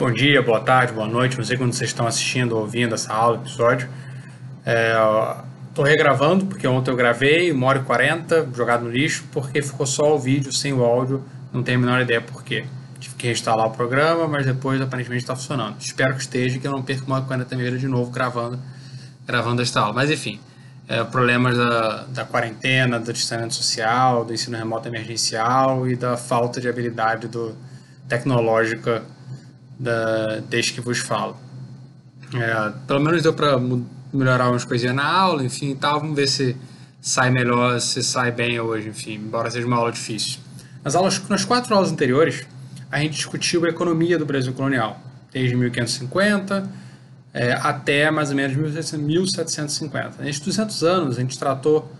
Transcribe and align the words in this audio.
Bom 0.00 0.10
dia, 0.10 0.40
boa 0.40 0.60
tarde, 0.60 0.94
boa 0.94 1.06
noite. 1.06 1.36
Não 1.36 1.44
sei 1.44 1.58
quando 1.58 1.74
vocês 1.74 1.90
estão 1.90 2.06
assistindo 2.06 2.52
ou 2.52 2.62
ouvindo 2.62 2.94
essa 2.94 3.12
aula, 3.12 3.36
episódio. 3.36 3.86
Estou 5.68 5.86
é, 5.86 5.90
regravando, 5.90 6.46
porque 6.46 6.66
ontem 6.66 6.90
eu 6.90 6.96
gravei, 6.96 7.52
uma 7.52 7.66
hora 7.66 7.80
e 7.80 7.82
quarenta, 7.82 8.48
jogado 8.54 8.82
no 8.82 8.90
lixo, 8.90 9.26
porque 9.30 9.60
ficou 9.60 9.84
só 9.84 10.14
o 10.14 10.18
vídeo 10.18 10.50
sem 10.54 10.72
o 10.72 10.82
áudio. 10.82 11.22
Não 11.52 11.62
tenho 11.62 11.76
a 11.76 11.80
menor 11.82 12.00
ideia 12.00 12.18
por 12.18 12.42
quê. 12.42 12.64
Tive 12.98 13.14
que 13.14 13.26
reinstalar 13.26 13.66
o 13.66 13.72
programa, 13.72 14.26
mas 14.26 14.46
depois 14.46 14.80
aparentemente 14.80 15.22
está 15.22 15.36
funcionando. 15.36 15.76
Espero 15.78 16.14
que 16.14 16.22
esteja, 16.22 16.58
que 16.58 16.66
eu 16.66 16.72
não 16.72 16.82
perca 16.82 17.04
uma 17.04 17.16
hora 17.16 17.24
e 17.24 17.28
quarenta 17.28 17.54
de 17.54 17.86
novo 17.86 18.10
gravando, 18.10 18.58
gravando 19.26 19.60
esta 19.60 19.80
aula. 19.82 19.92
Mas 19.92 20.10
enfim, 20.10 20.40
é, 20.88 21.04
problemas 21.04 21.58
da, 21.58 22.04
da 22.04 22.24
quarentena, 22.24 22.98
do 22.98 23.12
distanciamento 23.12 23.52
social, 23.52 24.24
do 24.24 24.32
ensino 24.32 24.56
remoto 24.56 24.88
emergencial 24.88 25.86
e 25.86 25.94
da 25.94 26.16
falta 26.16 26.58
de 26.58 26.70
habilidade 26.70 27.28
do, 27.28 27.54
tecnológica 28.08 29.04
da, 29.80 30.40
desde 30.48 30.74
que 30.74 30.80
vos 30.80 30.98
falo. 30.98 31.36
É, 32.34 32.72
pelo 32.86 33.00
menos 33.00 33.22
deu 33.22 33.32
para 33.32 33.58
melhorar 34.12 34.50
umas 34.50 34.64
coisinhas 34.64 34.94
na 34.94 35.04
aula, 35.04 35.42
enfim, 35.42 35.74
tal. 35.74 36.00
Vamos 36.00 36.14
ver 36.14 36.28
se 36.28 36.56
sai 37.00 37.30
melhor, 37.30 37.80
se 37.80 38.02
sai 38.02 38.30
bem 38.30 38.60
hoje, 38.60 38.90
enfim, 38.90 39.14
embora 39.14 39.50
seja 39.50 39.66
uma 39.66 39.78
aula 39.78 39.90
difícil. 39.90 40.38
Nas 40.84 40.94
aulas, 40.94 41.20
nas 41.28 41.44
quatro 41.44 41.74
aulas 41.74 41.90
anteriores, 41.90 42.46
a 42.92 43.00
gente 43.00 43.14
discutiu 43.14 43.64
a 43.64 43.68
economia 43.68 44.18
do 44.18 44.26
Brasil 44.26 44.52
colonial, 44.52 45.00
desde 45.32 45.56
1550 45.56 46.90
é, 47.32 47.52
até 47.52 48.10
mais 48.10 48.30
ou 48.30 48.36
menos 48.36 48.56
1750. 48.56 50.22
Nesses 50.22 50.40
200 50.40 50.82
anos, 50.82 51.18
a 51.18 51.20
gente 51.20 51.38
tratou 51.38 51.90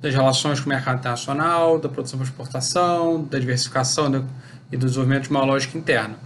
das 0.00 0.14
relações 0.14 0.60
com 0.60 0.66
o 0.66 0.68
mercado 0.68 0.98
internacional, 0.98 1.78
da 1.78 1.88
produção 1.88 2.18
para 2.18 2.28
exportação, 2.28 3.24
da 3.24 3.38
diversificação 3.38 4.26
e 4.70 4.76
do 4.76 4.86
desenvolvimento 4.86 5.24
de 5.24 5.30
uma 5.30 5.44
lógica 5.44 5.78
interna. 5.78 6.16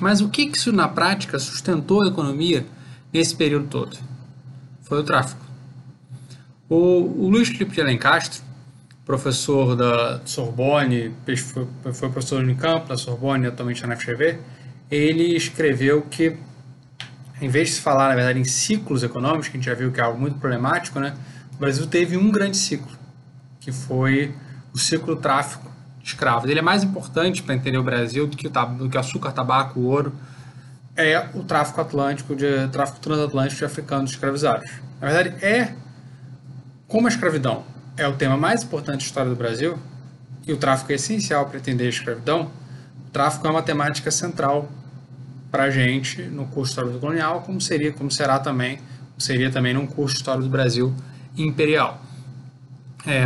Mas 0.00 0.20
o 0.20 0.28
que 0.28 0.42
isso 0.42 0.72
na 0.72 0.88
prática 0.88 1.38
sustentou 1.38 2.02
a 2.02 2.08
economia 2.08 2.66
nesse 3.12 3.34
período 3.34 3.68
todo? 3.68 3.98
Foi 4.82 5.00
o 5.00 5.02
tráfico. 5.02 5.40
O, 6.68 7.28
Luiz 7.28 7.48
Felipe 7.48 7.74
de 7.74 7.80
Alencastro, 7.80 8.42
professor 9.04 9.76
da 9.76 10.20
Sorbonne, 10.24 11.12
foi, 11.36 11.66
professor 12.10 12.36
do 12.36 12.44
Unicamp, 12.44 12.88
da 12.88 12.96
Sorbonne, 12.96 13.46
atualmente 13.46 13.86
na 13.86 13.96
FGV, 13.96 14.38
ele 14.90 15.36
escreveu 15.36 16.02
que 16.02 16.36
em 17.40 17.48
vez 17.48 17.70
de 17.70 17.74
se 17.74 17.80
falar, 17.80 18.08
na 18.08 18.14
verdade, 18.14 18.38
em 18.38 18.44
ciclos 18.44 19.02
econômicos, 19.02 19.48
que 19.48 19.56
a 19.56 19.60
gente 19.60 19.66
já 19.66 19.74
viu 19.74 19.90
que 19.90 20.00
é 20.00 20.04
algo 20.04 20.18
muito 20.18 20.38
problemático, 20.38 21.00
né? 21.00 21.14
o 21.52 21.56
Brasil 21.56 21.86
teve 21.86 22.16
um 22.16 22.30
grande 22.30 22.56
ciclo, 22.56 22.92
que 23.58 23.72
foi 23.72 24.32
o 24.72 24.78
ciclo 24.78 25.16
tráfico 25.16 25.71
escravos. 26.02 26.48
Ele 26.48 26.58
é 26.58 26.62
mais 26.62 26.82
importante 26.82 27.42
para 27.42 27.54
entender 27.54 27.78
o 27.78 27.82
Brasil 27.82 28.26
do 28.26 28.36
que 28.36 28.46
o, 28.46 28.50
do 28.50 28.88
que 28.88 28.98
açúcar, 28.98 29.32
tabaco, 29.32 29.80
ouro, 29.80 30.12
é 30.96 31.28
o 31.34 31.42
tráfico 31.42 31.80
atlântico, 31.80 32.36
de 32.36 32.68
tráfico 32.68 33.00
transatlântico 33.00 33.58
de 33.60 33.64
africanos 33.64 34.10
escravizados. 34.10 34.70
Na 35.00 35.08
verdade, 35.08 35.44
é 35.44 35.74
como 36.86 37.06
a 37.06 37.10
escravidão 37.10 37.64
é 37.96 38.06
o 38.06 38.14
tema 38.14 38.36
mais 38.36 38.62
importante 38.62 38.98
da 38.98 39.04
história 39.04 39.30
do 39.30 39.36
Brasil 39.36 39.78
e 40.46 40.52
o 40.52 40.56
tráfico 40.56 40.92
é 40.92 40.96
essencial 40.96 41.46
para 41.46 41.58
entender 41.58 41.86
a 41.86 41.88
escravidão, 41.88 42.50
o 43.06 43.10
tráfico 43.10 43.46
é 43.46 43.50
uma 43.50 43.62
temática 43.62 44.10
central 44.10 44.70
para 45.50 45.64
a 45.64 45.70
gente 45.70 46.22
no 46.22 46.46
curso 46.46 46.62
de 46.64 46.68
História 46.70 46.90
do 46.90 46.98
Colonial, 46.98 47.42
como 47.42 47.60
seria, 47.60 47.92
como 47.92 48.10
será 48.10 48.38
também, 48.38 48.78
seria 49.18 49.50
também 49.50 49.74
num 49.74 49.86
curso 49.86 50.14
de 50.14 50.20
História 50.20 50.42
do 50.42 50.48
Brasil 50.48 50.94
Imperial. 51.36 52.00
É, 53.06 53.24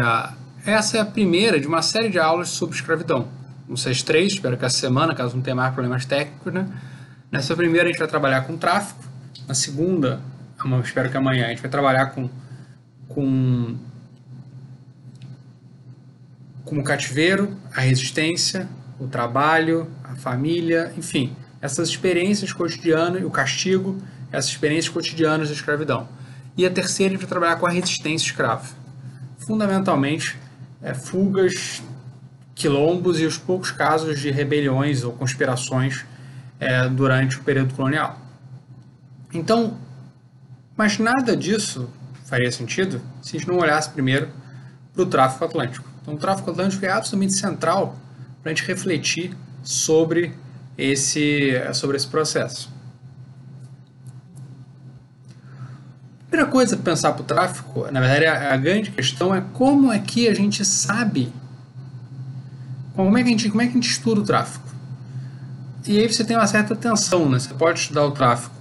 essa 0.67 0.99
é 0.99 1.01
a 1.01 1.05
primeira 1.05 1.61
de 1.61 1.67
uma 1.67 1.81
série 1.81 2.09
de 2.09 2.19
aulas 2.19 2.49
sobre 2.49 2.75
escravidão. 2.75 3.29
Sei 3.77 3.95
três, 3.95 4.35
espero 4.35 4.57
que 4.57 4.65
essa 4.65 4.79
semana, 4.79 5.15
caso 5.15 5.37
não 5.37 5.43
tenha 5.43 5.55
mais 5.55 5.73
problemas 5.73 6.05
técnicos, 6.05 6.53
né? 6.53 6.69
Nessa 7.31 7.55
primeira 7.57 7.85
a 7.85 7.89
gente 7.89 7.99
vai 7.99 8.09
trabalhar 8.09 8.43
com 8.43 8.57
tráfico, 8.57 9.05
na 9.47 9.55
segunda, 9.55 10.21
espero 10.85 11.09
que 11.11 11.17
amanhã, 11.17 11.47
a 11.47 11.49
gente 11.51 11.63
vai 11.63 11.71
trabalhar 11.71 12.07
com, 12.07 12.29
com, 13.09 13.77
com 16.65 16.79
o 16.79 16.85
cativeiro, 16.85 17.57
a 17.75 17.81
resistência, 17.81 18.69
o 18.99 19.07
trabalho, 19.07 19.89
a 20.03 20.17
família, 20.17 20.93
enfim, 20.97 21.37
essas 21.61 21.89
experiências 21.89 22.53
cotidianas, 22.53 23.23
o 23.23 23.31
castigo, 23.31 23.99
essas 24.33 24.51
experiências 24.51 24.93
cotidianas 24.93 25.49
da 25.49 25.55
escravidão. 25.55 26.09
E 26.57 26.65
a 26.65 26.71
terceira 26.71 27.15
é 27.15 27.19
para 27.19 27.27
trabalhar 27.27 27.57
com 27.57 27.67
a 27.67 27.71
resistência 27.71 28.27
escrava. 28.27 28.67
Fundamentalmente, 29.39 30.37
é, 30.83 30.95
fugas, 30.95 31.83
quilombos 32.55 33.21
e 33.21 33.27
os 33.27 33.37
poucos 33.37 33.71
casos 33.71 34.21
de 34.21 34.31
rebeliões 34.31 35.05
ou 35.05 35.13
conspirações 35.13 36.05
é, 36.59 36.89
durante 36.89 37.39
o 37.39 37.43
período 37.43 37.75
colonial. 37.75 38.19
Então, 39.33 39.77
mas 40.77 40.99
nada 40.99 41.37
disso 41.37 41.89
faria 42.25 42.51
sentido 42.51 43.01
se 43.23 43.37
a 43.37 43.39
gente 43.39 43.49
não 43.49 43.59
olhasse 43.59 43.91
primeiro 43.91 44.29
para 44.93 45.03
o 45.03 45.07
tráfico 45.07 45.45
atlântico. 45.45 45.89
Então, 46.03 46.15
o 46.15 46.19
tráfico 46.19 46.51
atlântico 46.51 46.85
é 46.85 46.91
absolutamente 46.91 47.35
central 47.35 47.97
para 48.43 48.53
a 48.53 48.55
gente 48.55 48.67
refletir 48.67 49.37
sobre 49.63 50.33
esse, 50.79 51.53
sobre 51.75 51.97
esse 51.97 52.07
processo. 52.07 52.76
Primeira 56.29 56.51
coisa 56.51 56.77
para 56.77 56.93
pensar 56.93 57.13
para 57.13 57.23
o 57.23 57.25
tráfico, 57.25 57.91
na 57.91 58.01
verdade, 58.01 58.27
a, 58.27 58.57
grande 58.57 58.91
questão 58.91 59.35
é 59.35 59.43
como 59.53 59.93
é 59.93 59.99
que 59.99 60.29
a 60.29 60.35
gente 60.35 60.65
sabe, 60.65 61.33
como 62.95 63.17
é 63.17 63.23
que 63.23 63.29
a 63.29 63.31
gente, 63.31 63.49
como 63.49 63.63
é 63.63 63.67
que 63.67 63.73
a 63.73 63.75
gente 63.75 63.91
estuda 63.91 64.21
o 64.21 64.25
tráfico. 64.25 64.67
E 65.87 65.99
aí 65.99 66.13
você 66.13 66.25
tem 66.25 66.37
uma 66.37 66.47
certa 66.47 66.75
tensão, 66.75 67.29
né? 67.29 67.39
Você 67.39 67.55
pode 67.55 67.79
estudar 67.79 68.05
o 68.05 68.11
tráfico, 68.11 68.55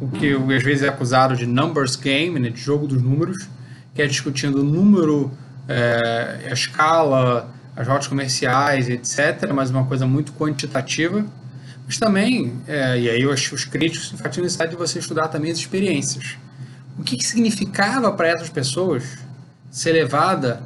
o 0.00 0.08
que 0.08 0.32
às 0.34 0.62
vezes 0.62 0.82
é 0.82 0.88
acusado 0.88 1.36
de 1.36 1.46
numbers 1.46 1.96
game, 1.96 2.40
né? 2.40 2.48
de 2.48 2.60
jogo 2.60 2.86
dos 2.86 3.02
números, 3.02 3.46
que 3.94 4.00
é 4.00 4.06
discutindo 4.06 4.60
o 4.60 4.64
número, 4.64 5.30
é, 5.68 6.48
a 6.50 6.52
escala, 6.52 7.52
as 7.76 7.86
rotas 7.86 8.06
comerciais, 8.06 8.88
etc., 8.88 9.52
mas 9.54 9.70
uma 9.70 9.84
coisa 9.84 10.06
muito 10.06 10.32
quantitativa 10.32 11.24
mas 11.86 11.98
também, 11.98 12.54
é, 12.66 12.98
e 12.98 13.10
aí 13.10 13.26
os, 13.26 13.52
os 13.52 13.64
críticos 13.64 14.12
enfatizam 14.12 14.42
a 14.42 14.44
necessidade 14.44 14.70
de 14.70 14.76
você 14.76 14.98
estudar 14.98 15.28
também 15.28 15.50
as 15.50 15.58
experiências. 15.58 16.36
O 16.98 17.02
que, 17.02 17.16
que 17.16 17.24
significava 17.24 18.12
para 18.12 18.28
essas 18.28 18.50
pessoas 18.50 19.18
ser 19.70 19.92
levada, 19.92 20.62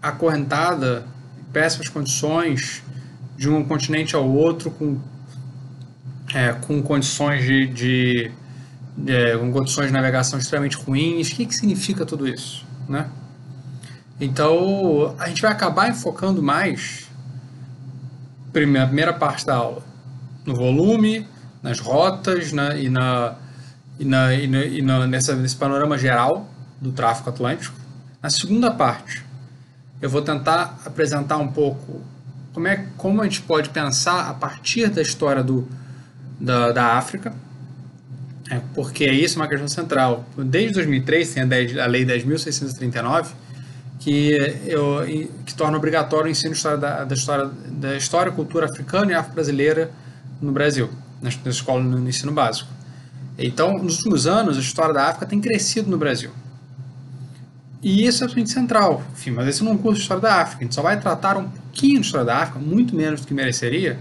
acorrentada, 0.00 1.04
em 1.38 1.52
péssimas 1.52 1.88
condições, 1.88 2.82
de 3.36 3.48
um 3.48 3.64
continente 3.64 4.14
ao 4.14 4.28
outro, 4.28 4.70
com, 4.70 4.98
é, 6.34 6.52
com 6.52 6.80
condições 6.82 7.44
de, 7.44 7.66
de, 7.66 8.30
é, 9.06 9.36
com 9.36 9.52
condições 9.52 9.88
de 9.88 9.92
navegação 9.92 10.38
extremamente 10.38 10.76
ruins. 10.76 11.30
O 11.30 11.34
que, 11.34 11.46
que 11.46 11.54
significa 11.54 12.06
tudo 12.06 12.26
isso? 12.26 12.64
Né? 12.88 13.08
Então, 14.20 15.14
a 15.18 15.28
gente 15.28 15.42
vai 15.42 15.52
acabar 15.52 15.90
enfocando 15.90 16.42
mais, 16.42 17.10
primeira, 18.52 18.86
primeira 18.86 19.12
parte 19.12 19.44
da 19.44 19.56
aula, 19.56 19.82
no 20.46 20.54
volume, 20.54 21.26
nas 21.62 21.80
rotas 21.80 22.52
na, 22.52 22.76
e, 22.76 22.88
na, 22.88 23.34
e, 23.98 24.04
na, 24.04 24.34
e, 24.34 24.46
na, 24.46 24.64
e 24.64 24.82
na, 24.82 25.06
nessa, 25.06 25.34
nesse 25.34 25.56
panorama 25.56 25.96
geral 25.98 26.48
do 26.80 26.92
tráfego 26.92 27.30
atlântico. 27.30 27.76
Na 28.22 28.30
segunda 28.30 28.70
parte, 28.70 29.24
eu 30.00 30.10
vou 30.10 30.22
tentar 30.22 30.78
apresentar 30.84 31.38
um 31.38 31.48
pouco 31.48 32.02
como, 32.52 32.68
é, 32.68 32.86
como 32.96 33.20
a 33.20 33.24
gente 33.24 33.42
pode 33.42 33.68
pensar 33.70 34.30
a 34.30 34.34
partir 34.34 34.88
da 34.88 35.02
história 35.02 35.42
do, 35.42 35.68
da, 36.40 36.72
da 36.72 36.86
África, 36.94 37.34
é, 38.50 38.60
porque 38.74 39.04
isso 39.06 39.36
uma 39.36 39.48
questão 39.48 39.68
central. 39.68 40.24
Desde 40.36 40.74
2003 40.74 41.34
tem 41.34 41.42
a, 41.42 41.46
10, 41.46 41.78
a 41.78 41.86
Lei 41.86 42.04
10.639, 42.04 43.28
que, 43.98 44.30
eu, 44.66 45.00
que 45.44 45.54
torna 45.54 45.76
obrigatório 45.76 46.26
o 46.26 46.30
ensino 46.30 46.52
história 46.52 46.78
da, 46.78 47.04
da, 47.04 47.14
história, 47.14 47.50
da 47.68 47.96
história, 47.96 48.30
cultura 48.30 48.66
africana 48.66 49.12
e 49.12 49.14
afro-brasileira 49.14 49.90
no 50.40 50.52
Brasil, 50.52 50.88
nas, 51.20 51.36
nas 51.44 51.56
escolas 51.56 51.84
no 51.84 52.08
ensino 52.08 52.32
básico. 52.32 52.75
Então, 53.38 53.74
nos 53.74 53.96
últimos 53.98 54.26
anos, 54.26 54.56
a 54.56 54.60
história 54.60 54.94
da 54.94 55.08
África 55.08 55.26
tem 55.26 55.40
crescido 55.40 55.90
no 55.90 55.98
Brasil. 55.98 56.30
E 57.82 58.06
isso 58.06 58.22
é 58.22 58.24
absolutamente 58.24 58.50
central. 58.50 59.02
Enfim, 59.12 59.30
mas 59.30 59.48
esse 59.48 59.62
não 59.62 59.72
é 59.72 59.74
um 59.74 59.78
curso 59.78 59.96
de 59.96 60.02
História 60.02 60.22
da 60.22 60.40
África. 60.40 60.62
A 60.62 60.64
gente 60.64 60.74
só 60.74 60.82
vai 60.82 60.98
tratar 60.98 61.36
um 61.36 61.48
pouquinho 61.48 62.00
de 62.00 62.06
História 62.06 62.26
da 62.26 62.38
África, 62.38 62.58
muito 62.58 62.96
menos 62.96 63.20
do 63.20 63.26
que 63.26 63.34
mereceria, 63.34 63.98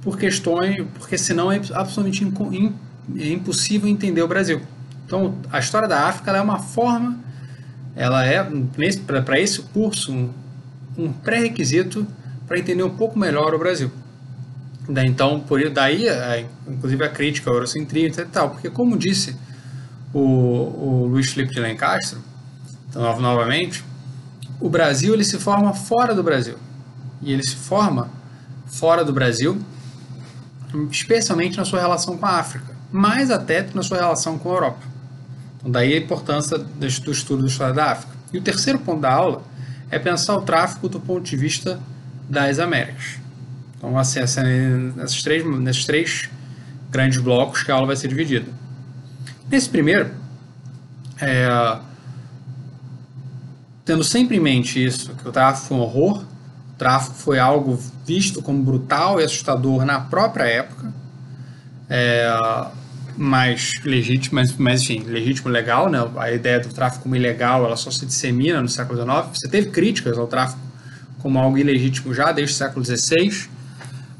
por 0.00 0.18
questões, 0.18 0.84
porque 0.94 1.18
senão 1.18 1.52
é 1.52 1.60
absolutamente 1.74 2.24
é 3.18 3.28
impossível 3.28 3.88
entender 3.88 4.22
o 4.22 4.28
Brasil. 4.28 4.60
Então, 5.06 5.34
a 5.52 5.58
História 5.58 5.86
da 5.86 6.06
África 6.06 6.30
é 6.32 6.40
uma 6.40 6.58
forma, 6.58 7.18
ela 7.94 8.24
é, 8.24 8.42
para 9.24 9.38
esse 9.38 9.60
curso, 9.60 10.12
um, 10.12 10.30
um 10.96 11.12
pré-requisito 11.12 12.06
para 12.48 12.58
entender 12.58 12.82
um 12.82 12.96
pouco 12.96 13.18
melhor 13.18 13.54
o 13.54 13.58
Brasil. 13.58 13.90
Então, 14.88 15.40
por 15.40 15.70
daí, 15.70 16.08
é, 16.08 16.46
inclusive 16.66 17.04
a 17.04 17.08
crítica 17.08 17.48
ao 17.48 17.56
eurocentrismo 17.56 18.22
e 18.22 18.26
tal, 18.26 18.50
porque 18.50 18.68
como 18.68 18.98
disse 18.98 19.36
o, 20.12 20.20
o 20.20 21.06
Luiz 21.06 21.32
Felipe 21.32 21.54
de 21.54 21.60
Lencastre, 21.60 22.18
então, 22.88 23.20
novamente, 23.20 23.84
o 24.60 24.68
Brasil 24.68 25.14
ele 25.14 25.24
se 25.24 25.38
forma 25.38 25.72
fora 25.72 26.14
do 26.14 26.22
Brasil. 26.22 26.56
E 27.22 27.32
ele 27.32 27.42
se 27.42 27.56
forma 27.56 28.10
fora 28.66 29.04
do 29.04 29.12
Brasil 29.12 29.62
especialmente 30.90 31.56
na 31.56 31.64
sua 31.64 31.80
relação 31.80 32.16
com 32.16 32.26
a 32.26 32.38
África, 32.38 32.74
mais 32.90 33.30
até 33.30 33.66
na 33.74 33.82
sua 33.82 33.98
relação 33.98 34.38
com 34.38 34.50
a 34.50 34.54
Europa. 34.54 34.80
Então, 35.58 35.70
daí 35.70 35.94
a 35.94 35.98
importância 35.98 36.58
do 36.58 36.86
estudo 36.86 37.42
da 37.42 37.48
história 37.48 37.74
da 37.74 37.92
África. 37.92 38.12
E 38.32 38.38
o 38.38 38.42
terceiro 38.42 38.78
ponto 38.78 39.00
da 39.00 39.12
aula 39.12 39.42
é 39.90 39.98
pensar 39.98 40.36
o 40.36 40.42
tráfico 40.42 40.88
do 40.88 40.98
ponto 40.98 41.22
de 41.22 41.36
vista 41.36 41.78
das 42.28 42.58
Américas. 42.58 43.21
Então, 43.82 43.98
assim, 43.98 44.20
nesses, 44.94 45.24
três, 45.24 45.44
nesses 45.44 45.84
três 45.84 46.30
grandes 46.88 47.18
blocos 47.18 47.64
que 47.64 47.72
a 47.72 47.74
aula 47.74 47.88
vai 47.88 47.96
ser 47.96 48.06
dividida. 48.06 48.46
Nesse 49.50 49.68
primeiro, 49.68 50.08
é, 51.20 51.78
tendo 53.84 54.04
sempre 54.04 54.36
em 54.36 54.40
mente 54.40 54.82
isso, 54.82 55.12
que 55.16 55.28
o 55.28 55.32
tráfico 55.32 55.66
foi 55.66 55.76
um 55.76 55.80
horror, 55.80 56.22
o 56.22 56.78
tráfico 56.78 57.16
foi 57.16 57.40
algo 57.40 57.76
visto 58.06 58.40
como 58.40 58.62
brutal 58.62 59.20
e 59.20 59.24
assustador 59.24 59.84
na 59.84 59.98
própria 59.98 60.44
época, 60.44 60.94
é, 61.90 62.32
mas 63.16 63.72
legítimo, 63.84 64.36
mas, 64.36 64.56
mas 64.56 64.82
enfim, 64.82 65.02
legítimo 65.02 65.50
legal, 65.50 65.90
né? 65.90 65.98
A 66.18 66.30
ideia 66.30 66.60
do 66.60 66.68
tráfico 66.68 67.02
como 67.02 67.16
ilegal, 67.16 67.64
ela 67.64 67.76
só 67.76 67.90
se 67.90 68.06
dissemina 68.06 68.62
no 68.62 68.68
século 68.68 68.96
XIX. 68.96 69.38
Você 69.38 69.48
teve 69.48 69.70
críticas 69.70 70.16
ao 70.16 70.28
tráfico 70.28 70.60
como 71.18 71.38
algo 71.40 71.58
ilegítimo 71.58 72.14
já 72.14 72.30
desde 72.30 72.54
o 72.54 72.56
século 72.56 72.84
XVI, 72.84 73.48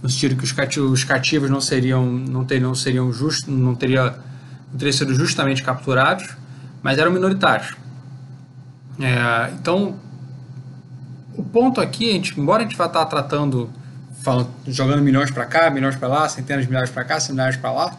no 0.03 0.11
sentido 0.11 0.37
que 0.37 0.45
os 0.45 0.53
cativos, 0.53 0.91
os 0.91 1.05
cativos 1.05 1.49
não 1.49 1.61
seriam, 1.61 2.05
não 2.05 2.45
teriam, 2.45 2.75
seriam 2.75 3.13
just, 3.13 3.47
não 3.47 3.75
teria, 3.75 4.17
não 4.71 4.79
teriam 4.79 4.93
sido 4.93 5.15
justamente 5.15 5.63
capturados, 5.63 6.29
mas 6.83 6.99
eram 6.99 7.13
minoritários. 7.13 7.77
É, 9.01 9.53
então, 9.53 9.97
o 11.35 11.43
ponto 11.43 11.81
aqui, 11.81 12.11
a 12.11 12.13
gente, 12.13 12.39
embora 12.39 12.63
a 12.63 12.67
gente 12.67 12.77
vá 12.77 12.87
estar 12.87 13.07
tratando, 13.07 13.71
falando, 14.23 14.51
jogando 14.67 15.03
milhões 15.03 15.31
para 15.31 15.47
cá, 15.47 15.71
milhões 15.71 15.95
para 15.95 16.09
lá, 16.09 16.29
centenas 16.29 16.65
de 16.65 16.71
milhares 16.71 16.91
para 16.91 17.05
cá, 17.05 17.21
centenas 17.21 17.57
para 17.57 17.73
lá, 17.73 17.97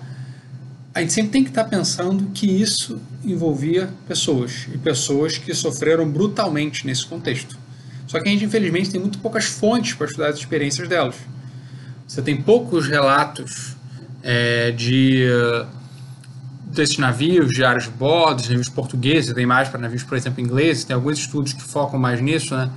a 0.94 1.00
gente 1.00 1.14
sempre 1.14 1.32
tem 1.32 1.44
que 1.44 1.50
estar 1.50 1.64
pensando 1.64 2.30
que 2.32 2.46
isso 2.46 3.02
envolvia 3.24 3.90
pessoas 4.08 4.68
e 4.72 4.78
pessoas 4.78 5.38
que 5.38 5.54
sofreram 5.54 6.08
brutalmente 6.08 6.86
nesse 6.86 7.06
contexto. 7.06 7.58
Só 8.06 8.20
que 8.20 8.30
a 8.30 8.32
gente, 8.32 8.46
infelizmente, 8.46 8.92
tem 8.92 9.00
muito 9.00 9.18
poucas 9.18 9.46
fontes 9.46 9.94
para 9.94 10.06
estudar 10.06 10.28
as 10.28 10.38
experiências 10.38 10.88
delas. 10.88 11.16
Você 12.14 12.22
tem 12.22 12.40
poucos 12.40 12.88
relatos 12.88 13.76
é, 14.22 14.70
de 14.70 15.26
desses 16.68 17.00
navios, 17.00 17.50
diários 17.50 17.86
de 17.86 17.90
bordo, 17.90 18.40
navios 18.44 18.70
portugueses, 18.70 19.34
tem 19.34 19.48
mais 19.48 19.68
para 19.68 19.80
navios, 19.80 20.04
por 20.04 20.16
exemplo, 20.16 20.40
ingleses, 20.40 20.84
tem 20.84 20.94
alguns 20.94 21.18
estudos 21.18 21.54
que 21.54 21.64
focam 21.64 21.98
mais 21.98 22.22
nisso, 22.22 22.56
né? 22.56 22.70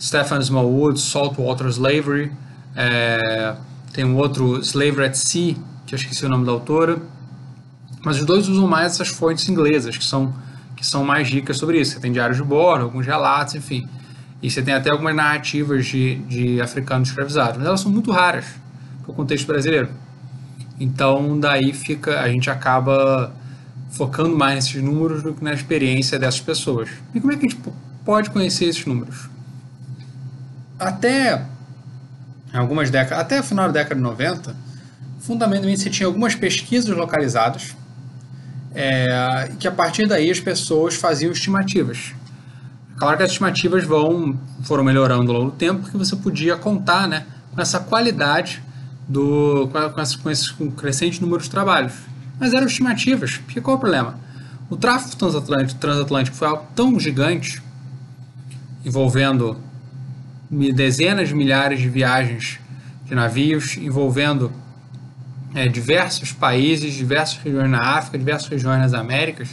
Stephen 0.00 0.38
Smallwood, 0.38 1.00
Saltwater 1.00 1.66
Slavery, 1.66 2.30
é, 2.76 3.56
tem 3.92 4.04
um 4.04 4.16
outro, 4.16 4.60
Slavery 4.60 5.06
at 5.06 5.14
Sea, 5.16 5.56
que 5.84 5.96
eu 5.96 5.96
esqueci 5.96 6.24
o 6.24 6.28
nome 6.28 6.46
da 6.46 6.52
autora, 6.52 7.02
mas 8.04 8.20
os 8.20 8.26
dois 8.26 8.48
usam 8.48 8.68
mais 8.68 8.92
essas 8.92 9.08
fontes 9.08 9.48
inglesas, 9.48 9.96
que 9.96 10.04
são, 10.04 10.32
que 10.76 10.86
são 10.86 11.02
mais 11.02 11.28
ricas 11.28 11.56
sobre 11.56 11.80
isso. 11.80 11.94
Você 11.94 12.00
tem 12.00 12.12
diários 12.12 12.36
de 12.36 12.44
bordo, 12.44 12.84
alguns 12.84 13.04
relatos, 13.04 13.56
enfim. 13.56 13.88
E 14.40 14.48
você 14.48 14.62
tem 14.62 14.72
até 14.72 14.88
algumas 14.88 15.16
narrativas 15.16 15.84
de, 15.84 16.14
de 16.28 16.60
africanos 16.60 17.08
escravizados, 17.08 17.56
mas 17.56 17.66
elas 17.66 17.80
são 17.80 17.90
muito 17.90 18.12
raras 18.12 18.67
para 19.08 19.12
o 19.12 19.14
contexto 19.14 19.46
brasileiro. 19.46 19.88
Então, 20.78 21.40
daí 21.40 21.72
fica, 21.72 22.20
a 22.20 22.28
gente 22.28 22.50
acaba 22.50 23.32
focando 23.90 24.36
mais 24.36 24.54
nesses 24.54 24.82
números 24.82 25.22
do 25.22 25.32
que 25.32 25.42
na 25.42 25.54
experiência 25.54 26.18
dessas 26.18 26.40
pessoas. 26.40 26.90
E 27.14 27.20
como 27.20 27.32
é 27.32 27.36
que 27.36 27.46
a 27.46 27.48
gente 27.48 27.60
pode 28.04 28.30
conhecer 28.30 28.66
esses 28.66 28.84
números? 28.84 29.28
Até 30.78 31.42
algumas 32.52 32.90
décadas, 32.90 33.24
até 33.24 33.40
o 33.40 33.42
final 33.42 33.66
da 33.66 33.72
década 33.72 33.96
de 33.96 34.02
90, 34.02 34.54
fundamentalmente 35.20 35.80
você 35.80 35.90
tinha 35.90 36.06
algumas 36.06 36.34
pesquisas 36.34 36.94
localizadas 36.96 37.74
é, 38.74 39.50
que 39.58 39.66
a 39.66 39.72
partir 39.72 40.06
daí 40.06 40.30
as 40.30 40.38
pessoas 40.38 40.94
faziam 40.94 41.32
estimativas. 41.32 42.12
Claro 42.96 43.16
que 43.16 43.22
as 43.22 43.30
estimativas 43.30 43.84
vão, 43.84 44.38
foram 44.62 44.84
melhorando 44.84 45.32
ao 45.32 45.38
longo 45.38 45.50
do 45.50 45.56
tempo, 45.56 45.80
porque 45.80 45.96
você 45.96 46.14
podia 46.14 46.56
contar 46.56 47.08
né, 47.08 47.26
com 47.52 47.60
essa 47.60 47.80
qualidade 47.80 48.62
do, 49.08 49.68
com, 49.72 50.22
com 50.22 50.30
esse 50.30 50.52
crescente 50.76 51.20
número 51.20 51.42
de 51.42 51.48
trabalhos. 51.48 51.94
Mas 52.38 52.52
eram 52.52 52.66
estimativas, 52.66 53.38
porque 53.38 53.60
qual 53.60 53.74
é 53.74 53.78
o 53.78 53.80
problema? 53.80 54.18
O 54.70 54.76
tráfego 54.76 55.16
transatlântico, 55.16 55.80
transatlântico 55.80 56.36
foi 56.36 56.48
algo 56.48 56.66
tão 56.74 57.00
gigante, 57.00 57.62
envolvendo 58.84 59.56
dezenas 60.50 61.28
de 61.28 61.34
milhares 61.34 61.80
de 61.80 61.88
viagens 61.88 62.60
de 63.06 63.14
navios, 63.14 63.76
envolvendo 63.78 64.52
é, 65.54 65.66
diversos 65.66 66.32
países, 66.32 66.94
diversas 66.94 67.38
regiões 67.38 67.70
na 67.70 67.96
África, 67.96 68.18
diversas 68.18 68.48
regiões 68.48 68.78
nas 68.78 68.92
Américas, 68.92 69.48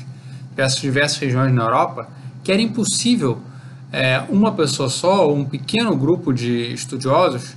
diversas, 0.50 0.82
diversas 0.82 1.18
regiões 1.18 1.54
na 1.54 1.64
Europa, 1.64 2.10
que 2.44 2.52
era 2.52 2.62
impossível 2.62 3.42
é, 3.92 4.22
uma 4.30 4.52
pessoa 4.52 4.90
só 4.90 5.28
ou 5.28 5.38
um 5.38 5.46
pequeno 5.46 5.96
grupo 5.96 6.34
de 6.34 6.74
estudiosos 6.74 7.56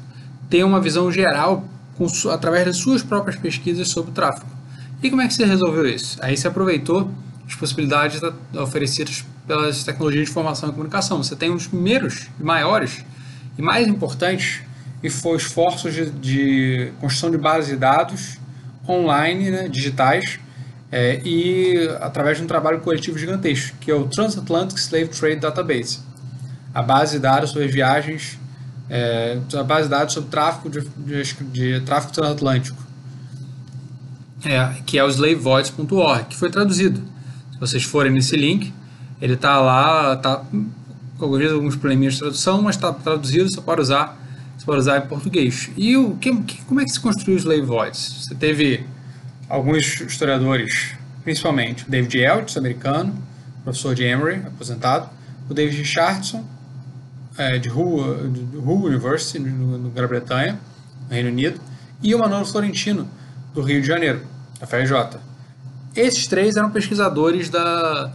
ter 0.48 0.64
uma 0.64 0.80
visão 0.80 1.10
geral 1.10 1.64
com, 1.98 2.06
através 2.30 2.64
das 2.64 2.76
suas 2.76 3.02
próprias 3.02 3.36
pesquisas 3.36 3.88
sobre 3.88 4.12
o 4.12 4.14
tráfego. 4.14 4.46
E 5.02 5.10
como 5.10 5.20
é 5.20 5.26
que 5.26 5.34
você 5.34 5.44
resolveu 5.44 5.86
isso? 5.86 6.16
Aí 6.22 6.36
você 6.36 6.48
aproveitou 6.48 7.10
as 7.46 7.54
possibilidades 7.54 8.20
oferecidas 8.54 9.24
pelas 9.46 9.82
tecnologias 9.82 10.24
de 10.24 10.30
informação 10.30 10.68
e 10.68 10.72
comunicação. 10.72 11.22
Você 11.22 11.34
tem 11.34 11.52
dos 11.52 11.66
primeiros, 11.66 12.28
maiores 12.38 13.04
e 13.58 13.62
mais 13.62 13.86
importantes 13.88 14.60
e 15.02 15.10
foi 15.10 15.36
esforços 15.36 15.94
de, 15.94 16.10
de 16.10 16.92
construção 17.00 17.30
de 17.30 17.38
bases 17.38 17.70
de 17.70 17.76
dados 17.76 18.38
online, 18.88 19.50
né, 19.50 19.68
digitais, 19.68 20.40
é, 20.90 21.20
e 21.24 21.88
através 22.00 22.38
de 22.38 22.44
um 22.44 22.46
trabalho 22.46 22.80
coletivo 22.80 23.18
gigantesco, 23.18 23.76
que 23.78 23.90
é 23.90 23.94
o 23.94 24.06
Transatlantic 24.06 24.78
Slave 24.78 25.08
Trade 25.08 25.36
Database, 25.36 26.00
a 26.74 26.82
base 26.82 27.16
de 27.16 27.18
dados 27.18 27.50
sobre 27.50 27.68
viagens 27.68 28.37
é, 28.90 29.38
base 29.66 29.84
de 29.84 29.90
dados 29.90 30.14
sobre 30.14 30.30
tráfico 30.30 30.70
de, 30.70 30.80
de, 30.80 31.34
de 31.52 31.80
tráfico 31.80 32.12
transatlântico, 32.12 32.82
é, 34.44 34.80
que 34.86 34.98
é 34.98 35.04
o 35.04 35.08
slavevoids.org, 35.08 36.24
que 36.26 36.36
foi 36.36 36.50
traduzido. 36.50 37.02
Se 37.52 37.58
vocês 37.58 37.84
forem 37.84 38.12
nesse 38.12 38.36
link, 38.36 38.72
ele 39.20 39.34
está 39.34 39.60
lá, 39.60 40.14
está 40.14 40.44
com 41.18 41.24
alguns 41.24 41.76
probleminhas 41.76 42.14
de 42.14 42.20
tradução, 42.20 42.62
mas 42.62 42.76
está 42.76 42.92
traduzido, 42.92 43.50
você 43.50 43.60
pode 43.60 43.80
usar, 43.80 44.16
você 44.56 44.64
pode 44.64 44.78
usar 44.78 44.98
em 44.98 45.08
português. 45.08 45.70
E 45.76 45.96
o 45.96 46.16
que, 46.16 46.32
como 46.66 46.80
é 46.80 46.84
que 46.84 46.90
se 46.90 47.00
construiu 47.00 47.36
o 47.36 47.40
Slave 47.40 47.62
Voids? 47.62 48.24
Você 48.24 48.34
teve 48.34 48.86
alguns 49.48 50.00
historiadores, 50.00 50.92
principalmente 51.24 51.84
o 51.84 51.90
David 51.90 52.18
Eltz, 52.18 52.56
americano, 52.56 53.14
professor 53.64 53.94
de 53.94 54.04
Emory, 54.04 54.36
aposentado, 54.46 55.10
o 55.50 55.54
David 55.54 55.78
Richardson, 55.78 56.44
é, 57.38 57.56
de, 57.56 57.70
Hull, 57.70 58.28
de 58.28 58.56
University, 58.56 59.38
no, 59.38 59.78
no 59.78 59.90
Grã-Bretanha, 59.90 60.58
no 61.08 61.14
Reino 61.14 61.30
Unido, 61.30 61.60
e 62.02 62.14
o 62.14 62.18
Manolo 62.18 62.44
Florentino, 62.44 63.08
do 63.54 63.62
Rio 63.62 63.80
de 63.80 63.86
Janeiro, 63.86 64.22
da 64.60 64.66
FRJ. 64.66 65.18
Esses 65.94 66.26
três 66.26 66.56
eram 66.56 66.70
pesquisadores 66.70 67.48
da, 67.48 68.06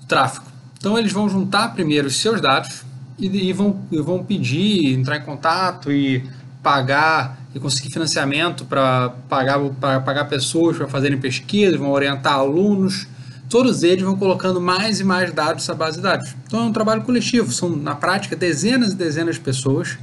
do 0.00 0.06
tráfico. 0.08 0.46
Então 0.78 0.98
eles 0.98 1.12
vão 1.12 1.28
juntar 1.28 1.74
primeiro 1.74 2.08
os 2.08 2.16
seus 2.16 2.40
dados 2.40 2.84
e, 3.18 3.26
e, 3.26 3.52
vão, 3.52 3.80
e 3.92 4.00
vão 4.00 4.24
pedir, 4.24 4.98
entrar 4.98 5.18
em 5.18 5.22
contato 5.22 5.92
e 5.92 6.28
pagar 6.62 7.38
e 7.54 7.60
conseguir 7.60 7.90
financiamento 7.90 8.64
para 8.64 9.10
pagar, 9.28 9.60
pagar 10.04 10.24
pessoas 10.24 10.76
para 10.76 10.88
fazerem 10.88 11.18
pesquisas, 11.18 11.78
vão 11.78 11.90
orientar 11.90 12.34
alunos, 12.34 13.06
todos 13.54 13.84
eles 13.84 14.02
vão 14.02 14.16
colocando 14.16 14.60
mais 14.60 14.98
e 14.98 15.04
mais 15.04 15.32
dados 15.32 15.62
nessa 15.62 15.76
base 15.76 15.98
de 15.98 16.02
dados. 16.02 16.34
Então 16.44 16.58
é 16.58 16.62
um 16.64 16.72
trabalho 16.72 17.02
coletivo, 17.02 17.52
são 17.52 17.68
na 17.68 17.94
prática 17.94 18.34
dezenas 18.34 18.94
e 18.94 18.96
dezenas 18.96 19.36
de 19.36 19.42
pessoas 19.42 19.96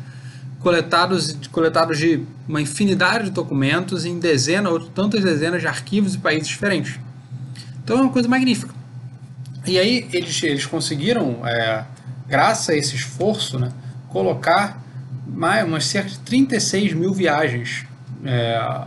coletados, 0.62 1.36
coletados 1.52 1.98
de 1.98 2.24
uma 2.48 2.62
infinidade 2.62 3.26
de 3.26 3.32
documentos 3.32 4.06
em 4.06 4.18
dezenas 4.20 4.72
ou 4.72 4.80
tantas 4.80 5.22
dezenas 5.22 5.60
de 5.60 5.68
arquivos 5.68 6.16
e 6.16 6.20
países 6.20 6.48
diferentes. 6.48 6.98
Então 7.84 7.98
é 7.98 8.02
uma 8.04 8.12
coisa 8.14 8.30
magnífica. 8.30 8.74
E 9.68 9.78
aí 9.78 10.08
eles, 10.14 10.42
eles 10.44 10.66
conseguiram, 10.66 11.46
é, 11.46 11.84
graças 12.30 12.70
a 12.70 12.74
esse 12.78 12.96
esforço, 12.96 13.60
né, 13.60 13.74
colocar 14.08 14.82
mais, 15.28 15.68
umas 15.68 15.84
cerca 15.88 16.10
de 16.10 16.20
36 16.20 16.94
mil 16.94 17.14
viagens 17.14 17.86
é, 18.24 18.86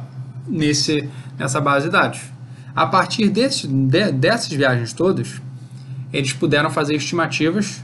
nesse, 0.49 1.07
nessa 1.37 1.61
base 1.61 1.85
de 1.85 1.93
dados. 1.93 2.34
A 2.75 2.87
partir 2.87 3.29
desse, 3.29 3.69
de, 3.69 4.11
dessas 4.13 4.53
viagens 4.53 4.93
todas, 4.93 5.41
eles 6.13 6.33
puderam 6.33 6.71
fazer 6.71 6.95
estimativas. 6.95 7.83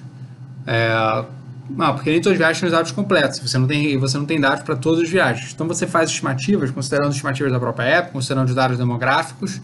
É, 0.66 1.24
não, 1.70 1.94
porque 1.94 2.10
nem 2.10 2.20
todas 2.20 2.32
as 2.32 2.38
viagens 2.38 2.60
têm 2.60 2.70
dados 2.70 2.92
completos. 2.92 3.38
Você 3.38 3.56
não 3.56 3.66
tem, 3.66 3.96
você 3.96 4.18
não 4.18 4.26
tem 4.26 4.40
dados 4.40 4.64
para 4.64 4.74
todas 4.74 5.04
as 5.04 5.08
viagens. 5.08 5.52
Então 5.52 5.68
você 5.68 5.86
faz 5.86 6.10
estimativas, 6.10 6.70
considerando 6.70 7.12
estimativas 7.12 7.52
da 7.52 7.60
própria 7.60 7.84
época, 7.84 8.12
considerando 8.12 8.48
os 8.48 8.54
dados 8.54 8.78
demográficos, 8.78 9.60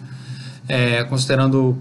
é, 0.68 1.02
considerando 1.04 1.76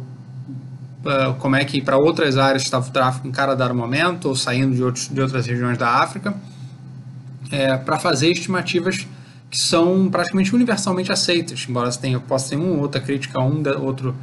uh, 1.05 1.33
como 1.37 1.55
é 1.55 1.63
que 1.63 1.81
para 1.81 1.97
outras 1.97 2.37
áreas 2.37 2.63
estava 2.63 2.87
o 2.87 2.91
tráfego 2.91 3.27
em 3.27 3.31
cada 3.31 3.55
dado 3.55 3.75
momento, 3.75 4.29
ou 4.29 4.35
saindo 4.35 4.75
de, 4.75 4.83
outros, 4.83 5.07
de 5.07 5.21
outras 5.21 5.45
regiões 5.45 5.77
da 5.77 5.89
África, 5.89 6.33
é, 7.51 7.77
para 7.77 7.99
fazer 7.99 8.31
estimativas 8.31 9.07
que 9.55 9.61
são 9.61 10.09
praticamente 10.09 10.53
universalmente 10.53 11.13
aceitas, 11.13 11.65
embora 11.69 11.89
tenha, 11.93 12.19
possa 12.19 12.49
ter 12.49 12.57
ou 12.57 12.77
outra 12.77 12.99
crítica 12.99 13.39
a 13.39 13.41
um 13.41 13.63
outro 13.81 14.13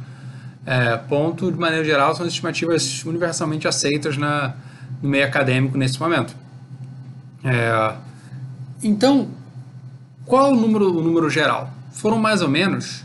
é, 0.63 0.95
ponto, 0.95 1.51
de 1.51 1.57
maneira 1.57 1.83
geral, 1.83 2.15
são 2.15 2.27
estimativas 2.27 3.03
universalmente 3.03 3.67
aceitas 3.67 4.15
na, 4.15 4.53
no 5.01 5.09
meio 5.09 5.25
acadêmico 5.25 5.75
nesse 5.75 5.99
momento. 5.99 6.35
É, 7.43 7.95
então, 8.83 9.27
qual 10.23 10.53
o 10.53 10.55
número, 10.55 10.95
o 10.95 11.01
número 11.01 11.27
geral? 11.31 11.73
Foram 11.93 12.19
mais 12.19 12.43
ou 12.43 12.47
menos 12.47 13.03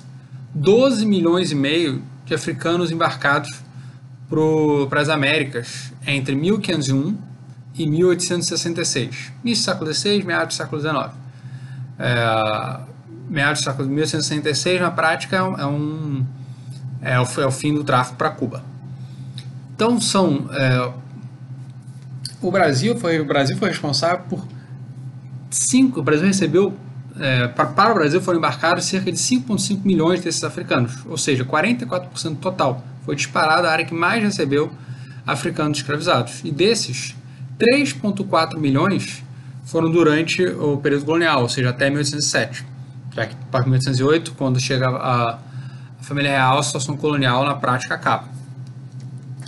12 0.55 1.07
milhões 1.07 1.51
e 1.51 1.55
meio 1.55 2.03
de 2.27 2.35
africanos 2.35 2.91
embarcados 2.93 3.49
para 4.91 5.01
as 5.01 5.09
Américas 5.09 5.95
entre 6.07 6.37
1501 6.37 7.17
e 7.75 7.87
1866. 7.87 9.33
Início 9.43 9.63
do 9.63 9.65
século 9.65 9.95
XVI, 9.95 10.23
meados 10.25 10.55
do 10.55 10.59
século 10.59 10.79
XIX. 10.83 11.28
É, 11.99 12.81
meados 13.29 13.61
do 13.61 13.65
século 13.65 13.89
1866, 13.89 14.81
na 14.81 14.91
prática, 14.91 15.37
é 15.37 15.67
um, 15.67 16.25
é, 17.03 17.19
o, 17.21 17.25
é 17.41 17.47
o 17.47 17.51
fim 17.51 17.75
do 17.75 17.85
tráfico 17.85 18.17
para 18.17 18.31
Cuba. 18.31 18.63
Então, 19.75 20.01
são... 20.01 20.49
É, 20.53 20.93
o 22.41 22.53
Brasil 22.53 22.97
foi 22.97 23.19
o 23.19 23.25
Brasil 23.25 23.57
foi 23.57 23.69
responsável 23.69 24.25
por 24.29 24.47
cinco. 25.51 25.99
O 25.99 26.03
Brasil 26.05 26.27
recebeu 26.27 26.73
é, 27.19 27.49
para, 27.49 27.67
para, 27.67 27.91
o 27.91 27.95
Brasil 27.95 28.21
foram 28.21 28.39
embarcados 28.39 28.85
cerca 28.85 29.11
de 29.11 29.19
5,5 29.19 29.85
milhões 29.85 30.21
desses 30.21 30.45
africanos, 30.45 30.93
ou 31.07 31.19
seja, 31.19 31.45
44% 31.45 32.37
total. 32.39 32.85
Foi 33.05 33.17
disparada 33.17 33.69
a 33.69 33.73
área 33.73 33.85
que 33.85 33.95
mais 33.95 34.23
recebeu 34.23 34.71
africanos 35.27 35.79
escravizados. 35.79 36.41
E 36.45 36.51
desses, 36.53 37.17
3,4 37.59 38.57
milhões 38.57 39.25
foram 39.69 39.91
durante 39.91 40.45
o 40.45 40.79
período 40.79 41.05
colonial, 41.05 41.43
ou 41.43 41.49
seja, 41.49 41.71
até 41.71 41.89
1807. 41.89 42.65
Já 43.15 43.27
que 43.27 43.37
para 43.51 43.65
1808, 43.65 44.33
quando 44.33 44.59
chega 44.59 44.89
a, 44.89 45.39
a 46.01 46.03
família 46.03 46.31
real, 46.31 46.59
a 46.59 46.63
situação 46.63 46.97
colonial 46.97 47.45
na 47.45 47.55
prática 47.55 47.95
acaba. 47.95 48.29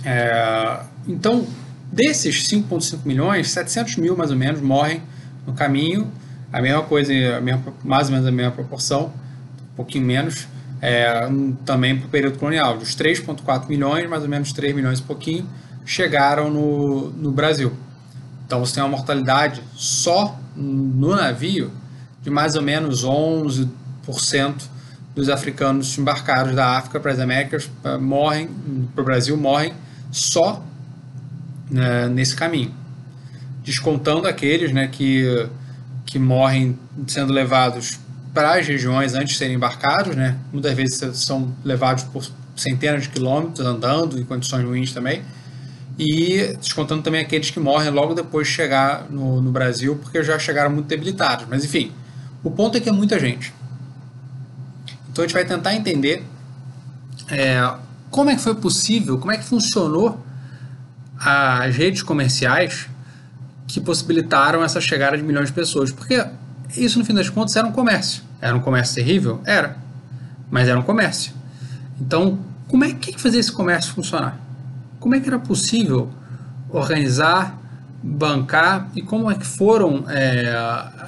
É, 0.05 0.79
então, 1.07 1.47
desses 1.91 2.47
5,5 2.47 2.99
milhões, 3.03 3.49
700 3.49 3.95
mil 3.97 4.15
mais 4.15 4.31
ou 4.31 4.37
menos 4.37 4.61
morrem 4.61 5.01
no 5.45 5.53
caminho 5.53 6.11
a 6.53 6.61
mesma 6.61 6.83
coisa, 6.83 7.13
a 7.37 7.41
mesma, 7.41 7.73
mais 7.83 8.07
ou 8.07 8.13
menos 8.13 8.27
a 8.27 8.31
mesma 8.31 8.51
proporção, 8.51 9.13
um 9.71 9.75
pouquinho 9.75 10.05
menos, 10.05 10.47
é, 10.81 11.27
também 11.65 11.97
para 11.97 12.07
o 12.07 12.09
período 12.09 12.37
colonial. 12.37 12.77
Dos 12.77 12.95
3,4 12.95 13.69
milhões, 13.69 14.09
mais 14.09 14.23
ou 14.23 14.29
menos 14.29 14.51
3 14.51 14.75
milhões 14.75 14.99
e 14.99 15.03
pouquinho, 15.03 15.47
chegaram 15.85 16.51
no, 16.51 17.09
no 17.11 17.31
Brasil. 17.31 17.71
Então 18.51 18.59
você 18.59 18.73
tem 18.73 18.83
uma 18.83 18.89
mortalidade 18.89 19.63
só 19.77 20.37
no 20.53 21.15
navio 21.15 21.71
de 22.21 22.29
mais 22.29 22.57
ou 22.57 22.61
menos 22.61 23.05
11% 23.05 23.69
dos 25.15 25.29
africanos 25.29 25.97
embarcados 25.97 26.53
da 26.53 26.77
África 26.77 26.99
para 26.99 27.13
as 27.13 27.19
Américas 27.19 27.71
morrem, 28.01 28.49
para 28.93 29.03
o 29.03 29.05
Brasil, 29.05 29.37
morrem 29.37 29.73
só 30.11 30.61
né, 31.69 32.09
nesse 32.09 32.35
caminho. 32.35 32.75
Descontando 33.63 34.27
aqueles 34.27 34.73
né, 34.73 34.89
que 34.89 35.47
que 36.05 36.19
morrem 36.19 36.77
sendo 37.07 37.31
levados 37.31 37.99
para 38.33 38.59
as 38.59 38.67
regiões 38.67 39.13
antes 39.13 39.29
de 39.29 39.37
serem 39.37 39.55
embarcados, 39.55 40.13
né? 40.13 40.35
Muitas 40.51 40.73
vezes 40.73 40.99
são 41.19 41.55
levados 41.63 42.03
por 42.03 42.29
centenas 42.53 43.03
de 43.03 43.09
quilômetros 43.09 43.65
andando 43.65 44.19
em 44.19 44.25
condições 44.25 44.65
ruins 44.65 44.91
também. 44.91 45.21
E 45.99 46.55
descontando 46.59 47.03
também 47.03 47.21
aqueles 47.21 47.49
que 47.49 47.59
morrem 47.59 47.89
logo 47.89 48.13
depois 48.13 48.47
de 48.47 48.53
chegar 48.53 49.07
no, 49.09 49.41
no 49.41 49.51
Brasil, 49.51 49.95
porque 50.01 50.23
já 50.23 50.39
chegaram 50.39 50.71
muito 50.71 50.87
debilitados. 50.87 51.45
Mas 51.49 51.63
enfim, 51.63 51.91
o 52.43 52.49
ponto 52.49 52.77
é 52.77 52.81
que 52.81 52.89
é 52.89 52.91
muita 52.91 53.19
gente. 53.19 53.53
Então 55.11 55.23
a 55.23 55.27
gente 55.27 55.33
vai 55.33 55.45
tentar 55.45 55.75
entender 55.75 56.23
é, 57.29 57.73
como 58.09 58.29
é 58.29 58.35
que 58.35 58.41
foi 58.41 58.55
possível, 58.55 59.17
como 59.17 59.31
é 59.31 59.37
que 59.37 59.43
funcionou 59.43 60.19
as 61.17 61.75
redes 61.75 62.01
comerciais 62.01 62.87
que 63.67 63.79
possibilitaram 63.79 64.63
essa 64.63 64.81
chegada 64.81 65.15
de 65.17 65.23
milhões 65.23 65.47
de 65.47 65.53
pessoas. 65.53 65.91
Porque 65.91 66.25
isso, 66.75 66.97
no 66.97 67.05
fim 67.05 67.13
das 67.13 67.29
contas, 67.29 67.55
era 67.55 67.67
um 67.67 67.71
comércio. 67.71 68.23
Era 68.41 68.55
um 68.55 68.59
comércio 68.59 68.95
terrível? 68.95 69.41
Era. 69.45 69.77
Mas 70.49 70.67
era 70.67 70.79
um 70.79 70.83
comércio. 70.83 71.33
Então, 71.99 72.39
como 72.67 72.83
é 72.83 72.93
que 72.93 73.19
fazia 73.19 73.39
esse 73.39 73.51
comércio 73.51 73.93
funcionar? 73.93 74.39
Como 75.01 75.15
é 75.15 75.19
que 75.19 75.27
era 75.27 75.39
possível 75.39 76.11
organizar, 76.69 77.59
bancar 78.03 78.87
e 78.95 79.01
como 79.01 79.31
é 79.31 79.35
que 79.35 79.45
foram 79.45 80.05
é, 80.07 80.53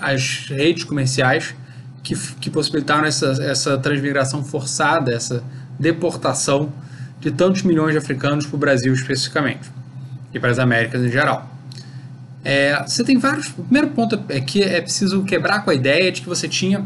as 0.01 0.47
redes 0.49 0.83
comerciais 0.83 1.53
que, 2.01 2.17
que 2.39 2.49
possibilitaram 2.49 3.05
essa, 3.05 3.37
essa 3.43 3.77
transmigração 3.77 4.43
forçada, 4.43 5.13
essa 5.13 5.43
deportação 5.79 6.73
de 7.19 7.29
tantos 7.29 7.61
milhões 7.61 7.91
de 7.91 7.99
africanos 7.99 8.47
para 8.47 8.55
o 8.55 8.59
Brasil 8.59 8.91
especificamente 8.91 9.71
e 10.33 10.39
para 10.39 10.49
as 10.49 10.57
Américas 10.57 10.99
em 11.03 11.11
geral? 11.11 11.47
É, 12.43 12.81
você 12.81 13.03
tem 13.03 13.19
vários. 13.19 13.49
O 13.49 13.63
primeiro 13.63 13.89
ponto 13.89 14.19
é 14.27 14.41
que 14.41 14.63
é 14.63 14.81
preciso 14.81 15.23
quebrar 15.23 15.63
com 15.63 15.69
a 15.69 15.73
ideia 15.75 16.11
de 16.11 16.21
que 16.21 16.27
você 16.27 16.49
tinha 16.49 16.83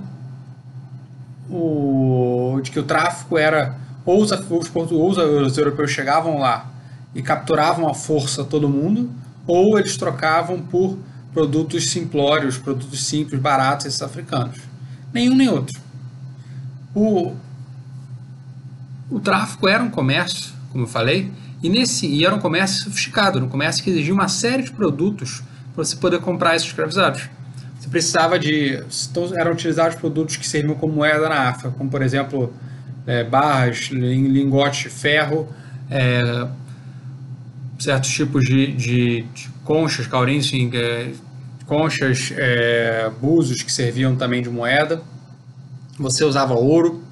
o. 1.50 2.60
de 2.62 2.70
que 2.70 2.80
o 2.80 2.84
tráfico 2.84 3.38
era. 3.38 3.76
Ou 4.06 4.22
os, 4.22 4.32
os, 4.32 4.76
ou 4.76 5.10
os 5.10 5.58
europeus 5.58 5.90
chegavam 5.90 6.38
lá 6.38 6.77
e 7.18 7.22
capturavam 7.24 7.90
à 7.90 7.96
força 7.96 8.44
todo 8.44 8.70
mundo, 8.70 9.10
ou 9.48 9.80
eles 9.80 9.98
trocavam 9.98 10.62
por 10.62 11.00
produtos 11.34 11.90
simplórios, 11.90 12.60
produtos 12.60 13.04
simples, 13.06 13.42
baratos 13.42 13.88
esses 13.88 14.04
africanos. 14.04 14.60
Nenhum 15.12 15.36
nem 15.36 15.50
outro. 15.50 15.76
O, 16.94 17.34
o 19.10 19.20
tráfico 19.20 19.68
era 19.68 19.84
um 19.84 19.90
comércio, 19.90 20.54
como 20.72 20.84
eu 20.84 20.88
falei, 20.88 21.32
e, 21.64 21.70
nesse, 21.70 22.06
e 22.06 22.24
era 22.24 22.36
um 22.36 22.40
comércio 22.40 22.84
sofisticado, 22.84 23.44
um 23.44 23.50
comércio 23.50 23.84
que 23.84 23.90
exigia 23.90 24.14
uma 24.14 24.28
série 24.28 24.62
de 24.62 24.72
produtos 24.72 25.42
para 25.74 25.84
você 25.84 25.96
poder 25.96 26.20
comprar 26.20 26.56
esses 26.56 26.68
escravizados. 26.68 27.28
Você 27.80 27.90
precisava 27.90 28.38
de. 28.38 28.84
Então, 29.10 29.28
eram 29.36 29.54
utilizados 29.54 29.96
produtos 29.96 30.36
que 30.36 30.48
serviam 30.48 30.76
como 30.76 30.94
moeda 30.94 31.28
na 31.28 31.50
África, 31.50 31.72
como 31.76 31.90
por 31.90 32.04
exemplo 32.04 32.54
é, 33.08 33.24
barras, 33.24 33.90
lingotes 33.92 34.84
de 34.84 34.90
ferro, 34.90 35.48
é, 35.90 36.48
certos 37.80 38.10
tipos 38.10 38.46
de, 38.46 38.72
de, 38.74 39.22
de 39.22 39.50
conchas, 39.64 40.08
caurins, 40.08 40.52
é, 40.74 41.12
conchas, 41.66 42.34
é, 42.36 43.12
búzios 43.22 43.62
que 43.62 43.72
serviam 43.72 44.16
também 44.16 44.42
de 44.42 44.50
moeda. 44.50 45.02
Você 46.00 46.24
usava 46.24 46.54
ouro, 46.54 47.04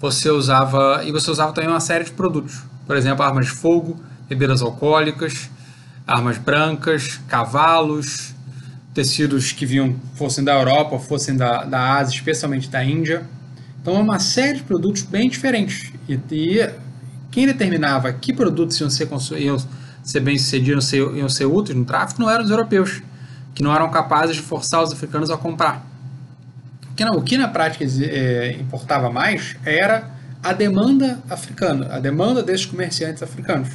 você 0.00 0.30
usava. 0.30 1.02
E 1.04 1.12
você 1.12 1.30
usava 1.30 1.52
também 1.52 1.70
uma 1.70 1.80
série 1.80 2.04
de 2.04 2.12
produtos 2.12 2.68
por 2.88 2.96
exemplo, 2.96 3.22
armas 3.22 3.44
de 3.44 3.52
fogo, 3.52 4.00
bebidas 4.26 4.62
alcoólicas, 4.62 5.50
armas 6.06 6.38
brancas, 6.38 7.20
cavalos, 7.28 8.34
tecidos 8.94 9.52
que 9.52 9.66
vinham, 9.66 9.94
fossem 10.14 10.42
da 10.42 10.54
Europa, 10.54 10.98
fossem 10.98 11.36
da, 11.36 11.64
da 11.64 11.98
Ásia, 11.98 12.16
especialmente 12.16 12.70
da 12.70 12.82
Índia. 12.82 13.28
Então, 13.82 13.94
é 13.94 13.98
uma 13.98 14.18
série 14.18 14.56
de 14.56 14.64
produtos 14.64 15.02
bem 15.02 15.28
diferentes. 15.28 15.92
E, 16.08 16.18
e 16.32 16.70
quem 17.30 17.46
determinava 17.46 18.10
que 18.10 18.32
produtos 18.32 18.80
iam 18.80 18.88
ser, 18.88 19.06
iam 19.36 19.58
ser 20.08 20.20
bem 20.20 20.38
sucedidos, 20.38 20.90
iam 20.94 21.14
iam 21.14 21.28
ser 21.28 21.44
úteis 21.44 21.76
no 21.76 21.84
tráfico, 21.84 22.22
não 22.22 22.30
eram 22.30 22.42
os 22.42 22.50
europeus, 22.50 23.02
que 23.54 23.62
não 23.62 23.74
eram 23.74 23.90
capazes 23.90 24.36
de 24.36 24.42
forçar 24.42 24.82
os 24.82 24.90
africanos 24.90 25.28
a 25.28 25.36
comprar. 25.36 25.86
O 27.14 27.20
que 27.20 27.36
na 27.36 27.46
prática 27.46 27.84
é, 27.84 28.56
importava 28.58 29.10
mais 29.10 29.54
era 29.66 30.10
a 30.42 30.54
demanda 30.54 31.22
africana, 31.28 31.94
a 31.94 32.00
demanda 32.00 32.42
desses 32.42 32.64
comerciantes 32.64 33.22
africanos. 33.22 33.68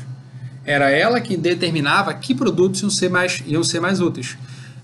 Era 0.66 0.90
ela 0.90 1.22
que 1.22 1.38
determinava 1.38 2.12
que 2.16 2.34
produtos 2.34 2.82
iam 2.82 2.90
ser 2.90 3.10
mais, 3.10 3.44
iam 3.46 3.64
ser 3.64 3.80
mais 3.80 4.02
úteis, 4.02 4.36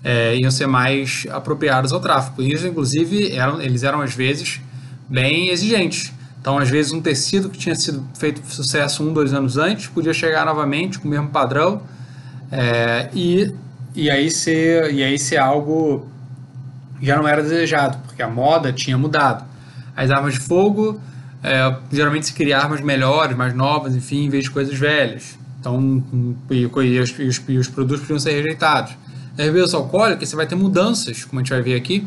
é, 0.04 0.36
iam 0.38 0.52
ser 0.52 0.68
mais 0.68 1.26
apropriados 1.32 1.92
ao 1.92 2.00
tráfico. 2.00 2.44
E 2.44 2.54
inclusive, 2.54 3.32
eram, 3.32 3.60
eles 3.60 3.82
eram 3.82 4.02
às 4.02 4.14
vezes 4.14 4.62
bem 5.10 5.50
exigentes. 5.50 6.14
Então, 6.42 6.58
às 6.58 6.70
vezes, 6.70 6.94
um 6.94 7.02
tecido 7.02 7.50
que 7.50 7.58
tinha 7.58 7.76
sido 7.76 8.06
feito 8.18 8.42
sucesso 8.48 9.04
um, 9.04 9.12
dois 9.12 9.34
anos 9.34 9.58
antes 9.58 9.88
podia 9.88 10.14
chegar 10.14 10.46
novamente 10.46 10.98
com 10.98 11.08
o 11.08 11.12
mesmo 11.12 11.28
padrão 11.30 11.82
é, 12.52 13.10
e, 13.14 13.54
e, 13.94 14.10
aí 14.10 14.32
ser, 14.32 14.94
e 14.94 15.04
aí 15.04 15.20
ser 15.20 15.38
algo 15.38 16.08
já 17.02 17.18
não 17.18 17.28
era 17.28 17.42
desejado, 17.42 17.98
porque 18.06 18.22
a 18.22 18.28
moda 18.28 18.72
tinha 18.72 18.98
mudado. 18.98 19.46
As 19.96 20.10
armas 20.12 20.36
de 20.36 20.40
fogo 20.40 21.00
é, 21.44 21.76
geralmente 21.92 22.28
se 22.28 22.34
cria 22.34 22.58
armas 22.58 22.82
melhores, 22.82 23.36
mais 23.36 23.54
novas, 23.54 23.96
enfim, 23.96 24.26
em 24.26 24.30
vez 24.30 24.46
de 24.46 24.52
coisas 24.52 24.78
velhas. 24.78 25.38
Então, 25.60 26.04
e, 26.50 26.62
e, 26.62 27.00
os, 27.00 27.20
e, 27.20 27.24
os, 27.24 27.42
os, 27.48 27.68
produtos 27.68 28.02
podiam 28.02 28.20
ser 28.20 28.32
rejeitados. 28.32 28.94
Na 29.38 29.46
bebida 29.46 29.76
alcoólica, 29.76 30.26
você 30.26 30.36
vai 30.36 30.48
ter 30.48 30.56
mudanças, 30.56 31.24
como 31.26 31.40
a 31.40 31.44
gente 31.44 31.52
vai 31.52 31.62
ver 31.62 31.76
aqui, 31.76 32.06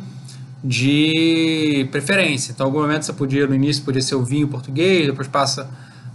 de 0.63 1.89
preferência. 1.91 2.53
Então, 2.53 2.67
em 2.67 2.69
algum 2.69 2.83
momento 2.83 3.05
você 3.05 3.13
podia, 3.13 3.47
no 3.47 3.55
início, 3.55 3.83
podia 3.85 4.03
ser 4.03 4.15
o 4.15 4.25
vinho 4.25 4.47
português, 4.49 5.07
depois 5.07 5.27
passa 5.27 5.69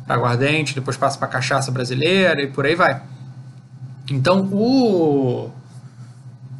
para 0.05 0.15
aguardente, 0.15 0.73
depois 0.73 0.95
passa 0.95 1.17
para 1.17 1.27
cachaça 1.27 1.71
brasileira 1.71 2.41
e 2.41 2.47
por 2.47 2.65
aí 2.65 2.75
vai. 2.75 3.01
Então, 4.09 4.47
o, 4.51 5.51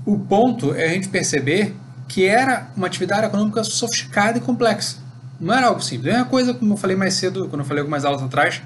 o 0.06 0.20
ponto 0.20 0.74
é 0.76 0.86
a 0.86 0.90
gente 0.90 1.08
perceber 1.08 1.76
que 2.08 2.26
era 2.26 2.70
uma 2.76 2.88
atividade 2.88 3.26
econômica 3.26 3.64
sofisticada 3.64 4.38
e 4.38 4.42
complexa. 4.42 4.98
Não 5.40 5.54
era 5.54 5.68
algo 5.68 5.82
simples. 5.82 6.14
É 6.14 6.18
uma 6.18 6.26
coisa, 6.26 6.54
como 6.54 6.74
eu 6.74 6.78
falei 6.78 6.96
mais 6.96 7.14
cedo, 7.14 7.48
quando 7.48 7.62
eu 7.62 7.66
falei 7.66 7.82
algumas 7.82 8.04
aulas 8.04 8.22
atrás, 8.22 8.62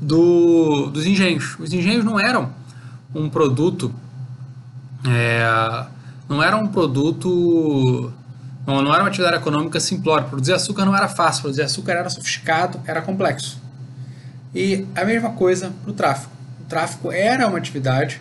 do, 0.00 0.86
dos 0.90 1.06
engenhos. 1.06 1.58
Os 1.58 1.72
engenhos 1.72 2.04
não 2.04 2.18
eram 2.18 2.52
um 3.14 3.28
produto. 3.28 3.92
É, 5.06 5.86
não 6.28 6.42
era 6.42 6.56
um 6.56 6.66
produto. 6.66 8.12
Não, 8.66 8.82
não 8.82 8.92
era 8.92 9.02
uma 9.02 9.08
atividade 9.08 9.36
econômica 9.36 9.80
simplória. 9.80 10.26
Produzir 10.26 10.52
açúcar 10.52 10.84
não 10.84 10.96
era 10.96 11.08
fácil, 11.08 11.42
produzir 11.42 11.62
açúcar 11.62 11.92
era 11.92 12.10
sofisticado, 12.10 12.80
era 12.86 13.00
complexo. 13.00 13.60
E 14.54 14.86
a 14.94 15.04
mesma 15.04 15.30
coisa 15.30 15.72
para 15.82 15.90
o 15.90 15.94
tráfico. 15.94 16.32
O 16.60 16.64
tráfico 16.64 17.12
era 17.12 17.46
uma 17.46 17.58
atividade 17.58 18.20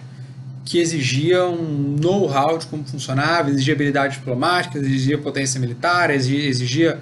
que 0.66 0.80
exigia 0.80 1.46
um 1.46 1.98
know-how 2.00 2.58
de 2.58 2.68
como 2.68 2.84
funcionava, 2.84 3.50
exigia 3.50 3.74
habilidade 3.74 4.18
diplomática, 4.18 4.78
exigia 4.78 5.18
potência 5.18 5.60
militar, 5.60 6.12
exigia, 6.12 6.48
exigia 6.48 7.00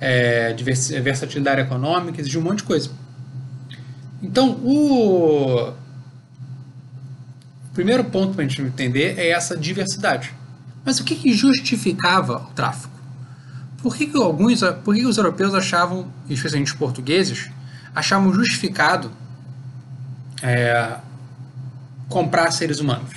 é, 0.00 0.54
versatilidade 1.02 1.60
econômica, 1.60 2.20
exigia 2.20 2.40
um 2.40 2.44
monte 2.44 2.58
de 2.58 2.64
coisa. 2.64 2.90
Então, 4.22 4.50
o 4.64 5.72
primeiro 7.74 8.04
ponto 8.04 8.34
para 8.34 8.44
a 8.44 8.48
gente 8.48 8.62
entender 8.62 9.18
é 9.18 9.30
essa 9.30 9.56
diversidade. 9.56 10.32
Mas 10.88 11.00
o 11.00 11.04
que, 11.04 11.14
que 11.14 11.34
justificava 11.34 12.38
o 12.38 12.54
tráfico? 12.54 12.98
Por 13.82 13.94
que, 13.94 14.06
que 14.06 14.16
alguns, 14.16 14.62
por 14.82 14.94
que, 14.94 15.02
que 15.02 15.06
os 15.06 15.18
europeus 15.18 15.52
achavam, 15.52 16.10
especialmente 16.30 16.72
os 16.72 16.78
portugueses, 16.78 17.50
achavam 17.94 18.32
justificado 18.32 19.10
é, 20.42 20.96
comprar 22.08 22.50
seres 22.52 22.80
humanos? 22.80 23.16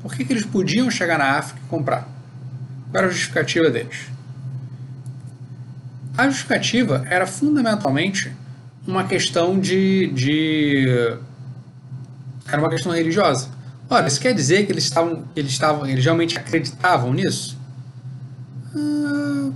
Por 0.00 0.14
que, 0.14 0.24
que 0.24 0.32
eles 0.32 0.46
podiam 0.46 0.88
chegar 0.92 1.18
na 1.18 1.38
África 1.38 1.60
e 1.66 1.68
comprar? 1.68 2.02
Qual 2.92 3.02
era 3.02 3.08
a 3.08 3.10
justificativa 3.10 3.68
deles? 3.68 4.06
A 6.16 6.28
justificativa 6.28 7.04
era 7.10 7.26
fundamentalmente 7.26 8.32
uma 8.86 9.02
questão 9.02 9.58
de, 9.58 10.06
de. 10.12 11.16
Era 12.46 12.60
uma 12.60 12.70
questão 12.70 12.92
religiosa. 12.92 13.48
Ora, 13.92 14.08
isso 14.08 14.18
quer 14.18 14.32
dizer 14.32 14.64
que 14.64 14.72
eles 14.72 14.84
estavam. 14.84 15.24
Eles 15.36 15.52
estavam. 15.52 15.86
Eles 15.86 16.02
realmente 16.02 16.38
acreditavam 16.38 17.12
nisso? 17.12 17.58
Ah, 18.74 19.50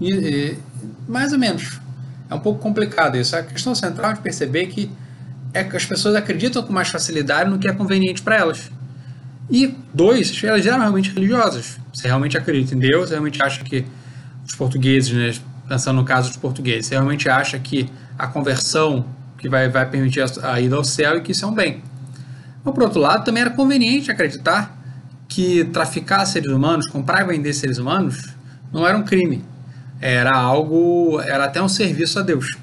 e, 0.00 0.12
e, 0.12 0.58
mais 1.06 1.32
ou 1.32 1.38
menos. 1.38 1.80
É 2.28 2.34
um 2.34 2.40
pouco 2.40 2.58
complicado 2.58 3.16
isso. 3.16 3.36
A 3.36 3.44
questão 3.44 3.76
central 3.76 4.12
de 4.14 4.18
perceber 4.22 4.66
que 4.66 4.90
é 5.54 5.62
que 5.62 5.76
as 5.76 5.86
pessoas 5.86 6.16
acreditam 6.16 6.64
com 6.64 6.72
mais 6.72 6.88
facilidade 6.88 7.48
no 7.48 7.60
que 7.60 7.68
é 7.68 7.72
conveniente 7.72 8.22
para 8.22 8.38
elas. 8.38 8.72
E 9.48 9.72
dois, 9.94 10.42
elas 10.42 10.66
eram 10.66 10.80
realmente 10.80 11.12
religiosas. 11.14 11.78
Você 11.94 12.08
realmente 12.08 12.36
acredita 12.36 12.74
em 12.74 12.78
Deus, 12.80 13.08
você 13.08 13.14
realmente 13.14 13.40
acha 13.40 13.62
que 13.62 13.86
os 14.44 14.56
portugueses, 14.56 15.12
né, 15.12 15.40
pensando 15.68 15.98
no 15.98 16.04
caso 16.04 16.30
dos 16.30 16.38
portugueses, 16.38 16.86
você 16.86 16.96
realmente 16.96 17.28
acha 17.28 17.56
que 17.56 17.88
a 18.18 18.26
conversão 18.26 19.06
que 19.38 19.48
vai, 19.48 19.68
vai 19.68 19.88
permitir 19.88 20.22
a, 20.22 20.54
a 20.54 20.60
ida 20.60 20.74
ao 20.74 20.82
céu 20.82 21.18
e 21.18 21.20
que 21.20 21.30
isso 21.30 21.44
é 21.44 21.48
um 21.48 21.54
bem. 21.54 21.84
Mas, 22.66 22.74
por 22.74 22.82
outro 22.82 23.00
lado, 23.00 23.24
também 23.24 23.42
era 23.42 23.50
conveniente 23.50 24.10
acreditar 24.10 24.76
que 25.28 25.64
traficar 25.66 26.26
seres 26.26 26.50
humanos, 26.50 26.88
comprar 26.88 27.22
e 27.22 27.24
vender 27.28 27.52
seres 27.52 27.78
humanos, 27.78 28.34
não 28.72 28.84
era 28.84 28.98
um 28.98 29.04
crime. 29.04 29.44
Era 30.00 30.36
algo, 30.36 31.20
era 31.20 31.44
até 31.44 31.62
um 31.62 31.68
serviço 31.68 32.18
a 32.18 32.22
Deus. 32.22 32.56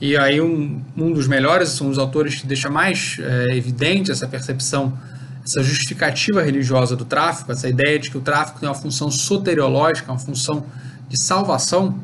E 0.00 0.16
aí 0.16 0.40
um, 0.40 0.82
um 0.96 1.12
dos 1.12 1.28
melhores, 1.28 1.68
são 1.68 1.88
os 1.88 1.98
autores 1.98 2.34
que 2.34 2.48
deixa 2.48 2.68
mais 2.68 3.16
é, 3.20 3.56
evidente 3.56 4.10
essa 4.10 4.26
percepção, 4.26 4.98
essa 5.44 5.62
justificativa 5.62 6.42
religiosa 6.42 6.96
do 6.96 7.04
tráfico, 7.04 7.52
essa 7.52 7.68
ideia 7.68 8.00
de 8.00 8.10
que 8.10 8.18
o 8.18 8.20
tráfico 8.20 8.58
tem 8.58 8.68
uma 8.68 8.74
função 8.74 9.08
soteriológica, 9.08 10.10
uma 10.10 10.18
função 10.18 10.66
de 11.08 11.16
salvação, 11.16 11.96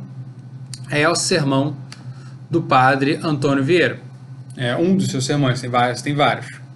é 0.89 1.09
o 1.09 1.17
sermão 1.17 1.77
do 2.49 2.63
padre 2.63 3.19
Antônio 3.25 3.65
Vieira. 3.65 3.99
É 4.57 4.77
um 4.77 4.97
dos 4.97 5.11
seus 5.11 5.27
sermões, 5.27 5.61
tem 5.61 5.69
vários, 5.69 6.01
tem 6.01 6.15
vários. 6.15 6.68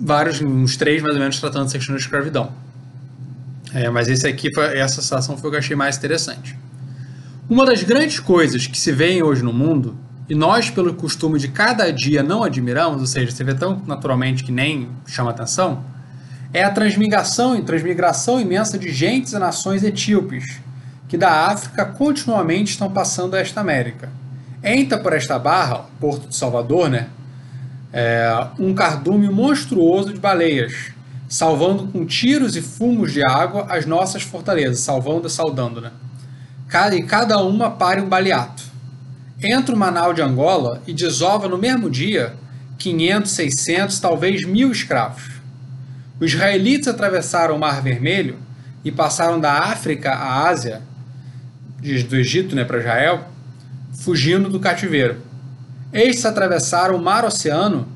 Vários, 0.00 0.40
uns 0.40 0.76
três 0.76 1.02
mais 1.02 1.14
ou 1.14 1.20
menos, 1.20 1.40
tratando 1.40 1.70
questão 1.70 1.94
da 1.94 2.00
escravidão. 2.00 2.52
É, 3.74 3.90
mas 3.90 4.08
esse 4.08 4.26
aqui, 4.26 4.48
essa 4.74 5.02
situação 5.02 5.36
foi 5.36 5.48
o 5.48 5.50
que 5.50 5.56
eu 5.56 5.60
achei 5.60 5.76
mais 5.76 5.96
interessante. 5.96 6.56
Uma 7.48 7.66
das 7.66 7.82
grandes 7.82 8.20
coisas 8.20 8.66
que 8.66 8.78
se 8.78 8.92
vê 8.92 9.22
hoje 9.22 9.42
no 9.42 9.52
mundo, 9.52 9.96
e 10.28 10.34
nós, 10.34 10.68
pelo 10.68 10.92
costume 10.94 11.38
de 11.38 11.48
cada 11.48 11.90
dia, 11.90 12.22
não 12.22 12.44
admiramos, 12.44 13.00
ou 13.00 13.06
seja, 13.06 13.30
você 13.30 13.42
vê 13.42 13.54
tão 13.54 13.82
naturalmente 13.86 14.44
que 14.44 14.52
nem 14.52 14.88
chama 15.06 15.30
atenção, 15.30 15.82
é 16.52 16.62
a 16.62 16.70
transmigração 16.70 17.56
e 17.56 17.62
transmigração 17.62 18.40
imensa 18.40 18.78
de 18.78 18.90
gentes 18.90 19.32
e 19.32 19.38
nações 19.38 19.82
etíopes, 19.82 20.60
que 21.08 21.16
da 21.16 21.46
África 21.46 21.84
continuamente 21.84 22.72
estão 22.72 22.90
passando 22.90 23.34
a 23.34 23.40
esta 23.40 23.60
América. 23.60 24.10
Entra 24.62 24.98
por 24.98 25.12
esta 25.12 25.38
barra, 25.38 25.86
Porto 25.98 26.28
de 26.28 26.36
Salvador, 26.36 26.90
né, 26.90 27.08
é, 27.92 28.46
um 28.58 28.74
cardume 28.74 29.28
monstruoso 29.28 30.12
de 30.12 30.20
baleias, 30.20 30.92
salvando 31.28 31.86
com 31.88 32.04
tiros 32.04 32.56
e 32.56 32.62
fumos 32.62 33.12
de 33.12 33.22
água 33.22 33.66
as 33.68 33.86
nossas 33.86 34.22
fortalezas, 34.22 34.80
salvando 34.80 35.26
e 35.26 35.30
saudando, 35.30 35.80
né? 35.80 35.90
cada, 36.68 36.94
e 36.94 37.02
cada 37.02 37.38
uma 37.38 37.70
pare 37.70 38.00
um 38.00 38.08
baleato. 38.08 38.62
Entra 39.42 39.74
o 39.74 39.78
Manau 39.78 40.12
de 40.12 40.20
Angola 40.20 40.82
e 40.86 40.92
desova 40.92 41.48
no 41.48 41.56
mesmo 41.56 41.90
dia 41.90 42.34
500, 42.78 43.30
600, 43.30 44.00
talvez 44.00 44.44
mil 44.44 44.70
escravos. 44.70 45.38
Os 46.20 46.32
israelitas 46.32 46.88
atravessaram 46.88 47.56
o 47.56 47.58
Mar 47.58 47.80
Vermelho 47.80 48.38
e 48.84 48.90
passaram 48.90 49.40
da 49.40 49.52
África 49.52 50.12
à 50.12 50.48
Ásia, 50.48 50.82
do 52.08 52.16
Egito 52.16 52.54
né, 52.54 52.64
para 52.64 52.78
Israel, 52.78 53.28
fugindo 53.92 54.48
do 54.48 54.58
cativeiro. 54.58 55.27
Estes 55.92 56.26
atravessaram 56.26 56.96
o 56.96 57.02
Mar 57.02 57.24
Oceano, 57.24 57.88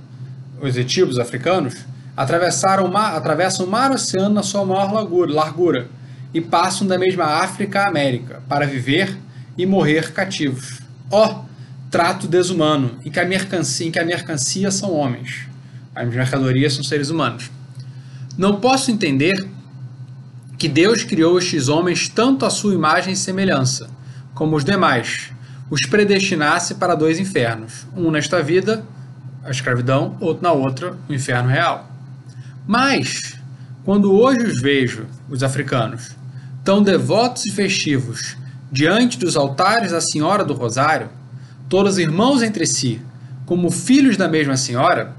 os 0.61 0.77
etíopes 0.77 1.19
africanos, 1.19 1.75
atravessaram 2.17 2.87
o 2.87 2.93
mar, 2.93 3.15
atravessam 3.15 3.67
o 3.67 3.71
Mar 3.71 3.91
Oceano 3.91 4.35
na 4.35 4.43
sua 4.43 4.65
maior 4.65 4.93
largura, 4.93 5.33
largura 5.33 5.89
e 6.33 6.41
passam 6.41 6.87
da 6.87 6.99
mesma 6.99 7.25
África 7.25 7.83
à 7.83 7.89
América 7.89 8.43
para 8.49 8.67
viver 8.67 9.19
e 9.59 9.67
morrer 9.67 10.13
cativos. 10.13 10.81
Ó, 11.11 11.27
oh, 11.27 11.45
trato 11.91 12.27
desumano, 12.27 12.99
em 13.05 13.11
que, 13.11 13.21
a 13.21 13.27
mercancia, 13.27 13.87
em 13.87 13.91
que 13.91 13.99
a 13.99 14.05
mercancia 14.05 14.71
são 14.71 14.95
homens, 14.95 15.47
as 15.95 16.09
mercadorias 16.09 16.73
são 16.73 16.83
seres 16.83 17.11
humanos. 17.11 17.51
Não 18.39 18.59
posso 18.61 18.91
entender 18.91 19.47
que 20.57 20.69
Deus 20.69 21.03
criou 21.03 21.39
estes 21.39 21.69
homens 21.69 22.09
tanto 22.09 22.47
à 22.47 22.51
sua 22.51 22.73
imagem 22.73 23.13
e 23.13 23.17
semelhança, 23.17 23.91
como 24.33 24.57
os 24.57 24.65
demais, 24.65 25.32
os 25.73 25.81
predestinasse 25.89 26.75
para 26.75 26.95
dois 26.95 27.19
infernos, 27.19 27.87
um 27.97 28.11
nesta 28.11 28.43
vida, 28.43 28.85
a 29.43 29.51
escravidão, 29.51 30.19
outro 30.21 30.43
na 30.43 30.53
outra, 30.53 30.99
o 31.09 31.15
inferno 31.15 31.49
real. 31.49 31.91
Mas, 32.67 33.39
quando 33.83 34.13
hoje 34.13 34.43
os 34.43 34.61
vejo, 34.61 35.07
os 35.31 35.43
africanos, 35.43 36.11
tão 36.63 36.83
devotos 36.83 37.47
e 37.47 37.51
festivos, 37.51 38.37
diante 38.71 39.19
dos 39.19 39.35
altares 39.35 39.93
da 39.93 40.01
Senhora 40.03 40.45
do 40.45 40.53
Rosário, 40.53 41.09
todos 41.71 41.97
irmãos 41.97 42.43
entre 42.43 42.67
si, 42.67 43.01
como 43.47 43.71
filhos 43.71 44.19
da 44.19 44.29
mesma 44.29 44.59
Senhora, 44.59 45.17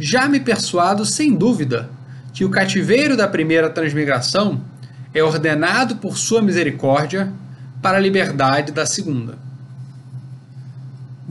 já 0.00 0.26
me 0.26 0.40
persuado 0.40 1.04
sem 1.04 1.34
dúvida 1.34 1.90
que 2.32 2.46
o 2.46 2.50
cativeiro 2.50 3.14
da 3.14 3.28
primeira 3.28 3.68
transmigração 3.68 4.58
é 5.12 5.22
ordenado 5.22 5.96
por 5.96 6.16
sua 6.16 6.40
misericórdia 6.40 7.30
para 7.82 7.98
a 7.98 8.00
liberdade 8.00 8.72
da 8.72 8.86
segunda. 8.86 9.51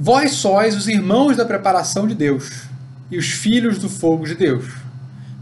Vós 0.04 0.32
sois 0.32 0.76
os 0.76 0.88
irmãos 0.88 1.38
da 1.38 1.46
preparação 1.46 2.08
de 2.08 2.16
Deus 2.16 2.64
e 3.12 3.20
os 3.20 3.28
filhos 3.28 3.78
do 3.78 3.88
fogo 3.88 4.26
de 4.26 4.34
Deus. 4.34 4.66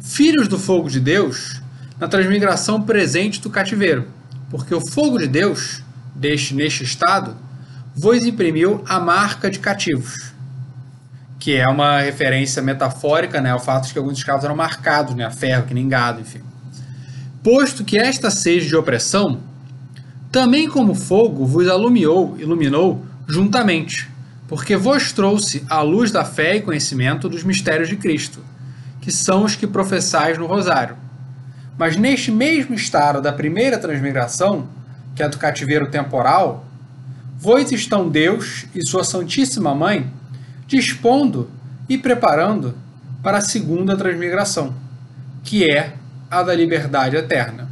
Filhos 0.01 0.49
do 0.49 0.59
fogo 0.59 0.89
de 0.89 0.99
Deus 0.99 1.61
na 1.97 2.09
transmigração 2.09 2.81
presente 2.81 3.39
do 3.39 3.49
cativeiro, 3.49 4.09
porque 4.49 4.75
o 4.75 4.81
fogo 4.81 5.17
de 5.17 5.27
Deus, 5.27 5.81
deste 6.13 6.53
neste 6.53 6.83
estado, 6.83 7.37
vos 7.95 8.25
imprimiu 8.25 8.83
a 8.85 8.99
marca 8.99 9.49
de 9.49 9.59
cativos, 9.59 10.33
que 11.39 11.55
é 11.55 11.65
uma 11.65 12.01
referência 12.01 12.61
metafórica 12.61 13.39
né, 13.39 13.51
ao 13.51 13.61
fato 13.61 13.87
de 13.87 13.93
que 13.93 13.99
alguns 13.99 14.17
escravos 14.17 14.43
eram 14.43 14.57
marcados 14.57 15.15
né, 15.15 15.23
a 15.23 15.31
ferro, 15.31 15.67
que 15.67 15.73
nem 15.73 15.87
gado, 15.87 16.19
enfim. 16.19 16.41
Posto 17.41 17.85
que 17.85 17.97
esta 17.97 18.29
seja 18.29 18.67
de 18.67 18.75
opressão, 18.75 19.39
também 20.29 20.67
como 20.67 20.93
fogo 20.93 21.45
vos 21.45 21.69
alumiou, 21.69 22.37
iluminou 22.37 23.05
juntamente, 23.25 24.09
porque 24.49 24.75
vos 24.75 25.13
trouxe 25.13 25.63
a 25.69 25.81
luz 25.81 26.11
da 26.11 26.25
fé 26.25 26.57
e 26.57 26.61
conhecimento 26.61 27.29
dos 27.29 27.43
mistérios 27.43 27.87
de 27.87 27.95
Cristo, 27.95 28.43
que 28.99 29.11
são 29.11 29.45
os 29.45 29.55
que 29.55 29.65
professais 29.65 30.37
no 30.37 30.45
rosário 30.45 30.97
mas 31.79 31.95
neste 31.95 32.29
mesmo 32.29 32.75
estado 32.75 33.21
da 33.21 33.31
primeira 33.31 33.77
transmigração, 33.77 34.67
que 35.15 35.23
é 35.23 35.29
do 35.29 35.37
cativeiro 35.37 35.87
temporal, 35.87 36.65
vós 37.37 37.71
estão 37.71 38.09
Deus 38.09 38.65
e 38.75 38.85
sua 38.85 39.05
Santíssima 39.05 39.73
Mãe 39.73 40.11
dispondo 40.67 41.49
e 41.87 41.97
preparando 41.97 42.75
para 43.23 43.37
a 43.37 43.41
segunda 43.41 43.95
transmigração, 43.95 44.75
que 45.41 45.63
é 45.63 45.93
a 46.29 46.43
da 46.43 46.53
liberdade 46.53 47.15
eterna. 47.15 47.69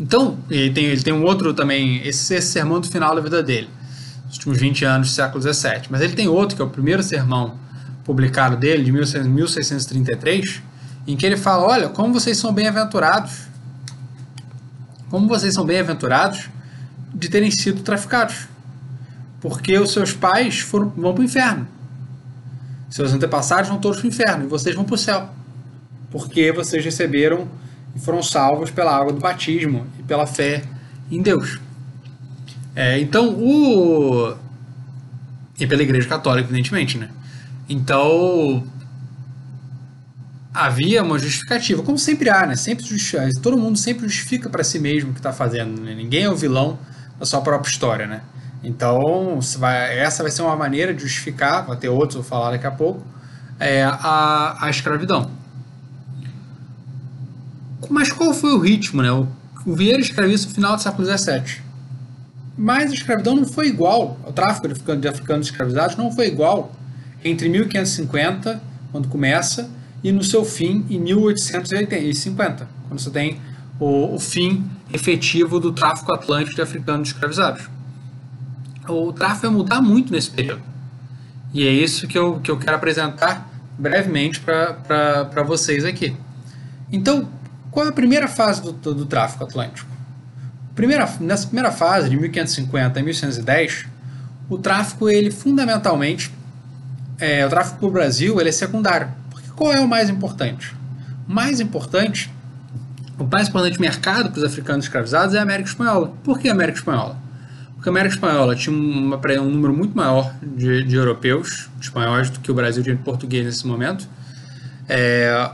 Então, 0.00 0.36
ele 0.50 0.72
tem, 0.72 0.84
ele 0.86 1.02
tem 1.02 1.14
um 1.14 1.22
outro 1.22 1.54
também, 1.54 2.04
esse, 2.04 2.34
esse 2.34 2.48
sermão 2.48 2.80
do 2.80 2.88
final 2.88 3.14
da 3.14 3.20
vida 3.20 3.40
dele, 3.40 3.68
os 4.28 4.36
últimos 4.36 4.58
20 4.58 4.84
anos 4.84 5.08
do 5.08 5.14
século 5.14 5.42
XVII. 5.42 5.82
Mas 5.90 6.00
ele 6.00 6.14
tem 6.14 6.28
outro, 6.28 6.56
que 6.56 6.62
é 6.62 6.64
o 6.64 6.70
primeiro 6.70 7.02
sermão 7.02 7.58
publicado 8.04 8.56
dele, 8.56 8.84
de 8.84 8.92
1633, 8.92 10.62
em 11.06 11.16
que 11.16 11.26
ele 11.26 11.36
fala: 11.36 11.66
Olha, 11.66 11.88
como 11.88 12.12
vocês 12.12 12.36
são 12.36 12.52
bem-aventurados, 12.52 13.48
como 15.10 15.26
vocês 15.26 15.54
são 15.54 15.64
bem-aventurados 15.64 16.48
de 17.14 17.28
terem 17.28 17.50
sido 17.50 17.82
traficados, 17.82 18.48
porque 19.40 19.78
os 19.78 19.92
seus 19.92 20.12
pais 20.12 20.60
foram, 20.60 20.90
vão 20.90 21.14
para 21.14 21.22
o 21.22 21.24
inferno. 21.24 21.66
Seus 22.90 23.12
antepassados 23.12 23.68
vão 23.68 23.78
todos 23.78 23.98
para 23.98 24.06
o 24.06 24.08
inferno 24.08 24.44
e 24.44 24.46
vocês 24.46 24.74
vão 24.74 24.84
para 24.84 24.94
o 24.94 24.98
céu, 24.98 25.28
porque 26.10 26.52
vocês 26.52 26.84
receberam 26.84 27.48
e 27.94 27.98
foram 27.98 28.22
salvos 28.22 28.70
pela 28.70 28.94
água 28.96 29.12
do 29.12 29.20
batismo 29.20 29.86
e 29.98 30.02
pela 30.02 30.26
fé 30.26 30.62
em 31.10 31.20
Deus. 31.20 31.60
É, 32.74 32.98
então, 33.00 33.34
o. 33.34 34.36
E 35.58 35.66
pela 35.66 35.82
Igreja 35.82 36.08
Católica, 36.08 36.48
evidentemente, 36.48 36.96
né? 36.96 37.10
Então, 37.68 38.64
havia 40.54 41.02
uma 41.02 41.18
justificativa, 41.18 41.82
como 41.82 41.98
sempre 41.98 42.30
há, 42.30 42.46
né? 42.46 42.56
Sempre 42.56 42.84
justifica, 42.84 43.28
todo 43.42 43.58
mundo 43.58 43.76
sempre 43.78 44.08
justifica 44.08 44.48
para 44.48 44.64
si 44.64 44.78
mesmo 44.78 45.10
o 45.10 45.12
que 45.12 45.20
está 45.20 45.32
fazendo. 45.32 45.80
Né? 45.80 45.94
Ninguém 45.94 46.24
é 46.24 46.30
o 46.30 46.36
vilão 46.36 46.78
da 47.18 47.26
sua 47.26 47.40
própria 47.40 47.70
história, 47.70 48.06
né? 48.06 48.22
Então, 48.62 49.38
vai, 49.58 49.98
essa 49.98 50.22
vai 50.22 50.32
ser 50.32 50.42
uma 50.42 50.56
maneira 50.56 50.92
de 50.92 51.02
justificar, 51.02 51.66
vai 51.66 51.76
ter 51.76 51.88
outros, 51.88 52.14
vou 52.14 52.24
falar 52.24 52.50
daqui 52.50 52.66
a 52.66 52.70
pouco, 52.70 53.06
é, 53.60 53.84
a, 53.84 54.56
a 54.60 54.70
escravidão. 54.70 55.30
Mas 57.88 58.12
qual 58.12 58.34
foi 58.34 58.52
o 58.52 58.58
ritmo, 58.58 59.00
né? 59.00 59.12
O, 59.12 59.28
o 59.64 59.74
Vieira 59.74 60.00
escreveu 60.00 60.34
isso 60.34 60.48
no 60.48 60.54
final 60.54 60.74
do 60.76 60.82
século 60.82 61.06
XVII. 61.06 61.67
Mas 62.60 62.90
a 62.90 62.94
escravidão 62.94 63.36
não 63.36 63.44
foi 63.44 63.68
igual, 63.68 64.18
o 64.26 64.32
tráfico 64.32 64.66
de 64.96 65.06
africanos 65.06 65.46
escravizados 65.46 65.96
não 65.96 66.10
foi 66.10 66.26
igual 66.26 66.72
entre 67.24 67.48
1550, 67.48 68.60
quando 68.90 69.06
começa, 69.06 69.70
e 70.02 70.10
no 70.10 70.24
seu 70.24 70.44
fim 70.44 70.84
em 70.90 70.98
1850, 70.98 72.68
quando 72.88 73.00
você 73.00 73.10
tem 73.10 73.40
o, 73.78 74.16
o 74.16 74.18
fim 74.18 74.68
efetivo 74.92 75.60
do 75.60 75.72
tráfico 75.72 76.12
atlântico 76.12 76.56
de 76.56 76.62
africanos 76.62 77.08
escravizados. 77.10 77.68
O 78.88 79.12
tráfico 79.12 79.42
vai 79.42 79.50
mudar 79.50 79.80
muito 79.80 80.12
nesse 80.12 80.30
período. 80.30 80.62
E 81.54 81.64
é 81.64 81.70
isso 81.70 82.08
que 82.08 82.18
eu, 82.18 82.40
que 82.40 82.50
eu 82.50 82.58
quero 82.58 82.76
apresentar 82.76 83.48
brevemente 83.78 84.40
para 84.40 85.42
vocês 85.46 85.84
aqui. 85.84 86.16
Então, 86.90 87.28
qual 87.70 87.86
é 87.86 87.88
a 87.90 87.92
primeira 87.92 88.26
fase 88.26 88.62
do, 88.62 88.72
do, 88.72 88.94
do 88.94 89.06
tráfico 89.06 89.44
atlântico? 89.44 89.97
Primeira, 90.78 91.12
nessa 91.18 91.44
primeira 91.44 91.72
fase, 91.72 92.08
de 92.08 92.16
1550 92.16 93.00
a 93.00 93.02
1110, 93.02 93.86
o 94.48 94.58
tráfico, 94.58 95.08
ele 95.08 95.28
fundamentalmente, 95.28 96.32
é, 97.18 97.44
o 97.44 97.48
tráfico 97.48 97.78
para 97.78 97.88
o 97.88 97.90
Brasil, 97.90 98.38
ele 98.38 98.50
é 98.50 98.52
secundário. 98.52 99.08
Porque 99.28 99.48
qual 99.56 99.72
é 99.72 99.80
o 99.80 99.88
mais 99.88 100.08
importante? 100.08 100.72
O 101.28 101.32
mais 101.32 101.58
importante, 101.58 102.32
o 103.18 103.24
mais 103.24 103.48
importante 103.48 103.80
mercado 103.80 104.30
para 104.30 104.38
os 104.38 104.44
africanos 104.44 104.84
escravizados 104.84 105.34
é 105.34 105.40
a 105.40 105.42
América 105.42 105.68
Espanhola. 105.68 106.12
Por 106.22 106.38
que 106.38 106.48
a 106.48 106.52
América 106.52 106.78
Espanhola? 106.78 107.16
Porque 107.74 107.88
a 107.88 107.90
América 107.90 108.14
Espanhola 108.14 108.54
tinha 108.54 108.76
uma, 108.76 109.16
um 109.40 109.50
número 109.50 109.74
muito 109.74 109.96
maior 109.96 110.32
de, 110.40 110.84
de 110.84 110.94
europeus, 110.94 111.68
espanhóis, 111.80 112.30
do 112.30 112.38
que 112.38 112.52
o 112.52 112.54
Brasil 112.54 112.84
tinha 112.84 112.94
de 112.94 113.02
português 113.02 113.44
nesse 113.44 113.66
momento. 113.66 114.08
É, 114.88 115.50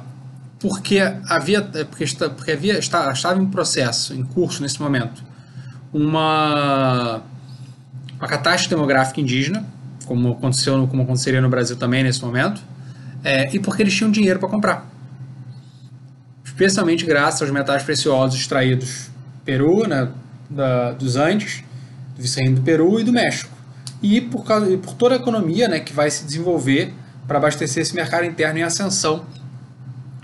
porque 0.65 0.99
havia, 1.29 1.61
porque, 1.61 2.07
porque 2.35 2.53
havia, 2.53 2.79
estava 2.79 3.39
em 3.39 3.45
processo, 3.45 4.15
em 4.15 4.25
curso 4.25 4.63
nesse 4.63 4.81
momento, 4.81 5.23
uma, 5.93 7.21
uma 8.19 8.27
catástrofe 8.27 8.71
demográfica 8.71 9.21
indígena, 9.21 9.63
como 10.07 10.33
aconteceu, 10.33 10.89
como 10.89 11.03
aconteceria 11.03 11.43
no 11.43 11.51
Brasil 11.51 11.77
também 11.77 12.03
nesse 12.03 12.23
momento, 12.25 12.63
é, 13.23 13.55
e 13.55 13.59
porque 13.59 13.83
eles 13.83 13.95
tinham 13.95 14.11
dinheiro 14.11 14.41
para 14.41 14.49
comprar, 14.49 14.91
especialmente 16.43 17.05
graças 17.05 17.43
aos 17.43 17.51
metais 17.51 17.83
preciosos 17.83 18.41
extraídos 18.41 19.11
do 19.35 19.45
Peru, 19.45 19.87
né, 19.87 20.09
da, 20.49 20.93
dos 20.93 21.17
Andes, 21.17 21.63
do 22.17 22.55
do 22.55 22.63
Peru 22.63 22.99
e 22.99 23.05
do 23.05 23.13
México, 23.13 23.53
e 24.03 24.19
por, 24.19 24.47
causa, 24.47 24.71
e 24.71 24.79
por 24.79 24.95
toda 24.95 25.15
a 25.15 25.19
economia 25.19 25.69
né, 25.69 25.81
que 25.81 25.93
vai 25.93 26.11
se 26.11 26.25
desenvolver 26.25 26.91
para 27.29 27.37
abastecer 27.37 27.83
esse 27.83 27.95
mercado 27.95 28.25
interno 28.25 28.61
em 28.61 28.63
ascensão 28.63 29.27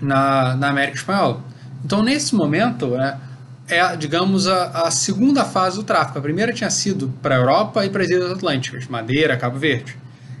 na, 0.01 0.55
na 0.55 0.69
América 0.69 0.97
Espanhola. 0.97 1.41
Então, 1.83 2.03
nesse 2.03 2.35
momento, 2.35 2.87
né, 2.87 3.17
é, 3.67 3.95
digamos, 3.95 4.47
a, 4.47 4.87
a, 4.87 4.91
segunda 4.91 5.45
fase 5.45 5.77
do 5.77 5.83
tráfico. 5.83 6.19
A 6.19 6.21
primeira 6.21 6.51
tinha 6.51 6.69
sido 6.69 7.11
para 7.21 7.35
a 7.35 7.37
Europa 7.37 7.85
e 7.85 7.89
para 7.89 8.03
as 8.03 8.09
Ilhas 8.09 8.31
Atlânticas, 8.31 8.87
Madeira, 8.87 9.37
Cabo 9.37 9.57
Verde. 9.57 9.95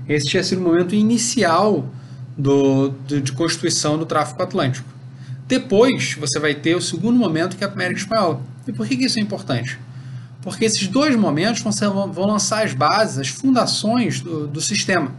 Esse 0.07 0.27
tinha 0.27 0.43
sido 0.43 0.59
o 0.59 0.63
momento 0.63 0.93
inicial 0.93 1.85
do, 2.37 2.89
do, 2.89 3.21
de 3.21 3.31
constituição 3.31 3.97
do 3.97 4.05
tráfico 4.05 4.43
atlântico. 4.43 4.87
Depois, 5.47 6.15
você 6.15 6.39
vai 6.39 6.55
ter 6.55 6.75
o 6.75 6.81
segundo 6.81 7.17
momento, 7.17 7.55
que 7.55 7.63
é 7.63 7.67
a 7.67 7.71
América 7.71 8.01
Espanhola. 8.01 8.41
E 8.67 8.73
por 8.73 8.85
que, 8.85 8.97
que 8.97 9.05
isso 9.05 9.19
é 9.19 9.21
importante? 9.21 9.79
Porque 10.41 10.65
esses 10.65 10.87
dois 10.87 11.15
momentos 11.15 11.61
vão, 11.61 12.11
vão 12.11 12.25
lançar 12.25 12.65
as 12.65 12.73
bases, 12.73 13.19
as 13.19 13.27
fundações 13.27 14.21
do, 14.21 14.47
do 14.47 14.59
sistema. 14.59 15.11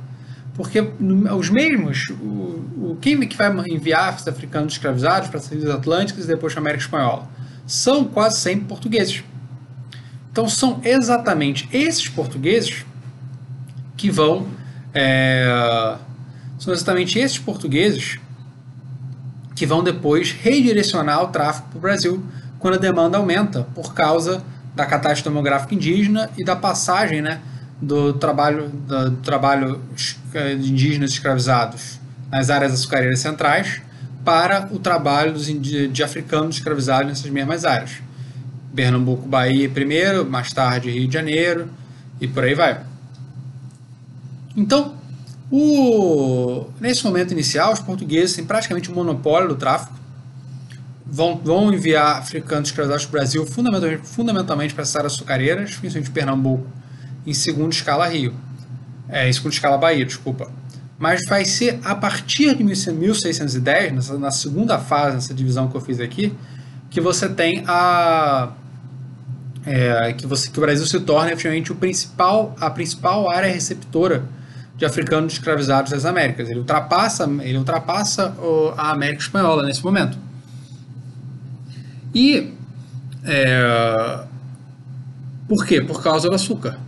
Porque 0.55 0.81
os 0.81 1.49
mesmos, 1.49 2.11
o, 2.11 2.91
o 2.91 2.99
quem 3.01 3.19
que 3.21 3.37
vai 3.37 3.51
enviar 3.69 4.15
os 4.15 4.29
africanos 4.29 4.75
escravizados 4.75 5.29
para 5.29 5.38
as 5.38 5.51
Ilhas 5.51 5.71
Atlânticas 5.71 6.25
e 6.25 6.29
depois 6.29 6.53
para 6.53 6.61
a 6.61 6.62
América 6.62 6.85
Espanhola? 6.85 7.29
São 7.67 8.05
quase 8.05 8.38
sempre 8.38 8.67
portugueses. 8.67 9.25
Então 10.31 10.49
são 10.49 10.81
exatamente 10.85 11.69
esses 11.73 12.09
portugueses 12.09 12.85
que 13.97 14.11
vão. 14.11 14.47
É, 14.95 15.97
são 16.59 16.73
exatamente 16.73 17.19
esses 17.19 17.38
portugueses 17.38 18.19
que 19.55 19.65
vão 19.65 19.83
depois 19.83 20.33
redirecionar 20.33 21.23
o 21.23 21.29
tráfico 21.29 21.69
para 21.69 21.79
o 21.79 21.81
Brasil 21.81 22.25
quando 22.59 22.75
a 22.75 22.79
demanda 22.79 23.19
aumenta 23.19 23.67
por 23.75 23.95
causa 23.95 24.43
da 24.75 24.87
catástrofe 24.87 25.29
demográfica 25.29 25.75
indígena 25.75 26.31
e 26.37 26.45
da 26.45 26.57
passagem 26.57 27.21
né, 27.21 27.41
do 27.83 28.12
trabalho, 28.12 28.68
do 28.68 29.16
trabalho 29.16 29.81
de 30.33 30.71
indígenas 30.71 31.11
escravizados 31.11 31.99
nas 32.31 32.49
áreas 32.49 32.73
açucareiras 32.73 33.18
centrais 33.18 33.83
para 34.25 34.68
o 34.71 34.79
trabalho 34.79 35.33
dos 35.33 35.47
de, 35.47 36.03
africanos 36.03 36.57
escravizados 36.57 37.09
nessas 37.09 37.29
mesmas 37.29 37.64
áreas. 37.64 38.01
Pernambuco, 38.73 39.27
Bahia 39.27 39.68
primeiro, 39.68 40.25
mais 40.25 40.53
tarde 40.53 40.90
Rio 40.90 41.09
de 41.09 41.12
Janeiro 41.12 41.68
e 42.21 42.29
por 42.29 42.45
aí 42.45 42.55
vai. 42.55 42.81
Então, 44.57 44.95
o, 45.51 46.68
nesse 46.81 47.05
momento 47.05 47.33
inicial, 47.33 47.73
os 47.73 47.81
portugueses 47.81 48.37
têm 48.37 48.45
praticamente 48.45 48.92
um 48.92 48.95
monopólio 48.95 49.49
do 49.49 49.57
tráfico. 49.57 50.01
Vão, 51.05 51.37
vão 51.37 51.75
enviar 51.75 52.18
africanos 52.18 52.68
escravizados 52.68 53.05
para 53.07 53.11
o 53.11 53.21
Brasil 53.21 53.47
fundamentalmente, 53.47 54.07
fundamentalmente 54.07 54.73
para 54.73 54.83
essas 54.83 54.97
áreas 54.97 55.14
açucareiras, 55.14 55.75
principalmente 55.75 56.11
Pernambuco 56.12 56.82
em 57.27 57.35
segunda 57.35 57.75
escala 57.75 58.07
Rio. 58.07 58.35
É, 59.09 59.29
em 59.29 59.33
segunda 59.33 59.55
escala 59.55 59.77
Bahia, 59.77 60.05
desculpa. 60.05 60.51
Mas 60.99 61.25
vai 61.27 61.45
ser 61.45 61.81
a 61.85 61.95
partir 61.95 62.55
de 62.55 62.63
1610, 62.63 63.93
nessa, 63.93 64.19
na 64.19 64.31
segunda 64.31 64.79
fase, 64.79 65.17
nessa 65.17 65.35
divisão 65.35 65.69
que 65.69 65.77
eu 65.77 65.81
fiz 65.81 66.01
aqui, 66.01 66.33
que 66.91 67.01
você 67.01 67.29
tem 67.29 67.65
a. 67.67 68.53
É, 69.65 70.13
que, 70.13 70.27
você, 70.27 70.51
que 70.51 70.59
o 70.59 70.61
Brasil 70.61 70.87
se 70.87 70.99
torna 71.01 71.31
efetivamente 71.31 71.71
o 71.71 71.75
principal, 71.75 72.55
a 72.61 72.69
principal 72.69 73.31
área 73.31 73.53
receptora 73.53 74.25
de 74.77 74.85
africanos 74.85 75.35
escravizados 75.35 75.93
das 75.93 76.05
Américas. 76.05 76.49
Ele 76.49 76.59
ultrapassa, 76.59 77.25
ele 77.43 77.59
ultrapassa 77.59 78.35
a 78.77 78.91
América 78.91 79.23
Espanhola 79.23 79.63
nesse 79.65 79.85
momento. 79.85 80.19
E 82.15 82.53
é, 83.25 84.25
por 85.49 85.65
quê? 85.65 85.81
Por 85.81 86.03
causa 86.03 86.29
do 86.29 86.35
açúcar. 86.35 86.79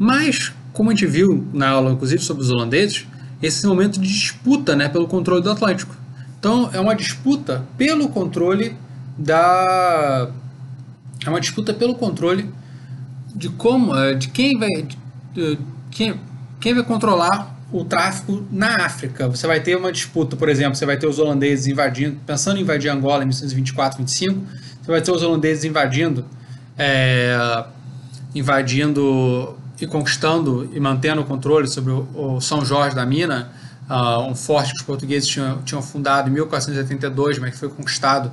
Mas, 0.00 0.50
como 0.72 0.88
a 0.88 0.94
gente 0.94 1.04
viu 1.04 1.46
na 1.52 1.68
aula, 1.68 1.92
inclusive, 1.92 2.22
sobre 2.22 2.42
os 2.42 2.48
holandeses, 2.48 3.06
esse 3.42 3.66
momento 3.66 4.00
de 4.00 4.08
disputa 4.08 4.74
né, 4.74 4.88
pelo 4.88 5.06
controle 5.06 5.42
do 5.42 5.50
Atlântico. 5.50 5.94
Então, 6.38 6.70
é 6.72 6.80
uma 6.80 6.94
disputa 6.94 7.66
pelo 7.76 8.08
controle 8.08 8.74
da. 9.18 10.30
É 11.22 11.28
uma 11.28 11.38
disputa 11.38 11.74
pelo 11.74 11.94
controle 11.96 12.48
de 13.34 13.50
como. 13.50 13.94
Eh, 13.94 14.14
de 14.14 14.28
quem 14.28 14.58
vai. 14.58 14.70
De, 15.34 15.58
quem, 15.90 16.18
quem 16.58 16.72
vai 16.72 16.82
controlar 16.82 17.54
o 17.70 17.84
tráfico 17.84 18.42
na 18.50 18.86
África. 18.86 19.28
Você 19.28 19.46
vai 19.46 19.60
ter 19.60 19.76
uma 19.76 19.92
disputa, 19.92 20.34
por 20.34 20.48
exemplo, 20.48 20.76
você 20.76 20.86
vai 20.86 20.96
ter 20.96 21.06
os 21.06 21.18
holandeses 21.18 21.66
invadindo, 21.66 22.16
pensando 22.26 22.56
em 22.58 22.62
invadir 22.62 22.88
Angola 22.88 23.22
em 23.22 23.26
1924, 23.26 23.98
25, 23.98 24.40
você 24.80 24.90
vai 24.90 25.02
ter 25.02 25.12
os 25.12 25.22
holandeses 25.22 25.64
invadindo, 25.64 26.24
é, 26.78 27.64
invadindo 28.34 29.56
e 29.80 29.86
conquistando 29.86 30.70
e 30.72 30.78
mantendo 30.78 31.22
o 31.22 31.24
controle 31.24 31.66
sobre 31.66 31.92
o, 31.92 32.40
São 32.40 32.64
Jorge 32.64 32.94
da 32.94 33.06
Mina, 33.06 33.50
uh, 33.88 34.20
um 34.30 34.34
forte 34.34 34.72
que 34.72 34.80
os 34.80 34.82
portugueses 34.82 35.28
tinham, 35.28 35.62
tinham 35.62 35.82
fundado 35.82 36.28
em 36.28 36.32
1482, 36.32 37.38
mas 37.38 37.52
que 37.52 37.58
foi 37.58 37.68
conquistado 37.70 38.30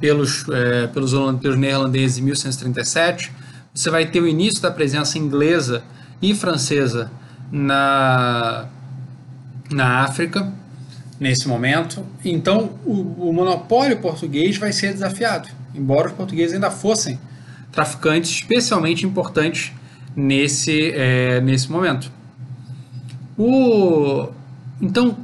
pelos, 0.00 0.48
é, 0.48 0.86
pelos, 0.86 1.12
pelos 1.40 1.58
neerlandeses 1.58 2.18
em 2.18 2.22
1137. 2.22 3.32
Você 3.74 3.90
vai 3.90 4.06
ter 4.06 4.20
o 4.20 4.26
início 4.26 4.62
da 4.62 4.70
presença 4.70 5.18
inglesa 5.18 5.82
e 6.22 6.34
francesa 6.34 7.10
na, 7.50 8.66
na 9.70 10.04
África, 10.04 10.52
nesse 11.20 11.48
momento. 11.48 12.04
Então, 12.24 12.78
o, 12.84 13.28
o 13.28 13.32
monopólio 13.32 13.98
português 13.98 14.56
vai 14.56 14.72
ser 14.72 14.92
desafiado, 14.92 15.48
embora 15.74 16.08
os 16.08 16.12
portugueses 16.14 16.54
ainda 16.54 16.70
fossem 16.70 17.18
traficantes 17.70 18.30
especialmente 18.30 19.04
importantes 19.04 19.72
nesse, 20.18 20.90
é, 20.96 21.40
nesse 21.40 21.70
momento. 21.70 22.10
O, 23.36 24.28
então, 24.82 25.16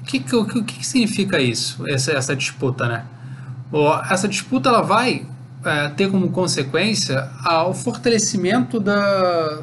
o 0.00 0.04
que, 0.04 0.20
que, 0.20 0.44
que, 0.44 0.62
que 0.62 0.86
significa 0.86 1.40
isso, 1.40 1.84
essa, 1.88 2.12
essa 2.12 2.36
disputa? 2.36 2.86
Né? 2.86 3.04
Essa 4.08 4.28
disputa 4.28 4.68
ela 4.68 4.82
vai 4.82 5.26
é, 5.64 5.88
ter 5.88 6.08
como 6.08 6.30
consequência 6.30 7.28
o 7.66 7.74
fortalecimento 7.74 8.78
da, 8.78 9.62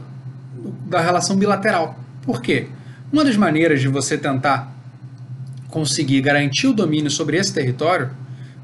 da 0.85 0.99
relação 0.99 1.37
bilateral. 1.37 1.97
Por 2.23 2.41
quê? 2.41 2.67
Uma 3.13 3.23
das 3.23 3.37
maneiras 3.37 3.79
de 3.79 3.87
você 3.87 4.17
tentar 4.17 4.75
conseguir 5.69 6.19
garantir 6.19 6.67
o 6.67 6.73
domínio 6.73 7.09
sobre 7.09 7.37
esse 7.37 7.53
território, 7.53 8.09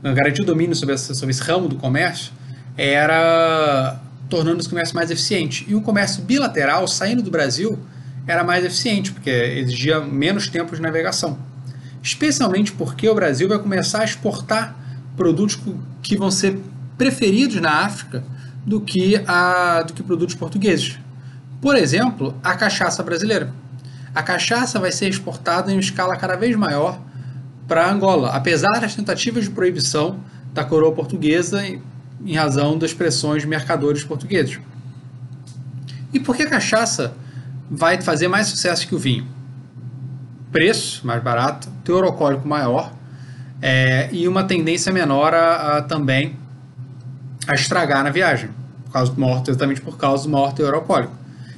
garantir 0.01 0.41
o 0.41 0.45
domínio 0.45 0.75
sobre, 0.75 0.95
essa, 0.95 1.13
sobre 1.13 1.31
esse 1.31 1.41
ramo 1.41 1.69
do 1.69 1.77
comércio, 1.77 2.33
era 2.75 4.02
tornando 4.33 4.59
esse 4.59 4.69
comércio 4.69 4.95
mais 4.95 5.11
eficiente. 5.11 5.63
E 5.69 5.75
o 5.75 5.81
comércio 5.81 6.23
bilateral, 6.23 6.87
saindo 6.87 7.21
do 7.21 7.29
Brasil, 7.29 7.77
era 8.25 8.43
mais 8.43 8.65
eficiente, 8.65 9.11
porque 9.11 9.29
exigia 9.29 9.99
menos 9.99 10.47
tempo 10.47 10.75
de 10.75 10.81
navegação. 10.81 11.37
Especialmente 12.01 12.71
porque 12.71 13.07
o 13.07 13.13
Brasil 13.13 13.47
vai 13.47 13.59
começar 13.59 14.01
a 14.01 14.03
exportar 14.03 14.75
produtos 15.15 15.59
que 16.01 16.17
vão 16.17 16.31
ser 16.31 16.59
preferidos 16.97 17.61
na 17.61 17.85
África 17.85 18.23
do 18.65 18.81
que, 18.81 19.21
a, 19.27 19.83
do 19.83 19.93
que 19.93 20.01
produtos 20.01 20.33
portugueses. 20.33 20.97
Por 21.61 21.75
exemplo, 21.75 22.35
a 22.43 22.55
cachaça 22.55 23.03
brasileira. 23.03 23.53
A 24.15 24.23
cachaça 24.23 24.79
vai 24.79 24.91
ser 24.91 25.09
exportada 25.09 25.71
em 25.71 25.77
escala 25.77 26.17
cada 26.17 26.35
vez 26.35 26.55
maior 26.55 26.99
para 27.67 27.87
Angola, 27.87 28.31
apesar 28.31 28.79
das 28.81 28.95
tentativas 28.95 29.43
de 29.43 29.51
proibição 29.51 30.17
da 30.53 30.63
coroa 30.63 30.91
portuguesa 30.91 31.63
em 32.25 32.35
razão 32.35 32.77
das 32.77 32.93
pressões 32.93 33.41
de 33.41 33.47
mercadores 33.47 34.03
portugueses. 34.03 34.59
E 36.13 36.19
por 36.19 36.35
que 36.35 36.43
a 36.43 36.49
cachaça 36.49 37.13
vai 37.69 38.01
fazer 38.01 38.27
mais 38.27 38.47
sucesso 38.47 38.87
que 38.87 38.95
o 38.95 38.99
vinho? 38.99 39.27
Preço 40.51 41.05
mais 41.05 41.21
barato, 41.23 41.69
teor 41.83 42.03
alcoólico 42.03 42.47
maior 42.47 42.93
é, 43.61 44.09
e 44.11 44.27
uma 44.27 44.43
tendência 44.43 44.91
menor 44.91 45.33
a, 45.33 45.77
a, 45.77 45.81
também 45.81 46.35
a 47.47 47.55
estragar 47.55 48.03
na 48.03 48.09
viagem, 48.09 48.49
por 48.85 48.91
causa 48.91 49.11
do 49.11 49.19
maior, 49.19 49.41
exatamente 49.47 49.81
por 49.81 49.97
causa 49.97 50.23
do 50.23 50.29
maior 50.29 50.53
teor 50.53 50.73
alcoólico. 50.73 51.13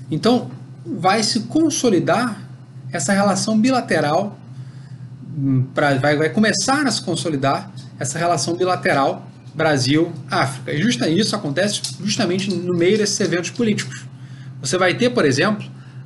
Então, 0.09 0.49
vai 0.85 1.23
se 1.23 1.41
consolidar 1.41 2.37
essa 2.91 3.11
relação 3.11 3.59
bilateral, 3.59 4.37
hum, 5.35 5.65
pra, 5.73 5.95
vai, 5.95 6.15
vai 6.15 6.29
começar 6.29 6.85
a 6.85 6.91
se 6.91 7.01
consolidar 7.01 7.71
essa 7.99 8.17
relação 8.17 8.55
bilateral 8.55 9.27
Brasil-África. 9.55 10.73
E 10.73 10.81
justa 10.81 11.09
isso 11.09 11.35
acontece 11.35 11.81
justamente 12.03 12.53
no 12.53 12.73
meio 12.73 12.97
desses 12.97 13.19
eventos 13.19 13.51
políticos. 13.51 14.05
Você 14.61 14.77
vai 14.77 14.93
ter, 14.95 15.11
por 15.11 15.25
exemplo, 15.25 15.65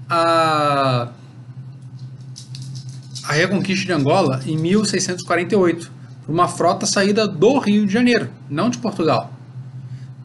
a, 0.10 1.10
a 3.24 3.34
reconquista 3.34 3.86
de 3.86 3.92
Angola 3.92 4.42
em 4.46 4.58
1648, 4.58 5.92
por 6.26 6.32
uma 6.32 6.48
frota 6.48 6.86
saída 6.86 7.28
do 7.28 7.58
Rio 7.60 7.86
de 7.86 7.94
Janeiro, 7.94 8.30
não 8.50 8.70
de 8.70 8.78
Portugal, 8.78 9.34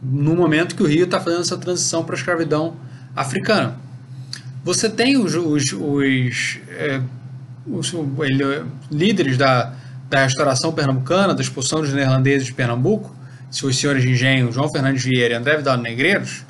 no 0.03 0.35
momento 0.35 0.75
que 0.75 0.83
o 0.83 0.87
Rio 0.87 1.05
está 1.05 1.19
fazendo 1.19 1.43
essa 1.43 1.57
transição 1.57 2.05
para 2.05 2.15
a 2.15 2.19
escravidão 2.19 2.77
africana. 3.17 3.77
Você 4.65 4.89
tem 4.89 5.17
os, 5.17 5.35
os, 5.35 5.73
os, 5.73 6.59
é, 6.71 7.01
os 7.67 7.93
ele, 8.21 8.65
líderes 8.91 9.37
da, 9.37 9.75
da 10.09 10.23
restauração 10.25 10.73
pernambucana, 10.73 11.35
da 11.35 11.43
expulsão 11.43 11.81
dos 11.81 11.93
neerlandeses 11.93 12.47
de 12.47 12.55
Pernambuco, 12.55 13.14
os 13.63 13.79
senhores 13.79 14.03
de 14.03 14.11
engenho 14.11 14.51
João 14.51 14.69
Fernandes 14.69 15.05
Vieira 15.05 15.35
e 15.35 15.37
André 15.37 15.57
Vidal 15.57 15.77
Negreiros, 15.77 16.45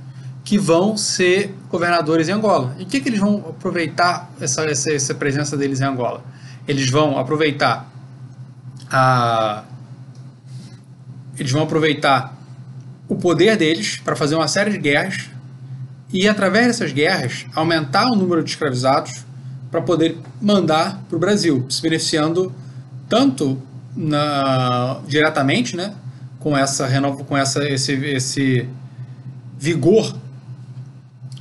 que 0.45 0.59
vão 0.59 0.97
ser 0.97 1.55
governadores 1.71 2.29
em 2.29 2.33
Angola. 2.33 2.75
E 2.79 2.85
o 2.85 2.87
que, 2.87 3.01
que 3.01 3.09
eles 3.09 3.21
vão 3.21 3.37
aproveitar 3.49 4.31
essa, 4.41 4.65
essa, 4.65 4.93
essa 4.93 5.15
presença 5.15 5.57
deles 5.57 5.81
em 5.81 5.85
Angola? 5.85 6.23
Eles 6.69 6.89
vão 6.89 7.19
aproveitar 7.19 7.91
a 8.91 9.65
eles 11.37 11.51
vão 11.51 11.63
aproveitar 11.63 12.33
o 13.09 13.17
poder 13.17 13.57
deles 13.57 13.97
para 13.97 14.15
fazer 14.15 14.37
uma 14.37 14.47
série 14.47 14.71
de 14.71 14.79
guerras 14.79 15.29
e, 16.13 16.29
através 16.29 16.69
dessas 16.69 16.93
guerras, 16.93 17.45
aumentar 17.55 18.07
o 18.07 18.15
número 18.15 18.43
de 18.43 18.51
escravizados 18.51 19.25
para 19.71 19.83
poder 19.83 20.17
mandar 20.41 21.03
para 21.09 21.17
o 21.17 21.19
Brasil, 21.19 21.67
se 21.69 21.83
beneficiando 21.83 22.55
tanto 23.09 23.61
na, 23.97 25.01
diretamente 25.09 25.77
né, 25.77 25.93
com, 26.45 26.55
essa, 26.55 26.87
com 27.27 27.35
essa, 27.35 27.67
esse, 27.67 27.93
esse 27.93 28.69
vigor 29.59 30.15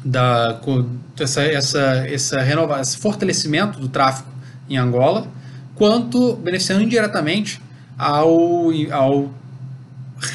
da, 0.04 0.62
essa, 1.20 1.44
essa, 1.44 1.82
essa 2.08 2.40
renova, 2.40 2.80
esse 2.80 2.98
fortalecimento 2.98 3.82
do 3.82 3.90
tráfico 3.90 4.30
em 4.70 4.78
Angola, 4.78 5.28
quanto 5.76 6.38
beneficiando 6.38 6.84
indiretamente 6.84 7.62
ao, 7.98 8.72
ao 8.94 9.30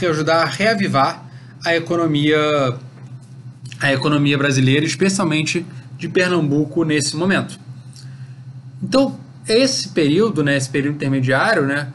ajudar 0.07 0.42
a 0.42 0.44
reavivar 0.44 1.24
a 1.64 1.74
economia 1.74 2.37
a 3.81 3.92
economia 3.92 4.37
brasileira, 4.37 4.85
especialmente 4.85 5.64
de 5.96 6.09
Pernambuco 6.09 6.85
nesse 6.85 7.16
momento. 7.16 7.59
Então, 8.83 9.18
esse 9.48 9.90
período, 9.90 10.44
né, 10.44 10.57
esse 10.57 10.68
período 10.68 10.96
intermediário, 10.96 11.64
né, 11.64 11.90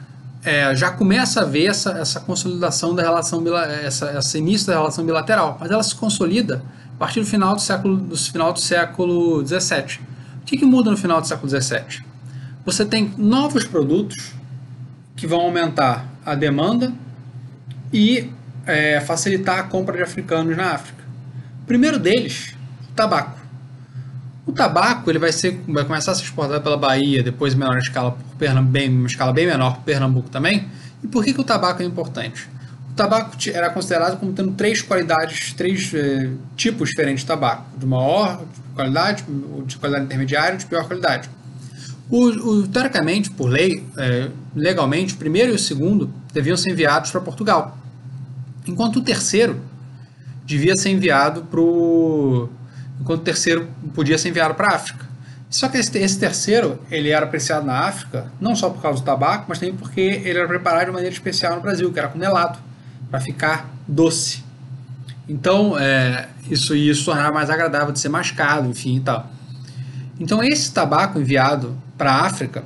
é, 0.45 0.75
já 0.75 0.91
começa 0.91 1.41
a 1.41 1.45
ver 1.45 1.67
essa, 1.67 1.91
essa 1.91 2.19
consolidação 2.19 2.93
da 2.93 3.01
relação, 3.01 3.43
essa, 3.57 4.17
esse 4.17 4.37
início 4.37 4.67
da 4.67 4.73
relação 4.73 5.05
bilateral, 5.05 5.57
mas 5.59 5.71
ela 5.71 5.83
se 5.83 5.95
consolida 5.95 6.63
a 6.95 6.99
partir 6.99 7.21
do 7.21 7.25
final 7.25 7.55
do 7.55 7.61
século, 7.61 7.97
do 7.97 8.17
final 8.17 8.51
do 8.51 8.59
século 8.59 9.45
XVII. 9.45 9.99
O 10.41 10.45
que, 10.45 10.57
que 10.57 10.65
muda 10.65 10.91
no 10.91 10.97
final 10.97 11.21
do 11.21 11.27
século 11.27 11.49
XVII? 11.49 12.03
Você 12.65 12.85
tem 12.85 13.13
novos 13.17 13.65
produtos 13.65 14.33
que 15.15 15.25
vão 15.25 15.41
aumentar 15.41 16.05
a 16.25 16.35
demanda 16.35 16.93
e 17.91 18.29
é, 18.65 18.99
facilitar 19.01 19.59
a 19.59 19.63
compra 19.63 19.97
de 19.97 20.03
africanos 20.03 20.55
na 20.55 20.71
África. 20.71 21.03
O 21.63 21.65
primeiro 21.65 21.97
deles, 21.97 22.53
o 22.89 22.93
tabaco. 22.93 23.39
O 24.45 24.51
tabaco 24.51 25.09
ele 25.09 25.19
vai, 25.19 25.31
ser, 25.31 25.61
vai 25.67 25.85
começar 25.85 26.11
a 26.11 26.15
ser 26.15 26.23
exportado 26.23 26.61
pela 26.61 26.77
Bahia, 26.77 27.23
depois 27.23 27.53
em 27.53 27.57
menor 27.57 27.77
escala, 27.77 28.11
por 28.11 28.32
bem, 28.63 28.89
uma 28.89 29.07
escala 29.07 29.33
bem 29.33 29.45
menor 29.45 29.75
por 29.75 29.83
Pernambuco 29.83 30.29
também. 30.29 30.67
E 31.03 31.07
por 31.07 31.23
que, 31.23 31.33
que 31.33 31.41
o 31.41 31.43
tabaco 31.43 31.81
é 31.81 31.85
importante? 31.85 32.47
O 32.91 32.95
tabaco 32.95 33.35
era 33.51 33.69
considerado 33.69 34.19
como 34.19 34.33
tendo 34.33 34.51
três 34.51 34.81
qualidades, 34.81 35.53
três 35.53 35.91
eh, 35.93 36.29
tipos 36.55 36.89
diferentes 36.89 37.21
de 37.21 37.27
tabaco: 37.27 37.65
de 37.77 37.85
maior 37.85 38.43
qualidade, 38.75 39.23
de 39.65 39.77
qualidade 39.77 40.05
intermediária 40.05 40.55
e 40.55 40.57
de 40.57 40.65
pior 40.65 40.85
qualidade. 40.85 41.29
O, 42.09 42.27
o, 42.27 42.67
teoricamente, 42.67 43.31
por 43.31 43.49
lei, 43.49 43.83
eh, 43.97 44.29
legalmente, 44.55 45.15
o 45.15 45.17
primeiro 45.17 45.51
e 45.51 45.55
o 45.55 45.59
segundo 45.59 46.13
deviam 46.31 46.55
ser 46.55 46.71
enviados 46.71 47.09
para 47.09 47.21
Portugal, 47.21 47.77
enquanto 48.67 48.97
o 48.97 49.01
terceiro 49.01 49.59
devia 50.45 50.75
ser 50.75 50.89
enviado 50.89 51.43
para 51.43 51.59
o 51.59 52.49
enquanto 52.99 53.21
o 53.21 53.23
terceiro 53.23 53.67
podia 53.93 54.17
ser 54.17 54.29
enviado 54.29 54.53
para 54.53 54.67
a 54.67 54.75
África. 54.75 55.12
Só 55.53 55.67
que 55.67 55.77
esse, 55.77 55.95
esse, 55.99 56.17
terceiro, 56.17 56.79
ele 56.89 57.11
era 57.11 57.27
apreciado 57.27 57.63
na 57.63 57.81
África, 57.81 58.25
não 58.41 58.55
só 58.55 58.71
por 58.71 58.81
causa 58.81 58.99
do 58.99 59.05
tabaco, 59.05 59.45
mas 59.47 59.59
também 59.59 59.75
porque 59.75 60.01
ele 60.01 60.39
era 60.39 60.47
preparado 60.47 60.87
de 60.87 60.91
maneira 60.91 61.13
especial 61.13 61.57
no 61.57 61.61
Brasil, 61.61 61.93
que 61.93 61.99
era 61.99 62.07
com 62.07 62.17
melado, 62.17 62.57
para 63.11 63.19
ficar 63.19 63.69
doce. 63.87 64.43
Então, 65.29 65.77
é, 65.77 66.27
isso 66.49 66.75
ia 66.75 66.91
se 66.95 67.05
tornar 67.05 67.31
mais 67.31 67.51
agradável 67.51 67.93
de 67.93 67.99
ser 67.99 68.09
mascado, 68.09 68.67
enfim 68.67 68.95
e 68.95 69.01
tal. 69.01 69.29
Então, 70.19 70.43
esse 70.43 70.73
tabaco 70.73 71.19
enviado 71.19 71.77
para 71.99 72.13
a 72.13 72.25
África, 72.25 72.63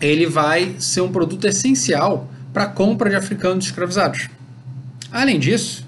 ele 0.00 0.24
vai 0.24 0.76
ser 0.78 1.00
um 1.00 1.10
produto 1.10 1.48
essencial 1.48 2.30
para 2.52 2.62
a 2.62 2.68
compra 2.68 3.10
de 3.10 3.16
africanos 3.16 3.64
escravizados. 3.64 4.28
Além 5.10 5.40
disso, 5.40 5.84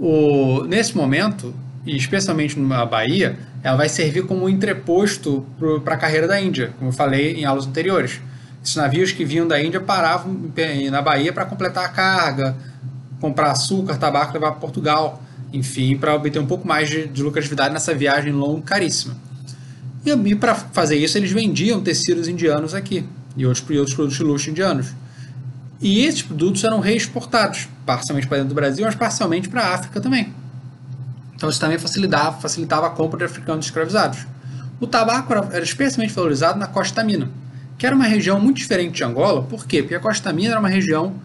o, 0.00 0.64
nesse 0.64 0.96
momento, 0.96 1.54
e 1.84 1.96
especialmente 1.96 2.58
na 2.58 2.84
Bahia, 2.86 3.38
ela 3.62 3.76
vai 3.76 3.88
servir 3.88 4.24
como 4.24 4.44
um 4.44 4.48
entreposto 4.48 5.44
para 5.84 5.94
a 5.94 5.96
carreira 5.96 6.28
da 6.28 6.40
Índia, 6.40 6.72
como 6.78 6.90
eu 6.90 6.94
falei 6.94 7.34
em 7.34 7.44
aulas 7.44 7.66
anteriores. 7.66 8.20
Esses 8.62 8.76
navios 8.76 9.10
que 9.10 9.24
vinham 9.24 9.46
da 9.46 9.60
Índia 9.60 9.80
paravam 9.80 10.50
na 10.90 11.02
Bahia 11.02 11.32
para 11.32 11.44
completar 11.44 11.84
a 11.84 11.88
carga, 11.88 12.56
comprar 13.20 13.50
açúcar, 13.50 13.96
tabaco 13.96 14.32
e 14.32 14.34
levar 14.34 14.52
para 14.52 14.60
Portugal, 14.60 15.22
enfim, 15.52 15.96
para 15.96 16.14
obter 16.14 16.38
um 16.38 16.46
pouco 16.46 16.66
mais 16.66 16.88
de, 16.88 17.06
de 17.08 17.22
lucratividade 17.22 17.74
nessa 17.74 17.94
viagem 17.94 18.32
longa 18.32 18.62
caríssima. 18.62 19.16
E, 20.04 20.10
e 20.10 20.34
para 20.34 20.54
fazer 20.54 20.96
isso, 20.96 21.18
eles 21.18 21.32
vendiam 21.32 21.80
tecidos 21.80 22.28
indianos 22.28 22.74
aqui 22.74 23.04
e 23.36 23.44
outros, 23.46 23.64
e 23.68 23.76
outros 23.76 23.94
produtos 23.94 24.18
de 24.18 24.24
luxo 24.24 24.50
indianos. 24.50 24.94
E 25.80 26.04
esses 26.04 26.22
produtos 26.22 26.62
eram 26.62 26.78
reexportados, 26.78 27.68
parcialmente 27.84 28.28
para 28.28 28.38
dentro 28.38 28.50
do 28.50 28.54
Brasil, 28.54 28.84
mas 28.84 28.94
parcialmente 28.94 29.48
para 29.48 29.62
a 29.62 29.74
África 29.74 30.00
também. 30.00 30.32
Então 31.42 31.50
isso 31.50 31.58
também 31.58 31.76
facilitava, 31.76 32.40
facilitava 32.40 32.86
a 32.86 32.90
compra 32.90 33.18
de 33.18 33.24
africanos 33.24 33.64
escravizados. 33.64 34.20
O 34.78 34.86
tabaco 34.86 35.32
era, 35.32 35.48
era 35.50 35.64
especialmente 35.64 36.14
valorizado 36.14 36.56
na 36.56 36.68
Costa 36.68 37.02
Mina, 37.02 37.28
que 37.76 37.84
era 37.84 37.96
uma 37.96 38.04
região 38.04 38.38
muito 38.38 38.58
diferente 38.58 38.94
de 38.94 39.02
Angola. 39.02 39.42
Por 39.42 39.66
quê? 39.66 39.82
Porque 39.82 39.96
a 39.96 39.98
Costa 39.98 40.32
Mina 40.32 40.50
era 40.50 40.60
uma 40.60 40.68
região 40.68 41.16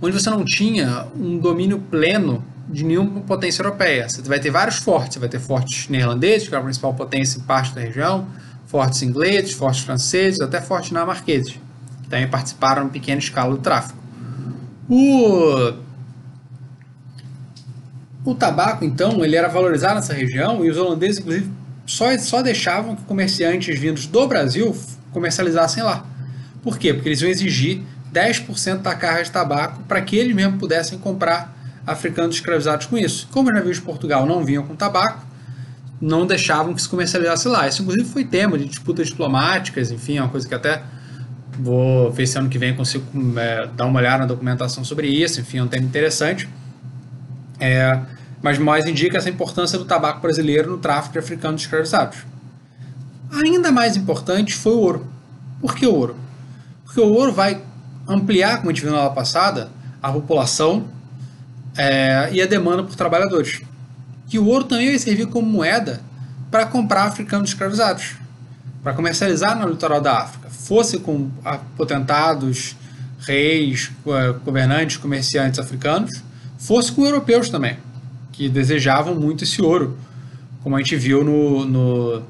onde 0.00 0.18
você 0.18 0.30
não 0.30 0.46
tinha 0.46 1.06
um 1.14 1.36
domínio 1.36 1.78
pleno 1.78 2.42
de 2.70 2.82
nenhuma 2.82 3.20
potência 3.20 3.60
europeia. 3.60 4.08
Você 4.08 4.22
vai 4.22 4.40
ter 4.40 4.50
vários 4.50 4.76
fortes. 4.76 5.12
Você 5.12 5.20
vai 5.20 5.28
ter 5.28 5.38
fortes 5.38 5.90
neerlandeses, 5.90 6.48
que 6.48 6.54
é 6.54 6.58
a 6.58 6.62
principal 6.62 6.94
potência 6.94 7.38
em 7.38 7.42
parte 7.42 7.74
da 7.74 7.82
região, 7.82 8.28
fortes 8.66 9.02
ingleses, 9.02 9.52
fortes 9.52 9.82
franceses, 9.82 10.40
até 10.40 10.62
fortes 10.62 10.88
dinamarqueses, 10.88 11.52
que 12.02 12.08
também 12.08 12.26
participaram 12.26 12.86
em 12.86 12.88
pequena 12.88 13.18
escala 13.18 13.54
do 13.54 13.58
tráfico. 13.60 13.98
O, 14.88 15.74
o 18.24 18.34
tabaco, 18.34 18.84
então, 18.84 19.24
ele 19.24 19.36
era 19.36 19.48
valorizado 19.48 19.94
nessa 19.94 20.12
região 20.12 20.64
e 20.64 20.70
os 20.70 20.76
holandeses, 20.76 21.18
inclusive, 21.18 21.50
só, 21.86 22.16
só 22.18 22.42
deixavam 22.42 22.94
que 22.94 23.02
comerciantes 23.04 23.78
vindos 23.78 24.06
do 24.06 24.26
Brasil 24.28 24.76
comercializassem 25.12 25.82
lá. 25.82 26.04
Por 26.62 26.78
quê? 26.78 26.92
Porque 26.92 27.08
eles 27.08 27.22
iam 27.22 27.30
exigir 27.30 27.82
10% 28.12 28.82
da 28.82 28.94
carga 28.94 29.24
de 29.24 29.30
tabaco 29.30 29.82
para 29.84 30.00
que 30.02 30.16
eles 30.16 30.34
mesmos 30.34 30.58
pudessem 30.58 30.98
comprar 30.98 31.56
africanos 31.86 32.36
escravizados 32.36 32.86
com 32.86 32.98
isso. 32.98 33.28
Como 33.32 33.48
os 33.48 33.54
navios 33.54 33.76
de 33.76 33.82
Portugal 33.82 34.26
não 34.26 34.44
vinham 34.44 34.64
com 34.64 34.76
tabaco, 34.76 35.26
não 36.00 36.26
deixavam 36.26 36.74
que 36.74 36.82
se 36.82 36.88
comercializasse 36.88 37.48
lá. 37.48 37.66
Isso, 37.66 37.82
inclusive, 37.82 38.06
foi 38.08 38.24
tema 38.24 38.58
de 38.58 38.66
disputas 38.66 39.08
diplomáticas, 39.08 39.90
enfim, 39.90 40.18
é 40.18 40.22
uma 40.22 40.30
coisa 40.30 40.46
que 40.46 40.54
até 40.54 40.82
vou 41.58 42.10
ver 42.10 42.26
se 42.26 42.38
ano 42.38 42.48
que 42.48 42.58
vem 42.58 42.74
consigo 42.74 43.04
é, 43.38 43.68
dar 43.76 43.86
uma 43.86 43.98
olhada 43.98 44.18
na 44.18 44.26
documentação 44.26 44.84
sobre 44.84 45.08
isso, 45.08 45.40
enfim, 45.40 45.58
é 45.58 45.62
um 45.62 45.68
tema 45.68 45.84
interessante. 45.84 46.48
É, 47.60 48.00
mas 48.42 48.58
mais 48.58 48.86
indica 48.86 49.18
essa 49.18 49.28
importância 49.28 49.78
do 49.78 49.84
tabaco 49.84 50.20
brasileiro 50.20 50.70
no 50.70 50.78
tráfico 50.78 51.12
de 51.12 51.18
africanos 51.18 51.62
escravizados. 51.62 52.18
Ainda 53.30 53.70
mais 53.70 53.96
importante 53.96 54.54
foi 54.54 54.72
o 54.72 54.78
ouro. 54.78 55.06
Por 55.60 55.74
que 55.74 55.86
o 55.86 55.94
ouro? 55.94 56.16
Porque 56.84 57.00
o 57.00 57.12
ouro 57.12 57.32
vai 57.32 57.62
ampliar, 58.08 58.58
como 58.58 58.70
a 58.70 58.72
gente 58.72 58.82
viu 58.82 58.92
na 58.92 58.98
aula 58.98 59.14
passada, 59.14 59.70
a 60.02 60.10
população 60.10 60.88
é, 61.76 62.30
e 62.32 62.42
a 62.42 62.46
demanda 62.46 62.82
por 62.82 62.96
trabalhadores. 62.96 63.60
Que 64.28 64.38
o 64.38 64.46
ouro 64.46 64.64
também 64.64 64.88
vai 64.88 64.98
servir 64.98 65.26
como 65.26 65.48
moeda 65.48 66.00
para 66.50 66.66
comprar 66.66 67.04
africanos 67.04 67.50
escravizados, 67.50 68.14
para 68.82 68.92
comercializar 68.94 69.56
no 69.56 69.68
litoral 69.68 70.00
da 70.00 70.18
África, 70.18 70.48
fosse 70.50 70.98
com 70.98 71.30
potentados, 71.76 72.74
reis, 73.20 73.92
governantes, 74.44 74.96
comerciantes 74.96 75.60
africanos, 75.60 76.22
fosse 76.60 76.92
com 76.92 77.04
europeus 77.04 77.48
também, 77.48 77.78
que 78.30 78.48
desejavam 78.48 79.14
muito 79.14 79.44
esse 79.44 79.60
ouro, 79.62 79.98
como 80.62 80.76
a 80.76 80.78
gente 80.78 80.94
viu 80.94 81.24
no, 81.24 81.64
no, 81.64 82.22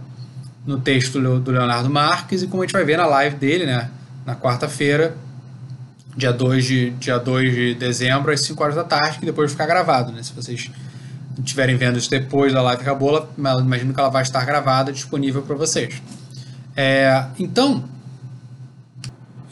no 0.65 0.81
texto 0.81 1.21
do 1.41 1.51
Leonardo 1.51 1.91
Marques 1.91 2.43
e 2.43 2.47
como 2.47 2.63
a 2.63 2.67
gente 2.67 2.73
vai 2.73 2.85
ver 2.85 2.97
na 2.97 3.07
live 3.07 3.37
dele, 3.37 3.67
né, 3.67 3.91
na 4.25 4.37
quarta-feira, 4.37 5.17
dia 6.17 6.33
2 6.33 6.65
de, 6.65 6.91
dia 6.93 7.19
2 7.19 7.55
de 7.55 7.75
dezembro, 7.75 8.33
às 8.33 8.41
5 8.43 8.63
horas 8.63 8.77
da 8.77 8.85
tarde, 8.85 9.19
que 9.19 9.27
depois 9.27 9.51
ficar 9.51 9.67
gravado. 9.67 10.13
Né? 10.13 10.23
Se 10.23 10.33
vocês 10.33 10.71
estiverem 11.39 11.77
vendo 11.77 11.99
isso 11.99 12.11
depois 12.11 12.53
da 12.53 12.63
live 12.63 12.83
acabou, 12.83 13.29
imagino 13.37 13.93
que 13.93 14.01
ela 14.01 14.11
vai 14.11 14.23
estar 14.23 14.45
gravada, 14.45 14.93
disponível 14.93 15.43
para 15.43 15.57
vocês. 15.57 16.01
É, 16.77 17.25
então, 17.39 17.85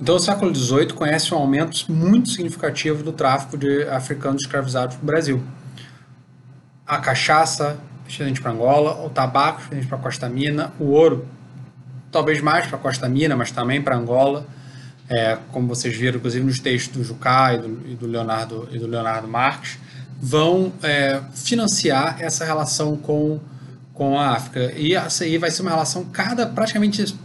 então, 0.01 0.15
o 0.15 0.19
século 0.21 0.55
XVIII 0.55 0.93
conhece 0.93 1.35
um 1.35 1.39
aumento 1.39 1.91
muito 1.91 2.29
significativo 2.29 3.03
do 3.03 3.13
tráfico 3.13 3.59
de 3.59 3.83
africanos 3.89 4.43
escravizados 4.43 4.97
no 4.97 5.03
Brasil. 5.03 5.43
A 6.87 6.99
cachaça, 6.99 7.77
especialmente 8.07 8.41
para 8.41 8.53
Angola, 8.53 9.05
o 9.05 9.11
tabaco, 9.11 9.59
especialmente 9.59 9.89
para 9.89 9.99
Costa 9.99 10.29
Mina, 10.29 10.73
o 10.79 10.85
ouro, 10.85 11.27
talvez 12.13 12.41
mais 12.41 12.67
para 12.69 12.79
Costa 12.79 13.09
Mina, 13.09 13.35
mas 13.35 13.51
também 13.51 13.83
para 13.83 13.97
Angola, 13.97 14.47
é, 15.09 15.37
como 15.51 15.67
vocês 15.67 15.97
viram, 15.97 16.19
inclusive 16.19 16.45
nos 16.45 16.61
textos 16.61 16.97
do 16.97 17.03
Jucá 17.03 17.55
e 17.55 17.59
do, 17.59 17.67
e 17.89 17.95
do 17.97 18.07
Leonardo, 18.07 18.69
e 18.71 18.79
do 18.79 18.87
Leonardo 18.87 19.27
Marques, 19.27 19.79
vão 20.21 20.73
é, 20.81 21.21
financiar 21.35 22.19
essa 22.21 22.45
relação 22.45 22.97
com, 22.97 23.41
com 23.93 24.17
a 24.17 24.31
África. 24.31 24.73
E 24.77 24.95
aí 24.97 25.39
vai 25.39 25.51
ser 25.51 25.63
uma 25.63 25.73
relação 25.73 26.05
cada 26.05 26.47
praticamente 26.47 27.17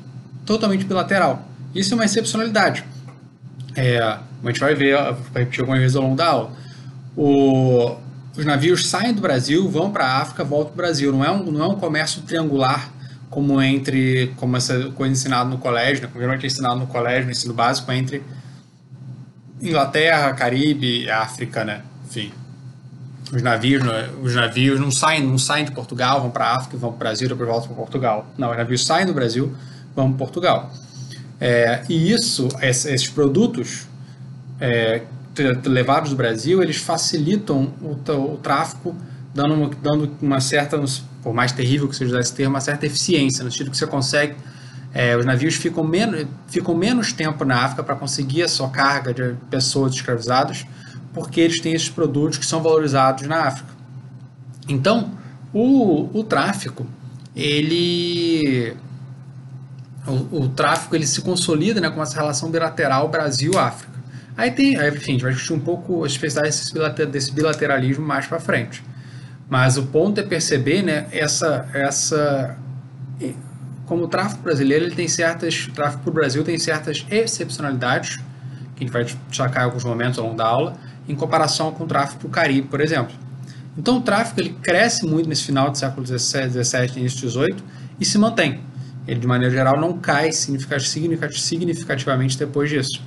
totalmente 0.44 0.86
bilateral. 0.86 1.53
Isso 1.74 1.94
é 1.94 1.96
uma 1.96 2.06
excepcionalidade. 2.06 2.84
É, 3.76 4.00
a 4.00 4.22
gente 4.46 4.60
vai 4.60 4.76
ver, 4.76 4.96
vai 5.32 5.44
repetir 5.44 5.62
algumas 5.62 5.80
vezes 5.80 5.96
ao 5.96 6.04
longo 6.04 6.16
da 6.16 6.28
aula. 6.28 6.52
O, 7.16 7.96
os 8.36 8.46
navios 8.46 8.88
saem 8.88 9.14
do 9.14 9.22
Brasil, 9.22 9.70
vão 9.70 9.92
para 9.92 10.06
a 10.06 10.22
África, 10.22 10.44
voltam 10.44 10.68
para 10.68 10.74
o 10.74 10.78
Brasil. 10.78 11.12
Não 11.12 11.24
é, 11.24 11.32
um, 11.32 11.52
não 11.52 11.64
é 11.64 11.68
um 11.68 11.76
comércio 11.76 12.22
triangular 12.24 12.92
como 13.30 13.60
entre, 13.62 14.32
como 14.38 14.56
essa 14.56 14.92
coisa 14.92 15.12
ensinada 15.12 15.50
no 15.50 15.58
colégio, 15.58 16.04
né? 16.04 16.08
como 16.08 16.20
geralmente 16.20 16.44
é 16.44 16.48
ensinado 16.48 16.76
no 16.76 16.88
colégio, 16.88 17.26
no 17.26 17.32
ensino 17.32 17.54
básico, 17.54 17.92
entre 17.92 18.24
Inglaterra, 19.60 20.32
Caribe, 20.34 21.10
África, 21.10 21.66
né? 21.66 21.82
Enfim, 22.06 22.32
os 23.34 23.42
navios, 23.42 23.84
né? 23.84 24.10
os 24.22 24.36
navios 24.36 24.80
não 24.80 24.92
saem, 24.92 25.26
não 25.26 25.40
saem 25.40 25.66
de 25.66 25.72
Portugal, 25.72 26.22
vão 26.22 26.30
para 26.30 26.46
a 26.46 26.58
África, 26.58 26.78
vão 26.78 26.92
para 26.92 26.96
o 26.96 27.00
Brasil, 27.00 27.28
depois 27.28 27.50
voltam 27.50 27.68
para 27.70 27.78
Portugal. 27.78 28.28
Não, 28.38 28.52
os 28.52 28.58
navios 28.58 28.86
saem 28.86 29.08
do 29.08 29.14
Brasil, 29.14 29.56
vão 29.96 30.10
para 30.10 30.18
Portugal. 30.20 30.72
É, 31.46 31.84
e 31.90 32.10
isso, 32.10 32.48
esses 32.62 33.10
produtos 33.10 33.86
é, 34.62 35.02
levados 35.66 36.12
do 36.12 36.16
Brasil, 36.16 36.64
eles 36.64 36.78
facilitam 36.78 37.74
o, 37.82 37.98
o 38.12 38.38
tráfico, 38.38 38.96
dando 39.36 39.54
uma, 39.54 39.70
dando 39.82 40.10
uma 40.22 40.40
certa 40.40 40.82
por 41.22 41.34
mais 41.34 41.52
terrível 41.52 41.90
que 41.90 41.98
seja 41.98 42.18
esse 42.18 42.34
termo, 42.34 42.54
uma 42.54 42.62
certa 42.62 42.86
eficiência, 42.86 43.44
no 43.44 43.52
sentido 43.52 43.72
que 43.72 43.78
você 43.78 43.86
consegue. 43.86 44.36
É, 44.94 45.18
os 45.18 45.26
navios 45.26 45.56
ficam 45.56 45.84
menos, 45.84 46.26
ficam 46.48 46.74
menos 46.74 47.12
tempo 47.12 47.44
na 47.44 47.66
África 47.66 47.84
para 47.84 47.96
conseguir 47.96 48.44
a 48.44 48.48
sua 48.48 48.70
carga 48.70 49.14
de 49.14 49.36
pessoas 49.50 49.94
escravizadas, 49.94 50.66
porque 51.14 51.42
eles 51.42 51.60
têm 51.60 51.74
esses 51.74 51.90
produtos 51.90 52.38
que 52.38 52.46
são 52.46 52.64
valorizados 52.64 53.28
na 53.28 53.48
África. 53.48 53.74
Então, 54.70 55.12
o, 55.54 56.10
o 56.18 56.24
tráfico, 56.24 56.88
ele. 57.36 58.78
O, 60.06 60.44
o, 60.44 60.50
tráfico 60.50 60.96
ele 60.96 61.08
se 61.08 61.22
consolida 61.22 61.80
né, 61.80 61.90
com 61.90 62.02
essa 62.02 62.16
relação 62.16 62.52
bilateral 62.52 63.08
Brasil-África. 63.08 63.94
Aí 64.36 64.52
tem, 64.52 64.78
aí, 64.78 64.90
enfim, 64.90 65.12
a 65.12 65.14
gente 65.14 65.24
vai 65.24 65.32
discutir 65.32 65.54
um 65.54 65.60
pouco 65.60 66.04
as 66.04 66.12
especialidades 66.12 67.08
desse 67.10 67.32
bilateralismo 67.32 68.06
mais 68.06 68.26
para 68.26 68.40
frente. 68.40 68.84
Mas 69.50 69.78
o 69.78 69.84
ponto 69.84 70.20
é 70.20 70.24
perceber, 70.24 70.82
né, 70.82 71.08
essa, 71.12 71.70
essa 71.74 72.58
como 73.86 74.06
o 74.06 74.08
tráfico 74.08 74.42
brasileiro 74.42 74.86
ele 74.86 74.96
tem 74.96 75.08
certas, 75.08 75.68
o 75.68 75.72
tráfico 75.72 76.04
para 76.04 76.10
o 76.10 76.14
Brasil 76.14 76.44
tem 76.44 76.58
certas 76.58 77.06
excepcionalidades 77.10 78.18
que 78.76 78.84
a 78.84 78.88
gente 78.88 78.92
vai 78.92 79.04
destacar 79.04 79.64
em 79.64 79.66
alguns 79.66 79.84
momentos 79.84 80.18
ao 80.18 80.26
longo 80.26 80.38
da 80.38 80.46
aula, 80.46 80.76
em 81.08 81.16
comparação 81.16 81.72
com 81.72 81.84
o 81.84 81.88
tráfico 81.88 82.22
para 82.22 82.28
o 82.28 82.32
Caribe, 82.32 82.68
por 82.68 82.82
exemplo. 82.82 83.14
Então 83.78 83.98
o 83.98 84.02
tráfico 84.02 84.40
ele 84.40 84.56
cresce 84.62 85.06
muito 85.06 85.28
nesse 85.28 85.44
final 85.44 85.70
do 85.70 85.78
século 85.78 86.06
XVII, 86.06 86.64
XVII 86.64 87.00
início 87.00 87.30
XVIII 87.30 87.56
e 88.00 88.06
se 88.06 88.18
mantém. 88.18 88.62
Ele 89.08 89.20
de 89.20 89.28
maneira 89.28 89.54
geral 89.54 89.80
não 89.80 89.98
cai 89.98 90.32
significativamente 90.32 92.38
depois 92.38 92.70
disso. 92.70 93.02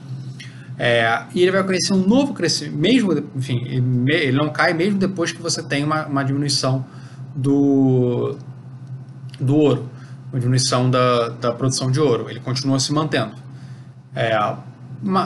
É, 0.78 1.22
e 1.34 1.40
ele 1.40 1.50
vai 1.50 1.64
conhecer 1.64 1.94
um 1.94 2.06
novo 2.06 2.34
crescimento, 2.34 2.76
mesmo, 2.76 3.30
enfim, 3.34 3.64
ele 4.08 4.36
não 4.36 4.50
cai 4.50 4.74
mesmo 4.74 4.98
depois 4.98 5.32
que 5.32 5.40
você 5.40 5.62
tem 5.62 5.82
uma, 5.82 6.06
uma 6.06 6.22
diminuição 6.22 6.84
do, 7.34 8.36
do 9.40 9.56
ouro, 9.56 9.88
uma 10.30 10.38
diminuição 10.38 10.90
da, 10.90 11.30
da 11.30 11.52
produção 11.52 11.90
de 11.90 11.98
ouro. 11.98 12.28
Ele 12.28 12.40
continua 12.40 12.78
se 12.78 12.92
mantendo. 12.92 13.32
É, 14.14 14.36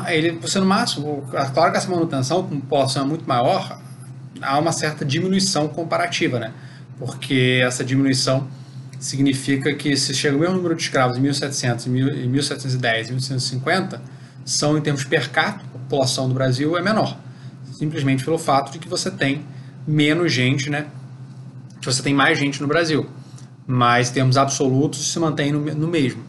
ele, 0.09 0.33
você 0.33 0.61
no 0.61 0.67
máximo, 0.67 1.27
claro 1.53 1.73
que 1.73 1.79
essa 1.79 1.91
manutenção 1.91 2.45
com 2.45 2.61
população 2.61 3.03
é 3.03 3.07
muito 3.07 3.27
maior, 3.27 3.77
há 4.41 4.57
uma 4.57 4.71
certa 4.71 5.05
diminuição 5.05 5.67
comparativa, 5.67 6.39
né? 6.39 6.53
Porque 6.97 7.61
essa 7.65 7.85
diminuição 7.85 8.47
significa 9.01 9.75
que 9.75 9.97
se 9.97 10.15
chega 10.15 10.37
o 10.37 10.41
mesmo 10.41 10.57
número 10.57 10.77
de 10.77 10.83
escravos 10.83 11.17
em 11.17 11.21
1700, 11.23 11.87
em 11.87 12.29
1710, 12.29 13.07
em 13.09 13.13
1850, 13.13 14.01
são 14.45 14.77
em 14.77 14.81
termos 14.83 15.05
per 15.05 15.31
capita, 15.31 15.65
a 15.75 15.79
população 15.79 16.29
do 16.29 16.35
Brasil 16.35 16.77
é 16.77 16.83
menor. 16.83 17.19
Simplesmente 17.73 18.23
pelo 18.23 18.39
fato 18.39 18.71
de 18.71 18.79
que 18.79 18.89
você 18.89 19.11
tem 19.11 19.43
menos 19.87 20.33
gente, 20.33 20.69
né? 20.69 20.87
Que 21.81 21.87
você 21.87 22.03
tem 22.03 22.13
mais 22.13 22.39
gente 22.39 22.61
no 22.61 22.69
Brasil. 22.69 23.09
Mas 23.67 24.11
em 24.11 24.13
termos 24.13 24.37
absolutos 24.37 25.11
se 25.11 25.19
mantém 25.19 25.51
no, 25.51 25.61
no 25.75 25.89
mesmo. 25.89 26.23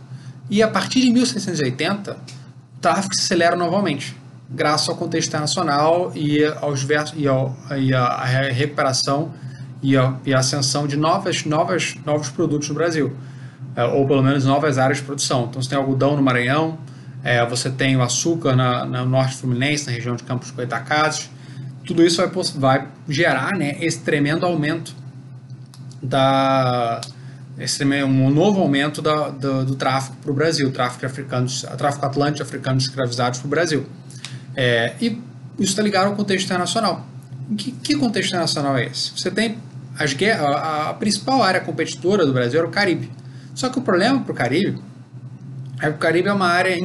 E 0.49 0.63
a 0.63 0.67
partir 0.67 1.01
de 1.01 1.11
1680, 1.11 2.13
o 2.13 2.79
tráfico 2.79 3.15
se 3.15 3.21
acelera 3.21 3.55
novamente, 3.55 4.15
graças 4.49 4.87
ao 4.87 4.95
contexto 4.95 5.29
internacional 5.29 6.11
e, 6.15 6.43
aos 6.45 6.85
e, 7.15 7.27
ao, 7.27 7.57
e 7.77 7.93
a, 7.93 8.23
recuperação 8.51 9.33
e 9.81 9.97
a, 9.97 10.15
e 10.25 10.33
a, 10.33 10.39
ascensão 10.39 10.87
de 10.87 10.95
novas, 10.95 11.45
novas, 11.45 11.95
novos 12.05 12.29
produtos 12.29 12.69
no 12.69 12.75
Brasil, 12.75 13.15
é, 13.75 13.83
ou 13.83 14.07
pelo 14.07 14.21
menos 14.21 14.45
novas 14.45 14.77
áreas 14.77 14.99
de 14.99 15.03
produção. 15.03 15.47
Então 15.49 15.61
você 15.61 15.69
tem 15.69 15.77
algodão 15.77 16.15
no 16.15 16.21
Maranhão, 16.21 16.77
é, 17.23 17.45
você 17.45 17.69
tem 17.69 17.95
o 17.95 18.01
açúcar 18.01 18.55
na, 18.55 18.85
no 18.85 19.05
norte 19.05 19.35
fluminense, 19.35 19.85
na 19.85 19.91
região 19.91 20.15
de 20.15 20.23
Campos 20.23 20.51
Goitacazes. 20.51 21.29
Tudo 21.85 22.03
isso 22.03 22.21
vai, 22.27 22.43
vai 22.57 22.87
gerar 23.07 23.51
né, 23.57 23.77
esse 23.79 23.99
tremendo 23.99 24.45
aumento 24.45 24.93
da 26.01 27.01
um 28.07 28.29
novo 28.31 28.59
aumento 28.59 29.01
da, 29.03 29.29
do, 29.29 29.65
do 29.65 29.75
tráfico 29.75 30.15
para 30.21 30.31
o 30.31 30.33
Brasil, 30.33 30.71
tráfico 30.71 31.05
africanos, 31.05 31.63
tráfico 31.77 32.05
atlântico 32.05 32.41
africano 32.41 32.79
escravizados 32.79 33.39
para 33.39 33.45
o 33.45 33.49
Brasil. 33.49 33.85
É, 34.55 34.95
e 34.99 35.21
isso 35.59 35.71
está 35.71 35.83
ligado 35.83 36.07
ao 36.07 36.15
contexto 36.15 36.45
internacional. 36.45 37.05
Que, 37.57 37.71
que 37.71 37.95
contexto 37.95 38.29
internacional 38.29 38.77
é 38.77 38.85
esse? 38.85 39.11
Você 39.15 39.29
tem 39.29 39.57
as 39.97 40.13
guerras, 40.13 40.45
a, 40.45 40.89
a 40.89 40.93
principal 40.93 41.43
área 41.43 41.61
competidora 41.61 42.25
do 42.25 42.33
Brasil 42.33 42.59
era 42.59 42.67
o 42.67 42.71
Caribe. 42.71 43.11
Só 43.53 43.69
que 43.69 43.79
o 43.79 43.81
problema 43.81 44.19
para 44.21 44.31
o 44.31 44.35
Caribe 44.35 44.79
é 45.81 45.89
que 45.89 45.95
o 45.95 45.97
Caribe 45.97 46.29
é 46.29 46.33
uma 46.33 46.47
área 46.47 46.75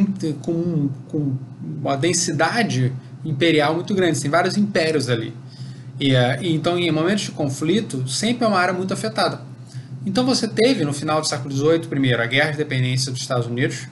com, 0.42 0.88
com 1.08 1.36
uma 1.62 1.96
densidade 1.96 2.92
imperial 3.24 3.74
muito 3.74 3.94
grande, 3.94 4.20
tem 4.20 4.30
vários 4.30 4.56
impérios 4.56 5.08
ali. 5.08 5.34
E, 5.98 6.14
uh, 6.14 6.42
e, 6.42 6.54
então, 6.54 6.78
em 6.78 6.90
momentos 6.90 7.24
de 7.24 7.30
conflito, 7.32 8.06
sempre 8.08 8.44
é 8.44 8.48
uma 8.48 8.58
área 8.58 8.72
muito 8.72 8.92
afetada. 8.92 9.40
Então, 10.04 10.24
você 10.24 10.46
teve 10.46 10.84
no 10.84 10.92
final 10.92 11.20
do 11.20 11.26
século 11.26 11.52
XVIII, 11.52 11.88
primeiro, 11.88 12.22
a 12.22 12.26
guerra 12.26 12.52
de 12.52 12.58
dependência 12.58 13.10
dos 13.10 13.20
Estados 13.20 13.46
Unidos, 13.46 13.86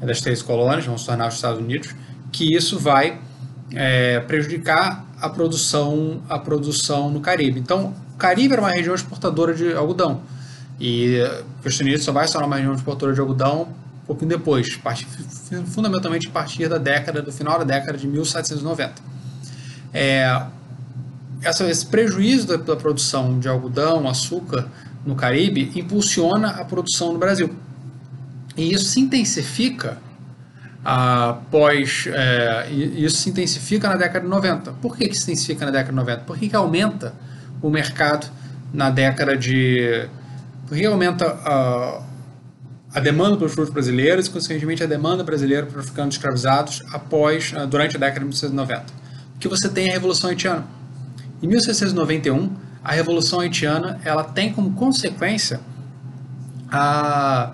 das 0.00 0.20
três 0.20 0.42
colônias, 0.42 0.84
vão 0.84 0.96
se 0.96 1.06
tornar 1.06 1.28
os 1.28 1.34
Estados 1.34 1.58
Unidos, 1.58 1.94
que 2.30 2.54
isso 2.54 2.78
vai 2.78 3.18
é, 3.72 4.20
prejudicar 4.20 5.04
a 5.20 5.28
produção, 5.28 6.22
a 6.28 6.38
produção 6.38 7.10
no 7.10 7.20
Caribe. 7.20 7.58
Então, 7.58 7.94
o 8.16 8.18
Caribe 8.18 8.54
era 8.54 8.62
uma 8.62 8.70
região 8.70 8.94
exportadora 8.94 9.52
de 9.52 9.74
algodão. 9.74 10.22
E 10.80 11.18
os 11.20 11.66
Estados 11.66 11.80
Unidos 11.80 12.02
só 12.02 12.12
vai 12.12 12.26
se 12.26 12.32
tornar 12.32 12.46
uma 12.46 12.56
região 12.56 12.74
exportadora 12.74 13.12
de 13.12 13.20
algodão 13.20 13.68
um 14.02 14.06
pouquinho 14.06 14.30
depois, 14.30 14.80
fundamentalmente 15.66 16.28
a 16.28 16.30
partir 16.30 16.66
da 16.66 16.78
década, 16.78 17.20
do 17.20 17.30
final 17.30 17.58
da 17.58 17.64
década 17.64 17.98
de 17.98 18.06
1790. 18.06 18.94
É, 19.92 20.46
essa, 21.42 21.68
esse 21.68 21.84
prejuízo 21.84 22.46
da, 22.46 22.56
da, 22.56 22.76
produção 22.76 23.38
de 23.38 23.48
algodão, 23.48 24.08
açúcar 24.08 24.66
no 25.04 25.14
Caribe 25.14 25.72
impulsiona 25.74 26.52
a 26.52 26.64
produção 26.64 27.12
no 27.12 27.18
Brasil. 27.18 27.54
E 28.56 28.72
isso 28.72 28.86
se 28.86 29.00
intensifica 29.00 29.98
após. 30.82 32.08
É, 32.08 32.70
isso 32.70 33.18
se 33.18 33.28
intensifica 33.28 33.90
na 33.90 33.96
década 33.96 34.20
de 34.20 34.30
90. 34.30 34.72
Por 34.80 34.96
que, 34.96 35.06
que 35.06 35.14
se 35.14 35.24
intensifica 35.24 35.66
na 35.66 35.70
década 35.70 35.90
de 35.90 35.96
90? 35.96 36.22
Por 36.22 36.38
que, 36.38 36.48
que 36.48 36.56
aumenta 36.56 37.12
o 37.66 37.70
mercado 37.70 38.26
na 38.72 38.90
década 38.90 39.36
de. 39.36 40.08
Por 40.66 40.76
que 40.76 40.84
aumenta 40.84 41.26
a, 41.26 42.02
a 42.94 43.00
demanda 43.00 43.36
pelos 43.36 43.54
produtos 43.54 43.72
brasileiros 43.72 44.26
e, 44.26 44.30
consequentemente, 44.30 44.82
a 44.82 44.86
demanda 44.86 45.22
brasileira 45.22 45.66
por 45.66 45.80
africanos 45.80 46.16
escravizados 46.16 46.82
após, 46.92 47.52
durante 47.68 47.96
a 47.96 48.00
década 48.00 48.20
de 48.20 48.26
1990? 48.26 48.84
Porque 49.32 49.48
você 49.48 49.68
tem 49.68 49.90
a 49.90 49.92
Revolução 49.92 50.30
Haitiana 50.30 50.64
em 51.42 51.48
1691, 51.48 52.50
a 52.82 52.92
Revolução 52.92 53.40
Haitiana 53.40 54.00
ela 54.04 54.24
tem 54.24 54.52
como 54.52 54.72
consequência 54.72 55.60
a 56.70 57.52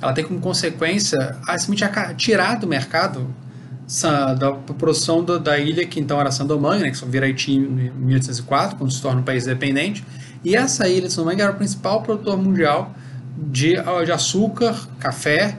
ela 0.00 0.12
tem 0.12 0.24
como 0.24 0.38
consequência 0.38 1.36
a, 1.46 1.54
a 1.54 2.14
tirar 2.14 2.54
do 2.56 2.68
mercado 2.68 3.34
da 4.38 4.52
produção 4.52 5.24
do, 5.24 5.38
da 5.38 5.58
ilha 5.58 5.86
que 5.86 5.98
então 5.98 6.20
era 6.20 6.30
Sandomangue, 6.30 6.82
né, 6.82 6.90
que 6.90 7.04
vira 7.06 7.26
Haiti 7.26 7.52
em 7.52 7.90
1804, 7.90 8.76
quando 8.76 8.92
se 8.92 9.00
torna 9.00 9.20
um 9.20 9.24
país 9.24 9.46
independente, 9.46 10.04
e 10.44 10.54
essa 10.54 10.88
ilha 10.88 11.08
de 11.08 11.12
Sandomangue 11.12 11.42
era 11.42 11.52
o 11.52 11.56
principal 11.56 12.02
produtor 12.02 12.36
mundial 12.36 12.94
de, 13.36 13.76
de 14.04 14.12
açúcar, 14.12 14.76
café 14.98 15.58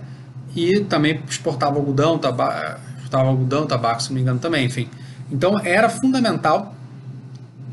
e 0.56 0.82
também 0.82 1.22
exportava 1.28 1.78
algodão, 1.78 2.18
tabaco, 2.18 2.80
exportava 2.96 3.30
algodão, 3.30 3.66
tabaco, 3.66 4.04
se 4.04 4.10
não 4.10 4.16
me 4.16 4.22
engano 4.22 4.40
também, 4.40 4.66
enfim. 4.66 4.88
Então 5.32 5.60
era 5.60 5.90
fundamental 5.90 6.76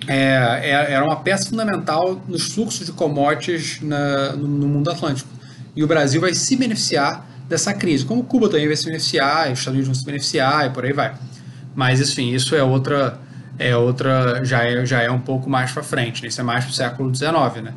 é, 0.06 0.60
é, 0.62 0.92
era 0.92 1.04
uma 1.04 1.16
peça 1.16 1.48
fundamental 1.48 2.20
nos 2.28 2.52
fluxos 2.54 2.86
de 2.86 2.92
commodities 2.92 3.80
na, 3.82 4.32
no, 4.36 4.46
no, 4.46 4.68
mundo 4.68 4.90
atlântico. 4.90 5.28
E 5.74 5.82
o 5.82 5.86
Brasil 5.86 6.20
vai 6.20 6.32
se 6.32 6.56
beneficiar 6.56 7.26
dessa 7.48 7.72
crise, 7.72 8.04
como 8.04 8.24
Cuba 8.24 8.48
também 8.48 8.66
vai 8.66 8.76
se 8.76 8.84
beneficiar, 8.84 9.50
os 9.52 9.58
Estados 9.58 9.68
Unidos 9.68 9.86
vão 9.86 9.94
se 9.94 10.04
beneficiar 10.04 10.66
e 10.66 10.70
por 10.70 10.84
aí 10.84 10.92
vai. 10.92 11.14
Mas, 11.74 12.00
enfim, 12.00 12.32
isso 12.32 12.54
é 12.54 12.62
outra, 12.62 13.18
é 13.58 13.76
outra 13.76 14.44
já, 14.44 14.64
é, 14.64 14.84
já 14.84 15.02
é 15.02 15.10
um 15.10 15.20
pouco 15.20 15.48
mais 15.48 15.70
para 15.72 15.82
frente, 15.82 16.22
né? 16.22 16.28
isso 16.28 16.40
é 16.40 16.44
mais 16.44 16.64
para 16.64 16.70
o 16.70 16.74
século 16.74 17.14
XIX, 17.14 17.62
né? 17.62 17.74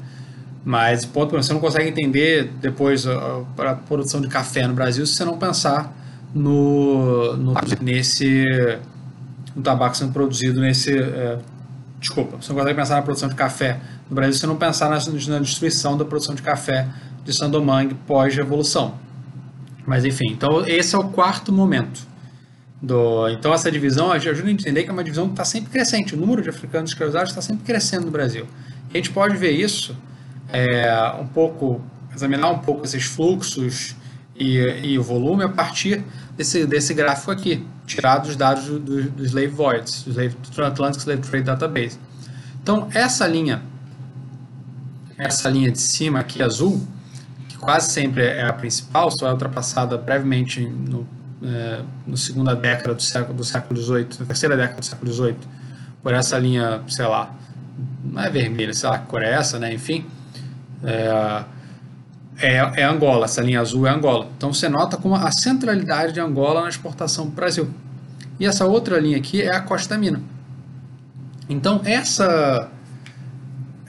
Mas, 0.64 1.06
ponto, 1.06 1.36
você 1.36 1.54
não 1.54 1.60
consegue 1.60 1.90
entender 1.90 2.52
depois 2.62 3.08
a, 3.08 3.44
a, 3.58 3.76
produção 3.76 4.22
de 4.22 4.28
café 4.28 4.68
no 4.68 4.74
Brasil 4.74 5.06
se 5.06 5.16
você 5.16 5.26
não 5.26 5.38
pensar 5.38 5.94
no, 6.34 7.36
no 7.38 7.54
nesse 7.82 8.46
no 9.56 9.64
tabaco 9.64 9.98
sendo 9.98 10.12
produzido 10.12 10.62
nesse 10.62 10.96
é, 10.96 11.40
Desculpa, 12.00 12.38
você 12.38 12.50
não 12.50 12.60
consegue 12.60 12.76
pensar 12.76 12.96
na 12.96 13.02
produção 13.02 13.28
de 13.28 13.36
café 13.36 13.80
no 14.10 14.16
Brasil 14.16 14.34
se 14.34 14.48
não 14.48 14.56
pensar 14.56 14.90
na, 14.90 14.98
na 14.98 15.40
destruição 15.40 15.98
da 15.98 16.06
produção 16.06 16.34
de 16.34 16.42
café 16.42 16.88
de 17.26 17.34
Sandomangue 17.34 17.94
pós-revolução. 18.08 18.94
Mas 19.90 20.06
enfim, 20.06 20.28
então 20.30 20.64
esse 20.68 20.94
é 20.94 21.00
o 21.00 21.06
quarto 21.06 21.52
momento. 21.52 22.08
Do, 22.80 23.28
então 23.30 23.52
essa 23.52 23.72
divisão 23.72 24.12
ajuda 24.12 24.48
a 24.48 24.52
entender 24.52 24.84
que 24.84 24.90
é 24.90 24.94
uma 24.94 25.04
divisão 25.04 25.26
que 25.26 25.34
está 25.34 25.44
sempre 25.44 25.72
crescente. 25.72 26.14
O 26.14 26.18
número 26.18 26.44
de 26.44 26.50
africanos 26.50 26.92
escravizados 26.92 27.32
está 27.32 27.42
sempre 27.42 27.64
crescendo 27.64 28.06
no 28.06 28.12
Brasil. 28.12 28.46
E 28.92 28.94
a 28.94 28.98
gente 28.98 29.10
pode 29.10 29.36
ver 29.36 29.50
isso 29.50 29.98
é, 30.54 31.12
um 31.20 31.26
pouco, 31.26 31.82
examinar 32.16 32.52
um 32.52 32.60
pouco 32.60 32.86
esses 32.86 33.04
fluxos 33.04 33.96
e, 34.36 34.60
e, 34.84 35.00
o 35.00 35.02
volume 35.02 35.44
a 35.44 35.50
partir 35.50 36.04
desse, 36.38 36.68
desse 36.68 36.94
gráfico 36.94 37.32
aqui, 37.32 37.66
tirado 37.88 38.28
dos 38.28 38.36
dados 38.36 38.66
do, 38.66 38.80
do, 38.80 39.10
do 39.10 39.26
Slave 39.26 39.48
Voids, 39.48 40.04
do, 40.04 40.12
Slave, 40.12 40.36
do 40.36 40.52
Transatlantic 40.52 41.02
Slave 41.02 41.22
Trade 41.24 41.46
Database. 41.46 41.98
Então, 42.62 42.88
essa 42.94 43.26
linha, 43.26 43.64
essa 45.18 45.50
linha 45.50 45.72
de 45.72 45.82
cima 45.82 46.20
aqui 46.20 46.44
azul, 46.44 46.80
quase 47.60 47.91
sempre 47.91 48.24
é 48.24 48.45
a 48.45 48.53
principal, 48.53 49.12
só 49.12 49.28
é 49.28 49.32
ultrapassada 49.32 49.97
brevemente 49.97 50.62
no, 50.62 51.07
é, 51.43 51.82
no 52.05 52.18
segunda 52.18 52.55
década 52.55 52.93
do 52.93 53.01
século, 53.01 53.38
do 53.38 53.43
século 53.43 53.82
XVIII, 53.82 54.07
na 54.20 54.26
terceira 54.26 54.57
década 54.57 54.80
do 54.80 54.86
século 54.86 55.12
XVIII, 55.12 55.38
por 56.01 56.14
essa 56.14 56.38
linha, 56.38 56.82
sei 56.88 57.05
lá, 57.05 57.34
não 58.03 58.22
é 58.22 58.30
vermelha, 58.30 58.74
sei 58.74 58.89
lá 58.89 58.99
que 58.99 59.07
cor 59.07 59.22
é 59.22 59.32
essa, 59.32 59.60
né? 59.60 59.74
Enfim, 59.74 60.05
é, 60.84 61.43
é, 62.39 62.82
é, 62.82 62.84
Angola, 62.84 63.26
essa 63.26 63.41
linha 63.41 63.60
azul 63.60 63.86
é 63.86 63.89
Angola. 63.89 64.28
Então 64.38 64.53
você 64.53 64.70
nota 64.70 64.97
como 64.97 65.16
a 65.16 65.32
centralidade 65.32 66.14
de 66.14 66.20
Angola 66.20 66.62
na 66.62 66.70
exportação 66.70 67.26
para 67.26 67.32
o 67.32 67.36
Brasil. 67.36 67.70
E 68.39 68.45
essa 68.45 68.66
outra 68.66 68.99
linha 68.99 69.18
aqui 69.18 69.41
é 69.41 69.53
a 69.53 69.62
Costa 69.62 69.97
Mina. 69.97 70.22
Então 71.49 71.82
essa 71.84 72.70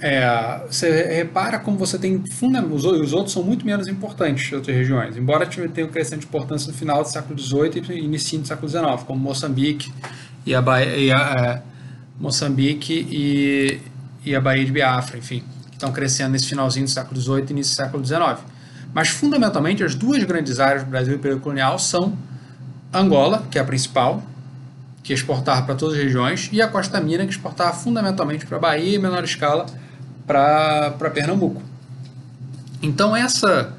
é, 0.00 0.62
você 0.66 1.14
repara 1.14 1.58
como 1.58 1.76
você 1.76 1.98
tem 1.98 2.22
os, 2.70 2.84
os 2.84 3.12
outros 3.12 3.32
são 3.32 3.42
muito 3.42 3.64
menos 3.64 3.86
importantes 3.88 4.48
de 4.48 4.54
outras 4.54 4.76
regiões, 4.76 5.16
embora 5.16 5.46
tenham 5.46 5.88
crescente 5.88 6.26
importância 6.26 6.70
no 6.70 6.76
final 6.76 7.02
do 7.02 7.08
século 7.08 7.38
XVIII 7.38 7.84
e 7.90 8.04
início 8.04 8.38
do 8.38 8.46
século 8.46 8.68
XIX, 8.68 9.02
como 9.06 9.20
Moçambique 9.20 9.92
e 10.46 10.54
a, 10.54 10.62
Bahia, 10.62 10.96
e 10.96 11.12
a 11.12 11.18
é, 11.18 11.62
Moçambique 12.18 13.06
e, 13.10 13.80
e 14.24 14.34
a 14.34 14.40
Baía 14.40 14.64
de 14.64 14.72
Biafra, 14.72 15.18
enfim 15.18 15.42
estão 15.80 15.90
crescendo 15.92 16.32
nesse 16.32 16.46
finalzinho 16.46 16.84
do 16.84 16.90
século 16.90 17.20
XVIII 17.20 17.44
e 17.48 17.52
início 17.52 17.72
do 17.72 17.76
século 17.76 18.04
XIX. 18.04 18.38
Mas, 18.92 19.08
fundamentalmente, 19.08 19.82
as 19.82 19.94
duas 19.94 20.22
grandes 20.24 20.60
áreas 20.60 20.84
do 20.84 20.90
Brasil 20.90 21.14
e 21.14 21.40
colonial 21.40 21.78
são 21.78 22.16
Angola, 22.92 23.44
que 23.50 23.58
é 23.58 23.62
a 23.62 23.64
principal, 23.64 24.22
que 25.02 25.12
exportava 25.12 25.62
para 25.62 25.74
todas 25.74 25.96
as 25.96 26.02
regiões, 26.02 26.50
e 26.52 26.60
a 26.60 26.68
Costa 26.68 27.00
Mina, 27.00 27.24
que 27.24 27.30
exportava 27.30 27.72
fundamentalmente 27.72 28.46
para 28.46 28.58
a 28.58 28.60
Bahia 28.60 28.96
em 28.96 28.98
menor 28.98 29.24
escala, 29.24 29.66
para 30.26 31.10
Pernambuco. 31.12 31.62
Então, 32.82 33.14
essa, 33.14 33.74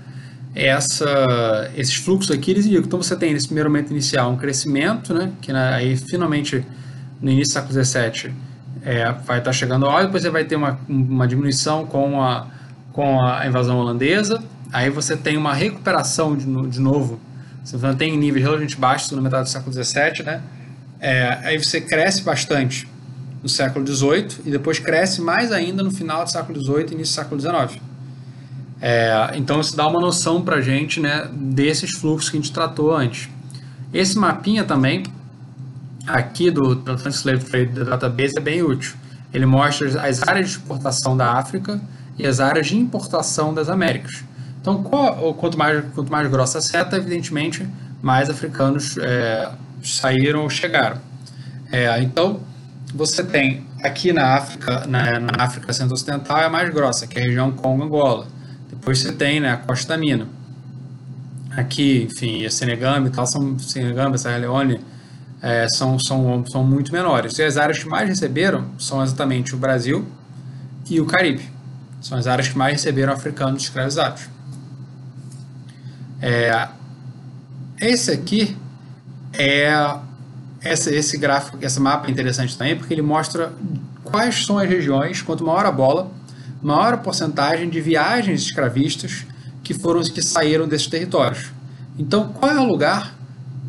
essa, 0.54 1.72
esses 1.76 1.96
fluxos 1.96 2.32
aqui, 2.32 2.52
eles 2.52 2.66
indicam. 2.66 2.86
Então, 2.86 3.02
você 3.02 3.16
tem, 3.16 3.34
nesse 3.34 3.48
primeiro 3.48 3.70
momento 3.70 3.92
inicial, 3.92 4.32
um 4.32 4.38
crescimento, 4.38 5.14
né, 5.14 5.32
que 5.42 5.52
aí, 5.52 5.98
finalmente, 5.98 6.66
no 7.22 7.32
início 7.32 7.54
do 7.54 7.74
século 7.74 7.84
XVII, 7.84 8.34
é, 8.84 9.06
vai 9.06 9.40
estar 9.40 9.42
tá 9.42 9.54
chegando 9.54 9.86
óleo, 9.86 10.08
depois 10.08 10.24
você 10.24 10.30
vai 10.30 10.44
ter 10.44 10.56
uma, 10.56 10.80
uma 10.88 11.28
diminuição 11.28 11.86
com 11.86 12.22
a, 12.22 12.48
com 12.92 13.22
a 13.22 13.46
invasão 13.46 13.78
holandesa, 13.78 14.44
aí 14.72 14.90
você 14.90 15.16
tem 15.16 15.38
uma 15.38 15.54
recuperação 15.54 16.36
de, 16.36 16.46
de 16.68 16.80
novo, 16.80 17.20
você 17.64 17.78
tem 17.96 18.18
níveis 18.18 18.44
relativamente 18.44 18.78
baixos 18.78 19.12
na 19.12 19.22
metade 19.22 19.44
do 19.44 19.50
século 19.50 19.72
XVII, 19.72 20.24
né? 20.26 20.42
É, 21.00 21.40
aí 21.44 21.58
você 21.58 21.80
cresce 21.80 22.24
bastante 22.24 22.88
no 23.42 23.50
século 23.50 23.86
XVIII 23.86 24.42
e 24.46 24.52
depois 24.52 24.80
cresce 24.80 25.22
mais 25.22 25.52
ainda 25.52 25.84
no 25.84 25.92
final 25.92 26.24
do 26.24 26.32
século 26.32 26.62
XVIII 26.62 26.88
e 26.92 26.94
início 26.94 27.16
do 27.16 27.24
século 27.24 27.42
XIX. 27.42 27.82
É, 28.82 29.32
então 29.36 29.62
isso 29.62 29.76
dá 29.76 29.88
uma 29.88 30.00
noção 30.00 30.42
para 30.42 30.58
a 30.58 30.62
gente 30.62 31.00
né, 31.00 31.30
desses 31.32 31.92
fluxos 31.92 32.30
que 32.30 32.38
a 32.38 32.42
gente 32.42 32.52
tratou 32.52 32.96
antes. 32.96 33.30
Esse 33.94 34.18
mapinha 34.18 34.64
também 34.64 35.04
aqui 36.08 36.50
do 36.50 36.72
Atlantic 36.72 37.14
Slave 37.14 37.46
Trade 37.46 37.84
Database 37.84 38.34
é 38.38 38.42
bem 38.42 38.64
útil. 38.64 38.96
Ele 39.34 39.46
mostra 39.46 39.88
as 40.02 40.28
áreas 40.28 40.50
de 40.50 40.58
exportação 40.58 41.16
da 41.16 41.34
África 41.34 41.80
e 42.18 42.26
as 42.26 42.40
áreas 42.40 42.68
de 42.68 42.78
importação 42.78 43.54
das 43.54 43.70
Américas. 43.70 44.24
Então, 44.60 44.84
quanto, 44.84 45.58
mais, 45.58 45.84
quanto 45.96 46.12
mais 46.12 46.30
grossa 46.30 46.60
a 46.60 46.62
seta, 46.62 46.98
evidentemente, 46.98 47.68
mais 48.02 48.30
africanos 48.30 48.96
é, 48.98 49.50
saíram 49.84 50.44
ou 50.44 50.50
chegaram. 50.50 50.98
É, 51.72 52.02
então, 52.02 52.42
você 52.94 53.24
tem 53.24 53.66
aqui 53.84 54.12
na 54.12 54.36
África, 54.36 54.86
na, 54.86 55.20
na 55.20 55.44
África 55.44 55.72
Centro-Ocidental 55.72 56.40
é 56.40 56.46
a 56.46 56.50
mais 56.50 56.70
grossa, 56.74 57.08
que 57.08 57.18
é 57.18 57.22
a 57.22 57.26
região 57.26 57.52
Congo-Angola. 57.52 58.28
Depois 58.70 59.00
você 59.00 59.12
tem 59.12 59.40
né, 59.40 59.52
a 59.52 59.58
Costa 59.58 59.98
Mina. 59.98 60.28
Aqui, 61.52 62.08
enfim, 62.10 62.46
a 62.46 62.52
Senegambi 62.52 63.10
e 63.10 63.12
tal, 63.12 63.26
são 63.26 63.58
Senegambi, 63.60 64.18
Sierra 64.18 64.38
Leone, 64.38 64.80
é, 65.42 65.68
são, 65.70 65.98
são, 66.00 66.46
são 66.46 66.64
muito 66.64 66.92
menores. 66.92 67.38
E 67.38 67.44
as 67.44 67.58
áreas 67.58 67.80
que 67.80 67.88
mais 67.88 68.08
receberam 68.08 68.66
são 68.78 69.02
exatamente 69.04 69.56
o 69.56 69.58
Brasil 69.58 70.08
e 70.90 71.00
o 71.00 71.06
Caribe. 71.06 71.50
São 72.02 72.18
as 72.18 72.28
áreas 72.28 72.48
que 72.50 72.58
mais 72.58 72.74
receberam 72.74 73.14
africanos 73.14 73.64
escravizados. 73.64 74.30
É, 76.22 76.68
esse 77.80 78.12
aqui 78.12 78.56
é 79.34 79.72
essa, 80.64 80.94
esse 80.94 81.18
gráfico, 81.18 81.58
esse 81.62 81.80
mapa 81.80 82.08
é 82.08 82.12
interessante 82.12 82.58
também, 82.58 82.76
porque 82.76 82.94
ele 82.94 83.02
mostra 83.02 83.52
quais 84.04 84.46
são 84.46 84.58
as 84.58 84.70
regiões, 84.70 85.22
quanto 85.22 85.44
maior 85.44 85.66
a 85.66 85.72
bola, 85.72 86.12
maior 86.62 86.94
a 86.94 86.98
porcentagem 86.98 87.70
de 87.70 87.82
viagens 87.82 88.42
escravistas 88.42 89.26
que 89.64 89.74
foram 89.74 90.02
que 90.02 90.22
saíram 90.22 90.68
desses 90.68 90.88
territórios. 90.88 91.52
Então, 91.98 92.30
qual 92.30 92.52
é 92.52 92.60
o 92.60 92.66
lugar 92.66 93.16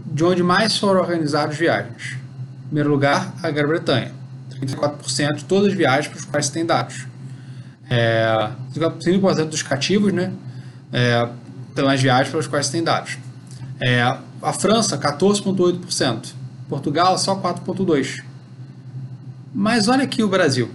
de 0.07 0.25
onde 0.25 0.43
mais 0.43 0.77
foram 0.77 1.01
organizadas 1.01 1.57
viagens? 1.57 2.17
Em 2.65 2.67
primeiro 2.67 2.91
lugar, 2.91 3.35
a 3.43 3.51
Grã-Bretanha. 3.51 4.13
34% 4.61 5.37
de 5.37 5.45
todas 5.45 5.69
as 5.71 5.75
viagens 5.75 6.09
para 6.09 6.19
os 6.19 6.25
quais 6.25 6.47
se 6.47 6.53
tem 6.53 6.65
dados. 6.65 7.07
É, 7.91 8.51
5% 8.75 9.49
dos 9.49 9.63
cativos, 9.63 10.13
né? 10.13 10.33
É, 10.93 11.29
pelas 11.75 12.01
viagens 12.01 12.31
pelas 12.31 12.47
quais 12.47 12.67
se 12.67 12.73
tem 12.73 12.85
dados. 12.85 13.19
É, 13.81 14.03
a 14.43 14.53
França, 14.53 14.97
14,8%. 14.97 16.42
Portugal, 16.73 17.19
só 17.19 17.37
4,2%. 17.37 18.25
Mas 19.55 19.89
olha 19.89 20.05
aqui 20.05 20.23
o 20.23 20.29
Brasil. 20.29 20.71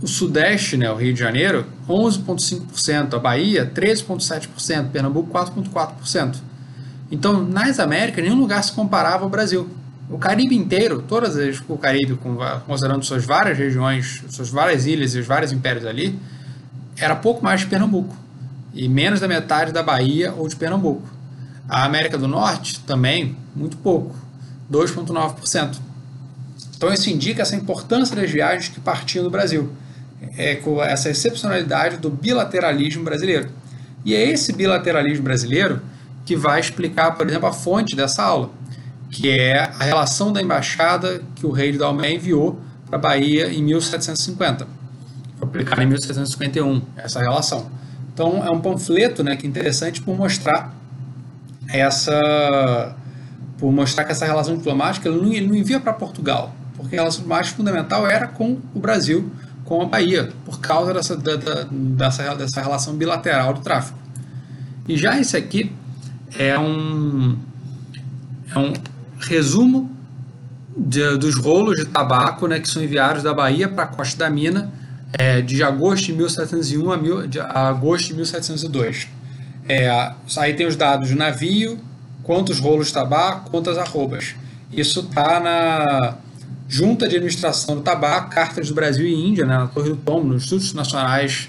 O 0.00 0.08
Sudeste, 0.08 0.78
né, 0.78 0.90
o 0.90 0.94
Rio 0.94 1.12
de 1.12 1.20
Janeiro, 1.20 1.66
11,5%. 1.86 3.12
A 3.12 3.18
Bahia, 3.18 3.70
13,7%. 3.74 4.88
Pernambuco, 4.90 5.30
4,4%. 5.30 6.36
Então, 7.10 7.44
nas 7.44 7.78
Américas, 7.78 8.24
nenhum 8.24 8.40
lugar 8.40 8.64
se 8.64 8.72
comparava 8.72 9.24
ao 9.24 9.28
Brasil. 9.28 9.68
O 10.08 10.16
Caribe 10.16 10.56
inteiro, 10.56 11.04
todas 11.06 11.36
as 11.36 11.62
o 11.68 11.76
Caribe, 11.76 12.18
considerando 12.66 13.04
suas 13.04 13.24
várias 13.24 13.58
regiões, 13.58 14.22
suas 14.30 14.48
várias 14.48 14.86
ilhas 14.86 15.14
e 15.14 15.18
os 15.18 15.26
vários 15.26 15.52
impérios 15.52 15.84
ali, 15.84 16.18
era 16.96 17.14
pouco 17.14 17.44
mais 17.44 17.60
de 17.60 17.66
Pernambuco 17.66 18.16
e 18.72 18.88
menos 18.88 19.20
da 19.20 19.28
metade 19.28 19.72
da 19.72 19.82
Bahia 19.82 20.32
ou 20.32 20.48
de 20.48 20.56
Pernambuco. 20.56 21.06
A 21.68 21.84
América 21.84 22.16
do 22.16 22.26
Norte 22.26 22.80
também, 22.80 23.36
muito 23.54 23.76
pouco, 23.76 24.23
2,9%. 24.70 25.78
Então 26.76 26.92
isso 26.92 27.08
indica 27.10 27.42
essa 27.42 27.56
importância 27.56 28.14
das 28.14 28.30
viagens 28.30 28.68
que 28.68 28.80
partiam 28.80 29.24
do 29.24 29.30
Brasil, 29.30 29.70
é, 30.36 30.56
com 30.56 30.82
essa 30.82 31.08
excepcionalidade 31.10 31.96
do 31.98 32.10
bilateralismo 32.10 33.04
brasileiro. 33.04 33.48
E 34.04 34.14
é 34.14 34.30
esse 34.30 34.52
bilateralismo 34.52 35.24
brasileiro 35.24 35.80
que 36.26 36.36
vai 36.36 36.60
explicar, 36.60 37.12
por 37.12 37.28
exemplo, 37.28 37.48
a 37.48 37.52
fonte 37.52 37.94
dessa 37.94 38.22
aula, 38.22 38.50
que 39.10 39.30
é 39.30 39.60
a 39.60 39.84
relação 39.84 40.32
da 40.32 40.42
embaixada 40.42 41.22
que 41.34 41.46
o 41.46 41.50
rei 41.50 41.72
de 41.72 41.78
Dalmé 41.78 42.14
enviou 42.14 42.60
para 42.86 42.96
a 42.96 43.00
Bahia 43.00 43.52
em 43.52 43.62
1750. 43.62 44.66
Foi 45.38 45.48
aplicada 45.48 45.82
em 45.82 45.86
1751, 45.86 46.82
essa 46.96 47.20
relação. 47.20 47.70
Então 48.12 48.44
é 48.44 48.50
um 48.50 48.60
panfleto 48.60 49.22
né, 49.22 49.36
que 49.36 49.46
é 49.46 49.48
interessante 49.48 50.00
por 50.00 50.16
mostrar 50.16 50.74
essa 51.68 52.94
por 53.58 53.72
mostrar 53.72 54.04
que 54.04 54.12
essa 54.12 54.26
relação 54.26 54.56
diplomática 54.56 55.08
ele 55.08 55.20
não, 55.20 55.32
ele 55.32 55.46
não 55.46 55.54
envia 55.54 55.80
para 55.80 55.92
Portugal, 55.92 56.54
porque 56.76 56.96
a 56.96 57.00
relação 57.00 57.22
diplomática 57.22 57.56
fundamental 57.56 58.06
era 58.06 58.26
com 58.26 58.58
o 58.74 58.78
Brasil, 58.78 59.30
com 59.64 59.82
a 59.82 59.86
Bahia, 59.86 60.30
por 60.44 60.60
causa 60.60 60.92
dessa, 60.92 61.16
da, 61.16 61.36
dessa, 61.70 62.34
dessa 62.34 62.60
relação 62.60 62.94
bilateral 62.94 63.54
do 63.54 63.60
tráfico. 63.60 63.98
E 64.86 64.96
já 64.96 65.18
esse 65.18 65.36
aqui 65.36 65.72
é 66.36 66.58
um, 66.58 67.38
é 68.54 68.58
um 68.58 68.72
resumo 69.18 69.90
de, 70.76 71.16
dos 71.16 71.36
rolos 71.36 71.76
de 71.76 71.86
tabaco 71.86 72.46
né, 72.46 72.60
que 72.60 72.68
são 72.68 72.82
enviados 72.82 73.22
da 73.22 73.32
Bahia 73.32 73.68
para 73.68 73.84
a 73.84 73.86
costa 73.86 74.18
da 74.18 74.30
mina 74.30 74.72
é, 75.12 75.40
de 75.40 75.62
agosto 75.62 76.06
de 76.06 76.12
1701 76.14 76.92
a, 76.92 76.96
mil, 76.96 77.26
de 77.26 77.40
agosto 77.40 78.08
de 78.08 78.14
1702. 78.14 79.08
É, 79.68 80.12
aí 80.36 80.54
tem 80.54 80.66
os 80.66 80.76
dados 80.76 81.10
do 81.10 81.16
navio, 81.16 81.78
quantos 82.24 82.58
rolos 82.58 82.88
de 82.88 82.94
tabaco, 82.94 83.50
quantas 83.50 83.78
arrobas. 83.78 84.34
Isso 84.72 85.00
está 85.00 85.38
na 85.38 86.16
Junta 86.66 87.06
de 87.06 87.16
Administração 87.16 87.76
do 87.76 87.82
Tabaco, 87.82 88.30
Cartas 88.30 88.68
do 88.68 88.74
Brasil 88.74 89.06
e 89.06 89.14
Índia, 89.14 89.44
né, 89.44 89.56
na 89.56 89.66
Torre 89.68 89.90
do 89.90 89.96
Tombo, 89.96 90.28
nos 90.28 90.42
Institutos 90.42 90.72
Nacionais 90.72 91.48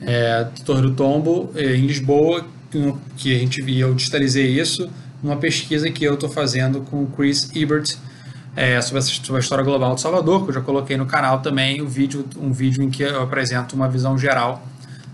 é, 0.00 0.48
Torre 0.64 0.82
do 0.82 0.90
Tombo, 0.92 1.50
é, 1.54 1.76
em 1.76 1.86
Lisboa, 1.86 2.44
que 3.16 3.34
a 3.34 3.38
gente 3.38 3.62
via, 3.62 3.84
eu 3.84 3.94
digitalizei 3.94 4.58
isso 4.58 4.88
numa 5.22 5.36
pesquisa 5.36 5.90
que 5.90 6.04
eu 6.04 6.14
estou 6.14 6.28
fazendo 6.28 6.80
com 6.80 7.04
o 7.04 7.06
Chris 7.06 7.54
Ebert, 7.54 7.96
é, 8.56 8.80
sobre, 8.82 8.98
a, 8.98 9.02
sobre, 9.02 9.36
a, 9.36 9.40
história 9.40 9.64
global 9.64 9.94
de 9.94 10.00
Salvador, 10.00 10.42
que 10.42 10.50
eu 10.50 10.54
já 10.54 10.60
coloquei 10.60 10.96
no 10.96 11.06
canal 11.06 11.40
também, 11.40 11.80
um 11.80 11.86
vídeo, 11.86 12.26
um 12.38 12.52
vídeo 12.52 12.82
em 12.82 12.90
que 12.90 13.02
eu 13.02 13.22
apresento 13.22 13.76
uma 13.76 13.88
visão 13.88 14.18
geral 14.18 14.66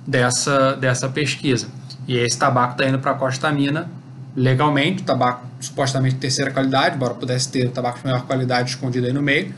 dessa, 0.06 0.72
dessa 0.74 1.08
pesquisa. 1.08 1.68
E 2.06 2.16
esse 2.16 2.38
tabaco 2.38 2.72
está 2.72 2.88
indo 2.88 2.98
para 2.98 3.12
a 3.12 3.14
Costa 3.14 3.52
Mina 3.52 3.90
legalmente, 4.38 5.02
tabaco 5.02 5.46
supostamente 5.60 6.16
terceira 6.16 6.50
qualidade, 6.50 6.94
embora 6.94 7.14
pudesse 7.14 7.50
ter 7.50 7.70
tabaco 7.70 7.98
de 7.98 8.06
melhor 8.06 8.24
qualidade 8.26 8.70
escondido 8.70 9.06
aí 9.06 9.12
no 9.12 9.20
meio, 9.20 9.52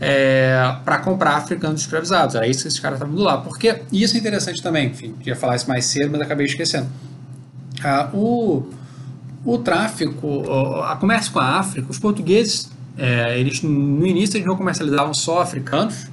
é, 0.00 0.76
para 0.84 0.98
comprar 0.98 1.36
africanos 1.36 1.82
escravizados. 1.82 2.34
Era 2.34 2.46
isso 2.46 2.62
que 2.62 2.68
esses 2.68 2.80
caras 2.80 2.98
estavam 2.98 3.14
indo 3.14 3.22
lá. 3.22 3.38
Porque 3.38 3.82
isso 3.92 4.16
é 4.16 4.20
interessante 4.20 4.62
também, 4.62 4.88
enfim, 4.88 5.14
ia 5.24 5.36
falar 5.36 5.56
isso 5.56 5.68
mais 5.68 5.84
cedo, 5.84 6.10
mas 6.10 6.20
acabei 6.20 6.46
esquecendo. 6.46 6.88
Ah, 7.82 8.10
o, 8.12 8.68
o 9.44 9.58
tráfico, 9.58 10.44
a 10.82 10.96
comércio 10.96 11.32
com 11.32 11.38
a 11.38 11.58
África, 11.58 11.88
os 11.88 11.98
portugueses 11.98 12.70
é, 12.98 13.38
eles 13.38 13.62
no 13.62 14.04
início 14.04 14.36
eles 14.36 14.46
não 14.46 14.56
comercializavam 14.56 15.14
só 15.14 15.40
africanos, 15.40 16.08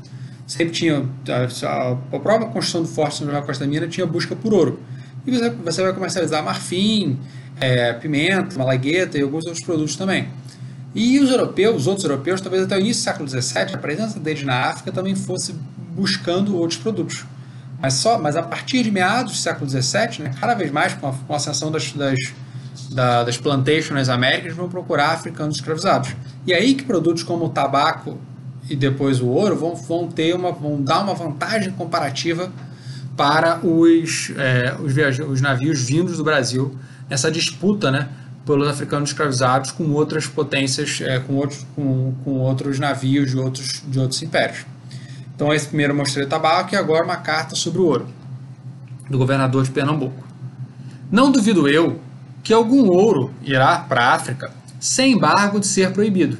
sempre 0.45 0.71
tinha 0.71 1.03
a, 1.27 1.91
a 1.91 2.19
própria 2.19 2.47
construção 2.47 2.83
do 2.83 2.87
Forte 2.87 3.25
na 3.25 3.41
Costa 3.41 3.65
da 3.65 3.69
Mina 3.69 3.87
tinha 3.87 4.05
busca 4.05 4.35
por 4.35 4.53
ouro. 4.53 4.79
E 5.25 5.31
você, 5.31 5.49
você 5.49 5.81
vai 5.81 5.93
comercializar 5.93 6.43
marfim, 6.43 7.17
é, 7.59 7.93
pimenta, 7.93 8.57
malagueta 8.57 9.17
e 9.17 9.21
alguns 9.21 9.45
outros 9.45 9.63
produtos 9.63 9.95
também. 9.95 10.29
E 10.93 11.19
os 11.19 11.29
europeus, 11.29 11.81
os 11.81 11.87
outros 11.87 12.05
europeus, 12.05 12.39
talvez 12.39 12.63
até 12.63 12.77
o 12.77 12.79
início 12.79 13.01
do 13.01 13.05
século 13.05 13.29
XVII, 13.29 13.75
a 13.75 13.77
presença 13.77 14.19
deles 14.19 14.43
na 14.43 14.69
África 14.69 14.91
também 14.91 15.15
fosse 15.15 15.53
buscando 15.93 16.57
outros 16.57 16.79
produtos. 16.79 17.25
Mas, 17.81 17.95
só, 17.95 18.17
mas 18.17 18.35
a 18.35 18.43
partir 18.43 18.83
de 18.83 18.91
meados 18.91 19.33
do 19.33 19.37
século 19.37 19.69
XVII, 19.69 20.23
né, 20.23 20.33
cada 20.39 20.53
vez 20.53 20.71
mais 20.71 20.93
com 20.93 21.07
a, 21.07 21.13
com 21.13 21.33
a 21.33 21.35
ascensão 21.35 21.69
das, 21.69 21.91
das 21.91 22.17
da, 22.91 23.23
das 23.23 23.37
plantations 23.37 23.91
nas 23.91 24.09
Américas 24.09 24.53
vão 24.53 24.69
procurar 24.69 25.11
africanos 25.11 25.57
escravizados. 25.57 26.15
E 26.47 26.53
aí 26.53 26.73
que 26.73 26.83
produtos 26.83 27.23
como 27.23 27.45
o 27.45 27.49
tabaco 27.49 28.17
e 28.69 28.75
depois 28.75 29.21
o 29.21 29.27
ouro 29.27 29.55
vão, 29.55 29.75
vão 29.75 30.07
ter 30.07 30.33
uma 30.33 30.51
vão 30.51 30.81
dar 30.81 31.01
uma 31.01 31.13
vantagem 31.13 31.71
comparativa 31.73 32.51
para 33.15 33.59
os, 33.65 34.31
é, 34.37 34.75
os, 34.79 34.93
os 35.29 35.41
navios 35.41 35.81
vindos 35.81 36.17
do 36.17 36.23
Brasil 36.23 36.75
nessa 37.09 37.31
disputa, 37.31 37.91
né, 37.91 38.09
pelos 38.45 38.67
africanos 38.67 39.09
escravizados 39.09 39.71
com 39.71 39.89
outras 39.91 40.27
potências, 40.27 41.01
é, 41.01 41.19
com, 41.19 41.35
outros, 41.35 41.65
com, 41.75 42.13
com 42.23 42.31
outros 42.39 42.79
navios 42.79 43.31
de 43.31 43.37
outros, 43.37 43.83
de 43.87 43.99
outros 43.99 44.21
impérios. 44.21 44.65
Então, 45.35 45.53
esse 45.53 45.67
primeiro 45.67 45.93
eu 45.93 45.97
mostrei 45.97 46.25
tabaco 46.25 46.73
e 46.73 46.77
agora 46.77 47.03
uma 47.03 47.17
carta 47.17 47.55
sobre 47.55 47.79
o 47.79 47.85
ouro, 47.85 48.07
do 49.09 49.17
governador 49.17 49.63
de 49.63 49.71
Pernambuco. 49.71 50.23
Não 51.11 51.31
duvido 51.31 51.67
eu 51.67 51.99
que 52.43 52.53
algum 52.53 52.87
ouro 52.87 53.33
irá 53.43 53.79
para 53.79 54.05
a 54.05 54.13
África 54.13 54.51
sem 54.79 55.13
embargo 55.13 55.59
de 55.59 55.65
ser 55.67 55.91
proibido, 55.91 56.37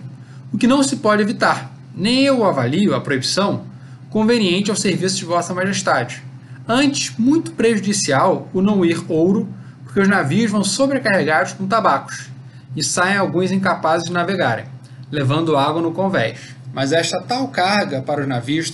o 0.53 0.57
que 0.57 0.67
não 0.67 0.83
se 0.83 0.97
pode 0.97 1.21
evitar. 1.21 1.73
Nem 1.95 2.21
eu 2.21 2.43
avalio 2.45 2.93
a 2.93 3.01
proibição 3.01 3.63
conveniente 4.09 4.69
ao 4.69 4.77
serviço 4.77 5.17
de 5.17 5.25
Vossa 5.25 5.53
Majestade. 5.53 6.23
Antes, 6.67 7.13
muito 7.17 7.51
prejudicial 7.51 8.47
o 8.53 8.61
não 8.61 8.85
ir 8.85 9.03
ouro, 9.09 9.49
porque 9.95 10.01
os 10.01 10.09
navios 10.09 10.51
vão 10.51 10.61
sobrecarregados 10.61 11.53
com 11.53 11.65
tabacos 11.65 12.29
e 12.75 12.83
saem 12.83 13.15
alguns 13.15 13.49
incapazes 13.49 14.05
de 14.05 14.11
navegarem, 14.11 14.65
levando 15.09 15.55
água 15.55 15.81
no 15.81 15.93
convés. 15.93 16.53
Mas 16.73 16.91
esta 16.91 17.21
tal 17.21 17.47
carga 17.47 18.01
para 18.01 18.19
os 18.19 18.27
navios, 18.27 18.73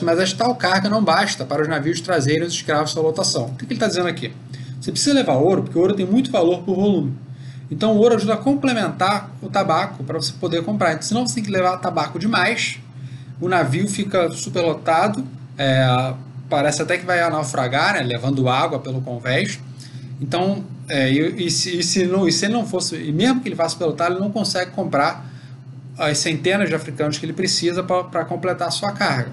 mas 0.00 0.18
esta 0.18 0.44
tal 0.46 0.54
carga 0.54 0.88
não 0.88 1.04
basta 1.04 1.44
para 1.44 1.60
os 1.60 1.68
navios 1.68 2.00
trazerem 2.00 2.44
os 2.44 2.54
escravos 2.54 2.92
sua 2.92 3.02
lotação. 3.02 3.48
O 3.48 3.56
que 3.56 3.66
ele 3.66 3.74
está 3.74 3.88
dizendo 3.88 4.08
aqui? 4.08 4.32
Você 4.80 4.90
precisa 4.90 5.14
levar 5.14 5.34
ouro, 5.34 5.64
porque 5.64 5.78
ouro 5.78 5.92
tem 5.92 6.06
muito 6.06 6.30
valor 6.30 6.62
por 6.62 6.74
volume. 6.74 7.14
Então 7.70 7.94
o 7.94 7.98
ouro 7.98 8.14
ajuda 8.14 8.32
a 8.32 8.38
complementar 8.38 9.30
o 9.42 9.50
tabaco 9.50 10.02
para 10.02 10.16
você 10.16 10.32
poder 10.40 10.64
comprar. 10.64 10.92
Então, 10.92 11.02
senão 11.02 11.26
você 11.26 11.34
tem 11.34 11.44
que 11.44 11.50
levar 11.50 11.76
tabaco 11.76 12.18
demais, 12.18 12.80
o 13.38 13.50
navio 13.50 13.86
fica 13.86 14.30
superlotado, 14.30 15.22
é, 15.58 16.14
parece 16.48 16.80
até 16.80 16.96
que 16.96 17.04
vai 17.04 17.20
naufragar, 17.28 17.92
né, 17.92 18.00
levando 18.00 18.48
água 18.48 18.78
pelo 18.78 19.02
convés, 19.02 19.60
Então, 20.20 20.64
é, 20.88 21.10
e, 21.10 21.46
e, 21.46 21.50
se, 21.50 21.78
e, 21.78 21.82
se 21.82 22.06
não, 22.06 22.26
e 22.26 22.32
se 22.32 22.44
ele 22.46 22.54
não 22.54 22.66
fosse, 22.66 22.96
e 22.96 23.12
mesmo 23.12 23.40
que 23.40 23.48
ele 23.48 23.56
faça 23.56 23.76
pelo 23.76 23.92
talho, 23.92 24.14
ele 24.14 24.20
não 24.20 24.30
consegue 24.30 24.70
comprar 24.72 25.26
as 25.98 26.18
centenas 26.18 26.68
de 26.68 26.74
africanos 26.74 27.18
que 27.18 27.26
ele 27.26 27.32
precisa 27.32 27.82
para 27.82 28.24
completar 28.24 28.68
a 28.68 28.70
sua 28.70 28.92
carga. 28.92 29.32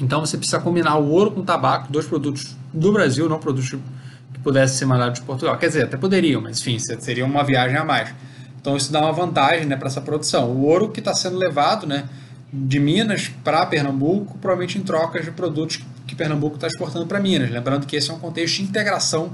Então 0.00 0.20
você 0.20 0.36
precisa 0.36 0.60
combinar 0.60 0.96
o 0.98 1.08
ouro 1.10 1.30
com 1.30 1.40
o 1.40 1.44
tabaco, 1.44 1.90
dois 1.90 2.06
produtos 2.06 2.56
do 2.72 2.92
Brasil, 2.92 3.28
não 3.28 3.38
produtos 3.38 3.70
que 3.70 4.38
pudessem 4.42 4.76
ser 4.76 4.86
mandados 4.86 5.20
de 5.20 5.24
Portugal. 5.24 5.56
Quer 5.56 5.68
dizer, 5.68 5.84
até 5.84 5.96
poderiam, 5.96 6.40
mas 6.40 6.60
enfim, 6.60 6.78
seria 6.78 7.24
uma 7.24 7.44
viagem 7.44 7.76
a 7.76 7.84
mais. 7.84 8.12
Então 8.60 8.76
isso 8.76 8.92
dá 8.92 9.00
uma 9.00 9.12
vantagem 9.12 9.66
né, 9.66 9.76
para 9.76 9.88
essa 9.88 10.00
produção. 10.00 10.50
O 10.50 10.64
ouro 10.64 10.88
que 10.88 10.98
está 10.98 11.14
sendo 11.14 11.36
levado 11.36 11.86
né, 11.86 12.04
de 12.52 12.78
Minas 12.80 13.30
para 13.42 13.64
Pernambuco, 13.66 14.36
provavelmente 14.38 14.78
em 14.78 14.82
trocas 14.82 15.24
de 15.24 15.30
produtos 15.30 15.80
que 16.06 16.14
Pernambuco 16.14 16.56
está 16.56 16.66
exportando 16.66 17.06
para 17.06 17.20
Minas. 17.20 17.50
Lembrando 17.50 17.86
que 17.86 17.96
esse 17.96 18.10
é 18.10 18.14
um 18.14 18.18
contexto 18.18 18.56
de 18.56 18.62
integração 18.64 19.32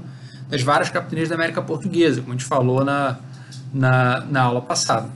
das 0.51 0.61
várias 0.61 0.89
capitanias 0.89 1.29
da 1.29 1.35
América 1.35 1.61
Portuguesa, 1.61 2.19
como 2.19 2.33
a 2.33 2.37
gente 2.37 2.45
falou 2.45 2.83
na, 2.83 3.17
na, 3.73 4.19
na 4.25 4.41
aula 4.41 4.61
passada. 4.61 5.09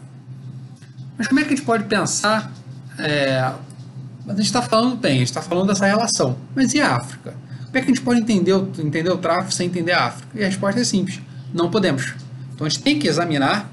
Mas 1.18 1.28
como 1.28 1.42
é 1.42 1.44
que 1.44 1.54
a 1.54 1.56
gente 1.58 1.66
pode 1.66 1.84
pensar? 1.84 2.52
É, 2.98 3.40
a 3.40 4.32
gente 4.32 4.46
está 4.46 4.62
falando 4.62 4.96
bem, 4.96 5.12
a 5.12 5.18
gente 5.18 5.28
está 5.28 5.42
falando 5.42 5.68
dessa 5.68 5.86
relação. 5.86 6.38
Mas 6.56 6.74
e 6.74 6.80
a 6.80 6.96
África? 6.96 7.36
Como 7.66 7.78
é 7.78 7.82
que 7.82 7.92
a 7.92 7.94
gente 7.94 8.02
pode 8.02 8.22
entender 8.22 8.54
o, 8.54 8.72
entender 8.80 9.10
o 9.10 9.18
tráfico 9.18 9.54
sem 9.54 9.68
entender 9.68 9.92
a 9.92 10.06
África? 10.06 10.40
E 10.40 10.42
a 10.42 10.48
resposta 10.48 10.80
é 10.80 10.86
simples: 10.86 11.20
não 11.54 11.70
podemos. 11.70 12.14
Então 12.54 12.66
a 12.66 12.70
gente 12.70 12.82
tem 12.82 12.98
que 12.98 13.06
examinar 13.06 13.70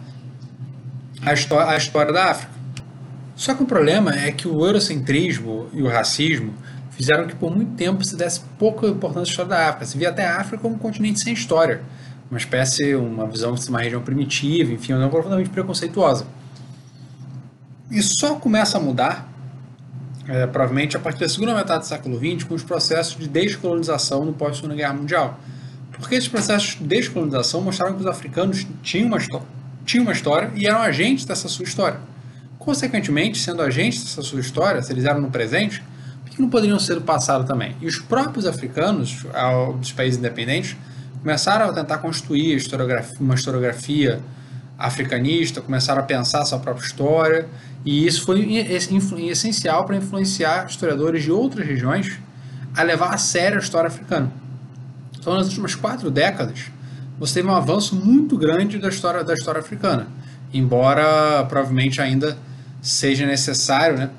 a, 1.25 1.31
a 1.71 1.77
história 1.77 2.13
da 2.13 2.33
África. 2.33 2.53
Só 3.37 3.55
que 3.55 3.63
o 3.63 3.67
problema 3.67 4.13
é 4.13 4.33
que 4.33 4.49
o 4.49 4.67
eurocentrismo 4.67 5.69
e 5.73 5.81
o 5.81 5.89
racismo 5.89 6.53
fizeram 7.03 7.27
que 7.27 7.35
por 7.35 7.55
muito 7.55 7.73
tempo 7.73 8.05
se 8.05 8.17
desse 8.17 8.41
pouca 8.59 8.87
importância 8.87 9.23
à 9.23 9.31
história 9.31 9.51
da 9.51 9.69
África. 9.69 9.87
Se 9.87 9.99
via 9.99 10.11
até 10.11 10.25
a 10.25 10.41
África 10.41 10.59
como 10.59 10.77
um 10.77 10.79
continente 10.79 11.21
sem 11.21 11.35
história. 11.35 11.83
Uma 12.31 12.39
espécie, 12.39 12.95
uma 12.95 13.27
visão 13.27 13.53
de 13.55 13.69
uma 13.69 13.81
região 13.81 14.01
primitiva, 14.01 14.73
enfim, 14.73 14.93
uma 14.93 14.99
visão 14.99 15.11
profundamente 15.11 15.51
preconceituosa. 15.51 16.27
Isso 17.91 18.15
só 18.19 18.37
começa 18.37 18.79
a 18.79 18.81
mudar, 18.81 19.29
é, 20.29 20.47
provavelmente, 20.47 20.97
a 20.97 21.01
partir 21.01 21.21
da 21.21 21.29
segunda 21.29 21.55
metade 21.55 21.81
do 21.81 21.87
século 21.87 22.17
XX, 22.17 22.45
com 22.45 22.55
os 22.55 22.63
processos 22.63 23.19
de 23.19 23.29
descolonização 23.29 24.25
no 24.25 24.33
pós-Segunda 24.33 24.75
Guerra 24.75 24.95
Mundial. 24.95 25.39
Porque 25.91 26.15
esses 26.15 26.29
processos 26.29 26.77
de 26.77 26.85
descolonização 26.85 27.61
mostraram 27.61 27.95
que 27.95 28.01
os 28.01 28.07
africanos 28.07 28.67
tinham 28.83 29.09
uma, 29.09 29.19
tinham 29.85 30.05
uma 30.05 30.13
história 30.13 30.51
e 30.55 30.67
eram 30.67 30.81
agentes 30.81 31.25
dessa 31.25 31.49
sua 31.49 31.65
história. 31.65 32.01
Consequentemente, 32.59 33.39
sendo 33.39 33.61
agentes 33.61 34.05
dessa 34.05 34.23
sua 34.23 34.41
história, 34.41 34.81
se 34.81 34.93
eles 34.93 35.05
eram 35.05 35.21
no 35.21 35.31
presente, 35.31 35.83
que 36.35 36.43
não 36.43 36.49
poderiam 36.49 36.79
ser 36.79 36.95
do 36.95 37.03
passado 37.03 37.47
também? 37.47 37.77
E 37.81 37.87
os 37.87 37.99
próprios 37.99 38.47
africanos, 38.47 39.25
dos 39.79 39.93
países 39.93 40.19
independentes, 40.19 40.77
começaram 41.21 41.67
a 41.71 41.73
tentar 41.73 41.99
construir 41.99 42.61
uma 43.21 43.35
historiografia 43.35 44.21
africanista, 44.79 45.61
começaram 45.61 46.01
a 46.01 46.05
pensar 46.05 46.45
sua 46.45 46.59
própria 46.59 46.85
história, 46.85 47.47
e 47.85 48.07
isso 48.07 48.25
foi 48.25 48.57
essencial 49.29 49.85
para 49.85 49.97
influenciar 49.97 50.67
historiadores 50.67 51.23
de 51.23 51.31
outras 51.31 51.67
regiões 51.67 52.19
a 52.77 52.83
levar 52.83 53.15
a 53.15 53.19
sério 53.19 53.59
a 53.59 53.63
história 53.63 53.89
africana. 53.89 54.33
Então, 55.19 55.35
nas 55.35 55.47
últimas 55.47 55.75
quatro 55.75 56.11
décadas, 56.11 56.65
você 57.19 57.35
teve 57.35 57.49
um 57.49 57.55
avanço 57.55 57.95
muito 57.95 58.37
grande 58.37 58.79
da 58.79 58.89
história, 58.89 59.23
da 59.23 59.35
história 59.35 59.61
africana, 59.61 60.09
embora 60.53 61.45
provavelmente 61.45 62.01
ainda 62.01 62.37
seja 62.81 63.25
necessário, 63.25 63.97
né? 63.97 64.11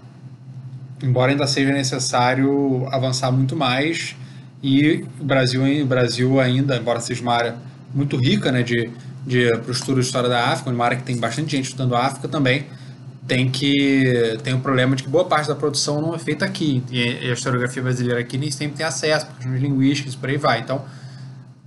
Embora 1.04 1.32
ainda 1.32 1.45
seja 1.45 1.72
necessário 1.72 2.88
avançar 2.89 3.32
muito 3.32 3.56
mais 3.56 4.16
e 4.64 5.06
o 5.20 5.24
Brasil, 5.24 5.62
o 5.62 5.86
Brasil 5.86 6.39
ainda, 6.39 6.78
embora 6.78 6.99
seja 6.99 7.22
uma 7.22 7.34
área 7.34 7.56
muito 7.93 8.18
rica, 8.18 8.51
né, 8.51 8.64
de 8.64 8.89
de 9.26 9.49
para 9.58 9.70
o 9.70 9.72
estudo 9.72 10.01
de 10.01 10.06
história 10.06 10.30
da 10.30 10.49
África, 10.49 10.70
uma 10.70 10.86
área 10.86 10.97
que 10.97 11.04
tem 11.04 11.18
bastante 11.18 11.56
gente 11.56 11.66
estudando 11.66 11.95
a 11.95 12.06
África 12.06 12.28
também, 12.28 12.66
tem 13.28 13.49
que 13.49 14.38
tem 14.43 14.54
o 14.54 14.58
um 14.58 14.60
problema 14.60 14.95
de 14.95 15.04
que 15.04 15.10
boa 15.10 15.26
parte 15.26 15.47
da 15.47 15.56
produção 15.56 16.01
não 16.01 16.14
é 16.14 16.20
feita 16.20 16.43
aqui. 16.43 16.84
E 16.91 17.30
a 17.30 17.34
historiografia 17.34 17.82
brasileira 17.82 18.20
aqui 18.20 18.38
nem 18.38 18.51
sempre 18.51 18.78
tem 18.78 18.86
acesso 18.86 19.26
por 19.28 19.36
questões 19.36 19.62
linguísticas 19.62 20.16
por 20.16 20.30
aí 20.30 20.38
vai. 20.38 20.60
Então 20.60 20.84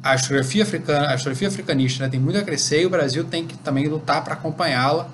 a 0.02 0.14
historiografia 0.14 0.62
africana 0.62 1.08
a 1.08 1.14
historiografia 1.14 1.48
africanista 1.48 2.04
né, 2.04 2.10
tem 2.10 2.20
muito 2.20 2.38
a 2.38 2.42
crescer 2.42 2.82
e 2.82 2.86
o 2.86 2.90
Brasil 2.90 3.24
tem 3.24 3.46
que 3.46 3.56
também 3.58 3.88
lutar 3.88 4.22
para 4.22 4.34
acompanhá-la 4.34 5.08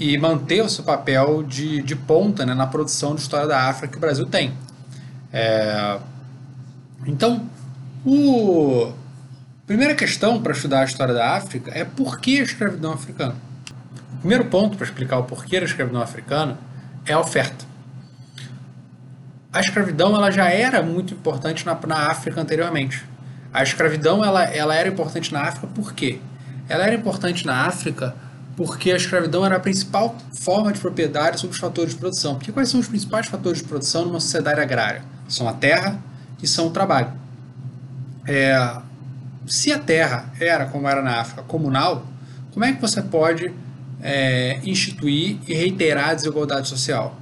e 0.00 0.18
manter 0.18 0.62
o 0.62 0.68
seu 0.68 0.82
papel 0.82 1.44
de, 1.44 1.80
de 1.82 1.94
ponta 1.94 2.44
né, 2.44 2.54
na 2.54 2.66
produção 2.66 3.14
de 3.14 3.20
história 3.20 3.46
da 3.46 3.68
África 3.68 3.92
que 3.92 3.98
o 3.98 4.00
Brasil 4.00 4.26
tem 4.26 4.52
é, 5.32 5.98
então 7.06 7.48
o 8.04 8.92
Primeira 9.70 9.94
questão 9.94 10.42
para 10.42 10.50
estudar 10.50 10.80
a 10.80 10.84
história 10.84 11.14
da 11.14 11.36
África 11.36 11.70
é 11.72 11.84
por 11.84 12.18
que 12.18 12.40
a 12.40 12.42
escravidão 12.42 12.92
africana. 12.92 13.36
O 14.14 14.16
primeiro 14.16 14.46
ponto 14.46 14.76
para 14.76 14.84
explicar 14.84 15.18
o 15.18 15.22
porquê 15.22 15.60
da 15.60 15.64
escravidão 15.64 16.02
africana 16.02 16.58
é 17.06 17.12
a 17.12 17.20
oferta. 17.20 17.64
A 19.52 19.60
escravidão 19.60 20.16
ela 20.16 20.32
já 20.32 20.50
era 20.50 20.82
muito 20.82 21.14
importante 21.14 21.64
na, 21.64 21.78
na 21.86 22.10
África 22.10 22.40
anteriormente. 22.40 23.04
A 23.54 23.62
escravidão 23.62 24.24
ela, 24.24 24.42
ela 24.42 24.74
era 24.74 24.88
importante 24.88 25.32
na 25.32 25.42
África 25.42 25.68
por 25.68 25.94
quê? 25.94 26.18
Ela 26.68 26.86
era 26.86 26.96
importante 26.96 27.46
na 27.46 27.64
África 27.64 28.16
porque 28.56 28.90
a 28.92 28.96
escravidão 28.96 29.44
era 29.44 29.56
a 29.56 29.60
principal 29.60 30.16
forma 30.32 30.72
de 30.72 30.80
propriedade 30.80 31.40
sobre 31.40 31.54
os 31.54 31.60
fatores 31.60 31.92
de 31.92 31.98
produção. 31.98 32.34
Porque 32.34 32.52
quais 32.52 32.68
são 32.68 32.80
os 32.80 32.88
principais 32.88 33.26
fatores 33.26 33.58
de 33.58 33.64
produção 33.64 34.04
numa 34.04 34.20
sociedade 34.20 34.60
agrária? 34.60 35.02
São 35.28 35.48
a 35.48 35.52
terra 35.52 35.98
e 36.42 36.46
são 36.46 36.66
o 36.66 36.70
trabalho. 36.70 37.12
É, 38.26 38.80
se 39.46 39.72
a 39.72 39.78
terra 39.78 40.32
era, 40.38 40.66
como 40.66 40.88
era 40.88 41.02
na 41.02 41.20
África, 41.20 41.42
comunal, 41.42 42.04
como 42.52 42.64
é 42.64 42.72
que 42.72 42.80
você 42.80 43.02
pode 43.02 43.52
é, 44.02 44.60
instituir 44.64 45.38
e 45.46 45.54
reiterar 45.54 46.10
a 46.10 46.14
desigualdade 46.14 46.68
social? 46.68 47.18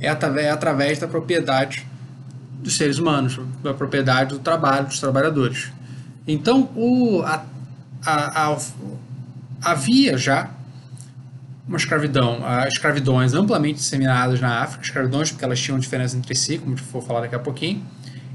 É 0.00 0.08
através, 0.08 0.46
é 0.46 0.50
através 0.50 0.98
da 0.98 1.06
propriedade 1.06 1.86
dos 2.62 2.76
seres 2.76 2.98
humanos, 2.98 3.38
da 3.62 3.72
propriedade 3.72 4.34
do 4.34 4.38
trabalho 4.38 4.86
dos 4.86 4.98
trabalhadores. 4.98 5.70
Então, 6.26 6.70
o, 6.74 7.22
a, 7.22 7.44
a, 8.04 8.52
a, 8.52 8.58
havia 9.62 10.16
já 10.16 10.50
uma 11.70 11.76
escravidão, 11.76 12.40
escravidões 12.66 13.32
amplamente 13.32 13.76
disseminadas 13.76 14.40
na 14.40 14.60
África, 14.60 14.82
escravidões 14.82 15.30
porque 15.30 15.44
elas 15.44 15.60
tinham 15.60 15.78
diferença 15.78 16.16
entre 16.16 16.34
si, 16.34 16.58
como 16.58 16.76
for 16.76 17.00
falar 17.00 17.20
daqui 17.20 17.36
a 17.36 17.38
pouquinho, 17.38 17.86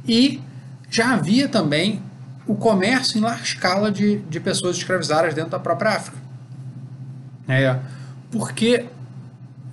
e 0.08 0.42
já 0.90 1.14
havia 1.14 1.50
também 1.50 2.02
o 2.48 2.56
comércio 2.56 3.18
em 3.18 3.22
larga 3.22 3.44
escala 3.44 3.92
de, 3.92 4.20
de 4.20 4.40
pessoas 4.40 4.78
escravizadas 4.78 5.34
dentro 5.34 5.52
da 5.52 5.60
própria 5.60 5.92
África. 5.92 6.18
É, 7.50 7.78
porque 8.32 8.86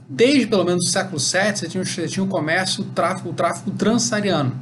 desde 0.09 0.49
pelo 0.49 0.65
menos 0.65 0.89
o 0.89 0.91
século 0.91 1.19
VII 1.19 1.57
você 1.57 1.69
tinha, 1.69 1.85
você 1.85 2.09
tinha 2.09 2.25
o 2.25 2.29
comércio, 2.29 2.83
o 2.83 2.87
tráfico, 2.87 3.29
o 3.29 3.33
tráfico 3.33 3.71
transsaariano, 3.71 4.53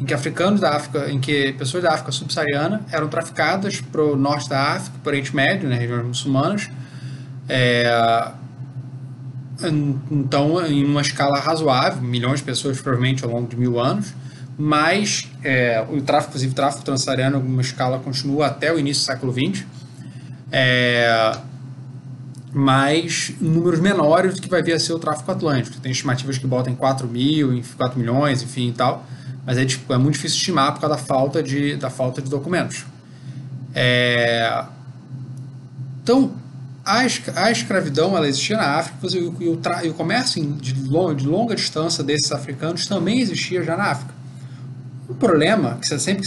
em 0.00 0.04
que 0.04 0.12
africanos 0.12 0.60
da 0.60 0.74
África, 0.74 1.08
em 1.08 1.20
que 1.20 1.52
pessoas 1.52 1.84
da 1.84 1.92
África 1.92 2.10
subsaariana 2.10 2.82
eram 2.90 3.06
traficadas 3.06 3.80
para 3.80 4.02
o 4.02 4.16
norte 4.16 4.48
da 4.48 4.72
África, 4.72 4.98
para 5.00 5.10
o 5.10 5.12
Oriente 5.12 5.34
Médio, 5.34 5.68
né, 5.68 5.76
regiões 5.76 6.04
muçulmanas, 6.04 6.68
é, 7.48 8.32
então 10.10 10.64
em 10.66 10.84
uma 10.84 11.00
escala 11.00 11.38
razoável, 11.38 12.02
milhões 12.02 12.40
de 12.40 12.44
pessoas 12.44 12.80
provavelmente 12.80 13.24
ao 13.24 13.30
longo 13.30 13.48
de 13.48 13.56
mil 13.56 13.80
anos, 13.80 14.14
mas 14.56 15.28
é, 15.44 15.84
o 15.88 16.00
tráfico, 16.02 16.30
inclusive 16.30 16.52
o 16.52 16.54
tráfico 16.54 16.84
transsaariano, 16.84 17.36
em 17.36 17.40
alguma 17.40 17.62
escala, 17.62 17.98
continua 17.98 18.46
até 18.46 18.72
o 18.72 18.78
início 18.78 19.02
do 19.02 19.06
século 19.06 19.32
XX, 19.32 19.64
é, 20.50 21.32
mas 22.52 23.32
números 23.40 23.78
menores 23.78 24.34
do 24.34 24.40
que 24.40 24.48
vai 24.48 24.62
vir 24.62 24.72
a 24.72 24.80
ser 24.80 24.92
o 24.92 24.98
tráfico 24.98 25.30
atlântico. 25.30 25.78
Tem 25.80 25.92
estimativas 25.92 26.38
que 26.38 26.46
botam 26.46 26.72
em 26.72 26.76
4 26.76 27.06
mil, 27.06 27.62
4 27.76 27.98
milhões, 27.98 28.42
enfim 28.42 28.68
e 28.68 28.72
tal, 28.72 29.06
mas 29.46 29.58
é, 29.58 29.64
tipo, 29.64 29.92
é 29.92 29.98
muito 29.98 30.14
difícil 30.14 30.38
estimar 30.38 30.72
por 30.74 30.80
causa 30.80 30.96
da 30.96 31.02
falta 31.02 31.42
de, 31.42 31.76
da 31.76 31.90
falta 31.90 32.20
de 32.20 32.28
documentos. 32.28 32.84
É, 33.74 34.64
então, 36.02 36.32
a, 36.88 37.00
a 37.44 37.50
escravidão 37.50 38.16
ela 38.16 38.26
existia 38.26 38.56
na 38.56 38.78
África 38.78 38.98
e 39.14 39.18
o, 39.18 39.36
e 39.40 39.48
o, 39.48 39.60
e 39.84 39.88
o 39.90 39.94
comércio 39.94 40.42
de 40.54 40.72
longa, 40.88 41.14
de 41.14 41.26
longa 41.26 41.54
distância 41.54 42.02
desses 42.02 42.32
africanos 42.32 42.86
também 42.86 43.20
existia 43.20 43.62
já 43.62 43.76
na 43.76 43.90
África. 43.90 44.14
O 45.06 45.14
problema, 45.14 45.78
que 45.80 45.98
sempre 45.98 46.26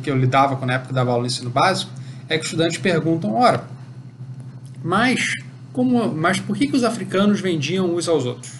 que 0.00 0.10
eu 0.10 0.16
lidava 0.16 0.56
com 0.56 0.66
na 0.66 0.74
época 0.74 0.92
da 0.92 1.00
aula 1.00 1.20
no 1.20 1.26
ensino 1.26 1.48
básico, 1.48 1.90
é 2.28 2.36
que 2.36 2.44
estudantes 2.44 2.76
perguntam, 2.78 3.34
ora, 3.34 3.64
mas, 4.82 5.32
como, 5.72 6.14
mas 6.14 6.38
por 6.38 6.54
que, 6.54 6.66
que 6.66 6.76
os 6.76 6.84
africanos 6.84 7.40
vendiam 7.40 7.94
uns 7.94 8.06
aos 8.06 8.26
outros? 8.26 8.52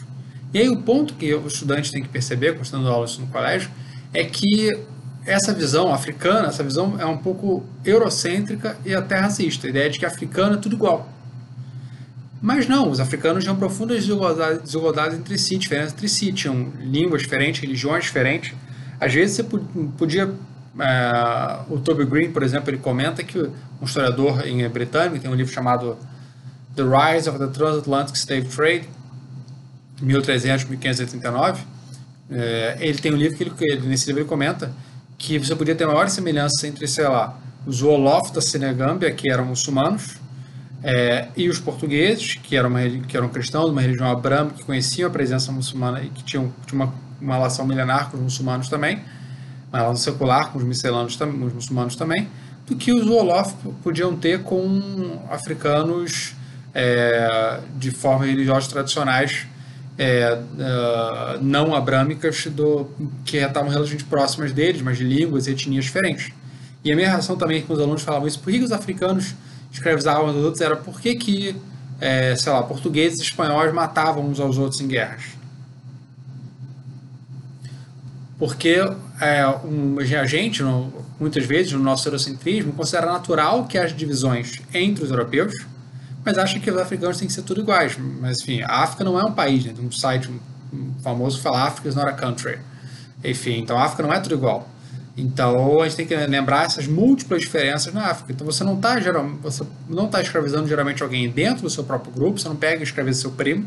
E 0.52 0.58
aí 0.58 0.68
o 0.70 0.78
ponto 0.78 1.12
que 1.14 1.34
o 1.34 1.46
estudante 1.46 1.90
tem 1.90 2.02
que 2.02 2.08
perceber, 2.08 2.56
constando 2.56 2.88
aulas 2.88 3.18
no 3.18 3.26
colégio, 3.26 3.70
é 4.14 4.24
que 4.24 4.70
essa 5.26 5.52
visão 5.52 5.92
africana, 5.92 6.48
essa 6.48 6.62
visão 6.62 6.98
é 6.98 7.04
um 7.04 7.18
pouco 7.18 7.64
eurocêntrica 7.84 8.78
e 8.84 8.94
até 8.94 9.18
racista. 9.18 9.66
A 9.66 9.70
ideia 9.70 9.90
de 9.90 9.98
que 9.98 10.06
africano 10.06 10.54
é 10.54 10.58
tudo 10.58 10.76
igual. 10.76 11.13
Mas 12.44 12.68
não, 12.68 12.90
os 12.90 13.00
africanos 13.00 13.42
tinham 13.42 13.56
profundas 13.56 14.02
desigualdades, 14.02 14.60
desigualdades 14.64 15.18
entre 15.18 15.38
si, 15.38 15.56
diferenças 15.56 15.94
entre 15.94 16.06
si, 16.10 16.30
tinham 16.30 16.74
línguas 16.78 17.22
diferentes, 17.22 17.62
religiões 17.62 18.04
diferentes, 18.04 18.52
às 19.00 19.14
vezes 19.14 19.36
você 19.36 19.44
podia 19.96 20.30
é, 20.78 21.60
o 21.70 21.78
Toby 21.78 22.04
Green, 22.04 22.32
por 22.32 22.42
exemplo, 22.42 22.68
ele 22.68 22.76
comenta 22.76 23.24
que 23.24 23.38
um 23.38 23.86
historiador 23.86 24.46
em 24.46 24.68
britânico 24.68 25.18
tem 25.20 25.30
um 25.30 25.34
livro 25.34 25.50
chamado 25.54 25.96
The 26.76 26.82
Rise 26.82 27.30
of 27.30 27.38
the 27.38 27.46
Transatlantic 27.46 28.14
Slave 28.14 28.48
Trade, 28.48 28.90
1300-1589. 30.02 31.60
É, 32.30 32.76
ele 32.78 32.98
tem 32.98 33.10
um 33.10 33.16
livro 33.16 33.38
que 33.38 33.64
ele, 33.64 33.86
nesse 33.86 34.06
livro 34.08 34.20
ele 34.20 34.28
comenta 34.28 34.70
que 35.16 35.38
você 35.38 35.56
podia 35.56 35.74
ter 35.74 35.86
maiores 35.86 36.12
semelhanças 36.12 36.62
entre, 36.62 36.86
sei 36.86 37.08
lá, 37.08 37.38
os 37.64 37.80
Wolof 37.80 38.34
da 38.34 38.42
Senegâmbia, 38.42 39.10
que 39.12 39.30
eram 39.30 39.46
muçulmanos, 39.46 40.22
é, 40.86 41.28
e 41.34 41.48
os 41.48 41.58
portugueses, 41.58 42.34
que 42.34 42.54
eram, 42.54 42.68
uma, 42.68 42.80
que 42.82 43.16
eram 43.16 43.30
cristãos, 43.30 43.70
uma 43.70 43.80
religião 43.80 44.06
abrâmica, 44.10 44.58
que 44.58 44.64
conheciam 44.64 45.08
a 45.08 45.10
presença 45.10 45.50
muçulmana 45.50 46.02
e 46.02 46.10
que 46.10 46.22
tinham, 46.22 46.52
tinham 46.66 46.84
uma, 46.84 46.94
uma 47.18 47.34
relação 47.36 47.66
milenar 47.66 48.10
com 48.10 48.18
os 48.18 48.22
muçulmanos 48.22 48.68
também, 48.68 49.02
uma 49.72 49.78
relação 49.78 50.12
secular 50.12 50.52
com 50.52 50.58
os 50.58 50.64
miscelanos, 50.64 51.16
com 51.16 51.44
os 51.46 51.54
muçulmanos 51.54 51.96
também, 51.96 52.28
do 52.66 52.76
que 52.76 52.92
os 52.92 53.06
Wolof 53.06 53.54
podiam 53.82 54.14
ter 54.14 54.42
com 54.42 55.20
africanos 55.30 56.34
é, 56.74 57.60
de 57.76 57.90
forma 57.90 58.26
religiosa 58.26 58.68
tradicionais 58.68 59.46
é, 59.96 60.34
uh, 60.34 61.42
não 61.42 61.74
abrâmicas 61.74 62.46
do, 62.46 62.90
que 63.24 63.38
estavam 63.38 63.70
relativamente 63.70 64.04
próximas 64.04 64.52
deles, 64.52 64.82
mas 64.82 64.98
de 64.98 65.04
línguas 65.04 65.46
e 65.46 65.52
etnias 65.52 65.84
diferentes. 65.84 66.32
E 66.84 66.92
a 66.92 66.96
minha 66.96 67.08
reação 67.08 67.36
também 67.36 67.62
com 67.62 67.72
os 67.72 67.80
alunos 67.80 68.02
falavam 68.02 68.28
isso, 68.28 68.40
por 68.40 68.52
que 68.52 68.60
os 68.60 68.72
africanos 68.72 69.34
escravizavam 69.74 70.30
os 70.30 70.36
outros 70.36 70.60
era 70.60 70.76
por 70.76 71.00
que, 71.00 71.14
que 71.14 71.56
é, 72.00 72.34
sei 72.36 72.52
lá, 72.52 72.62
portugueses 72.62 73.18
e 73.18 73.22
espanhóis 73.22 73.72
matavam 73.72 74.26
uns 74.26 74.40
aos 74.40 74.56
outros 74.56 74.80
em 74.80 74.88
guerras. 74.88 75.24
Porque 78.38 78.76
é, 79.20 79.46
um, 79.64 79.98
a 79.98 80.26
gente, 80.26 80.62
no, 80.62 80.92
muitas 81.20 81.44
vezes, 81.44 81.72
no 81.72 81.78
nosso 81.78 82.08
eurocentrismo, 82.08 82.72
considera 82.72 83.06
natural 83.06 83.66
que 83.66 83.78
as 83.78 83.94
divisões 83.94 84.60
entre 84.72 85.04
os 85.04 85.10
europeus 85.10 85.54
mas 86.24 86.38
acha 86.38 86.58
que 86.58 86.70
os 86.70 86.76
africanos 86.78 87.18
têm 87.18 87.28
que 87.28 87.34
ser 87.34 87.42
tudo 87.42 87.60
iguais. 87.60 87.96
Mas, 87.98 88.40
enfim, 88.40 88.62
a 88.62 88.82
África 88.82 89.04
não 89.04 89.20
é 89.20 89.24
um 89.24 89.32
país, 89.32 89.64
né? 89.64 89.74
Tem 89.76 89.84
um 89.84 89.92
site 89.92 90.30
famoso 91.02 91.36
que 91.36 91.42
fala 91.42 91.66
Africa 91.66 91.88
is 91.88 91.94
not 91.94 92.08
a 92.08 92.12
country. 92.12 92.58
Enfim, 93.22 93.58
então 93.58 93.76
a 93.76 93.84
África 93.84 94.02
não 94.02 94.12
é 94.12 94.18
tudo 94.18 94.34
igual. 94.34 94.66
Então 95.16 95.80
a 95.80 95.84
gente 95.84 95.96
tem 95.96 96.06
que 96.06 96.14
lembrar 96.14 96.64
essas 96.64 96.86
múltiplas 96.86 97.42
diferenças 97.42 97.92
na 97.94 98.06
África. 98.06 98.32
Então 98.32 98.44
você 98.44 98.64
não 98.64 98.74
está 98.74 98.98
você 99.42 99.64
não 99.88 100.08
tá 100.08 100.20
escravizando 100.20 100.66
geralmente 100.66 101.02
alguém 101.02 101.30
dentro 101.30 101.62
do 101.62 101.70
seu 101.70 101.84
próprio 101.84 102.12
grupo, 102.12 102.38
você 102.38 102.48
não 102.48 102.56
pega 102.56 102.80
e 102.80 102.82
escraviza 102.82 103.20
seu 103.20 103.30
primo. 103.30 103.66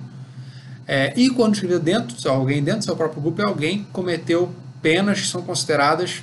É, 0.85 1.13
e 1.15 1.29
quando 1.29 1.53
escreve 1.55 1.79
dentro, 1.79 2.15
alguém 2.29 2.63
dentro 2.63 2.79
do 2.81 2.85
seu 2.85 2.95
próprio 2.95 3.21
grupo 3.21 3.41
é 3.41 3.45
alguém 3.45 3.79
que 3.79 3.91
cometeu 3.91 4.53
penas 4.81 5.21
que 5.21 5.27
são 5.27 5.41
consideradas 5.41 6.21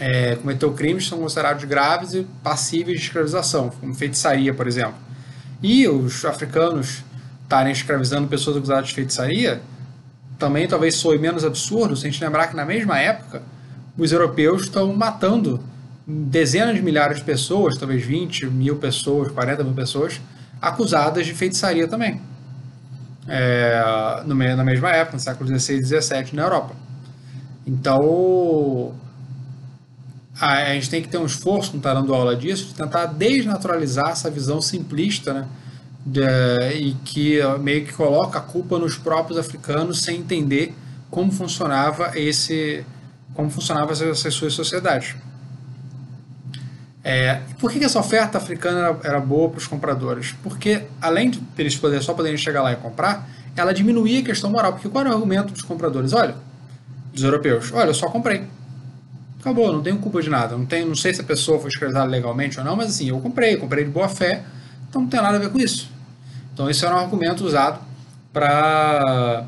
é, 0.00 0.36
cometeu 0.36 0.72
crimes 0.72 1.04
que 1.04 1.10
são 1.10 1.18
considerados 1.18 1.64
graves 1.64 2.12
e 2.14 2.26
passíveis 2.42 2.98
de 2.98 3.06
escravização, 3.06 3.70
como 3.70 3.94
feitiçaria, 3.94 4.52
por 4.52 4.66
exemplo. 4.66 4.94
E 5.62 5.86
os 5.86 6.24
africanos 6.24 7.04
estarem 7.44 7.72
escravizando 7.72 8.26
pessoas 8.26 8.56
acusadas 8.56 8.88
de 8.88 8.94
feitiçaria 8.94 9.60
também 10.38 10.66
talvez 10.66 10.96
soe 10.96 11.18
menos 11.18 11.44
absurdo 11.44 11.94
se 11.94 12.04
a 12.04 12.10
gente 12.10 12.22
lembrar 12.22 12.48
que 12.48 12.56
na 12.56 12.64
mesma 12.64 12.98
época 12.98 13.42
os 13.96 14.12
europeus 14.12 14.62
estão 14.62 14.92
matando 14.94 15.60
dezenas 16.06 16.76
de 16.76 16.82
milhares 16.82 17.18
de 17.18 17.24
pessoas, 17.24 17.76
talvez 17.76 18.04
20 18.04 18.46
mil 18.46 18.76
pessoas, 18.76 19.30
40 19.30 19.64
mil 19.64 19.74
pessoas, 19.74 20.20
acusadas 20.60 21.26
de 21.26 21.34
feitiçaria 21.34 21.86
também. 21.86 22.20
É, 23.28 24.22
no, 24.26 24.34
na 24.34 24.64
mesma 24.64 24.90
época, 24.90 25.16
no 25.16 25.22
século 25.22 25.58
XVI 25.58 25.76
e 25.76 25.84
XVII, 25.84 26.34
na 26.34 26.42
Europa. 26.42 26.74
Então, 27.66 28.94
a 30.40 30.74
gente 30.74 30.90
tem 30.90 31.02
que 31.02 31.08
ter 31.08 31.18
um 31.18 31.26
esforço, 31.26 31.70
não 31.70 31.78
está 31.78 31.94
dando 31.94 32.12
aula 32.12 32.34
disso, 32.34 32.66
de 32.68 32.74
tentar 32.74 33.06
desnaturalizar 33.06 34.08
essa 34.10 34.28
visão 34.30 34.60
simplista, 34.60 35.32
né? 35.32 35.48
De, 36.04 36.20
e 36.74 36.94
que 37.04 37.38
meio 37.60 37.84
que 37.84 37.92
coloca 37.92 38.38
a 38.38 38.42
culpa 38.42 38.76
nos 38.76 38.98
próprios 38.98 39.38
africanos 39.38 40.02
sem 40.02 40.18
entender 40.18 40.74
como 41.08 41.30
funcionava 41.30 42.18
esse 42.18 42.84
como 43.34 43.50
funcionava 43.50 43.92
essas 43.92 44.34
suas 44.34 44.52
sociedades. 44.52 45.14
É, 47.04 47.40
por 47.58 47.70
que, 47.72 47.82
essa 47.82 47.98
oferta 47.98 48.38
africana 48.38 48.78
era, 48.78 48.98
era 49.02 49.20
boa 49.20 49.48
para 49.48 49.58
os 49.58 49.66
compradores? 49.66 50.34
Porque 50.42 50.82
além 51.00 51.30
de 51.30 51.42
eles 51.58 51.76
poderem, 51.76 52.02
só 52.02 52.14
poderem 52.14 52.38
chegar 52.38 52.62
lá 52.62 52.72
e 52.72 52.76
comprar, 52.76 53.28
ela 53.56 53.74
diminuía 53.74 54.20
a 54.20 54.22
questão 54.22 54.50
moral. 54.50 54.72
Porque 54.74 54.88
qual 54.88 55.04
era 55.04 55.10
o 55.10 55.16
argumento 55.16 55.52
dos 55.52 55.62
compradores? 55.62 56.12
Olha, 56.12 56.36
dos 57.12 57.22
europeus, 57.22 57.72
olha, 57.72 57.88
eu 57.88 57.94
só 57.94 58.08
comprei 58.08 58.46
acabou, 59.42 59.72
não 59.72 59.82
tenho 59.82 59.98
culpa 59.98 60.22
de 60.22 60.30
nada. 60.30 60.56
Não, 60.56 60.64
tenho, 60.64 60.86
não 60.86 60.94
sei 60.94 61.12
se 61.12 61.20
a 61.20 61.24
pessoa 61.24 61.58
foi 61.58 61.68
escravizada 61.68 62.06
legalmente 62.06 62.58
ou 62.58 62.64
não, 62.64 62.76
mas 62.76 62.90
assim, 62.90 63.08
eu 63.08 63.20
comprei, 63.20 63.56
comprei 63.56 63.84
de 63.84 63.90
boa 63.90 64.08
fé, 64.08 64.42
então 64.88 65.02
não 65.02 65.08
tem 65.08 65.20
nada 65.20 65.36
a 65.36 65.40
ver 65.40 65.50
com 65.50 65.58
isso. 65.58 65.90
Então 66.54 66.70
esse 66.70 66.84
era 66.84 66.94
um 66.94 66.98
argumento 66.98 67.44
usado 67.44 67.80
para 68.32 69.44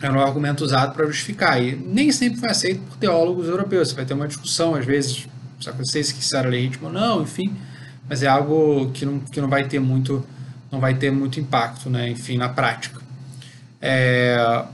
era 0.00 0.12
um 0.12 0.20
argumento 0.20 0.64
usado 0.64 0.94
para 0.94 1.06
justificar 1.06 1.62
e 1.62 1.74
nem 1.74 2.12
sempre 2.12 2.40
foi 2.40 2.50
aceito 2.50 2.80
por 2.82 2.96
teólogos 2.96 3.48
europeus. 3.48 3.88
Você 3.88 3.94
vai 3.94 4.04
ter 4.04 4.14
uma 4.14 4.28
discussão 4.28 4.74
às 4.74 4.84
vezes, 4.84 5.26
se 5.60 5.70
vocês 5.72 6.12
que 6.12 6.20
isso 6.20 6.36
era 6.36 6.48
legítimo 6.48 6.88
ou 6.88 6.92
não, 6.92 7.22
enfim, 7.22 7.54
mas 8.08 8.22
é 8.22 8.26
algo 8.26 8.90
que 8.92 9.04
não, 9.06 9.18
que 9.20 9.40
não 9.40 9.48
vai 9.48 9.66
ter 9.66 9.80
muito 9.80 10.24
não 10.70 10.80
vai 10.80 10.94
ter 10.94 11.10
muito 11.10 11.40
impacto, 11.40 11.88
né? 11.88 12.10
Enfim, 12.10 12.36
na 12.36 12.48
prática. 12.48 13.00
É, 13.80 14.64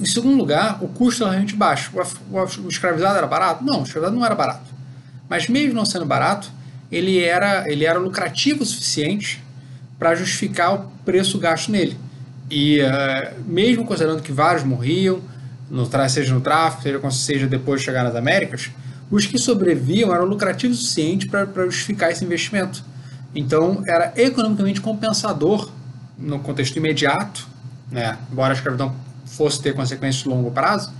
em 0.00 0.04
segundo 0.04 0.36
lugar, 0.36 0.82
o 0.82 0.88
custo 0.88 1.24
é 1.24 1.28
realmente 1.28 1.54
baixo. 1.54 1.92
O 2.30 2.68
escravizado 2.68 3.18
era 3.18 3.26
barato? 3.26 3.62
Não, 3.62 3.80
o 3.80 3.82
escravizado 3.84 4.16
não 4.16 4.24
era 4.24 4.34
barato. 4.34 4.72
Mas 5.28 5.48
mesmo 5.48 5.74
não 5.74 5.84
sendo 5.84 6.04
barato, 6.04 6.50
ele 6.90 7.20
era, 7.20 7.70
ele 7.70 7.84
era 7.84 7.98
lucrativo 7.98 8.62
o 8.62 8.66
suficiente 8.66 9.42
para 9.98 10.14
justificar 10.14 10.74
o 10.74 10.78
preço 11.04 11.38
gasto 11.38 11.70
nele. 11.70 11.96
E 12.54 12.82
uh, 12.82 13.40
mesmo 13.46 13.82
considerando 13.86 14.20
que 14.20 14.30
vários 14.30 14.62
morriam, 14.62 15.22
no, 15.70 15.88
seja 16.10 16.34
no 16.34 16.40
tráfico, 16.42 16.82
seja, 16.82 17.10
seja 17.10 17.46
depois 17.46 17.80
de 17.80 17.86
chegar 17.86 18.04
nas 18.04 18.14
Américas, 18.14 18.70
os 19.10 19.24
que 19.24 19.38
sobreviviam 19.38 20.14
eram 20.14 20.26
lucrativos 20.26 20.78
o 20.78 20.82
suficiente 20.82 21.26
para 21.26 21.46
justificar 21.64 22.10
esse 22.10 22.22
investimento. 22.22 22.84
Então 23.34 23.82
era 23.86 24.12
economicamente 24.16 24.82
compensador 24.82 25.70
no 26.18 26.40
contexto 26.40 26.76
imediato, 26.76 27.48
né? 27.90 28.18
embora 28.30 28.52
a 28.52 28.54
escravidão 28.54 28.94
fosse 29.24 29.62
ter 29.62 29.74
consequências 29.74 30.22
de 30.22 30.28
longo 30.28 30.50
prazo, 30.50 30.92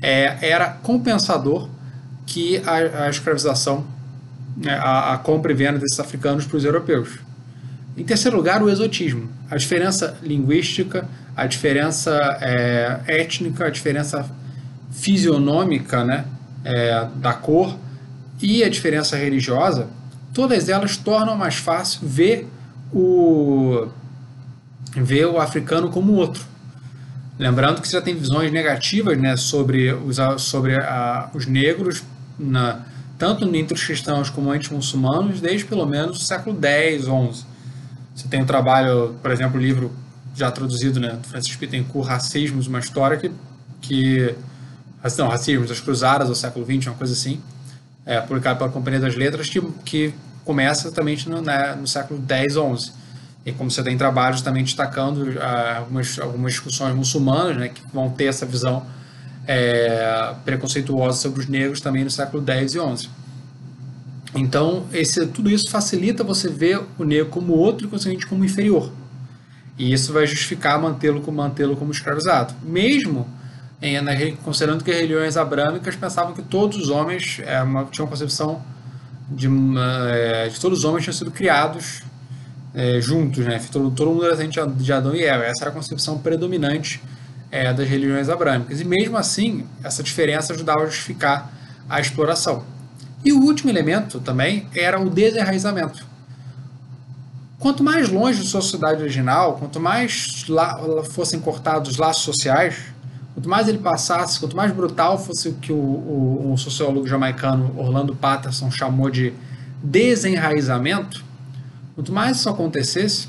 é, 0.00 0.38
era 0.40 0.70
compensador 0.70 1.68
que 2.24 2.62
a, 2.64 3.04
a 3.04 3.10
escravização, 3.10 3.84
né, 4.56 4.72
a, 4.72 5.12
a, 5.12 5.18
compra 5.18 5.52
e 5.52 5.54
venda 5.54 5.78
desses 5.78 6.00
africanos 6.00 6.46
para 6.46 6.56
os 6.56 6.64
europeus. 6.64 7.18
Em 7.96 8.04
terceiro 8.04 8.36
lugar, 8.36 8.62
o 8.62 8.68
exotismo. 8.68 9.30
A 9.50 9.56
diferença 9.56 10.16
linguística, 10.22 11.08
a 11.36 11.46
diferença 11.46 12.38
é, 12.40 13.00
étnica, 13.06 13.66
a 13.66 13.70
diferença 13.70 14.28
fisionômica 14.90 16.04
né, 16.04 16.24
é, 16.64 17.08
da 17.16 17.32
cor 17.32 17.76
e 18.40 18.64
a 18.64 18.68
diferença 18.68 19.16
religiosa, 19.16 19.88
todas 20.32 20.68
elas 20.68 20.96
tornam 20.96 21.36
mais 21.36 21.56
fácil 21.56 22.00
ver 22.02 22.48
o, 22.92 23.86
ver 24.96 25.26
o 25.26 25.38
africano 25.38 25.88
como 25.90 26.14
outro. 26.14 26.44
Lembrando 27.38 27.80
que 27.80 27.88
você 27.88 27.96
já 27.96 28.02
tem 28.02 28.14
visões 28.14 28.52
negativas 28.52 29.18
né, 29.18 29.36
sobre 29.36 29.92
os, 29.92 30.18
sobre 30.42 30.76
a, 30.76 31.30
os 31.34 31.46
negros, 31.46 32.02
na, 32.38 32.80
tanto 33.18 33.44
entre 33.54 33.74
os 33.74 33.84
cristãos 33.84 34.30
como 34.30 34.54
entre 34.54 34.68
os 34.68 34.74
muçulmanos, 34.74 35.40
desde 35.40 35.64
pelo 35.64 35.86
menos 35.86 36.18
o 36.18 36.24
século 36.24 36.56
X, 36.60 37.04
XI. 37.04 37.53
Você 38.14 38.28
tem 38.28 38.40
o 38.40 38.42
um 38.44 38.46
trabalho, 38.46 39.14
por 39.20 39.30
exemplo, 39.30 39.58
o 39.58 39.62
livro 39.62 39.92
já 40.34 40.50
traduzido, 40.50 41.00
né, 41.00 41.10
do 41.10 41.26
Francis 41.26 41.54
Pittencourt, 41.56 42.08
Racismos, 42.08 42.66
uma 42.66 42.78
história 42.78 43.16
que, 43.16 43.30
que 43.80 44.34
não, 45.18 45.28
Racismos, 45.28 45.68
das 45.68 45.80
Cruzadas 45.80 46.28
do 46.28 46.34
século 46.34 46.64
XX, 46.64 46.88
uma 46.88 46.96
coisa 46.96 47.12
assim, 47.12 47.40
é, 48.06 48.20
publicado 48.20 48.58
pela 48.58 48.70
Companhia 48.70 49.00
das 49.00 49.14
Letras, 49.14 49.48
que, 49.48 49.60
que 49.84 50.14
começa 50.44 50.88
exatamente 50.88 51.28
no, 51.28 51.40
né, 51.40 51.74
no 51.74 51.86
século 51.86 52.22
X, 52.28 52.54
XI 52.54 52.92
e 53.46 53.52
como 53.52 53.70
você 53.70 53.82
tem 53.82 53.96
trabalhos 53.96 54.40
também 54.40 54.64
destacando 54.64 55.18
uh, 55.18 55.78
algumas, 55.78 56.18
algumas 56.18 56.52
discussões 56.52 56.94
muçulmanas, 56.94 57.56
né, 57.56 57.68
que 57.68 57.82
vão 57.92 58.08
ter 58.08 58.24
essa 58.24 58.46
visão 58.46 58.86
é, 59.46 60.34
preconceituosa 60.44 61.18
sobre 61.18 61.40
os 61.40 61.46
negros 61.46 61.80
também 61.80 62.02
no 62.04 62.10
século 62.10 62.42
X 62.46 62.74
e 62.74 62.78
XI. 62.78 63.10
Então, 64.34 64.84
esse, 64.92 65.26
tudo 65.26 65.48
isso 65.48 65.70
facilita 65.70 66.24
você 66.24 66.48
ver 66.48 66.80
o 66.98 67.04
negro 67.04 67.26
como 67.26 67.52
outro 67.52 67.86
e, 67.86 67.90
consequentemente, 67.90 68.26
como 68.26 68.44
inferior. 68.44 68.90
E 69.78 69.92
isso 69.92 70.12
vai 70.12 70.26
justificar 70.26 70.80
mantê-lo 70.80 71.20
como, 71.20 71.36
mantê 71.38 71.66
como 71.76 71.90
escravizado. 71.90 72.54
Mesmo 72.62 73.26
em, 73.80 74.00
na, 74.00 74.12
considerando 74.42 74.82
que 74.82 74.90
as 74.90 74.96
religiões 74.96 75.36
abrâmicas 75.36 75.94
pensavam 75.96 76.32
que 76.32 76.42
todos 76.42 76.78
os 76.78 76.90
homens 76.90 77.40
é, 77.44 77.62
uma, 77.62 77.84
tinham 77.84 78.06
concepção 78.06 78.62
de, 79.28 79.48
é, 80.10 80.48
de 80.48 80.60
todos 80.60 80.78
os 80.80 80.84
homens 80.84 81.04
tinham 81.04 81.14
sido 81.14 81.30
criados 81.30 82.02
é, 82.74 83.00
juntos, 83.00 83.44
né? 83.44 83.60
Todo, 83.70 83.90
todo 83.90 84.10
mundo 84.10 84.24
era 84.24 84.36
descendente 84.36 84.82
de 84.82 84.92
Adão 84.92 85.14
e 85.14 85.22
Eva. 85.22 85.44
Essa 85.44 85.64
era 85.64 85.70
a 85.70 85.74
concepção 85.74 86.18
predominante 86.18 87.00
é, 87.50 87.72
das 87.72 87.88
religiões 87.88 88.28
abrâmicas. 88.28 88.80
E 88.80 88.84
mesmo 88.84 89.16
assim, 89.16 89.64
essa 89.82 90.02
diferença 90.02 90.52
ajudava 90.52 90.82
a 90.82 90.86
justificar 90.86 91.52
a 91.88 92.00
exploração. 92.00 92.64
E 93.24 93.32
o 93.32 93.40
último 93.40 93.70
elemento 93.70 94.20
também 94.20 94.66
era 94.74 95.00
o 95.00 95.08
desenraizamento. 95.08 96.04
Quanto 97.58 97.82
mais 97.82 98.10
longe 98.10 98.40
da 98.40 98.44
sua 98.44 98.60
sociedade 98.60 99.00
original, 99.00 99.54
quanto 99.54 99.80
mais 99.80 100.44
fossem 101.10 101.40
cortados 101.40 101.92
os 101.92 101.96
laços 101.96 102.22
sociais, 102.22 102.76
quanto 103.32 103.48
mais 103.48 103.66
ele 103.66 103.78
passasse, 103.78 104.38
quanto 104.38 104.54
mais 104.54 104.70
brutal 104.70 105.18
fosse 105.18 105.48
o 105.48 105.54
que 105.54 105.72
o, 105.72 105.76
o, 105.76 106.52
o 106.52 106.58
sociólogo 106.58 107.06
jamaicano 107.06 107.72
Orlando 107.78 108.14
Patterson 108.14 108.70
chamou 108.70 109.08
de 109.08 109.32
desenraizamento, 109.82 111.24
quanto 111.94 112.12
mais 112.12 112.36
isso 112.36 112.50
acontecesse, 112.50 113.28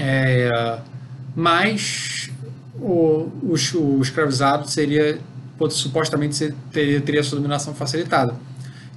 é, 0.00 0.78
mais 1.36 2.30
o, 2.80 3.28
o, 3.42 3.54
o 3.54 4.00
escravizado 4.00 4.66
seria 4.70 5.18
supostamente 5.68 6.54
teria, 6.72 7.00
teria 7.02 7.22
sua 7.22 7.36
dominação 7.36 7.74
facilitada. 7.74 8.34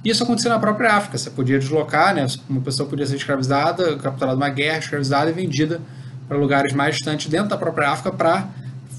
Isso 0.04 0.22
aconteceu 0.22 0.50
na 0.50 0.58
própria 0.58 0.92
África. 0.92 1.16
Você 1.16 1.30
podia 1.30 1.58
deslocar, 1.58 2.14
né? 2.14 2.26
uma 2.48 2.60
pessoa 2.60 2.88
podia 2.88 3.06
ser 3.06 3.16
escravizada, 3.16 3.96
capturada 3.96 4.36
numa 4.36 4.50
guerra, 4.50 4.78
escravizada 4.78 5.30
e 5.30 5.32
vendida 5.32 5.80
para 6.28 6.36
lugares 6.36 6.72
mais 6.72 6.96
distantes 6.96 7.28
dentro 7.28 7.48
da 7.48 7.56
própria 7.56 7.90
África 7.90 8.12
para 8.12 8.46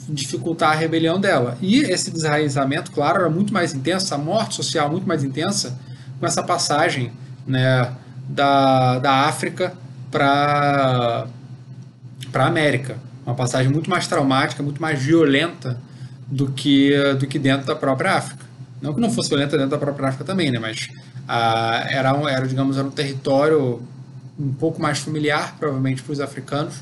dificultar 0.09 0.71
a 0.71 0.75
rebelião 0.75 1.19
dela. 1.19 1.57
E 1.61 1.79
esse 1.79 2.11
desraizamento, 2.11 2.91
claro, 2.91 3.21
era 3.21 3.29
muito 3.29 3.53
mais 3.53 3.73
intenso, 3.73 4.13
a 4.13 4.17
morte 4.17 4.55
social 4.55 4.89
muito 4.89 5.07
mais 5.07 5.23
intensa 5.23 5.77
com 6.19 6.25
essa 6.25 6.43
passagem 6.43 7.11
né, 7.45 7.91
da, 8.27 8.99
da 8.99 9.11
África 9.27 9.73
para 10.11 11.27
a 12.33 12.45
América. 12.45 12.97
Uma 13.25 13.35
passagem 13.35 13.71
muito 13.71 13.89
mais 13.89 14.07
traumática, 14.07 14.61
muito 14.61 14.81
mais 14.81 15.01
violenta 15.01 15.79
do 16.27 16.51
que, 16.51 16.93
do 17.19 17.27
que 17.27 17.39
dentro 17.39 17.65
da 17.65 17.75
própria 17.75 18.13
África. 18.13 18.44
Não 18.85 18.93
que 18.93 19.01
não 19.01 19.09
fosse 19.09 19.29
violenta 19.29 19.57
dentro 19.57 19.71
da 19.71 19.77
própria 19.79 20.09
África 20.09 20.23
também, 20.23 20.51
né? 20.51 20.59
Mas 20.59 20.89
ah, 21.27 21.85
era, 21.89 22.13
um, 22.13 22.27
era, 22.27 22.47
digamos, 22.47 22.77
era 22.77 22.85
um 22.85 22.91
território 22.91 23.81
um 24.37 24.53
pouco 24.53 24.79
mais 24.81 24.99
familiar, 24.99 25.55
provavelmente, 25.57 26.03
para 26.03 26.13
os 26.13 26.19
africanos, 26.19 26.75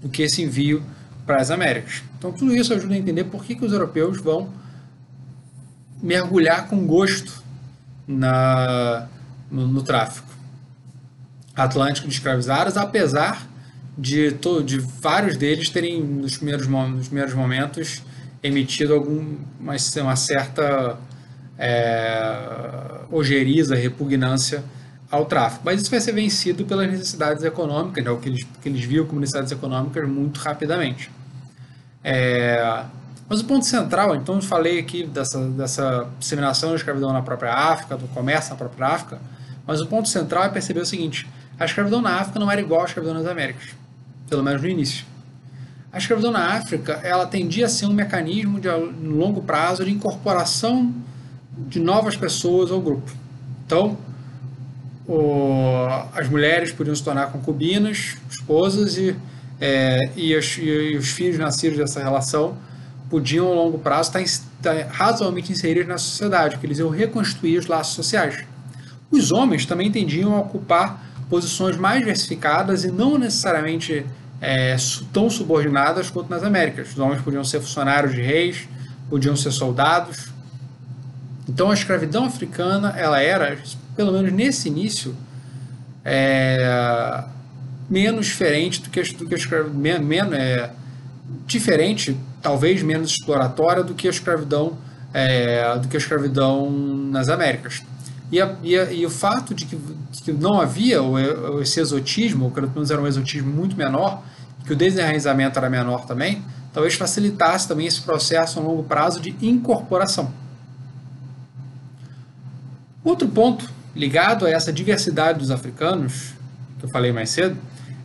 do 0.00 0.08
que 0.08 0.22
esse 0.22 0.42
envio 0.42 0.82
para 1.26 1.40
as 1.40 1.50
Américas. 1.50 2.02
Então, 2.16 2.30
tudo 2.32 2.54
isso 2.54 2.72
ajuda 2.72 2.94
a 2.94 2.98
entender 2.98 3.24
por 3.24 3.44
que, 3.44 3.56
que 3.56 3.64
os 3.64 3.72
europeus 3.72 4.20
vão 4.20 4.50
mergulhar 6.00 6.68
com 6.68 6.86
gosto 6.86 7.42
na, 8.06 9.08
no, 9.50 9.66
no 9.66 9.82
tráfico 9.82 10.28
atlântico 11.56 12.06
de 12.06 12.14
escravizados, 12.14 12.76
apesar 12.76 13.48
de, 13.96 14.30
to, 14.32 14.62
de 14.62 14.78
vários 14.78 15.36
deles 15.36 15.68
terem, 15.70 16.00
nos 16.00 16.36
primeiros, 16.36 16.68
nos 16.68 17.08
primeiros 17.08 17.34
momentos, 17.34 18.00
emitido 18.42 18.94
algum, 18.94 19.36
uma, 19.58 19.74
uma 20.02 20.16
certa 20.16 20.96
é, 21.58 23.00
ojeriza, 23.10 23.74
repugnância 23.74 24.62
ao 25.10 25.24
tráfico. 25.26 25.62
Mas 25.64 25.82
isso 25.82 25.90
vai 25.90 26.00
ser 26.00 26.12
vencido 26.12 26.64
pelas 26.64 26.88
necessidades 26.88 27.42
econômicas, 27.42 28.04
né, 28.04 28.10
o 28.10 28.18
que 28.18 28.28
eles, 28.28 28.46
que 28.62 28.68
eles 28.68 28.84
viam 28.84 29.06
como 29.06 29.20
necessidades 29.20 29.50
econômicas 29.50 30.08
muito 30.08 30.38
rapidamente. 30.38 31.10
É, 32.04 32.84
mas 33.28 33.40
o 33.40 33.44
ponto 33.44 33.66
central, 33.66 34.14
então 34.14 34.36
eu 34.36 34.42
falei 34.42 34.78
aqui 34.78 35.04
dessa, 35.04 35.38
dessa 35.50 36.08
disseminação 36.18 36.70
da 36.70 36.76
escravidão 36.76 37.12
na 37.12 37.20
própria 37.20 37.52
África, 37.52 37.96
do 37.96 38.06
comércio 38.08 38.50
na 38.50 38.56
própria 38.56 38.86
África, 38.86 39.18
mas 39.66 39.80
o 39.80 39.86
ponto 39.86 40.08
central 40.08 40.44
é 40.44 40.48
perceber 40.48 40.80
o 40.80 40.86
seguinte, 40.86 41.28
a 41.58 41.64
escravidão 41.64 42.00
na 42.00 42.20
África 42.20 42.38
não 42.38 42.50
era 42.50 42.60
igual 42.60 42.82
à 42.82 42.84
escravidão 42.84 43.18
nas 43.18 43.26
Américas, 43.26 43.70
pelo 44.30 44.42
menos 44.42 44.62
no 44.62 44.68
início. 44.68 45.04
A 45.92 45.98
escravidão 45.98 46.30
na 46.30 46.54
África, 46.54 47.00
ela 47.02 47.26
tendia 47.26 47.66
a 47.66 47.68
ser 47.68 47.86
um 47.86 47.92
mecanismo 47.92 48.60
de 48.60 48.68
longo 48.68 49.42
prazo 49.42 49.84
de 49.84 49.90
incorporação 49.90 50.94
de 51.66 51.80
novas 51.80 52.16
pessoas 52.16 52.70
ao 52.70 52.80
grupo. 52.80 53.10
Então, 53.66 53.98
o, 55.06 55.86
as 56.14 56.28
mulheres 56.28 56.70
podiam 56.70 56.94
se 56.94 57.02
tornar 57.02 57.32
concubinas, 57.32 58.16
esposas, 58.30 58.96
e, 58.96 59.16
é, 59.60 60.10
e, 60.14 60.36
os, 60.36 60.58
e, 60.58 60.96
os, 60.96 61.08
filhos 61.08 61.38
nascidos 61.38 61.78
dessa 61.78 62.00
relação 62.00 62.56
podiam, 63.10 63.46
ao 63.46 63.54
longo 63.54 63.78
prazo, 63.78 64.10
estar, 64.10 64.20
estar 64.20 64.86
razoavelmente 64.90 65.50
inseridos 65.50 65.88
na 65.88 65.98
sociedade, 65.98 66.54
porque 66.54 66.66
eles 66.66 66.78
iam 66.78 66.90
reconstruir 66.90 67.58
os 67.58 67.66
laços 67.66 67.94
sociais. 67.94 68.44
Os 69.10 69.32
homens 69.32 69.64
também 69.64 69.90
tendiam 69.90 70.34
a 70.34 70.40
ocupar 70.40 71.02
posições 71.30 71.76
mais 71.76 72.00
diversificadas 72.00 72.84
e 72.84 72.90
não 72.90 73.18
necessariamente 73.18 74.04
é, 74.40 74.76
tão 75.12 75.30
subordinadas 75.30 76.10
quanto 76.10 76.28
nas 76.28 76.42
Américas. 76.42 76.90
Os 76.92 76.98
homens 76.98 77.22
podiam 77.22 77.42
ser 77.42 77.60
funcionários 77.60 78.14
de 78.14 78.20
reis, 78.20 78.68
podiam 79.08 79.34
ser 79.34 79.50
soldados, 79.50 80.28
então 81.48 81.70
a 81.70 81.74
escravidão 81.74 82.24
africana, 82.24 82.94
ela 82.96 83.20
era, 83.20 83.58
pelo 83.96 84.12
menos 84.12 84.30
nesse 84.32 84.68
início, 84.68 85.16
é, 86.04 87.24
menos 87.88 88.26
diferente 88.26 88.82
do 88.82 88.90
que, 88.90 89.02
do 89.14 89.26
que 89.26 89.34
a 89.34 89.38
escravidão, 89.38 90.04
menos, 90.04 90.34
é, 90.34 90.70
diferente, 91.46 92.16
talvez 92.42 92.82
menos 92.82 93.12
exploratória 93.12 93.82
do 93.82 93.94
que 93.94 94.06
a 94.06 94.10
escravidão, 94.10 94.76
é, 95.14 95.78
do 95.78 95.88
que 95.88 95.96
a 95.96 95.98
escravidão 95.98 96.70
nas 96.70 97.30
Américas. 97.30 97.82
E, 98.30 98.42
a, 98.42 98.56
e, 98.62 98.78
a, 98.78 98.92
e 98.92 99.06
o 99.06 99.10
fato 99.10 99.54
de 99.54 99.64
que, 99.64 99.76
de 99.76 100.22
que, 100.22 100.32
não 100.32 100.60
havia 100.60 100.98
esse 101.62 101.80
exotismo, 101.80 102.46
ou 102.46 102.50
pelo 102.50 102.70
menos 102.70 102.90
era 102.90 103.00
um 103.00 103.06
exotismo 103.06 103.50
muito 103.50 103.74
menor, 103.74 104.22
que 104.66 104.74
o 104.74 104.76
desenraizamento 104.76 105.58
era 105.58 105.70
menor 105.70 106.04
também, 106.04 106.42
talvez 106.74 106.92
facilitasse 106.92 107.66
também 107.66 107.86
esse 107.86 108.02
processo 108.02 108.60
a 108.60 108.62
longo 108.62 108.82
prazo 108.82 109.18
de 109.18 109.34
incorporação. 109.40 110.30
Outro 113.08 113.26
ponto 113.26 113.66
ligado 113.96 114.44
a 114.44 114.50
essa 114.50 114.70
diversidade 114.70 115.38
dos 115.38 115.50
africanos, 115.50 116.34
que 116.78 116.84
eu 116.84 116.90
falei 116.90 117.10
mais 117.10 117.30
cedo, 117.30 117.56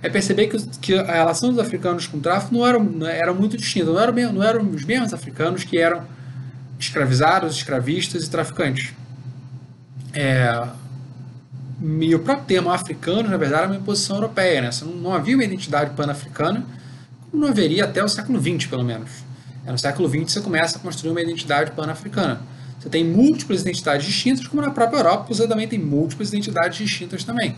é 0.02 0.08
perceber 0.08 0.48
que, 0.48 0.58
que 0.80 0.96
a 0.98 1.12
relação 1.12 1.50
dos 1.50 1.60
africanos 1.60 2.08
com 2.08 2.20
o 2.20 2.22
tráfico 2.22 2.56
não 2.56 2.66
era, 2.66 2.80
não 2.80 3.06
era 3.06 3.34
muito 3.34 3.58
distinta. 3.58 3.88
Não 3.88 4.00
eram, 4.00 4.32
não 4.32 4.42
eram 4.42 4.70
os 4.70 4.86
mesmos 4.86 5.14
africanos 5.14 5.66
que 5.66 5.78
eram 5.78 6.06
escravizados, 6.80 7.54
escravistas 7.58 8.26
e 8.26 8.30
traficantes. 8.30 8.94
É, 10.14 10.70
e 12.00 12.16
o 12.16 12.20
próprio 12.20 12.46
termo 12.46 12.72
africano, 12.72 13.28
na 13.28 13.36
verdade, 13.36 13.64
era 13.64 13.72
uma 13.74 13.80
imposição 13.82 14.16
europeia. 14.16 14.62
Né? 14.62 14.70
Não, 14.84 14.88
não 14.88 15.14
havia 15.14 15.36
uma 15.36 15.44
identidade 15.44 15.92
pan-africana, 15.98 16.66
como 17.30 17.44
não 17.44 17.50
haveria 17.50 17.84
até 17.84 18.02
o 18.02 18.08
século 18.08 18.42
XX, 18.42 18.68
pelo 18.70 18.86
menos. 18.86 19.12
É, 19.66 19.72
no 19.74 19.78
século 19.78 20.08
XX 20.08 20.32
você 20.32 20.40
começa 20.40 20.78
a 20.78 20.82
construir 20.82 21.12
uma 21.12 21.22
identidade 21.22 21.72
pan-africana. 21.72 22.53
Você 22.84 22.90
tem 22.90 23.06
múltiplas 23.06 23.62
identidades 23.62 24.06
distintas, 24.06 24.46
como 24.46 24.62
na 24.62 24.70
própria 24.70 24.98
Europa 24.98 25.34
você 25.34 25.48
também 25.48 25.66
tem 25.70 25.80
múltiplas 25.80 26.28
identidades 26.28 26.80
distintas 26.80 27.24
também. 27.24 27.56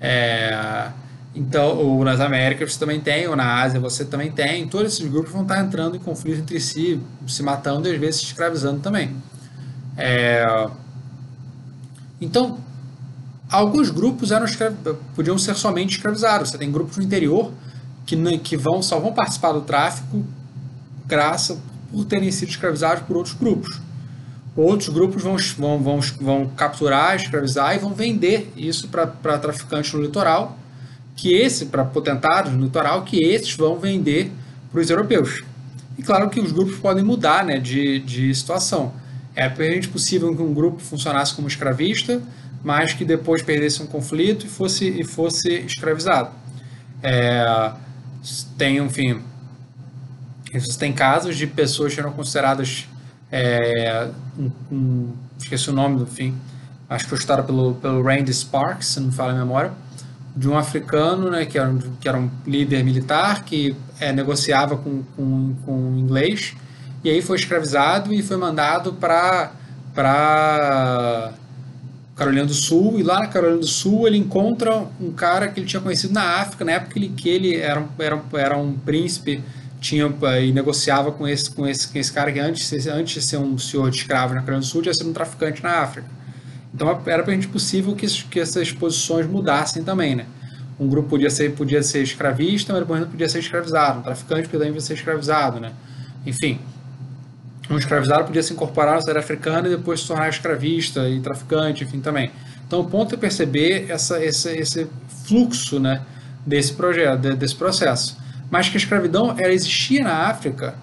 É, 0.00 0.90
então, 1.34 1.76
ou 1.76 2.04
nas 2.04 2.20
Américas 2.20 2.72
você 2.72 2.78
também 2.78 3.00
tem, 3.00 3.26
ou 3.26 3.34
na 3.34 3.62
Ásia 3.62 3.80
você 3.80 4.04
também 4.04 4.30
tem. 4.30 4.68
Todos 4.68 4.92
esses 4.92 5.10
grupos 5.10 5.32
vão 5.32 5.42
estar 5.42 5.60
entrando 5.60 5.96
em 5.96 5.98
conflito 5.98 6.38
entre 6.38 6.60
si, 6.60 7.00
se 7.26 7.42
matando 7.42 7.88
e 7.88 7.92
às 7.92 7.98
vezes 7.98 8.20
se 8.20 8.26
escravizando 8.26 8.78
também. 8.78 9.16
É, 9.96 10.68
então, 12.20 12.60
alguns 13.50 13.90
grupos 13.90 14.30
eram 14.30 14.46
podiam 15.16 15.36
ser 15.36 15.56
somente 15.56 15.96
escravizados. 15.96 16.50
Você 16.50 16.58
tem 16.58 16.70
grupos 16.70 16.96
no 16.96 17.02
interior 17.02 17.50
que, 18.06 18.38
que 18.38 18.56
vão, 18.56 18.80
só 18.84 19.00
vão 19.00 19.12
participar 19.12 19.50
do 19.50 19.62
tráfico 19.62 20.24
graças 21.08 21.58
por 21.90 22.04
terem 22.04 22.30
sido 22.30 22.50
escravizados 22.50 23.02
por 23.02 23.16
outros 23.16 23.34
grupos. 23.34 23.89
Outros 24.56 24.88
grupos 24.88 25.22
vão, 25.22 25.36
vão, 25.56 25.78
vão, 25.78 26.00
vão 26.20 26.48
capturar, 26.48 27.14
escravizar 27.16 27.74
e 27.74 27.78
vão 27.78 27.94
vender 27.94 28.52
isso 28.56 28.88
para 28.88 29.38
traficantes 29.38 29.92
no 29.92 30.02
litoral, 30.02 30.58
que 31.14 31.32
esse, 31.32 31.66
para 31.66 31.84
potentados 31.84 32.52
no 32.52 32.64
litoral, 32.64 33.02
que 33.02 33.22
esses 33.22 33.54
vão 33.54 33.78
vender 33.78 34.32
para 34.70 34.80
os 34.80 34.90
europeus. 34.90 35.42
E 35.96 36.02
claro 36.02 36.28
que 36.30 36.40
os 36.40 36.50
grupos 36.50 36.76
podem 36.78 37.04
mudar 37.04 37.44
né, 37.44 37.58
de, 37.58 38.00
de 38.00 38.34
situação. 38.34 38.92
É 39.34 39.48
perfeitamente 39.48 39.88
possível 39.88 40.34
que 40.34 40.42
um 40.42 40.52
grupo 40.52 40.80
funcionasse 40.80 41.34
como 41.34 41.46
escravista, 41.46 42.20
mas 42.64 42.92
que 42.92 43.04
depois 43.04 43.42
perdesse 43.42 43.82
um 43.82 43.86
conflito 43.86 44.46
e 44.46 44.48
fosse, 44.48 44.88
e 44.88 45.04
fosse 45.04 45.48
escravizado. 45.60 46.30
É, 47.02 47.72
tem, 48.58 48.78
enfim, 48.78 49.22
tem 50.78 50.92
casos 50.92 51.36
de 51.36 51.46
pessoas 51.46 51.94
que 51.94 52.00
eram 52.00 52.12
consideradas 52.12 52.86
é, 53.30 54.08
um, 54.38 54.50
um, 54.72 55.12
esqueci 55.38 55.70
o 55.70 55.72
nome 55.72 55.98
do 55.98 56.06
fim, 56.06 56.34
acho 56.88 57.04
que 57.04 57.10
foi 57.10 57.18
estudado 57.18 57.44
pelo, 57.46 57.74
pelo 57.74 58.02
Randy 58.02 58.32
Sparks, 58.32 58.88
se 58.88 59.00
não 59.00 59.08
me 59.08 59.12
fala 59.12 59.32
a 59.32 59.36
memória, 59.36 59.72
de 60.36 60.48
um 60.48 60.56
africano, 60.56 61.30
né, 61.30 61.44
que 61.44 61.58
era 61.58 61.68
um, 61.68 61.78
que 62.00 62.08
era 62.08 62.18
um 62.18 62.30
líder 62.46 62.84
militar, 62.84 63.44
que 63.44 63.76
é, 63.98 64.12
negociava 64.12 64.76
com, 64.76 65.02
com, 65.16 65.54
com 65.64 65.96
inglês, 65.96 66.54
e 67.02 67.10
aí 67.10 67.22
foi 67.22 67.36
escravizado 67.36 68.12
e 68.12 68.22
foi 68.22 68.36
mandado 68.36 68.92
para 68.94 69.52
para 69.92 71.32
Carolina 72.14 72.46
do 72.46 72.54
Sul, 72.54 72.98
e 72.98 73.02
lá 73.02 73.20
na 73.20 73.26
Carolina 73.26 73.58
do 73.58 73.66
Sul 73.66 74.06
ele 74.06 74.16
encontra 74.16 74.86
um 75.00 75.10
cara 75.10 75.48
que 75.48 75.58
ele 75.58 75.66
tinha 75.66 75.80
conhecido 75.80 76.12
na 76.12 76.40
África, 76.40 76.64
na 76.64 76.72
época 76.72 76.92
que 76.92 76.98
ele, 76.98 77.08
que 77.08 77.28
ele 77.28 77.56
era, 77.56 77.84
era, 77.98 78.22
era 78.34 78.56
um 78.56 78.72
príncipe 78.74 79.42
tinha 79.80 80.12
e 80.40 80.52
negociava 80.52 81.10
com 81.10 81.26
esse, 81.26 81.50
com 81.50 81.66
esse, 81.66 81.88
com 81.88 81.98
esse 81.98 82.12
cara 82.12 82.30
que 82.30 82.38
antes, 82.38 82.86
antes 82.86 83.14
de 83.14 83.22
ser 83.22 83.38
um 83.38 83.56
senhor 83.56 83.90
de 83.90 83.96
escravo 83.96 84.34
na 84.34 84.42
Coreia 84.42 84.60
do 84.60 84.66
Sul, 84.66 84.82
tinha 84.82 84.92
sido 84.92 85.08
um 85.08 85.12
traficante 85.12 85.62
na 85.62 85.80
África. 85.80 86.06
Então 86.72 86.88
era 87.06 87.22
para 87.22 87.32
gente 87.32 87.48
possível 87.48 87.94
que, 87.96 88.06
que 88.06 88.38
essas 88.38 88.70
posições 88.70 89.26
mudassem 89.26 89.82
também, 89.82 90.14
né? 90.14 90.26
Um 90.78 90.88
grupo 90.88 91.08
podia 91.08 91.30
ser, 91.30 91.52
podia 91.52 91.82
ser 91.82 92.02
escravista, 92.02 92.72
mas 92.72 92.82
depois 92.82 93.00
não 93.00 93.08
podia 93.08 93.28
ser 93.28 93.38
escravizado. 93.40 94.00
Um 94.00 94.02
traficante 94.02 94.48
podia 94.48 94.80
ser 94.80 94.94
escravizado, 94.94 95.60
né? 95.60 95.72
Enfim, 96.24 96.58
um 97.70 97.76
escravizado 97.76 98.24
podia 98.24 98.42
se 98.42 98.52
incorporar 98.52 98.94
na 98.94 99.00
sociedade 99.00 99.24
africana 99.24 99.68
e 99.68 99.76
depois 99.76 100.00
se 100.00 100.06
tornar 100.06 100.28
escravista 100.28 101.08
e 101.08 101.20
traficante, 101.20 101.84
enfim, 101.84 102.00
também. 102.00 102.30
Então, 102.66 102.80
o 102.80 102.84
ponto 102.84 103.14
é 103.14 103.18
perceber 103.18 103.86
essa, 103.88 104.24
esse, 104.24 104.50
esse 104.56 104.86
fluxo 105.26 105.78
né, 105.80 106.02
desse 106.46 106.72
projeto, 106.72 107.36
desse 107.36 107.54
processo. 107.54 108.16
Mas 108.50 108.68
que 108.68 108.76
a 108.76 108.80
escravidão 108.80 109.34
ela 109.38 109.52
existia 109.52 110.02
na 110.02 110.28
África 110.28 110.74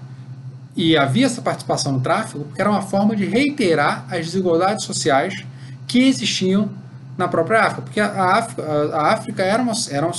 e 0.76 0.96
havia 0.96 1.26
essa 1.26 1.42
participação 1.42 1.92
no 1.92 2.02
tráfico 2.02 2.46
porque 2.46 2.62
era 2.62 2.70
uma 2.70 2.82
forma 2.82 3.16
de 3.16 3.26
reiterar 3.26 4.06
as 4.10 4.28
desigualdades 4.28 4.86
sociais 4.86 5.44
que 5.88 6.00
existiam 6.00 6.70
na 7.18 7.28
própria 7.28 7.62
África, 7.62 7.82
porque 7.82 8.00
a 8.00 8.36
África, 8.36 8.64
a 8.94 9.12
África 9.12 9.44
era, 9.44 9.62
uma, 9.62 9.74
era, 9.90 10.12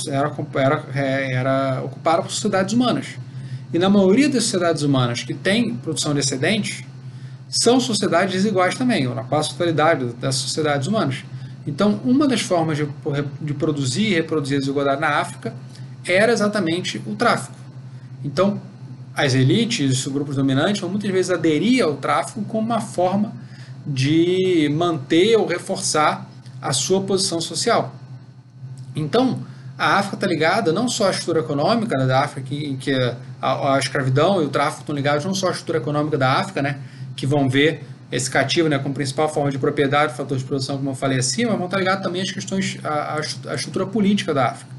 era, 0.55 0.83
é, 0.93 1.33
era 1.33 1.81
ocupada 1.83 2.21
por 2.21 2.29
sociedades 2.29 2.73
humanas. 2.73 3.17
E 3.73 3.79
na 3.79 3.89
maioria 3.89 4.27
das 4.27 4.43
sociedades 4.43 4.81
humanas 4.81 5.23
que 5.23 5.33
têm 5.33 5.75
produção 5.75 6.13
de 6.13 6.19
excedentes, 6.19 6.83
são 7.47 7.79
sociedades 7.79 8.33
desiguais 8.33 8.75
também, 8.75 9.07
ou 9.07 9.15
na 9.15 9.23
quase 9.23 9.49
totalidade 9.51 10.05
das 10.19 10.35
sociedades 10.35 10.87
humanas. 10.87 11.23
Então, 11.65 11.99
uma 12.03 12.27
das 12.27 12.41
formas 12.41 12.77
de, 12.77 12.87
de 13.41 13.53
produzir 13.53 14.07
e 14.07 14.13
reproduzir 14.15 14.57
a 14.57 14.59
desigualdade 14.59 14.99
na 14.99 15.19
África 15.19 15.53
era 16.05 16.31
exatamente 16.31 17.01
o 17.05 17.15
tráfico. 17.15 17.55
Então, 18.23 18.61
as 19.15 19.33
elites, 19.33 20.05
os 20.05 20.11
grupos 20.11 20.35
dominantes, 20.35 20.81
vão 20.81 20.89
muitas 20.89 21.11
vezes 21.11 21.31
aderir 21.31 21.83
ao 21.83 21.95
tráfico 21.95 22.41
como 22.43 22.65
uma 22.65 22.81
forma 22.81 23.33
de 23.85 24.69
manter 24.73 25.35
ou 25.37 25.45
reforçar 25.45 26.29
a 26.61 26.73
sua 26.73 27.01
posição 27.01 27.41
social. 27.41 27.93
Então, 28.95 29.39
a 29.77 29.97
África 29.97 30.17
está 30.17 30.27
ligada 30.27 30.73
não 30.73 30.89
só 30.89 31.07
à 31.07 31.11
estrutura 31.11 31.39
econômica 31.39 31.97
né, 31.97 32.05
da 32.05 32.21
África, 32.21 32.47
que, 32.47 32.75
que 32.77 32.93
a, 33.41 33.75
a, 33.75 33.79
escravidão 33.79 34.41
e 34.41 34.45
o 34.45 34.49
tráfico 34.49 34.81
estão 34.81 34.93
ligados 34.93 35.23
não 35.23 35.33
só 35.33 35.47
à 35.47 35.51
estrutura 35.51 35.77
econômica 35.77 36.17
da 36.17 36.33
África, 36.33 36.61
né, 36.61 36.79
que 37.15 37.25
vão 37.25 37.49
ver 37.49 37.85
esse 38.11 38.29
cativo 38.29 38.67
né, 38.67 38.77
como 38.77 38.93
principal 38.93 39.29
forma 39.29 39.51
de 39.51 39.57
propriedade, 39.57 40.15
fator 40.15 40.37
de 40.37 40.43
produção, 40.43 40.77
como 40.77 40.89
eu 40.89 40.95
falei 40.95 41.19
acima, 41.19 41.51
mas 41.51 41.59
vão 41.59 41.67
estar 41.67 41.77
tá 41.77 41.81
ligados 41.81 42.03
também 42.03 42.21
às 42.21 42.31
questões, 42.31 42.77
à, 42.83 43.21
à 43.47 43.55
estrutura 43.55 43.85
política 43.85 44.33
da 44.33 44.47
África. 44.47 44.78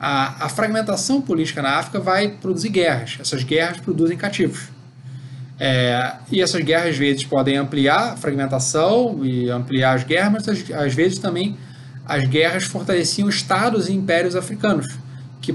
A, 0.00 0.46
a, 0.46 0.48
fragmentação 0.48 1.20
política 1.20 1.60
na 1.60 1.76
África 1.78 1.98
vai 1.98 2.28
produzir 2.28 2.68
guerras. 2.68 3.18
Essas 3.20 3.42
guerras 3.42 3.80
produzem 3.80 4.16
cativos. 4.16 4.68
É, 5.58 6.14
e 6.30 6.40
essas 6.40 6.62
guerras, 6.62 6.90
às 6.90 6.96
vezes, 6.96 7.24
podem 7.24 7.56
ampliar 7.56 8.12
a 8.12 8.16
fragmentação 8.16 9.24
e 9.24 9.50
ampliar 9.50 9.94
as 9.94 10.04
guerras, 10.04 10.32
mas 10.32 10.48
às, 10.48 10.70
às 10.70 10.94
vezes 10.94 11.18
também 11.18 11.56
as 12.06 12.24
guerras 12.26 12.64
fortaleciam 12.64 13.28
estados 13.28 13.88
e 13.88 13.92
impérios 13.92 14.36
africanos, 14.36 14.86
que 15.42 15.54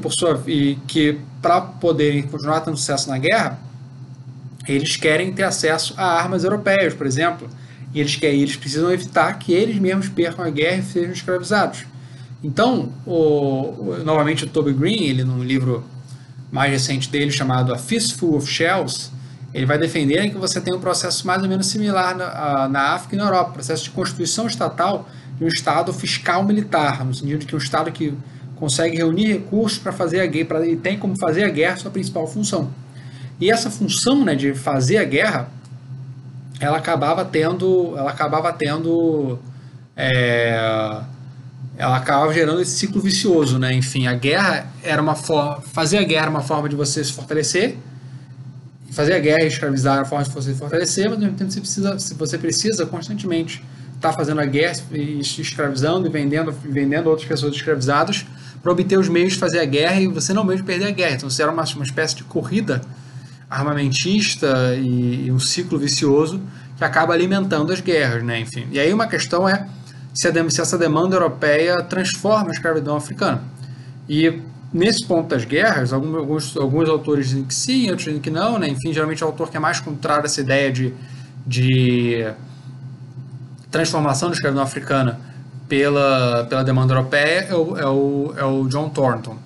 que 0.88 1.20
para 1.42 1.62
poderem 1.62 2.24
continuar 2.24 2.62
tendo 2.62 2.78
sucesso 2.78 3.10
na 3.10 3.18
guerra, 3.18 3.60
eles 4.68 4.96
querem 4.96 5.32
ter 5.34 5.44
acesso 5.44 5.94
a 5.98 6.06
armas 6.06 6.44
europeias, 6.44 6.94
por 6.94 7.06
exemplo, 7.06 7.50
e 7.94 8.00
eles 8.00 8.16
querem, 8.16 8.42
eles 8.42 8.56
precisam 8.56 8.92
evitar 8.92 9.34
que 9.38 9.54
eles 9.54 9.78
mesmos 9.78 10.10
percam 10.10 10.44
a 10.44 10.50
guerra 10.50 10.78
e 10.78 10.84
sejam 10.84 11.12
escravizados. 11.12 11.86
Então, 12.44 12.92
o, 13.06 13.98
novamente 14.04 14.44
o 14.44 14.48
Toby 14.48 14.74
Green, 14.74 15.04
ele 15.04 15.24
num 15.24 15.44
livro 15.44 15.84
mais 16.52 16.72
recente 16.72 17.10
dele 17.10 17.32
chamado 17.32 17.74
A 17.74 17.78
Fistful 17.78 18.36
of 18.36 18.48
Shells, 18.48 19.10
ele 19.54 19.66
vai 19.66 19.78
defender 19.78 20.30
que 20.30 20.38
você 20.38 20.60
tem 20.60 20.74
um 20.74 20.80
processo 20.80 21.26
mais 21.26 21.42
ou 21.42 21.48
menos 21.48 21.68
similar 21.68 22.16
na, 22.16 22.68
na 22.68 22.82
África 22.94 23.16
e 23.16 23.18
na 23.18 23.26
Europa, 23.26 23.54
processo 23.54 23.84
de 23.84 23.92
constituição 23.92 24.48
estatal 24.48 25.08
de 25.38 25.46
um 25.46 25.48
Estado 25.48 25.94
fiscal 25.94 26.44
militar, 26.44 27.06
no 27.06 27.14
sentido 27.14 27.40
de 27.40 27.46
que 27.46 27.56
um 27.56 27.60
Estado 27.60 27.92
que 27.92 28.14
consegue 28.56 28.98
reunir 28.98 29.28
recursos 29.28 29.78
para 29.78 29.92
fazer 29.92 30.22
a 30.22 30.26
guerra, 30.26 30.66
e 30.66 30.76
tem 30.76 30.98
como 30.98 31.18
fazer 31.18 31.44
a 31.44 31.50
guerra 31.50 31.78
sua 31.78 31.92
principal 31.92 32.28
função. 32.28 32.70
E 33.40 33.52
essa 33.52 33.70
função 33.70 34.24
né, 34.24 34.36
de 34.36 34.54
fazer 34.54 34.98
a 34.98 35.04
guerra, 35.04 35.50
ela 36.60 36.78
acabava 36.78 37.26
tendo, 37.26 37.94
ela 37.98 38.10
acabava 38.10 38.52
tendo, 38.54 39.38
é, 39.96 41.02
ela 41.78 41.98
acabava 41.98 42.34
gerando 42.34 42.62
esse 42.62 42.72
ciclo 42.72 43.02
vicioso, 43.02 43.58
né? 43.58 43.74
Enfim, 43.74 44.08
a 44.08 44.14
guerra 44.14 44.68
era 44.84 45.02
uma 45.02 45.16
forma, 45.16 45.62
fazer 45.62 45.98
a 45.98 46.04
guerra 46.04 46.24
era 46.24 46.32
uma 46.32 46.42
forma 46.42 46.70
de 46.70 46.76
você 46.76 47.04
se 47.04 47.12
fortalecer, 47.12 47.78
fazer 48.92 49.14
a 49.14 49.20
guerra 49.20 49.44
e 49.44 49.48
escravizar 49.48 49.94
era 49.94 50.04
uma 50.04 50.10
forma 50.10 50.24
de 50.24 50.32
você 50.32 50.54
se 50.54 50.60
fortalecer, 50.60 51.06
mas 51.06 51.14
ao 51.14 51.20
mesmo 51.20 51.36
tempo 51.36 51.52
você 51.52 51.60
precisa, 51.60 51.98
você 52.18 52.38
precisa 52.38 52.86
constantemente 52.86 53.64
está 54.04 54.12
fazendo 54.12 54.42
a 54.42 54.46
guerra 54.46 54.76
e 54.92 55.20
escravizando 55.20 56.08
e 56.08 56.12
vendendo, 56.12 56.52
vendendo 56.52 57.10
outras 57.10 57.26
pessoas 57.26 57.56
escravizadas 57.56 58.26
para 58.62 58.72
obter 58.72 59.00
os 59.00 59.08
meios 59.08 59.34
de 59.34 59.40
fazer 59.40 59.60
a 59.60 59.66
guerra 59.66 60.02
e 60.02 60.08
você 60.08 60.34
não 60.34 60.44
mesmo 60.44 60.66
perder 60.66 60.88
a 60.88 60.92
guerra. 60.92 61.16
Então, 61.16 61.30
você 61.30 61.42
era 61.42 61.52
uma, 61.52 61.64
uma 61.64 61.86
espécie 61.86 62.16
de 62.18 62.24
corrida 62.24 62.82
armamentista 63.50 64.76
e, 64.76 65.28
e, 65.28 65.32
um 65.32 65.40
ciclo 65.40 65.80
vicioso 65.80 66.42
que 66.78 66.84
acaba 66.84 67.14
alimentando 67.14 67.72
as 67.72 67.80
guerras, 67.80 68.24
né? 68.24 68.40
Enfim. 68.40 68.68
E 68.72 68.80
aí 68.80 68.94
uma 68.94 69.08
questão 69.08 69.48
é 69.48 69.68
se, 70.14 70.28
a, 70.28 70.50
se 70.50 70.62
essa 70.62 70.78
demanda 70.78 71.16
europeia 71.16 71.82
transforma 71.84 72.50
a 72.50 72.52
escravidão 72.52 72.96
africana. 72.96 73.42
E 74.08 74.42
nesse 74.74 75.06
ponto 75.06 75.30
das 75.30 75.46
guerras, 75.46 75.94
alguns, 75.94 76.58
alguns, 76.58 76.90
autores 76.90 77.30
dizem 77.30 77.44
que 77.44 77.54
sim, 77.54 77.90
outros 77.90 78.06
dizem 78.06 78.22
que 78.22 78.30
não, 78.30 78.60
né? 78.60 78.68
Enfim, 78.68 78.92
geralmente 78.92 79.24
o 79.24 79.28
autor 79.28 79.50
que 79.50 79.58
é 79.58 79.60
mais 79.60 79.80
contrário 79.80 80.24
a 80.24 80.26
essa 80.26 80.42
ideia 80.42 80.72
de, 80.72 80.94
de 81.46 82.28
transformação 83.72 84.30
da 84.30 84.36
escravidão 84.36 84.64
africana 84.64 85.20
pela, 85.68 86.46
pela 86.50 86.64
demanda 86.64 86.94
europeia 86.94 87.48
é 87.50 87.56
o, 87.56 87.78
é 87.78 87.88
o, 87.88 88.34
é 88.38 88.44
o 88.44 88.68
John 88.68 88.90
Thornton. 88.90 89.38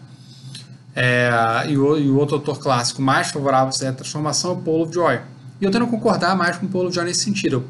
É, 0.95 1.29
e, 1.67 1.77
o, 1.77 1.97
e, 1.97 2.09
o, 2.09 2.17
outro 2.17 2.37
autor 2.37 2.59
clássico 2.59 3.01
mais 3.01 3.29
favorável 3.29 3.67
a 3.67 3.69
essa 3.69 3.93
transformação 3.93 4.51
é 4.51 4.53
o 4.55 4.57
Paul 4.57 4.91
Joy. 4.91 5.19
E 5.61 5.65
eu 5.65 5.71
tento 5.71 5.85
concordar 5.87 6.35
mais 6.35 6.57
com 6.57 6.65
o 6.65 6.69
Paul 6.69 6.91
Joy 6.91 7.05
nesse 7.05 7.23
sentido. 7.23 7.65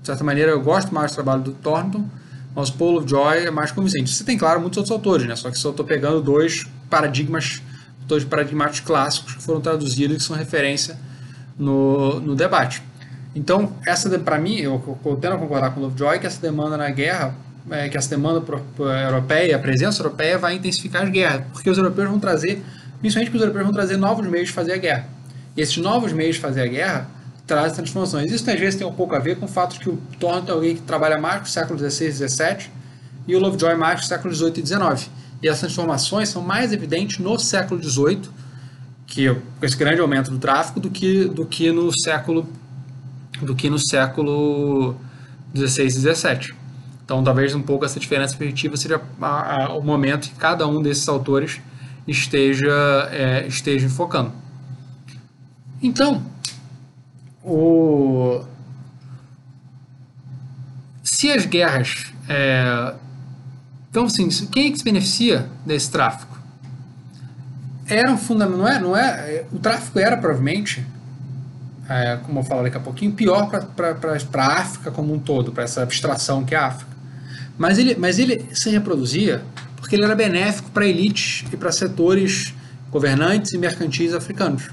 De 0.00 0.06
certa 0.06 0.24
maneira, 0.24 0.50
eu 0.50 0.60
gosto 0.60 0.92
mais 0.92 1.12
do 1.12 1.14
trabalho 1.14 1.42
do 1.42 1.52
Thornton, 1.52 2.04
mas 2.54 2.70
Paul 2.70 3.06
Joy 3.06 3.46
é 3.46 3.50
mais 3.50 3.72
convincente. 3.72 4.10
Você 4.10 4.24
tem, 4.24 4.36
claro, 4.36 4.60
muitos 4.60 4.76
outros 4.76 4.92
autores, 4.92 5.26
né? 5.26 5.34
só 5.36 5.50
que 5.50 5.58
só 5.58 5.70
estou 5.70 5.84
pegando 5.84 6.20
dois 6.20 6.64
paradigmas, 6.90 7.62
dois 8.06 8.24
paradigmas 8.24 8.80
clássicos 8.80 9.34
que 9.34 9.42
foram 9.42 9.60
traduzidos 9.60 10.16
e 10.16 10.18
que 10.18 10.24
são 10.24 10.36
referência 10.36 10.98
no, 11.58 12.20
no 12.20 12.34
debate. 12.34 12.82
Então, 13.34 13.72
essa 13.86 14.18
para 14.18 14.38
mim, 14.38 14.56
eu, 14.56 14.98
eu 15.04 15.16
tendo 15.16 15.34
a 15.34 15.38
concordar 15.38 15.70
com 15.70 15.80
o 15.80 15.84
Lovejoy 15.84 16.18
que 16.18 16.26
essa 16.26 16.40
demanda 16.40 16.76
na 16.76 16.90
guerra, 16.90 17.34
é, 17.70 17.88
que 17.88 17.96
essa 17.96 18.10
demanda 18.10 18.42
pro, 18.42 18.60
pro 18.76 18.86
europeia, 18.86 19.56
a 19.56 19.58
presença 19.58 20.02
europeia 20.02 20.36
vai 20.36 20.54
intensificar 20.54 21.04
as 21.04 21.08
guerras, 21.08 21.44
porque 21.52 21.70
os 21.70 21.78
europeus 21.78 22.10
vão 22.10 22.20
trazer, 22.20 22.62
principalmente 23.00 23.30
porque 23.30 23.38
os 23.38 23.42
europeus 23.42 23.64
vão 23.64 23.72
trazer 23.72 23.96
novos 23.96 24.26
meios 24.26 24.48
de 24.48 24.54
fazer 24.54 24.72
a 24.72 24.76
guerra. 24.76 25.08
E 25.56 25.62
esses 25.62 25.76
novos 25.78 26.12
meios 26.12 26.36
de 26.36 26.42
fazer 26.42 26.62
a 26.62 26.66
guerra 26.66 27.08
trazem 27.52 27.74
transformações. 27.74 28.32
Isso 28.32 28.50
às 28.50 28.58
vezes 28.58 28.76
tem 28.76 28.86
um 28.86 28.92
pouco 28.92 29.14
a 29.14 29.18
ver 29.18 29.38
com 29.38 29.44
o 29.44 29.48
fato 29.48 29.78
que 29.78 29.90
o 29.90 29.98
Thornton 30.18 30.50
é 30.50 30.54
alguém 30.54 30.74
que 30.76 30.82
trabalha 30.82 31.18
mais 31.18 31.40
com 31.40 31.44
o 31.44 31.48
século 31.48 31.78
XVI 31.78 32.06
e 32.06 32.12
XVII 32.12 32.70
e 33.28 33.36
o 33.36 33.38
Lovejoy 33.38 33.74
mais 33.74 34.00
com 34.00 34.06
o 34.06 34.08
século 34.08 34.34
XVIII 34.34 34.62
e 34.62 34.66
XIX. 34.66 35.10
E 35.42 35.48
essas 35.48 35.60
transformações 35.60 36.30
são 36.30 36.40
mais 36.40 36.72
evidentes 36.72 37.18
no 37.18 37.38
século 37.38 37.82
XVIII, 37.82 38.22
que 39.06 39.34
com 39.34 39.66
esse 39.66 39.76
grande 39.76 40.00
aumento 40.00 40.30
do 40.30 40.38
tráfico, 40.38 40.80
do 40.80 40.88
que, 40.88 41.26
do 41.26 41.44
que 41.44 41.70
no 41.70 41.92
século 42.00 42.48
do 43.42 43.54
que 43.54 43.68
no 43.68 43.78
século 43.78 44.96
16 45.52 45.96
e 45.96 45.96
17. 46.02 46.54
Então, 47.04 47.22
talvez 47.22 47.54
um 47.54 47.60
pouco 47.60 47.84
essa 47.84 47.98
diferença 48.00 48.36
perspectiva 48.36 48.76
seja 48.76 49.02
a, 49.20 49.64
a, 49.64 49.74
o 49.74 49.82
momento 49.82 50.28
que 50.28 50.36
cada 50.36 50.66
um 50.66 50.80
desses 50.80 51.06
autores 51.08 51.60
esteja, 52.06 53.08
é, 53.10 53.46
esteja 53.46 53.86
enfocando. 53.86 54.32
Então, 55.82 56.22
o... 57.44 58.44
se 61.02 61.30
as 61.30 61.46
guerras. 61.46 62.12
É... 62.28 62.94
Então, 63.90 64.04
assim, 64.04 64.28
quem 64.46 64.68
é 64.68 64.70
que 64.70 64.78
se 64.78 64.84
beneficia 64.84 65.48
desse 65.66 65.90
tráfico? 65.90 66.38
Era 67.86 68.10
um 68.10 68.16
fundamento, 68.16 68.58
não 68.58 68.68
é, 68.68 68.80
não 68.80 68.96
é? 68.96 69.44
O 69.52 69.58
tráfico 69.58 69.98
era 69.98 70.16
provavelmente 70.16 70.86
é, 71.88 72.16
como 72.24 72.40
eu 72.40 72.44
falar 72.44 72.62
daqui 72.62 72.76
a 72.76 72.80
pouquinho, 72.80 73.12
pior 73.12 73.50
para 73.76 74.44
a 74.44 74.60
África 74.60 74.90
como 74.90 75.12
um 75.12 75.18
todo, 75.18 75.52
para 75.52 75.64
essa 75.64 75.82
abstração 75.82 76.44
que 76.44 76.54
é 76.54 76.58
a 76.58 76.66
África. 76.68 76.92
Mas 77.58 77.78
ele, 77.78 77.94
mas 77.96 78.18
ele 78.18 78.46
se 78.54 78.70
reproduzia 78.70 79.42
porque 79.76 79.96
ele 79.96 80.04
era 80.04 80.14
benéfico 80.14 80.70
para 80.70 80.86
elites 80.86 81.44
e 81.52 81.56
para 81.56 81.70
setores 81.70 82.54
governantes 82.90 83.52
e 83.52 83.58
mercantis 83.58 84.14
africanos. 84.14 84.70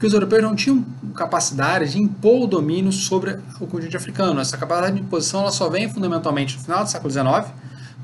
Porque 0.00 0.06
os 0.06 0.14
europeus 0.14 0.42
não 0.42 0.56
tinham 0.56 0.82
capacidade 1.14 1.92
de 1.92 1.98
impor 2.00 2.44
o 2.44 2.46
domínio 2.46 2.90
sobre 2.90 3.38
o 3.60 3.66
continente 3.66 3.98
africano. 3.98 4.40
Essa 4.40 4.56
capacidade 4.56 4.96
de 4.96 5.02
imposição 5.02 5.42
ela 5.42 5.52
só 5.52 5.68
vem 5.68 5.90
fundamentalmente 5.90 6.56
no 6.56 6.62
final 6.62 6.82
do 6.82 6.88
século 6.88 7.10
XIX, 7.10 7.52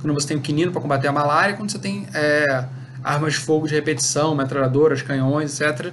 quando 0.03 0.13
você 0.13 0.29
tem 0.29 0.37
o 0.37 0.43
quinino 0.43 0.71
para 0.71 0.83
combater 0.83 1.09
a 1.09 1.13
malária, 1.13 1.57
quando 1.57 1.73
você 1.73 1.79
tem 1.79 2.07
é, 2.13 2.67
armas 3.03 3.33
de 3.33 3.39
fogo 3.39 3.67
de 3.67 3.75
repetição, 3.75 4.35
metralhadoras, 4.35 5.01
canhões, 5.01 5.59
etc., 5.59 5.91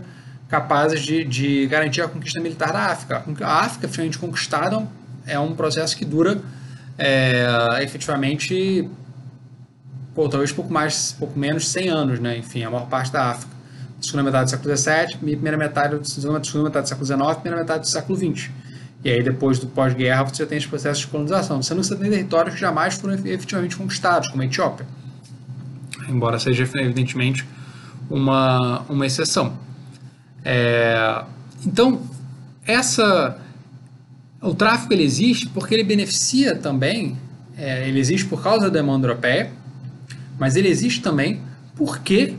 capazes 0.50 1.00
de, 1.00 1.24
de 1.24 1.68
garantir 1.68 2.02
a 2.02 2.10
conquista 2.10 2.42
militar 2.42 2.74
da 2.74 2.88
África. 2.88 3.24
A 3.40 3.62
África, 3.62 3.88
finalmente 3.88 4.20
conquistada, 4.20 4.86
é 5.26 5.40
um 5.40 5.56
processo 5.56 5.96
que 5.96 6.04
dura 6.04 6.42
é, 6.98 7.80
efetivamente, 7.82 8.90
pô, 10.14 10.28
talvez 10.28 10.52
pouco 10.52 10.74
mais, 10.74 11.16
pouco 11.18 11.40
menos 11.40 11.64
de 11.64 11.70
100 11.70 11.88
anos, 11.88 12.20
né? 12.20 12.38
Enfim, 12.38 12.62
a 12.66 12.70
maior 12.70 12.88
parte 12.88 13.10
da 13.10 13.30
África. 13.30 13.53
Segunda 14.04 14.24
metade 14.24 14.46
do 14.46 14.50
século 14.52 14.78
XVII, 14.78 15.18
primeira 15.18 15.58
metade, 15.58 16.10
segunda, 16.10 16.40
metade 16.40 16.86
do 16.86 16.90
século 16.90 17.06
XIX, 17.06 17.34
primeira 17.36 17.62
metade 17.62 17.80
do 17.84 17.88
século 17.88 18.18
XX. 18.18 18.50
E 19.02 19.10
aí, 19.10 19.24
depois 19.24 19.60
do 19.60 19.68
pós-guerra, 19.68 20.24
você 20.24 20.46
tem 20.46 20.58
os 20.58 20.66
processos 20.66 21.00
de 21.00 21.08
colonização, 21.08 21.64
sendo 21.64 21.80
que 21.80 21.88
você 21.88 21.96
tem 21.96 22.10
territórios 22.10 22.56
que 22.56 22.60
jamais 22.60 22.96
foram 22.96 23.14
efetivamente 23.14 23.78
conquistados, 23.78 24.28
como 24.30 24.42
a 24.42 24.46
Etiópia. 24.46 24.86
Embora 26.10 26.38
seja, 26.38 26.64
evidentemente, 26.64 27.46
uma, 28.10 28.82
uma 28.90 29.06
exceção. 29.06 29.58
É, 30.44 31.24
então, 31.66 32.02
essa, 32.66 33.38
o 34.42 34.54
tráfico 34.54 34.92
ele 34.92 35.04
existe 35.04 35.48
porque 35.48 35.74
ele 35.74 35.84
beneficia 35.86 36.58
também, 36.58 37.18
é, 37.58 37.88
ele 37.88 38.00
existe 38.00 38.28
por 38.28 38.44
causa 38.44 38.66
da 38.66 38.70
demanda 38.70 39.08
europeia, 39.08 39.50
mas 40.38 40.58
ele 40.58 40.68
existe 40.68 41.02
também 41.02 41.42
porque 41.76 42.36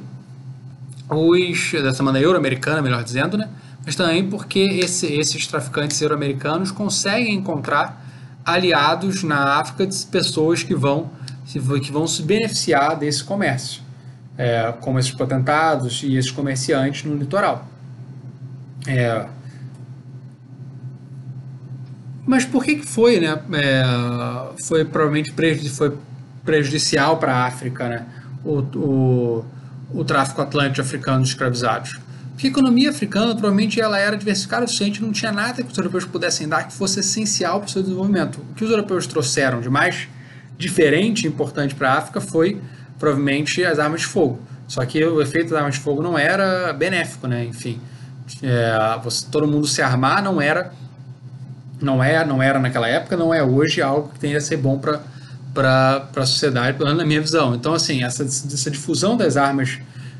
os, 1.15 1.73
dessa 1.73 2.03
maneira 2.03 2.27
euro-americana, 2.27 2.83
melhor 2.83 3.03
dizendo, 3.03 3.37
né? 3.37 3.49
mas 3.85 3.95
também 3.95 4.29
porque 4.29 4.61
esse, 4.61 5.07
esses 5.07 5.47
traficantes 5.47 6.01
euro-americanos 6.01 6.71
conseguem 6.71 7.35
encontrar 7.35 8.03
aliados 8.45 9.23
na 9.23 9.59
África 9.61 9.87
de 9.87 10.07
pessoas 10.07 10.63
que 10.63 10.75
vão 10.75 11.11
se, 11.47 11.61
que 11.81 11.93
vão 11.93 12.07
se 12.07 12.23
beneficiar 12.23 12.97
desse 12.97 13.23
comércio, 13.23 13.83
é, 14.39 14.73
como 14.81 14.99
esses 14.99 15.13
potentados 15.13 16.03
e 16.03 16.17
esses 16.17 16.31
comerciantes 16.31 17.05
no 17.05 17.17
litoral. 17.17 17.67
É, 18.87 19.27
mas 22.27 22.45
por 22.45 22.65
que, 22.65 22.77
que 22.77 22.87
foi, 22.87 23.21
né? 23.21 23.39
É, 23.53 23.85
foi 24.67 24.85
provavelmente 24.85 25.33
foi 25.71 25.97
prejudicial 26.45 27.19
para 27.19 27.35
a 27.35 27.47
África, 27.47 27.89
né? 27.89 28.07
O, 28.43 28.61
o, 28.61 29.45
o 29.95 30.05
tráfico 30.05 30.43
atlântico 30.43 30.81
africano 30.81 31.23
de 31.23 31.29
escravizados. 31.29 31.99
Porque 32.33 32.49
a 32.49 32.51
economia 32.51 32.91
africana 32.91 33.33
provavelmente 33.33 33.81
ela 33.81 33.99
era 33.99 34.17
diversificada 34.17 34.65
o 34.65 34.69
suficiente, 34.69 35.01
não 35.01 35.13
tinha 35.13 35.31
nada 35.31 35.63
que 35.63 35.71
os 35.71 35.79
europeus 35.79 36.05
pudessem 36.05 36.49
dar 36.49 36.65
que 36.65 36.73
fosse 36.73 36.99
essencial 36.99 37.61
para 37.61 37.69
o 37.69 37.71
seu 37.71 37.83
desenvolvimento. 37.83 38.41
O 38.51 38.55
que 38.55 38.65
os 38.65 38.71
europeus 38.71 39.07
trouxeram 39.07 39.61
de 39.61 39.71
mais 39.71 40.09
diferente 40.59 41.25
e 41.25 41.29
importante 41.29 41.75
para 41.75 41.93
a 41.93 41.99
África 41.99 42.21
foi 42.21 42.61
provavelmente 42.99 43.65
as 43.65 43.79
armas 43.79 44.01
de 44.01 44.07
fogo. 44.09 44.41
Só 44.67 44.85
que 44.85 45.05
o 45.05 45.23
efeito 45.23 45.51
das 45.51 45.59
armas 45.59 45.75
de 45.77 45.81
fogo 45.81 46.03
não 46.03 46.19
era 46.19 46.73
benéfico, 46.73 47.29
né? 47.29 47.45
Enfim, 47.45 47.81
é, 48.43 48.99
você, 49.03 49.27
todo 49.31 49.47
mundo 49.47 49.67
se 49.67 49.81
armar 49.81 50.23
não 50.23 50.41
era 50.41 50.73
não 51.81 52.03
é 52.03 52.25
não 52.25 52.43
era 52.43 52.59
naquela 52.59 52.89
época, 52.89 53.17
não 53.17 53.33
é 53.33 53.43
hoje 53.43 53.83
algo 53.83 54.09
que 54.09 54.19
tenha 54.19 54.39
a 54.39 54.41
ser 54.41 54.57
bom 54.57 54.79
para 54.79 55.01
para 55.55 56.09
a 56.17 56.27
sociedade, 56.27 56.77
pelo 56.77 56.89
menos 56.89 57.03
na 57.03 57.07
minha 57.07 57.21
visão. 57.21 57.55
Então, 57.55 57.73
assim, 57.73 58.03
essa, 58.03 58.25
essa 58.25 58.71
difusão 58.71 59.17
das 59.17 59.37
armas 59.37 59.79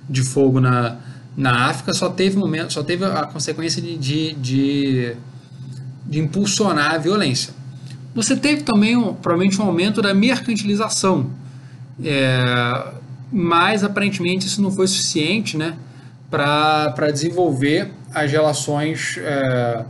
de 0.09 0.23
fogo 0.23 0.61
na, 0.61 0.97
na 1.37 1.67
África 1.67 1.93
só 1.93 2.09
teve 2.09 2.37
momento, 2.37 2.73
só 2.73 2.83
teve 2.83 3.05
a 3.05 3.27
consequência 3.27 3.83
de, 3.83 3.99
de, 3.99 4.33
de, 4.35 5.17
de 6.07 6.21
impulsionar 6.21 6.95
a 6.95 6.99
violência. 6.99 7.53
Você 8.15 8.37
teve 8.37 8.63
também 8.63 8.97
um, 8.97 9.13
provavelmente 9.13 9.61
um 9.61 9.65
aumento 9.65 10.01
da 10.01 10.15
mercantilização, 10.15 11.31
é, 12.03 12.93
mas 13.33 13.83
aparentemente 13.83 14.47
isso 14.47 14.63
não 14.63 14.71
foi 14.71 14.87
suficiente, 14.87 15.57
né, 15.57 15.75
para 16.31 17.11
desenvolver 17.13 17.91
as 18.15 18.31
relações 18.31 19.19
é, 19.19 19.85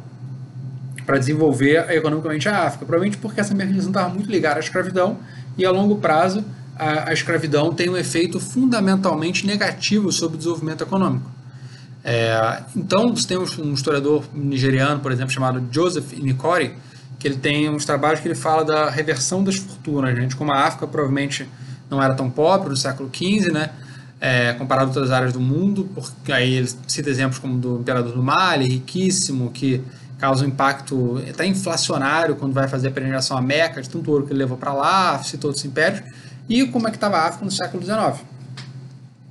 para 1.05 1.19
desenvolver 1.19 1.91
economicamente 1.91 2.49
a 2.49 2.67
África. 2.67 2.85
Provavelmente 2.85 3.19
porque 3.19 3.41
essa 3.41 3.55
mercantilização 3.55 3.91
estava 3.91 4.09
muito 4.13 4.31
ligada 4.31 4.57
à 4.57 4.61
escravidão 4.61 5.19
e 5.57 5.65
a 5.65 5.71
longo 5.71 5.97
prazo 5.97 6.45
a, 6.77 7.11
a 7.11 7.13
escravidão 7.13 7.73
tem 7.73 7.89
um 7.89 7.97
efeito 7.97 8.41
fundamentalmente 8.41 9.47
negativo 9.47 10.11
sobre 10.11 10.37
o 10.37 10.39
desenvolvimento 10.39 10.83
econômico. 10.83 11.31
É, 12.03 12.63
então, 12.77 13.15
você 13.15 13.29
tem 13.29 13.39
um 13.39 13.73
historiador 13.73 14.25
nigeriano, 14.35 15.01
por 15.01 15.11
exemplo, 15.11 15.33
chamado 15.33 15.67
Joseph 15.71 16.13
Inikori, 16.13 16.75
que 17.19 17.27
ele 17.27 17.37
tem 17.37 17.71
uns 17.71 17.87
trabalhos 17.87 18.21
que 18.21 18.29
ele 18.29 18.35
fala 18.35 18.65
da 18.65 18.91
reversão 18.91 19.43
das 19.43 19.57
fortunas, 19.57 20.15
gente, 20.15 20.37
como 20.37 20.53
a 20.53 20.67
África 20.67 20.87
provavelmente 20.87 21.49
não 21.89 22.03
era 22.03 22.15
tão 22.15 22.29
pobre 22.29 22.69
no 22.69 22.77
século 22.77 23.11
XV, 23.11 23.51
né, 23.51 23.71
é, 24.21 24.53
comparado 24.53 24.87
a 24.87 24.89
outras 24.89 25.11
áreas 25.11 25.33
do 25.33 25.41
mundo, 25.41 25.89
porque 25.95 26.33
aí 26.33 26.55
ele 26.55 26.69
cita 26.87 27.09
exemplos 27.09 27.39
como 27.39 27.57
do 27.57 27.81
imperador 27.81 28.13
do 28.13 28.23
Mali, 28.23 28.67
riquíssimo, 28.67 29.51
que 29.51 29.83
causa 30.19 30.45
um 30.45 30.49
impacto 30.49 31.23
até 31.29 31.47
inflacionário 31.47 32.37
quando 32.37 32.53
vai 32.53 32.69
fazer 32.69 32.89
a 32.89 32.91
peregrinação 32.91 33.37
à 33.37 33.43
Meca, 33.43 33.83
de 33.83 33.89
tanto 33.91 34.11
ouro 34.11 34.27
que 34.27 34.33
ele 34.33 34.39
levou 34.39 34.57
para 34.57 34.73
lá, 34.73 35.23
citou 35.23 35.51
outros 35.51 35.65
impérios, 35.65 36.03
e 36.49 36.67
como 36.67 36.87
é 36.87 36.91
que 36.91 36.97
estava 36.97 37.17
a 37.17 37.27
África 37.27 37.45
no 37.45 37.51
século 37.51 37.83
XIX, 37.83 38.25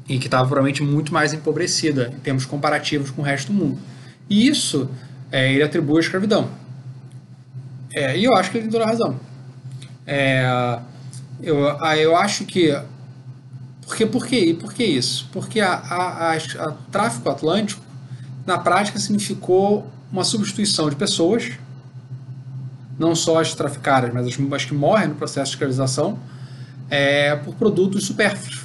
e 0.08 0.20
que 0.20 0.26
estava 0.26 0.44
provavelmente 0.46 0.84
muito 0.84 1.14
mais 1.14 1.34
empobrecida 1.34 2.12
em 2.14 2.20
termos 2.20 2.46
comparativos 2.46 3.12
com 3.12 3.22
o 3.22 3.26
resto 3.26 3.52
do 3.52 3.58
mundo. 3.58 3.80
E 4.30 4.48
isso 4.48 4.90
é, 5.32 5.52
ele 5.54 5.64
atribui 5.64 5.98
à 5.98 6.00
escravidão. 6.02 6.50
É, 7.94 8.18
e 8.18 8.24
eu 8.24 8.34
acho 8.36 8.52
que 8.52 8.58
ele 8.58 8.64
tem 8.64 8.72
toda 8.72 8.84
a 8.84 8.88
razão. 8.88 9.20
É, 10.06 10.80
eu, 11.42 11.60
eu 11.98 12.16
acho 12.16 12.46
que. 12.46 12.76
Porque, 13.86 14.06
por 14.06 14.74
que 14.74 14.84
isso? 14.84 15.30
Porque 15.32 15.60
a, 15.60 15.74
a, 15.74 16.32
a, 16.32 16.36
a 16.36 16.72
tráfico 16.92 17.30
atlântico, 17.30 17.84
na 18.46 18.58
prática, 18.58 18.98
significou 18.98 19.88
uma 20.14 20.24
substituição 20.24 20.92
de 20.92 20.96
pessoas, 20.96 21.54
não 23.00 23.16
só 23.16 23.42
as 23.42 23.56
traficadas, 23.56 24.14
mas 24.14 24.28
as, 24.28 24.66
que 24.66 24.74
morrem 24.76 25.08
no 25.08 25.16
processo 25.16 25.50
de 25.50 25.56
escravização, 25.56 26.20
é, 26.88 27.36
por 27.36 27.56
produtos 27.56 28.06
supérfluos, 28.06 28.62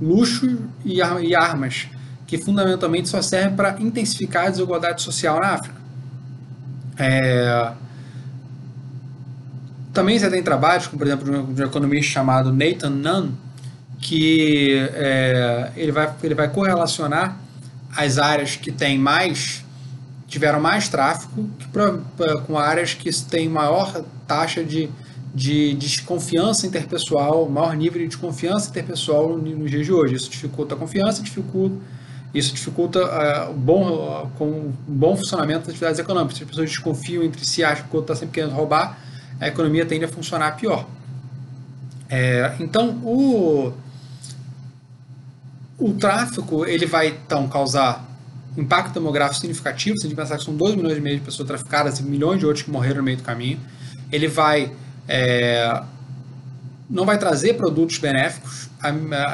luxo 0.00 0.58
e, 0.82 0.96
e 0.96 1.34
armas, 1.34 1.86
que 2.26 2.38
fundamentalmente 2.38 3.10
só 3.10 3.20
servem 3.20 3.54
para 3.54 3.76
intensificar 3.78 4.46
a 4.46 4.50
desigualdade 4.50 5.02
social 5.02 5.38
na 5.38 5.48
África. 5.48 5.76
É, 6.98 7.72
também 9.92 10.18
você 10.18 10.30
tem 10.30 10.42
trabalhos, 10.42 10.86
como 10.86 10.98
por 10.98 11.06
exemplo 11.06 11.54
de 11.54 11.62
um 11.62 11.66
economista 11.66 12.12
chamado 12.12 12.50
Nathan 12.50 12.88
Nunn, 12.88 13.32
que 14.00 14.88
é, 14.94 15.72
ele, 15.76 15.92
vai, 15.92 16.10
ele 16.22 16.34
vai 16.34 16.48
correlacionar 16.48 17.36
as 17.94 18.16
áreas 18.16 18.56
que 18.56 18.72
têm 18.72 18.98
mais 18.98 19.65
tiveram 20.26 20.60
mais 20.60 20.88
tráfego 20.88 21.48
que, 21.58 21.66
com 22.46 22.58
áreas 22.58 22.94
que 22.94 23.10
têm 23.24 23.48
maior 23.48 24.04
taxa 24.26 24.64
de, 24.64 24.88
de, 25.34 25.74
desconfiança 25.74 26.66
interpessoal, 26.66 27.48
maior 27.48 27.76
nível 27.76 28.00
de 28.00 28.08
desconfiança 28.08 28.68
interpessoal 28.70 29.36
nos 29.36 29.70
dias 29.70 29.86
de 29.86 29.92
hoje. 29.92 30.14
Isso 30.14 30.30
dificulta 30.30 30.74
a 30.74 30.78
confiança, 30.78 31.22
dificulta, 31.22 31.76
isso 32.34 32.52
dificulta 32.52 33.00
uh, 33.00 33.50
o 33.50 33.54
bom, 33.54 33.88
uh, 33.88 34.28
com 34.36 34.44
o 34.44 34.74
bom 34.86 35.16
funcionamento 35.16 35.60
das 35.60 35.70
atividades 35.70 36.00
econômicas. 36.00 36.36
Se 36.36 36.42
as 36.42 36.48
pessoas 36.48 36.70
desconfiam 36.70 37.22
entre 37.22 37.44
si, 37.46 37.62
acham 37.62 37.86
que 37.86 37.94
o 37.94 37.96
outro 37.96 38.12
está 38.12 38.20
sempre 38.26 38.34
querendo 38.34 38.54
roubar, 38.54 38.98
a 39.40 39.46
economia 39.48 39.86
tende 39.86 40.04
a 40.04 40.08
funcionar 40.08 40.56
pior. 40.56 40.86
É, 42.08 42.54
então, 42.60 42.90
o, 43.02 43.72
o 45.78 45.92
tráfico 45.94 46.64
ele 46.64 46.86
vai 46.86 47.08
então 47.08 47.48
causar 47.48 48.05
impacto 48.56 48.94
demográfico 48.94 49.40
significativo, 49.40 49.96
se 49.98 50.06
a 50.06 50.08
gente 50.08 50.16
pensar 50.16 50.38
que 50.38 50.44
são 50.44 50.56
2 50.56 50.76
milhões 50.76 50.96
e 50.96 51.00
meio 51.00 51.18
de 51.18 51.24
pessoas 51.24 51.46
traficadas 51.46 51.98
e 51.98 52.02
milhões 52.02 52.38
de 52.38 52.46
outros 52.46 52.64
que 52.64 52.70
morreram 52.70 52.96
no 52.96 53.02
meio 53.02 53.16
do 53.16 53.22
caminho, 53.22 53.60
ele 54.10 54.28
vai 54.28 54.72
é, 55.08 55.82
não 56.88 57.04
vai 57.04 57.18
trazer 57.18 57.54
produtos 57.54 57.98
benéficos, 57.98 58.70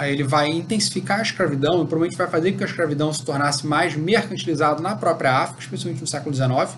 ele 0.09 0.25
vai 0.25 0.49
intensificar 0.49 1.19
a 1.19 1.23
escravidão 1.23 1.75
e 1.75 1.87
provavelmente 1.87 2.17
vai 2.17 2.27
fazer 2.27 2.53
com 2.53 2.59
que 2.59 2.65
a 2.65 2.67
escravidão 2.67 3.13
se 3.13 3.23
tornasse 3.23 3.67
mais 3.67 3.95
mercantilizada 3.95 4.81
na 4.81 4.97
própria 4.97 5.37
África, 5.39 5.61
especialmente 5.61 6.01
no 6.01 6.07
século 6.07 6.35
XIX, 6.35 6.77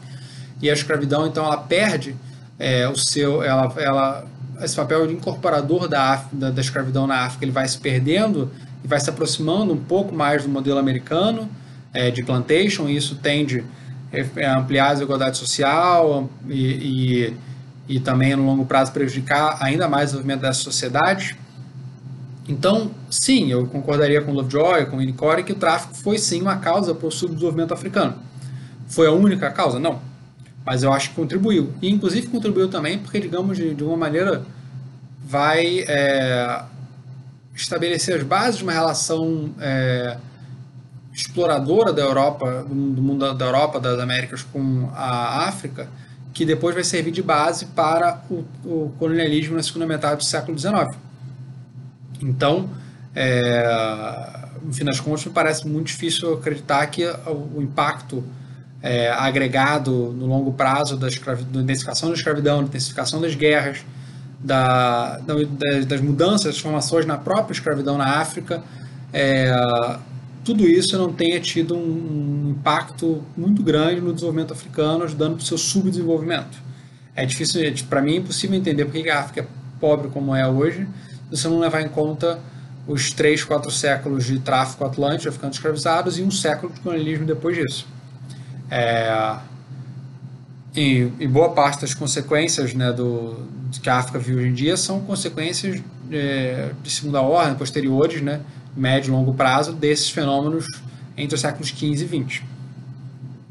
e 0.61 0.69
a 0.69 0.73
escravidão 0.73 1.27
então 1.27 1.45
ela 1.45 1.59
perde 1.59 2.17
é, 2.59 2.89
o 2.89 2.97
seu, 2.97 3.43
ela, 3.43 3.73
ela, 3.77 4.25
esse 4.61 4.75
papel 4.75 5.07
de 5.07 5.15
incorporador 5.15 5.89
da, 5.89 6.25
da, 6.33 6.51
da 6.51 6.61
escravidão 6.61 7.07
na 7.07 7.25
África, 7.25 7.45
ele 7.45 7.53
vai 7.53 7.69
se 7.69 7.79
perdendo 7.79 8.51
e 8.83 8.89
vai 8.89 8.99
se 8.99 9.09
aproximando 9.09 9.73
um 9.73 9.77
pouco 9.77 10.15
mais 10.15 10.43
do 10.43 10.49
modelo 10.49 10.79
americano, 10.79 11.49
é, 11.95 12.11
de 12.11 12.23
plantation, 12.23 12.89
e 12.89 12.97
isso 12.97 13.15
tende 13.15 13.65
a 14.45 14.59
ampliar 14.59 14.91
a 14.91 14.93
desigualdade 14.95 15.39
social 15.39 16.29
e, 16.49 17.33
e, 17.89 17.97
e 17.97 18.01
também, 18.01 18.37
no 18.37 18.45
longo 18.45 18.67
prazo, 18.67 18.93
prejudicar 18.93 19.57
ainda 19.61 19.89
mais 19.89 20.11
o 20.11 20.17
desenvolvimento 20.17 20.41
dessa 20.43 20.61
sociedade. 20.61 21.37
Então, 22.47 22.91
sim, 23.09 23.51
eu 23.51 23.67
concordaria 23.67 24.21
com 24.21 24.33
Lovejoy, 24.33 24.87
com 24.87 24.99
Winnicott, 24.99 25.43
que 25.45 25.53
o 25.53 25.57
tráfico 25.57 25.95
foi 25.95 26.19
sim 26.19 26.43
uma 26.43 26.57
causa 26.57 26.95
para 26.95 27.07
o 27.07 27.11
subdesenvolvimento 27.11 27.73
africano. 27.73 28.17
Foi 28.87 29.07
a 29.07 29.13
única 29.13 29.51
causa? 29.51 29.79
Não. 29.79 30.01
Mas 30.65 30.83
eu 30.83 30.93
acho 30.93 31.11
que 31.11 31.17
contribuiu. 31.17 31.73
E, 31.81 31.91
inclusive, 31.91 32.27
contribuiu 32.27 32.69
também 32.69 32.99
porque, 32.99 33.19
digamos, 33.19 33.57
de, 33.57 33.75
de 33.75 33.83
uma 33.83 33.97
maneira, 33.97 34.43
vai 35.27 35.85
é, 35.89 36.63
estabelecer 37.55 38.17
as 38.17 38.23
bases 38.23 38.59
de 38.59 38.63
uma 38.63 38.73
relação 38.73 39.51
é, 39.59 40.19
exploradora 41.15 41.93
da 41.93 42.03
Europa, 42.03 42.67
do 42.69 42.75
mundo 42.75 43.33
da 43.33 43.45
Europa, 43.45 43.79
das 43.79 44.01
Américas 44.01 44.43
com 44.43 44.91
a 44.93 45.47
África, 45.47 45.89
que 46.33 46.45
depois 46.45 46.75
vai 46.75 46.83
servir 46.83 47.13
de 47.13 47.23
base 47.23 47.67
para 47.67 48.21
o, 48.29 48.45
o 48.65 48.93
colonialismo 48.99 49.55
na 49.55 49.63
segunda 49.63 49.87
metade 49.87 50.17
do 50.17 50.25
século 50.25 50.59
XIX. 50.59 50.97
Então, 52.21 52.69
é, 53.15 54.49
no 54.61 54.73
fim 54.73 54.85
das 54.85 54.99
contas, 54.99 55.25
me 55.25 55.31
parece 55.31 55.67
muito 55.69 55.87
difícil 55.87 56.35
acreditar 56.35 56.85
que 56.89 57.07
o, 57.07 57.63
impacto 57.63 58.25
é, 58.83 59.09
agregado 59.11 60.13
no 60.19 60.27
longo 60.27 60.53
prazo 60.53 60.97
da, 60.97 61.07
da 61.07 61.61
intensificação 61.61 62.09
da 62.09 62.17
escravidão, 62.17 62.59
da 62.59 62.65
intensificação 62.65 63.21
das 63.21 63.37
guerras, 63.37 63.85
da, 64.41 65.19
da, 65.19 65.35
das 65.87 66.01
mudanças, 66.01 66.47
das 66.47 66.55
transformações 66.55 67.07
na 67.07 67.17
própria 67.17 67.53
escravidão 67.53 67.97
na 67.97 68.19
África, 68.19 68.65
é, 69.13 69.53
tudo 70.45 70.69
isso 70.69 70.97
não 70.99 71.13
tenha 71.13 71.41
tido 71.41 71.75
um, 71.75 72.51
impacto 72.51 73.23
muito 73.37 73.63
grande 73.63 74.01
no 74.01 74.13
desenvolvimento 74.13 74.53
africano, 74.53 75.05
ajudando 75.05 75.37
para 75.37 75.43
o 75.43 75.47
seu 75.47 75.59
subdesenvolvimento. 75.59 76.59
É 77.17 77.25
difícil, 77.25 77.61
para 77.89 78.03
mim, 78.03 78.15
é 78.15 78.17
impossível 78.17 78.57
entender 78.57 78.85
por 78.85 78.93
que 78.93 79.09
a 79.09 79.21
África 79.21 79.41
é 79.41 79.47
pobre 79.81 80.09
como 80.09 80.35
é 80.35 80.47
hoje, 80.47 80.87
se 81.31 81.39
você 81.39 81.49
não 81.49 81.59
levar 81.59 81.81
em 81.81 81.89
conta 81.89 82.39
os 82.87 83.11
três, 83.13 83.43
quatro 83.43 83.71
séculos 83.71 84.25
de 84.25 84.39
tráfico 84.39 84.85
atlântico, 84.85 85.29
africanos 85.29 85.57
escravizados, 85.57 86.19
e 86.19 86.23
um 86.23 86.31
século 86.31 86.73
de 86.73 86.81
colonialismo 86.81 87.25
depois 87.25 87.57
disso. 87.57 87.87
É, 88.71 89.37
e, 90.75 91.11
e, 91.21 91.27
boa 91.27 91.51
parte 91.51 91.83
das 91.83 91.95
consequências 91.95 92.75
né, 92.75 92.93
do, 92.93 93.47
que 93.81 93.89
a 93.89 93.99
África 93.99 94.19
vive 94.19 94.41
hoje 94.41 94.49
em 94.49 94.55
dia 94.55 94.77
são 94.77 95.01
consequências 95.01 95.81
é, 96.11 96.73
de 96.83 96.91
segunda 96.91 97.23
ordem, 97.23 97.55
posteriores, 97.55 98.21
né, 98.21 98.41
médio 98.77 99.11
e 99.11 99.13
longo 99.13 99.35
prazo, 99.35 99.73
desses 99.73 100.11
fenômenos 100.11 100.67
entre 101.17 101.35
os 101.35 101.41
séculos 101.41 101.69
XV 101.69 101.87
e 101.87 101.97
XX. 102.27 102.43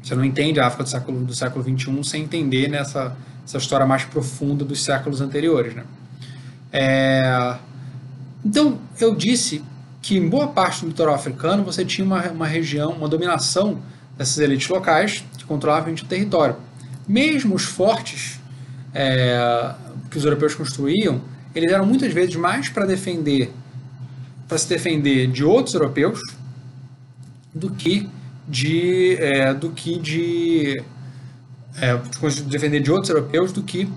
Você 0.02 0.14
não 0.14 0.24
entende 0.24 0.60
a 0.60 0.66
África 0.66 0.84
do 0.84 0.90
século, 0.90 1.24
do 1.24 1.34
século 1.34 1.64
XXI 1.64 2.04
sem 2.04 2.22
entender 2.24 2.68
nessa 2.68 3.16
essa 3.44 3.58
história 3.58 3.84
mais 3.84 4.04
profunda 4.04 4.64
dos 4.64 4.82
séculos 4.82 5.20
anteriores. 5.20 5.74
Né? 5.74 5.84
É, 6.72 7.56
então, 8.44 8.78
eu 9.00 9.14
disse 9.14 9.62
que 10.00 10.16
em 10.16 10.28
boa 10.28 10.48
parte 10.48 10.80
do 10.80 10.88
litoral 10.88 11.14
africano 11.14 11.62
você 11.62 11.84
tinha 11.84 12.04
uma, 12.04 12.22
uma 12.30 12.46
região, 12.46 12.92
uma 12.92 13.08
dominação 13.08 13.78
dessas 14.16 14.38
elites 14.38 14.68
locais 14.68 15.24
que 15.36 15.44
controlavam 15.44 15.92
o 15.92 16.04
território. 16.04 16.56
Mesmo 17.06 17.54
os 17.54 17.64
fortes 17.64 18.40
é, 18.94 19.74
que 20.10 20.16
os 20.16 20.24
europeus 20.24 20.54
construíam, 20.54 21.20
eles 21.54 21.70
eram 21.70 21.86
muitas 21.86 22.12
vezes 22.12 22.34
mais 22.36 22.68
para 22.68 22.86
defender, 22.86 23.52
para 24.54 24.58
se 24.60 24.68
defender 24.68 25.26
de 25.26 25.42
outros 25.42 25.74
europeus 25.74 26.20
do 27.52 27.70
que 27.70 28.08
de, 28.46 29.16
é, 29.16 29.52
do 29.52 29.70
que 29.70 29.98
de 29.98 30.80
é, 31.76 32.00
defender 32.46 32.80
de 32.80 32.92
outros 32.92 33.10
europeus 33.10 33.50
do 33.50 33.64
que 33.64 33.90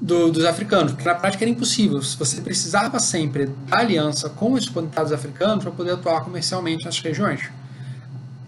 do, 0.00 0.32
dos 0.32 0.46
africanos, 0.46 0.92
porque 0.92 1.06
na 1.06 1.14
prática 1.14 1.44
era 1.44 1.50
impossível. 1.50 2.00
Você 2.00 2.40
precisava 2.40 2.98
sempre 2.98 3.50
da 3.68 3.80
aliança 3.80 4.30
com 4.30 4.52
os 4.52 4.66
potentados 4.66 5.12
africanos 5.12 5.62
para 5.62 5.72
poder 5.72 5.92
atuar 5.92 6.22
comercialmente 6.22 6.86
nas 6.86 6.98
regiões. 6.98 7.50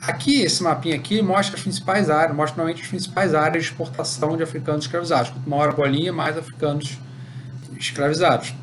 Aqui, 0.01 0.40
esse 0.40 0.62
mapinha 0.62 0.97
aqui 0.97 1.20
mostra 1.20 1.56
as 1.56 1.62
principais 1.62 2.09
áreas, 2.09 2.34
mostra 2.34 2.56
normalmente 2.56 2.82
as 2.82 2.89
principais 2.89 3.34
áreas 3.34 3.64
de 3.64 3.70
exportação 3.70 4.34
de 4.34 4.43
africanos 4.43 4.86
escravizados. 4.86 5.30
Quanto 5.30 5.51
maior 5.51 5.68
a 5.68 5.72
bolinha, 5.72 6.10
mais 6.10 6.39
africanos 6.39 6.98
escravizados. 7.78 8.55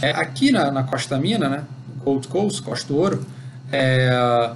É, 0.00 0.10
aqui 0.10 0.50
na, 0.50 0.70
na 0.72 0.82
Costa 0.82 1.14
da 1.14 1.20
Mina, 1.20 1.48
né, 1.48 1.64
Gold 2.04 2.28
Coast, 2.28 2.62
Costa 2.62 2.88
do 2.88 2.96
Ouro, 2.96 3.26
é, 3.70 4.52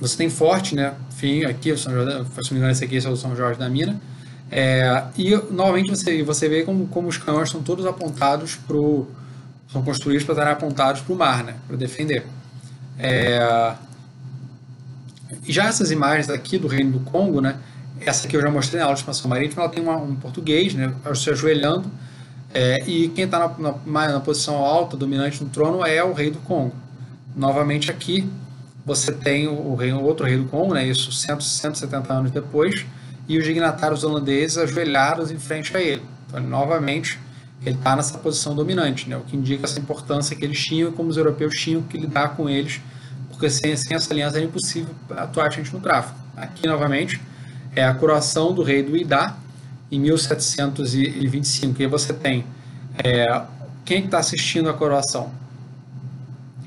você 0.00 0.16
tem 0.16 0.30
forte, 0.30 0.74
né, 0.74 0.94
enfim, 1.12 1.44
aqui, 1.44 1.76
São 1.76 1.92
Jorge, 1.92 2.10
se 2.10 2.14
não 2.14 2.52
me 2.52 2.56
engano, 2.58 2.72
esse 2.72 2.84
aqui 2.84 2.98
é 2.98 3.08
o 3.08 3.16
São 3.16 3.34
Jorge 3.34 3.58
da 3.58 3.68
Mina, 3.68 4.00
é, 4.50 5.02
e 5.16 5.34
novamente 5.50 5.90
você, 5.90 6.22
você 6.22 6.48
vê 6.48 6.62
como, 6.62 6.86
como 6.86 7.08
os 7.08 7.18
canhões 7.18 7.50
são 7.50 7.62
todos 7.62 7.84
apontados 7.84 8.56
para 8.56 8.76
são 9.72 9.82
construídos 9.82 10.24
para 10.24 10.34
estarem 10.34 10.52
apontados 10.52 11.00
para 11.00 11.12
o 11.12 11.16
mar, 11.16 11.42
né, 11.42 11.56
para 11.66 11.76
defender. 11.76 12.24
É, 12.98 13.74
já 15.48 15.66
essas 15.66 15.90
imagens 15.90 16.30
aqui 16.30 16.56
do 16.56 16.68
Reino 16.68 16.92
do 16.92 17.00
Congo, 17.00 17.40
né, 17.40 17.56
essa 18.00 18.28
que 18.28 18.36
eu 18.36 18.40
já 18.40 18.50
mostrei 18.50 18.78
na 18.78 18.86
aula 18.86 18.94
de 18.94 19.00
expansão 19.00 19.28
marítima, 19.28 19.62
ela 19.62 19.72
tem 19.72 19.82
uma, 19.82 19.96
um 19.96 20.14
português, 20.14 20.74
né, 20.74 20.94
se 21.14 21.30
ajoelhando, 21.30 21.90
é, 22.54 22.82
e 22.86 23.08
quem 23.08 23.24
está 23.24 23.38
na, 23.38 23.74
na, 23.86 24.08
na, 24.12 24.20
posição 24.20 24.56
alta, 24.56 24.96
dominante 24.96 25.42
no 25.42 25.50
trono, 25.50 25.84
é 25.84 26.02
o 26.02 26.12
rei 26.12 26.30
do 26.30 26.38
Congo. 26.38 26.74
Novamente 27.34 27.90
aqui, 27.90 28.28
você 28.84 29.12
tem 29.12 29.46
o, 29.48 29.74
rei, 29.74 29.92
o 29.92 30.02
outro 30.02 30.24
rei 30.24 30.38
do 30.38 30.46
Congo, 30.46 30.74
né, 30.74 30.86
isso 30.86 31.12
100, 31.12 31.40
170 31.40 32.12
anos 32.12 32.30
depois, 32.30 32.86
e 33.28 33.38
os 33.38 33.44
dignatários 33.44 34.04
holandeses 34.04 34.56
ajoelhados 34.58 35.30
em 35.30 35.38
frente 35.38 35.76
a 35.76 35.80
ele. 35.80 36.02
Então, 36.26 36.40
ele, 36.40 36.48
novamente, 36.48 37.18
ele 37.64 37.76
está 37.76 37.96
nessa 37.96 38.16
posição 38.18 38.54
dominante, 38.54 39.08
né, 39.08 39.16
o 39.16 39.20
que 39.20 39.36
indica 39.36 39.66
essa 39.66 39.78
importância 39.78 40.34
que 40.34 40.44
eles 40.44 40.58
tinham 40.58 40.90
e 40.90 40.92
como 40.92 41.10
os 41.10 41.16
europeus 41.16 41.54
tinham 41.54 41.82
que 41.82 41.98
lidar 41.98 42.36
com 42.36 42.48
eles 42.48 42.80
porque 43.36 43.50
sem, 43.50 43.76
sem 43.76 43.94
essa 43.94 44.12
aliança 44.12 44.38
era 44.38 44.46
impossível 44.46 44.94
atuar 45.10 45.50
gente 45.52 45.72
no 45.72 45.80
tráfico. 45.80 46.18
Aqui, 46.36 46.66
novamente, 46.66 47.20
é 47.74 47.84
a 47.84 47.94
coroação 47.94 48.52
do 48.52 48.62
rei 48.62 48.82
do 48.82 48.96
Idá, 48.96 49.36
em 49.90 50.00
1725. 50.00 51.82
E 51.82 51.86
você 51.86 52.12
tem 52.12 52.44
é, 53.02 53.42
quem 53.84 54.04
está 54.04 54.18
assistindo 54.18 54.68
a 54.68 54.74
coroação? 54.74 55.30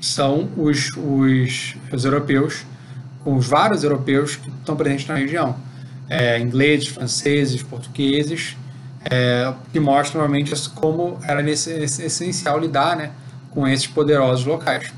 São 0.00 0.48
os, 0.56 0.88
os, 0.96 1.76
os, 1.92 2.04
europeus, 2.04 2.64
os 3.24 3.46
vários 3.46 3.84
europeus 3.84 4.36
que 4.36 4.48
estão 4.48 4.74
presentes 4.76 5.06
na 5.06 5.16
região. 5.16 5.56
É, 6.08 6.40
ingleses, 6.40 6.88
franceses, 6.88 7.62
portugueses, 7.62 8.56
é, 9.04 9.52
que 9.72 9.78
mostram 9.78 10.20
normalmente 10.20 10.52
como 10.70 11.18
era 11.22 11.48
essencial 11.48 12.58
lidar 12.58 12.96
né, 12.96 13.12
com 13.50 13.66
esses 13.66 13.86
poderosos 13.86 14.44
locais. 14.44 14.92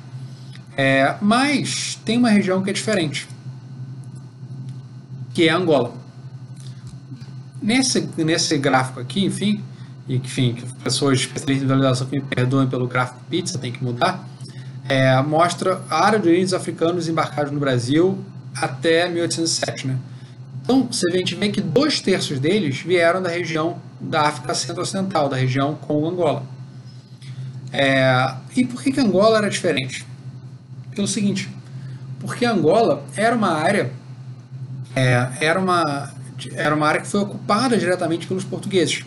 É, 0.77 1.17
mas 1.21 1.99
tem 2.05 2.17
uma 2.17 2.31
região 2.31 2.63
que 2.63 2.71
é 2.71 2.73
diferente, 2.73 3.29
que 5.35 5.49
é 5.49 5.53
Angola. 5.53 6.02
Nesse, 7.63 8.09
nesse 8.17 8.59
gráfico 8.59 9.01
aqui, 9.01 9.25
enfim, 9.25 9.63
enfim, 10.09 10.55
que 10.55 10.67
pessoas 10.83 11.21
especialistas 11.21 11.65
em 11.65 11.69
validação 11.69 12.07
que 12.07 12.17
me 12.17 12.23
perdoem 12.23 12.69
pelo 12.69 12.87
gráfico 12.87 13.21
pizza, 13.31 13.59
tem 13.59 13.71
que 13.71 13.83
mudar, 13.83 14.27
é, 14.89 15.21
mostra 15.23 15.81
a 15.89 16.05
área 16.05 16.19
de 16.19 16.31
índios 16.31 16.53
africanos 16.53 17.09
embarcados 17.09 17.53
no 17.53 17.61
Brasil 17.61 18.19
até 18.55 19.09
1807, 19.09 19.87
né? 19.87 19.99
Então, 20.63 20.87
você 20.91 21.11
vê, 21.11 21.17
a 21.17 21.19
gente 21.19 21.35
vê 21.35 21.49
que 21.49 21.61
dois 21.61 22.01
terços 22.01 22.39
deles 22.39 22.81
vieram 22.81 23.23
da 23.23 23.29
região 23.29 23.79
da 24.01 24.23
África 24.23 24.55
Centro-Ocidental, 24.55 25.29
da 25.29 25.37
região 25.37 25.75
Congo-Angola. 25.75 26.45
É, 27.73 28.35
e 28.57 28.65
por 28.65 28.83
que, 28.83 28.93
que 28.93 29.01
Angola 29.01 29.39
era 29.39 29.51
diferente? 29.51 30.07
pelo 30.95 31.09
seguinte, 31.09 31.49
porque 32.21 32.45
Angola 32.45 33.05
era 33.17 33.35
uma 33.35 33.53
área, 33.53 33.91
é, 34.95 35.29
era, 35.41 35.59
uma, 35.59 36.13
era 36.55 36.75
uma 36.75 36.87
área 36.87 37.01
que 37.01 37.07
foi 37.07 37.21
ocupada 37.21 37.77
diretamente 37.77 38.27
pelos 38.27 38.45
portugueses. 38.45 39.05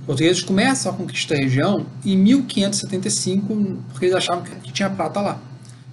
Os 0.00 0.06
portugueses 0.06 0.42
começam 0.42 0.92
a 0.92 0.94
conquistar 0.94 1.34
a 1.34 1.38
região 1.38 1.86
em 2.04 2.16
1575, 2.16 3.82
porque 3.92 4.06
eles 4.06 4.16
achavam 4.16 4.42
que 4.42 4.72
tinha 4.72 4.88
prata 4.88 5.20
lá. 5.20 5.38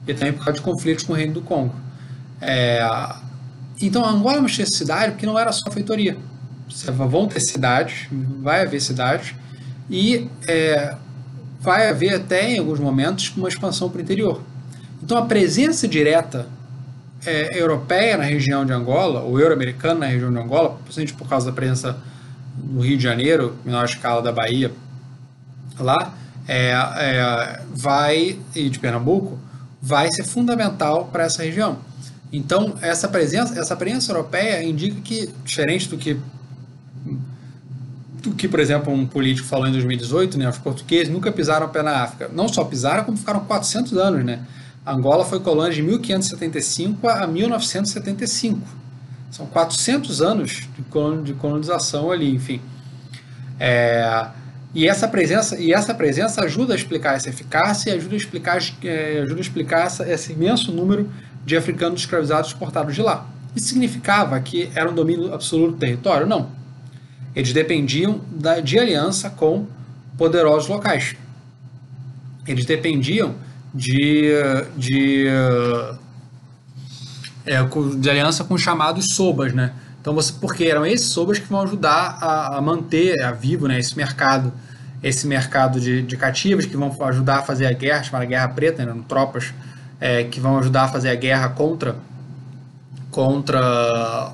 E 0.08 0.14
também 0.14 0.34
por 0.34 0.46
causa 0.46 0.60
de 0.60 0.62
conflitos 0.62 1.04
com 1.04 1.14
o 1.14 1.16
Reino 1.16 1.34
do 1.34 1.42
Congo. 1.42 1.76
É, 2.40 2.80
então, 3.82 4.06
Angola 4.06 4.38
é 4.38 4.40
uma 4.40 4.50
cidade 4.50 5.16
que 5.16 5.26
não 5.26 5.38
era 5.38 5.52
só 5.52 5.70
feitoria. 5.70 6.18
Vão 6.94 7.28
ter 7.28 7.40
cidades, 7.42 8.08
vai 8.42 8.62
haver 8.62 8.82
cidades, 8.82 9.36
e 9.90 10.30
é, 10.48 10.96
vai 11.60 11.90
haver 11.90 12.16
até, 12.16 12.54
em 12.54 12.60
alguns 12.60 12.80
momentos, 12.80 13.34
uma 13.36 13.48
expansão 13.48 13.90
para 13.90 14.00
o 14.00 14.02
interior. 14.02 14.42
Então, 15.04 15.18
a 15.18 15.26
presença 15.26 15.88
direta 15.88 16.48
é, 17.26 17.60
europeia 17.60 18.18
na 18.18 18.24
região 18.24 18.66
de 18.66 18.74
Angola, 18.74 19.22
ou 19.22 19.40
euro-americana 19.40 20.02
na 20.02 20.06
região 20.08 20.32
de 20.32 20.40
Angola, 20.40 20.78
principalmente 20.84 21.14
por 21.14 21.28
causa 21.28 21.48
da 21.48 21.52
presença 21.52 21.98
no 22.64 22.82
Rio 22.82 22.98
de 22.98 23.04
Janeiro, 23.04 23.56
menor 23.64 23.86
escala 23.86 24.22
da 24.22 24.32
Bahia, 24.32 24.72
lá, 25.80 26.14
é, 26.48 26.72
é, 26.72 27.62
vai, 27.74 28.40
e 28.56 28.70
de 28.70 28.80
Pernambuco, 28.80 29.40
vai 29.82 30.12
ser 30.12 30.24
fundamental 30.24 31.06
para 31.06 31.24
essa 31.24 31.44
região. 31.44 31.80
Então, 32.32 32.76
essa 32.82 33.08
presença, 33.08 33.60
essa 33.60 33.76
presença 33.76 34.12
europeia 34.12 34.64
indica 34.64 35.00
que, 35.02 35.30
diferente 35.44 35.88
do 35.90 35.98
que, 35.98 36.18
do 38.22 38.32
que, 38.32 38.48
por 38.48 38.60
exemplo, 38.60 38.92
um 38.92 39.06
político 39.06 39.48
falou 39.48 39.68
em 39.68 39.72
2018, 39.72 40.38
né, 40.38 40.50
os 40.50 40.58
portugueses 40.58 41.10
nunca 41.10 41.32
pisaram 41.32 41.70
pé 41.70 41.84
na 41.84 42.04
África. 42.04 42.30
Não 42.34 42.48
só 42.48 42.64
pisaram, 42.64 43.04
como 43.04 43.18
ficaram 43.18 43.42
400 43.42 43.94
anos, 43.98 44.26
né? 44.26 44.42
Angola 44.86 45.26
foi 45.26 45.40
colônia 45.40 45.74
de 45.74 45.82
1575 45.82 47.08
a 47.08 47.26
1975. 47.26 48.62
São 49.32 49.48
400 49.48 50.22
anos 50.22 50.70
de 51.24 51.34
colonização 51.34 52.12
ali, 52.12 52.34
enfim. 52.34 52.62
É, 53.60 54.28
e 54.74 54.88
essa 54.88 55.08
presença 55.08 55.58
e 55.58 55.74
essa 55.74 55.94
presença 55.94 56.44
ajuda 56.44 56.74
a 56.74 56.76
explicar 56.76 57.16
essa 57.16 57.30
eficácia 57.30 57.90
e 57.90 57.94
ajuda 57.94 58.14
a 58.14 58.18
explicar, 58.18 58.58
é, 58.84 59.22
ajuda 59.22 59.40
a 59.40 59.42
explicar 59.42 59.86
essa, 59.88 60.08
esse 60.10 60.34
imenso 60.34 60.72
número 60.72 61.10
de 61.46 61.58
africanos 61.58 62.02
escravizados 62.02 62.52
exportados 62.52 62.94
de 62.94 63.02
lá. 63.02 63.28
Isso 63.56 63.70
significava 63.70 64.40
que 64.40 64.70
era 64.76 64.90
um 64.90 64.94
domínio 64.94 65.34
absoluto 65.34 65.72
do 65.72 65.78
território? 65.78 66.28
Não. 66.28 66.52
Eles 67.36 67.54
dependiam 67.54 68.22
da, 68.30 68.60
de 68.60 68.78
aliança 68.78 69.30
com 69.30 69.66
poderosos 70.18 70.68
locais. 70.70 71.16
Eles 72.46 72.66
dependiam 72.66 73.36
de, 73.76 74.32
de, 74.78 75.28
é, 77.46 77.64
de 78.00 78.10
aliança 78.10 78.44
com 78.46 78.54
os 78.54 78.62
chamados 78.62 79.10
sobas, 79.10 79.54
né? 79.54 79.74
Então 80.00 80.14
você, 80.14 80.32
porque 80.40 80.64
eram 80.66 80.86
esses 80.86 81.10
sobas 81.10 81.40
que 81.40 81.48
vão 81.48 81.62
ajudar 81.62 82.18
a, 82.22 82.58
a 82.58 82.62
manter 82.62 83.22
a 83.22 83.32
vivo 83.32 83.68
né, 83.68 83.80
esse 83.80 83.98
mercado, 83.98 84.54
esse 85.04 85.28
mercado 85.28 85.80
de, 85.80 86.02
de 86.04 86.16
cativos, 86.16 86.66
que 86.66 86.78
vão 86.78 86.96
ajudar 87.02 87.40
a 87.40 87.42
fazer 87.42 87.66
a 87.66 87.74
guerra, 87.74 88.04
chamada 88.04 88.26
Guerra 88.26 88.48
Preta, 88.50 88.86
né, 88.86 88.96
tropas 89.08 89.54
é, 90.00 90.24
que 90.24 90.40
vão 90.40 90.58
ajudar 90.60 90.84
a 90.84 90.88
fazer 90.88 91.10
a 91.10 91.16
guerra 91.16 91.50
contra 91.50 91.96
contra 93.10 94.34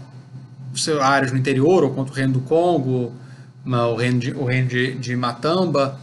áreas 1.02 1.32
no 1.32 1.38
interior 1.38 1.84
ou 1.84 1.92
contra 1.92 2.14
o 2.14 2.16
reino 2.16 2.34
do 2.34 2.42
Congo, 2.42 3.14
o 3.66 3.96
reino 3.96 4.20
de, 4.20 4.32
o 4.32 4.46
reino 4.46 4.68
de, 4.68 4.96
de 4.96 5.16
Matamba. 5.16 6.00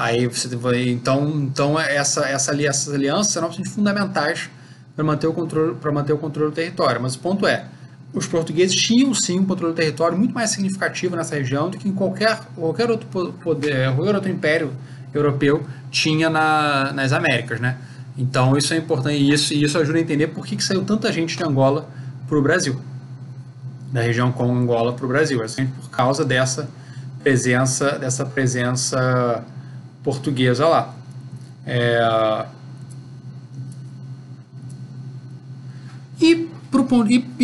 Aí 0.00 0.26
você 0.26 0.56
vai, 0.56 0.88
então, 0.88 1.28
então 1.42 1.78
essa, 1.78 2.26
essa, 2.26 2.62
essas 2.62 2.94
alianças 2.94 3.34
são 3.34 3.44
absolutamente 3.44 3.68
fundamentais 3.68 4.48
para 4.96 5.04
manter 5.04 5.26
o 5.26 5.32
controle 5.34 5.74
para 5.74 5.92
manter 5.92 6.14
o 6.14 6.16
controle 6.16 6.50
do 6.50 6.54
território. 6.54 7.02
Mas 7.02 7.16
o 7.16 7.18
ponto 7.18 7.46
é, 7.46 7.66
os 8.14 8.26
portugueses 8.26 8.74
tinham 8.74 9.12
sim 9.12 9.40
um 9.40 9.44
controle 9.44 9.74
do 9.74 9.76
território 9.76 10.16
muito 10.16 10.32
mais 10.32 10.52
significativo 10.52 11.16
nessa 11.16 11.34
região 11.34 11.68
do 11.68 11.76
que 11.76 11.86
em 11.86 11.92
qualquer, 11.92 12.40
qualquer 12.56 12.90
outro 12.90 13.06
poder, 13.42 13.94
qualquer 13.94 14.14
outro 14.14 14.30
império 14.30 14.72
europeu 15.12 15.66
tinha 15.90 16.30
na, 16.30 16.94
nas 16.94 17.12
Américas, 17.12 17.60
né? 17.60 17.76
Então 18.16 18.56
isso 18.56 18.72
é 18.72 18.78
importante 18.78 19.18
e 19.18 19.30
isso, 19.30 19.52
isso 19.52 19.76
ajuda 19.76 19.98
a 19.98 20.00
entender 20.00 20.28
por 20.28 20.46
que, 20.46 20.56
que 20.56 20.64
saiu 20.64 20.82
tanta 20.82 21.12
gente 21.12 21.36
de 21.36 21.44
Angola 21.44 21.86
para 22.26 22.38
o 22.38 22.40
Brasil, 22.40 22.80
da 23.92 24.00
região 24.00 24.32
com 24.32 24.50
Angola 24.50 24.94
para 24.94 25.04
o 25.04 25.08
Brasil, 25.08 25.44
é 25.44 25.64
por 25.78 25.90
causa 25.90 26.24
dessa 26.24 26.70
presença, 27.22 27.98
dessa 27.98 28.24
presença 28.24 29.44
portuguesa 30.02 30.66
lá. 30.66 30.94
É... 31.66 32.46
E 36.20 36.48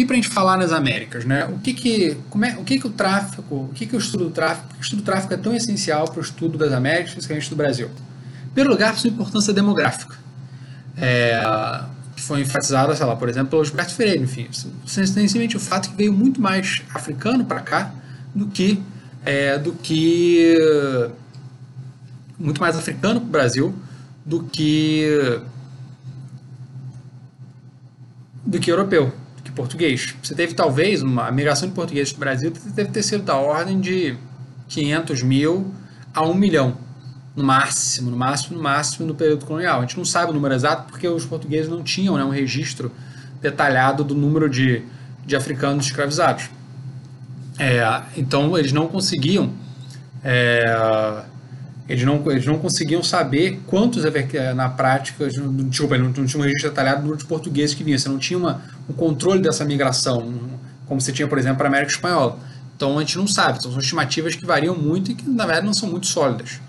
para 0.04 0.12
a 0.12 0.16
gente 0.16 0.28
falar 0.28 0.56
nas 0.56 0.72
Américas, 0.72 1.24
né? 1.24 1.46
O 1.46 1.58
que 1.58 1.72
que, 1.72 2.16
como 2.30 2.44
é, 2.44 2.56
o 2.56 2.64
que 2.64 2.78
que 2.78 2.86
o 2.86 2.90
tráfico, 2.90 3.54
o 3.54 3.72
que 3.74 3.86
que 3.86 3.96
o 3.96 3.98
estudo 3.98 4.24
do 4.24 4.30
tráfico, 4.30 4.68
o 4.78 4.80
estudo 4.80 5.02
do 5.02 5.04
tráfico 5.04 5.34
é 5.34 5.36
tão 5.36 5.54
essencial 5.54 6.06
para 6.08 6.18
o 6.18 6.22
estudo 6.22 6.56
das 6.56 6.72
Américas, 6.72 7.12
principalmente 7.12 7.50
do 7.50 7.56
Brasil? 7.56 7.88
Em 7.88 8.48
primeiro 8.50 8.70
lugar, 8.70 8.96
sua 8.96 9.10
importância 9.10 9.52
demográfica. 9.52 10.16
É, 10.96 11.40
que 12.14 12.22
foi 12.22 12.40
enfatizada, 12.40 12.94
sei 12.94 13.04
lá, 13.04 13.16
por 13.16 13.28
exemplo, 13.28 13.50
pelo 13.50 13.64
Gilberto 13.64 13.94
Freire, 13.94 14.22
enfim, 14.22 14.48
simplesmente 14.86 15.56
o 15.56 15.60
fato 15.60 15.90
que 15.90 15.96
veio 15.96 16.12
muito 16.12 16.40
mais 16.40 16.82
africano 16.94 17.44
para 17.44 17.60
cá 17.60 17.92
do 18.34 18.46
que 18.46 18.82
é, 19.24 19.58
do 19.58 19.72
que 19.72 20.56
muito 22.38 22.60
mais 22.60 22.76
africano 22.76 23.20
para 23.20 23.28
o 23.28 23.30
Brasil 23.30 23.74
do 24.24 24.42
que 24.44 25.40
do 28.44 28.60
que 28.60 28.70
europeu, 28.70 29.12
do 29.36 29.42
que 29.42 29.50
português. 29.50 30.14
Você 30.22 30.34
teve 30.34 30.54
talvez 30.54 31.02
uma 31.02 31.26
a 31.26 31.32
migração 31.32 31.68
de 31.68 31.74
portugueses 31.74 32.12
para 32.12 32.18
o 32.18 32.20
Brasil 32.20 32.52
deve 32.74 32.90
ter 32.90 33.02
sido 33.02 33.24
da 33.24 33.36
ordem 33.36 33.80
de 33.80 34.16
500 34.68 35.22
mil 35.22 35.74
a 36.14 36.24
1 36.24 36.34
milhão 36.34 36.76
no 37.34 37.44
máximo, 37.44 38.10
no 38.10 38.16
máximo, 38.16 38.56
no 38.56 38.62
máximo 38.62 39.06
no 39.06 39.14
período 39.14 39.44
colonial. 39.44 39.78
A 39.78 39.80
gente 39.82 39.96
não 39.96 40.04
sabe 40.04 40.30
o 40.30 40.34
número 40.34 40.54
exato 40.54 40.90
porque 40.90 41.06
os 41.06 41.24
portugueses 41.24 41.68
não 41.68 41.82
tinham 41.82 42.16
né, 42.16 42.24
um 42.24 42.30
registro 42.30 42.90
detalhado 43.40 44.02
do 44.02 44.14
número 44.14 44.48
de, 44.48 44.82
de 45.24 45.36
africanos 45.36 45.86
escravizados. 45.86 46.48
É, 47.58 48.02
então 48.16 48.56
eles 48.56 48.72
não 48.72 48.86
conseguiam 48.86 49.52
é, 50.24 51.24
eles 51.88 52.04
não, 52.04 52.22
eles 52.30 52.44
não 52.44 52.58
conseguiam 52.58 53.02
saber 53.02 53.60
quantos 53.66 54.02
na 54.54 54.68
prática, 54.68 55.28
desculpa, 55.28 55.96
não, 55.96 56.06
não 56.06 56.26
tinha 56.26 56.40
um 56.40 56.42
registro 56.42 56.70
detalhado 56.70 56.98
do 56.98 57.02
número 57.02 57.18
de 57.18 57.26
portugueses 57.26 57.74
que 57.74 57.84
vinham, 57.84 57.98
você 57.98 58.08
não 58.08 58.18
tinha 58.18 58.38
uma, 58.38 58.62
um 58.88 58.92
controle 58.92 59.40
dessa 59.40 59.64
migração, 59.64 60.34
como 60.86 61.00
você 61.00 61.12
tinha, 61.12 61.28
por 61.28 61.38
exemplo, 61.38 61.58
para 61.58 61.66
a 61.66 61.68
América 61.68 61.92
Espanhola. 61.92 62.38
Então 62.74 62.98
a 62.98 63.00
gente 63.00 63.16
não 63.16 63.26
sabe, 63.26 63.58
então, 63.58 63.70
são 63.70 63.80
estimativas 63.80 64.34
que 64.34 64.44
variam 64.44 64.76
muito 64.76 65.12
e 65.12 65.14
que 65.14 65.28
na 65.28 65.46
verdade 65.46 65.66
não 65.66 65.72
são 65.72 65.88
muito 65.88 66.06
sólidas. 66.06 66.60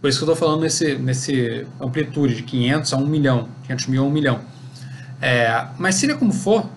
Por 0.00 0.08
isso 0.08 0.18
que 0.18 0.24
eu 0.24 0.32
estou 0.32 0.36
falando 0.36 0.62
nesse, 0.62 0.94
nesse 0.96 1.66
amplitude 1.80 2.36
de 2.36 2.42
500 2.42 2.92
a 2.92 2.96
1 2.98 3.06
milhão, 3.06 3.48
500 3.62 3.86
mil 3.86 4.04
a 4.04 4.06
1 4.06 4.10
milhão. 4.10 4.40
É, 5.20 5.66
mas 5.78 5.94
seja 5.94 6.14
como 6.14 6.32
for, 6.32 6.68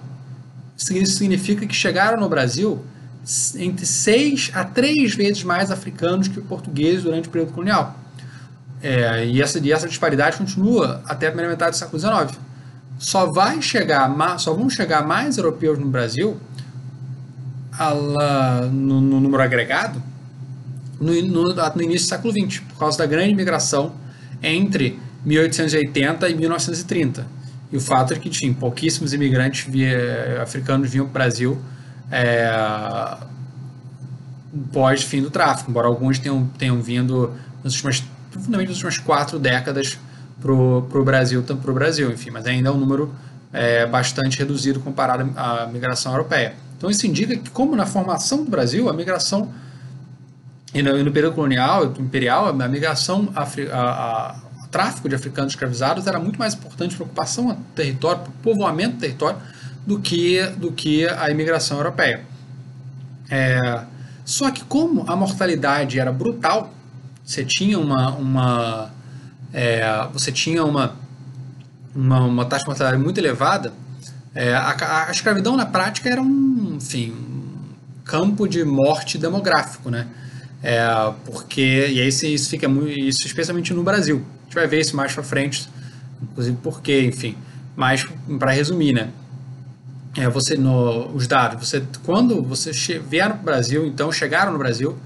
isso 0.77 1.17
significa 1.17 1.67
que 1.67 1.76
chegaram 1.76 2.19
no 2.19 2.30
Brasil 2.30 2.84
entre 3.57 3.85
6 3.85 4.51
a 4.53 4.64
3 4.64 5.15
vezes 5.15 5.43
mais 5.43 5.72
africanos 5.72 6.27
que 6.27 6.41
portugueses 6.41 7.03
durante 7.03 7.27
o 7.27 7.31
período 7.31 7.53
colonial. 7.53 7.97
É, 8.81 9.26
e, 9.26 9.41
essa, 9.41 9.60
e 9.60 9.72
essa 9.72 9.88
disparidade 9.88 10.38
continua 10.38 11.01
até 11.06 11.27
a 11.27 11.30
primeira 11.30 11.51
metade 11.51 11.72
do 11.72 11.77
século 11.77 11.99
XIX. 11.99 12.39
Só, 12.97 13.31
vai 13.31 13.61
chegar, 13.61 14.10
só 14.39 14.53
vão 14.53 14.69
chegar 14.69 15.06
mais 15.06 15.38
europeus 15.38 15.77
no 15.77 15.88
Brasil 15.88 16.38
no, 18.72 18.99
no 18.99 19.19
número 19.22 19.41
agregado 19.41 20.01
no, 20.99 21.14
no, 21.22 21.53
no 21.53 21.81
início 21.81 22.07
do 22.07 22.10
século 22.10 22.34
XX, 22.34 22.60
por 22.60 22.77
causa 22.77 22.97
da 22.97 23.06
grande 23.06 23.34
migração 23.34 23.93
entre 24.43 24.99
1880 25.26 26.30
e 26.30 26.35
1930. 26.35 27.26
E 27.72 27.77
o 27.77 27.81
fato 27.81 28.14
é 28.14 28.18
que, 28.18 28.30
enfim, 28.30 28.53
pouquíssimos 28.53 29.14
imigrantes 29.14 29.65
via, 29.72 30.41
africanos 30.41 30.89
vinham 30.89 31.06
para 31.06 31.11
o 31.11 31.14
Brasil 31.14 31.61
é, 32.11 33.18
pós 34.72 35.03
fim 35.03 35.22
do 35.22 35.30
tráfico, 35.30 35.69
embora 35.69 35.88
alguns 35.88 36.19
tenham, 36.19 36.45
tenham 36.57 36.81
vindo 36.81 37.34
nas 37.64 37.73
últimas, 37.73 38.03
profundamente 38.31 38.69
nas 38.69 38.77
últimas 38.77 38.98
quatro 38.98 39.40
décadas 39.40 39.98
para 40.41 40.52
o 40.52 41.03
Brasil, 41.03 41.44
pro 41.44 41.73
Brasil, 41.73 42.11
enfim, 42.11 42.30
mas 42.30 42.45
ainda 42.45 42.69
é 42.69 42.72
um 42.72 42.77
número 42.77 43.14
é, 43.52 43.86
bastante 43.86 44.38
reduzido 44.38 44.80
comparado 44.80 45.31
à 45.36 45.68
migração 45.68 46.11
europeia. 46.14 46.56
Então 46.77 46.90
isso 46.90 47.06
indica 47.06 47.36
que, 47.36 47.49
como 47.49 47.76
na 47.76 47.86
formação 47.86 48.44
do 48.44 48.49
Brasil, 48.49 48.90
a 48.90 48.94
migração 48.94 49.52
e 50.73 50.81
no, 50.81 51.03
no 51.03 51.11
período 51.11 51.34
colonial, 51.36 51.94
imperial, 51.99 52.48
a 52.48 52.53
migração, 52.53 53.30
a, 53.36 53.44
a, 53.44 54.36
o 54.64 54.68
tráfico 54.68 55.10
de 55.10 55.15
africanos 55.15 55.53
escravizados 55.53 56.07
era 56.07 56.19
muito 56.19 56.38
mais 56.38 56.53
importante 56.53 56.95
para 56.95 57.23
a 57.23 57.56
território, 57.76 58.22
povoamento 58.44 58.95
do 58.95 58.99
território, 58.99 59.38
do 59.89 59.99
que, 59.99 60.39
do 60.55 60.71
que 60.71 61.07
a 61.07 61.31
imigração 61.31 61.77
europeia. 61.77 62.21
É, 63.27 63.81
só 64.23 64.51
que 64.51 64.63
como 64.63 65.03
a 65.09 65.15
mortalidade 65.15 65.99
era 65.99 66.11
brutal, 66.11 66.71
você 67.25 67.43
tinha 67.43 67.79
uma, 67.79 68.11
uma 68.11 68.91
é, 69.51 70.07
você 70.13 70.31
tinha 70.31 70.63
uma, 70.63 70.95
uma, 71.95 72.19
uma, 72.21 72.45
taxa 72.45 72.65
de 72.65 72.69
mortalidade 72.69 73.03
muito 73.03 73.17
elevada, 73.17 73.73
é, 74.35 74.53
a, 74.53 75.07
a, 75.07 75.11
escravidão 75.11 75.57
na 75.57 75.65
prática 75.65 76.07
era 76.07 76.21
um, 76.21 76.75
enfim, 76.77 77.11
um 77.11 77.73
campo 78.05 78.47
de 78.47 78.63
morte 78.63 79.17
demográfico, 79.17 79.89
né? 79.89 80.05
É, 80.61 80.85
porque, 81.25 81.87
e 81.89 81.99
aí 81.99 82.09
isso 82.09 82.47
fica 82.47 82.69
muito, 82.69 82.91
isso 82.91 83.25
especialmente 83.25 83.73
no 83.73 83.81
Brasil. 83.81 84.23
A 84.41 84.43
gente 84.43 84.53
vai 84.53 84.67
ver 84.67 84.81
isso 84.81 84.95
mais 84.95 85.11
para 85.15 85.23
frente, 85.23 85.67
inclusive 86.21 86.57
porque, 86.61 87.01
enfim, 87.05 87.35
mas 87.75 88.05
para 88.37 88.51
resumir, 88.51 88.93
né? 88.93 89.09
É, 90.18 90.27
você 90.27 90.57
no, 90.57 91.07
os 91.15 91.27
dados, 91.27 91.68
você 91.68 91.86
quando 92.03 92.41
você 92.41 92.72
vieram 92.99 93.36
para 93.36 93.41
o 93.41 93.45
Brasil, 93.45 93.86
então 93.86 94.11
chegaram 94.11 94.52
no 94.52 94.57
Brasil, 94.57 94.98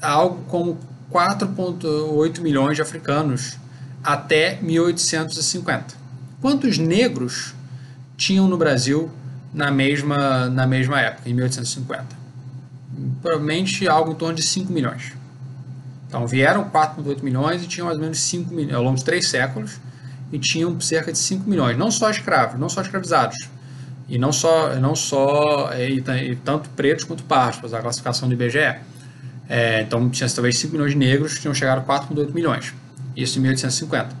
algo 0.00 0.44
como 0.44 0.78
4,8 1.12 2.40
milhões 2.40 2.76
de 2.76 2.82
africanos 2.82 3.58
até 4.02 4.58
1850. 4.62 5.94
Quantos 6.40 6.78
negros 6.78 7.54
tinham 8.16 8.48
no 8.48 8.56
Brasil 8.56 9.10
na 9.52 9.70
mesma, 9.70 10.48
na 10.48 10.66
mesma 10.66 11.00
época, 11.00 11.28
em 11.28 11.34
1850? 11.34 12.20
provavelmente 13.22 13.88
algo 13.88 14.12
em 14.12 14.14
torno 14.14 14.34
de 14.34 14.42
5 14.42 14.72
milhões. 14.72 15.12
Então 16.08 16.26
vieram 16.26 16.68
4,8 16.68 17.22
milhões 17.22 17.62
e 17.62 17.66
tinham 17.66 17.86
mais 17.86 17.96
ou 17.96 18.02
menos 18.02 18.20
5 18.20 18.52
milhões, 18.52 18.74
ao 18.74 18.82
longo 18.82 18.96
de 18.96 19.04
três 19.04 19.28
séculos, 19.28 19.78
e 20.32 20.38
tinham 20.38 20.78
cerca 20.80 21.12
de 21.12 21.18
5 21.18 21.48
milhões, 21.48 21.76
não 21.78 21.90
só 21.90 22.10
escravos, 22.10 22.58
não 22.58 22.68
só 22.68 22.82
escravizados, 22.82 23.36
e 24.10 24.18
não 24.18 24.32
só, 24.32 24.74
não 24.74 24.96
só 24.96 25.72
e, 25.74 26.02
e 26.30 26.36
tanto 26.36 26.68
pretos 26.70 27.04
quanto 27.04 27.22
pardos, 27.22 27.72
a 27.72 27.80
classificação 27.80 28.28
do 28.28 28.34
IBGE. 28.34 28.76
É, 29.48 29.82
então 29.82 30.10
tinha 30.10 30.28
talvez 30.28 30.58
5 30.58 30.72
milhões 30.72 30.92
de 30.92 30.98
negros 30.98 31.38
tinham 31.38 31.54
chegado 31.54 31.78
a 31.78 31.82
4,8 31.82 32.34
milhões, 32.34 32.74
isso 33.16 33.38
em 33.38 33.42
1850. 33.42 34.14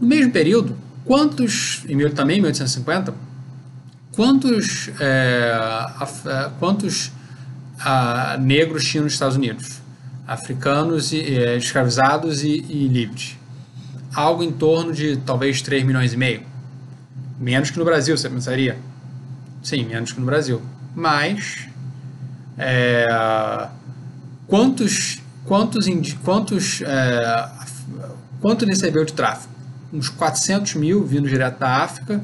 No 0.00 0.06
mesmo 0.06 0.32
período, 0.32 0.76
quantos, 1.04 1.84
em, 1.88 1.98
também 2.10 2.38
em 2.38 2.40
1850, 2.40 3.12
quantos, 4.12 4.90
é, 5.00 5.52
é 6.26 6.50
quantos 6.58 7.12
a, 7.80 8.36
negros 8.38 8.84
tinham 8.84 9.04
nos 9.04 9.12
Estados 9.12 9.36
Unidos, 9.36 9.80
africanos 10.26 11.12
e, 11.12 11.20
é, 11.20 11.56
escravizados 11.56 12.42
e, 12.44 12.64
e 12.68 12.88
livres. 12.88 13.36
Algo 14.14 14.42
em 14.42 14.50
torno 14.50 14.92
de 14.92 15.16
talvez 15.18 15.60
3 15.60 15.84
milhões 15.84 16.12
e 16.12 16.16
meio. 16.16 16.55
Menos 17.38 17.70
que 17.70 17.78
no 17.78 17.84
Brasil, 17.84 18.16
você 18.16 18.28
pensaria? 18.28 18.78
Sim, 19.62 19.84
menos 19.84 20.12
que 20.12 20.20
no 20.20 20.26
Brasil. 20.26 20.62
Mas 20.94 21.68
é, 22.56 23.68
quantos 24.46 25.20
quantos 25.44 25.86
quantos 26.24 26.82
é, 26.82 27.48
quanto 28.40 28.64
recebeu 28.64 29.04
de 29.04 29.12
tráfego? 29.12 29.54
Uns 29.92 30.08
400 30.08 30.74
mil 30.74 31.04
vindo 31.04 31.28
direto 31.28 31.58
da 31.58 31.82
África 31.82 32.22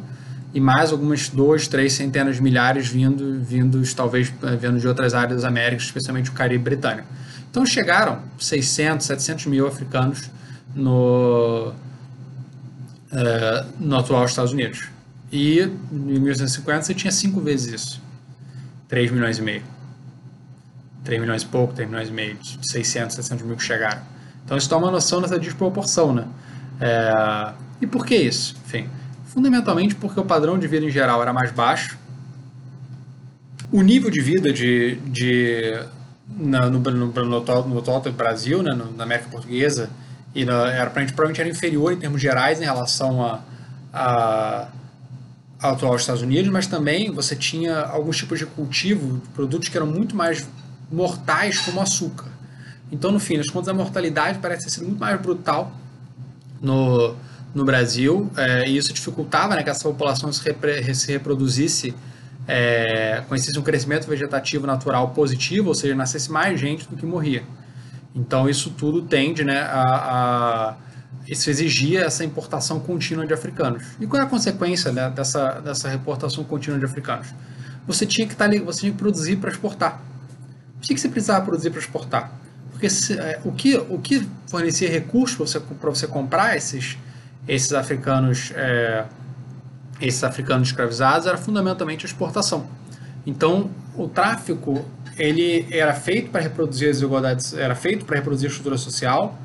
e 0.55 0.61
mais 0.61 0.93
algumas 0.93 1.29
duas, 1.29 1.67
três 1.67 1.95
centenas 1.95 2.37
de 2.37 2.43
milhares 2.43 2.89
vindo, 2.89 3.41
vindos 3.41 3.95
talvez 3.95 4.33
eh, 4.43 4.57
vindo 4.57 4.79
de 4.79 4.87
outras 4.87 5.15
áreas 5.15 5.43
das 5.43 5.45
Américas, 5.45 5.85
especialmente 5.85 6.29
o 6.29 6.33
Caribe 6.33 6.63
britânico. 6.63 7.09
Então 7.51 7.65
chegaram 7.65 8.21
600, 8.39 9.07
700 9.07 9.47
mil 9.47 9.67
africanos 9.67 10.31
no, 10.75 11.73
é, 13.11 13.65
no 13.79 13.97
atual 13.97 14.25
Estados 14.25 14.53
Unidos. 14.53 14.89
E 15.33 15.61
em 15.61 16.21
1950 16.21 16.83
você 16.83 16.95
tinha 16.95 17.11
cinco 17.11 17.41
vezes 17.41 17.73
isso. 17.73 18.03
3 18.89 19.11
milhões 19.11 19.39
e 19.39 19.43
meio. 19.43 19.63
3 21.03 21.21
milhões 21.21 21.43
e 21.43 21.47
pouco, 21.47 21.73
3 21.73 21.89
milhões 21.89 22.09
e 22.11 22.13
meio, 22.13 22.39
600, 22.63 23.17
700 23.17 23.47
mil 23.47 23.57
que 23.57 23.63
chegaram. 23.65 24.03
Então 24.45 24.57
isso 24.57 24.69
dá 24.69 24.77
uma 24.77 24.91
noção 24.91 25.23
dessa 25.23 25.39
desproporção, 25.39 26.13
né? 26.15 26.27
É, 26.81 27.53
e 27.81 27.87
por 27.87 28.05
que 28.05 28.15
isso? 28.15 28.55
Enfim, 28.67 28.89
fundamentalmente 29.25 29.95
porque 29.95 30.21
o 30.21 30.25
padrão 30.25 30.59
de 30.59 30.69
vida 30.69 30.85
em 30.85 30.91
geral 30.91 31.23
era 31.23 31.33
mais 31.33 31.51
baixo, 31.51 31.99
o 33.73 33.81
nível 33.81 34.11
de 34.11 34.21
vida 34.21 34.53
de, 34.53 34.97
de 35.07 35.83
na, 36.29 36.69
no, 36.69 36.79
no, 36.79 37.07
no, 37.07 37.25
no, 37.25 37.75
no 37.75 38.13
Brasil, 38.13 38.63
né, 38.63 38.79
na 38.97 39.05
América 39.05 39.31
Portuguesa, 39.31 39.89
e 40.35 40.45
na, 40.45 40.71
era, 40.71 40.91
provavelmente 40.91 41.41
era 41.41 41.49
inferior 41.49 41.93
em 41.93 41.97
termos 41.97 42.21
gerais 42.21 42.61
em 42.61 42.65
relação 42.65 43.25
a, 43.25 43.41
a 43.93 44.69
atual 45.63 45.95
Estados 45.97 46.23
Unidos, 46.23 46.51
mas 46.51 46.67
também 46.67 47.11
você 47.11 47.37
tinha 47.37 47.81
alguns 47.81 48.17
tipos 48.17 48.39
de 48.39 48.47
cultivo, 48.47 49.21
produtos 49.35 49.69
que 49.69 49.77
eram 49.77 49.87
muito 49.87 50.17
mais 50.17 50.49
mortais, 50.91 51.61
como 51.61 51.81
açúcar. 51.81 52.27
Então, 52.91 53.11
no 53.11 53.19
fim 53.19 53.39
das 53.39 53.49
contas, 53.49 53.69
a 53.69 53.75
mortalidade 53.75 54.39
parece 54.41 54.69
sido 54.69 54.85
muito 54.85 55.01
mais 55.01 55.19
brutal 55.21 55.73
no, 56.61 57.15
no 57.55 57.65
Brasil, 57.65 58.31
é, 58.37 58.69
e 58.69 58.77
isso 58.77 58.93
dificultava 58.93 59.55
né, 59.55 59.63
que 59.63 59.71
essa 59.71 59.85
população 59.85 60.31
se, 60.33 60.43
repre, 60.45 60.95
se 60.95 61.11
reproduzisse, 61.11 61.95
é, 62.47 63.23
conhecesse 63.29 63.59
um 63.59 63.63
crescimento 63.63 64.07
vegetativo 64.07 64.67
natural 64.67 65.11
positivo, 65.11 65.69
ou 65.69 65.75
seja, 65.75 65.95
nascesse 65.95 66.31
mais 66.31 66.61
gente 66.61 66.87
do 66.89 66.97
que 66.97 67.07
morria. 67.07 67.45
Então, 68.15 68.49
isso 68.49 68.71
tudo 68.71 69.03
tende 69.03 69.43
né, 69.43 69.61
a, 69.61 69.83
a 70.71 70.77
isso 71.33 71.49
exigia 71.49 72.03
essa 72.03 72.25
importação 72.25 72.79
contínua 72.79 73.27
de 73.27 73.33
africanos. 73.33 73.83
E 73.99 74.07
qual 74.07 74.23
é 74.23 74.25
a 74.27 74.29
consequência 74.29 74.93
né, 74.93 75.09
dessa, 75.11 75.61
dessa 75.61 75.89
reportação 75.89 76.45
contínua 76.45 76.79
de 76.79 76.85
africanos? 76.85 77.29
Você 77.87 78.05
tinha 78.05 78.27
que, 78.27 78.35
estar 78.35 78.51
tá 78.51 78.59
você 78.61 78.81
tinha 78.81 78.93
que 78.93 78.99
produzir 78.99 79.37
para 79.37 79.51
exportar. 79.51 80.01
O 80.77 80.81
que 80.81 80.99
você 80.99 81.09
precisava 81.09 81.45
produzir 81.45 81.71
para 81.71 81.81
exportar? 81.81 82.33
Porque 82.71 82.91
se, 82.91 83.19
é, 83.19 83.41
o, 83.45 83.53
que, 83.53 83.77
o 83.77 83.99
que 83.99 84.29
fornecia 84.47 84.91
recursos 84.91 85.37
para 85.37 85.91
você, 85.91 86.01
você 86.01 86.07
comprar 86.07 86.57
esses, 86.57 86.99
esses 87.49 87.73
africanos 87.73 88.53
é, 88.55 89.07
esses 90.01 90.23
africanos 90.25 90.69
escravizados 90.69 91.27
era 91.27 91.39
fundamentalmente 91.39 92.05
a 92.05 92.09
exportação. 92.09 92.67
Então, 93.25 93.71
o 93.97 94.09
tráfico 94.09 94.85
ele 95.17 95.67
era 95.71 95.95
feito 95.95 96.31
para 96.31 96.41
reproduzir 96.41 96.89
as 96.89 96.97
desigualdades, 96.97 97.55
era 97.55 97.75
feito 97.75 98.05
para 98.05 98.17
reproduzir 98.17 98.49
a 98.49 98.51
estrutura 98.51 98.77
social, 98.77 99.39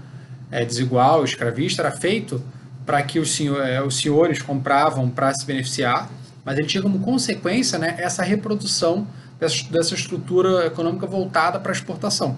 é, 0.52 0.66
desigual, 0.66 1.24
escravista, 1.24 1.82
era 1.82 1.92
feito 1.92 2.42
para 2.86 3.02
que 3.04 3.20
os, 3.20 3.36
senhor, 3.36 3.66
é, 3.66 3.82
os 3.82 3.98
senhores 3.98 4.42
compravam 4.42 5.10
para 5.10 5.34
se 5.34 5.46
beneficiar, 5.46 6.10
mas 6.46 6.58
ele 6.58 6.68
tinha 6.68 6.82
como 6.82 7.00
consequência 7.00 7.78
né, 7.78 7.96
essa 7.98 8.24
reprodução 8.24 9.06
dessa, 9.40 9.64
dessa 9.70 9.94
estrutura 9.94 10.66
econômica 10.66 11.06
voltada 11.06 11.60
para 11.60 11.72
a 11.72 11.76
exportação. 11.76 12.38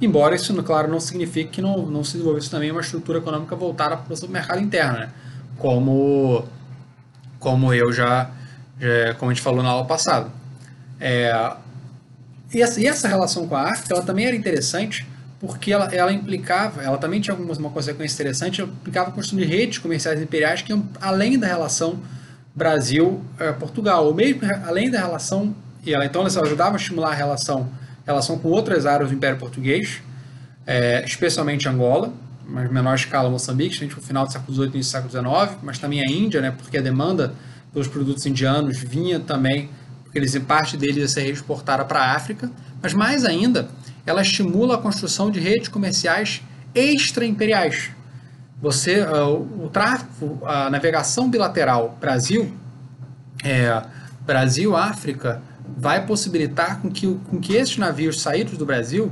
Embora 0.00 0.34
isso, 0.34 0.54
claro, 0.62 0.88
não 0.88 0.98
signifique 0.98 1.50
que 1.50 1.62
não, 1.62 1.86
não 1.86 2.02
se 2.02 2.12
desenvolvesse 2.12 2.50
também 2.50 2.70
uma 2.70 2.80
estrutura 2.80 3.18
econômica 3.18 3.54
voltada 3.54 3.96
para 3.96 4.14
o 4.14 4.28
mercado 4.28 4.60
interno, 4.60 4.98
né? 4.98 5.10
como, 5.58 6.44
como 7.38 7.72
eu 7.72 7.92
já, 7.92 8.30
já, 8.78 9.14
como 9.14 9.30
a 9.30 9.34
gente 9.34 9.42
falou 9.42 9.62
na 9.62 9.68
aula 9.68 9.84
passada. 9.84 10.30
É, 11.00 11.52
e, 12.52 12.62
essa, 12.62 12.80
e 12.80 12.86
essa 12.86 13.06
relação 13.08 13.46
com 13.46 13.54
a 13.54 13.70
África 13.70 13.94
ela 13.94 14.02
também 14.02 14.26
era 14.26 14.34
interessante 14.34 15.06
porque 15.46 15.70
ela, 15.70 15.94
ela 15.94 16.10
implicava, 16.10 16.82
ela 16.82 16.96
também 16.96 17.20
tinha 17.20 17.34
alguma, 17.34 17.52
uma 17.54 17.70
consequência 17.70 18.14
interessante, 18.14 18.62
ela 18.62 18.70
implicava 18.70 19.10
a 19.10 19.12
construção 19.12 19.38
de 19.38 19.44
redes 19.44 19.78
comerciais 19.78 20.20
imperiais 20.20 20.62
que 20.62 20.72
além 21.00 21.38
da 21.38 21.46
relação 21.46 22.00
Brasil-Portugal, 22.54 24.06
ou 24.06 24.14
mesmo 24.14 24.40
além 24.64 24.90
da 24.90 24.98
relação, 24.98 25.54
e 25.84 25.92
ela 25.92 26.06
então 26.06 26.22
ela 26.22 26.42
ajudava 26.46 26.76
a 26.76 26.76
estimular 26.76 27.10
a 27.10 27.14
relação, 27.14 27.68
relação 28.06 28.38
com 28.38 28.48
outras 28.48 28.86
áreas 28.86 29.10
do 29.10 29.14
Império 29.14 29.38
Português, 29.38 30.00
é, 30.66 31.04
especialmente 31.04 31.68
Angola, 31.68 32.10
mas 32.46 32.70
menor 32.70 32.94
escala 32.94 33.28
Moçambique, 33.28 33.74
gente 33.76 33.94
no 33.94 34.02
final 34.02 34.24
do 34.24 34.32
século 34.32 34.54
XVIII 34.54 34.68
e 34.68 34.74
início 34.74 35.02
do 35.02 35.10
século 35.10 35.46
XIX, 35.46 35.58
mas 35.62 35.78
também 35.78 36.00
a 36.00 36.10
Índia, 36.10 36.40
né, 36.40 36.54
porque 36.56 36.78
a 36.78 36.80
demanda 36.80 37.34
pelos 37.70 37.88
produtos 37.88 38.24
indianos 38.24 38.78
vinha 38.78 39.20
também, 39.20 39.68
porque 40.04 40.18
eles, 40.18 40.38
parte 40.38 40.76
deles 40.76 40.96
ia 40.96 41.08
ser 41.08 41.28
exportada 41.28 41.84
para 41.84 42.00
a 42.00 42.14
África, 42.14 42.50
mas 42.80 42.94
mais 42.94 43.24
ainda, 43.24 43.68
ela 44.06 44.22
estimula 44.22 44.74
a 44.74 44.78
construção 44.78 45.30
de 45.30 45.40
redes 45.40 45.68
comerciais 45.68 46.42
extra-imperiais. 46.74 47.90
Você, 48.60 49.02
uh, 49.02 49.64
o 49.64 49.68
tráfego, 49.68 50.40
a 50.44 50.70
navegação 50.70 51.28
bilateral 51.28 51.96
Brasil, 52.00 52.52
é, 53.42 53.82
Brasil-África, 54.24 55.42
vai 55.76 56.06
possibilitar 56.06 56.80
com 56.80 56.90
que, 56.90 57.06
com 57.28 57.38
que 57.38 57.54
esses 57.54 57.76
navios 57.76 58.20
saídos 58.20 58.56
do 58.56 58.64
Brasil 58.64 59.10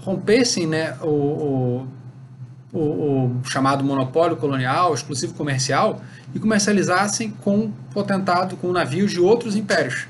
rompessem 0.00 0.66
né, 0.66 0.96
o, 1.02 1.06
o, 1.06 1.88
o, 2.72 2.80
o 2.80 3.40
chamado 3.44 3.84
monopólio 3.84 4.36
colonial, 4.36 4.94
exclusivo 4.94 5.34
comercial, 5.34 6.00
e 6.34 6.38
comercializassem 6.38 7.30
com 7.30 7.70
potentado, 7.92 8.56
com 8.56 8.72
navios 8.72 9.10
de 9.10 9.20
outros 9.20 9.56
impérios. 9.56 10.06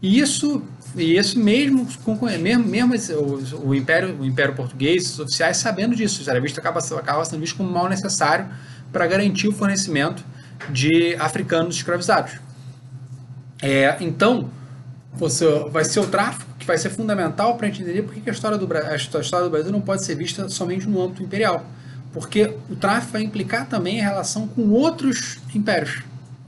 E 0.00 0.18
isso 0.18 0.62
e 0.96 1.16
isso 1.16 1.38
mesmo, 1.38 1.86
com, 2.04 2.18
mesmo, 2.38 2.64
mesmo 2.64 2.94
o, 3.14 3.68
o, 3.68 3.74
Império, 3.74 4.16
o 4.20 4.24
Império 4.26 4.54
Português, 4.54 5.10
os 5.10 5.20
oficiais 5.20 5.56
sabendo 5.56 5.96
disso, 5.96 6.18
o 6.18 6.20
escravista 6.20 6.60
acaba, 6.60 6.80
acaba 6.80 7.24
sendo 7.24 7.40
visto 7.40 7.56
como 7.56 7.70
mal 7.70 7.88
necessário 7.88 8.46
para 8.92 9.06
garantir 9.06 9.48
o 9.48 9.52
fornecimento 9.52 10.22
de 10.70 11.16
africanos 11.18 11.76
escravizados. 11.76 12.34
É, 13.62 13.96
então, 14.00 14.50
você, 15.14 15.46
vai 15.70 15.84
ser 15.84 16.00
o 16.00 16.06
tráfico 16.06 16.50
que 16.58 16.66
vai 16.66 16.76
ser 16.76 16.90
fundamental 16.90 17.56
para 17.56 17.68
entender 17.68 18.02
por 18.02 18.14
que 18.14 18.28
a 18.28 18.32
história, 18.32 18.58
do, 18.58 18.68
a 18.72 18.96
história 18.96 19.44
do 19.44 19.50
Brasil 19.50 19.72
não 19.72 19.80
pode 19.80 20.04
ser 20.04 20.14
vista 20.14 20.48
somente 20.50 20.86
no 20.86 21.02
âmbito 21.02 21.22
imperial. 21.22 21.64
Porque 22.12 22.54
o 22.68 22.76
tráfico 22.76 23.12
vai 23.12 23.22
implicar 23.22 23.66
também 23.66 24.00
a 24.00 24.04
relação 24.04 24.46
com 24.46 24.68
outros 24.70 25.38
impérios, 25.54 26.02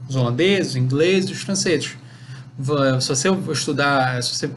os 0.07 0.15
holandeses, 0.15 0.71
os 0.71 0.75
ingleses, 0.75 1.31
os 1.31 1.41
franceses 1.41 1.97
se 3.01 3.09
você 3.09 3.29
estudar, 3.51 4.21
se 4.23 4.33
você 4.33 4.51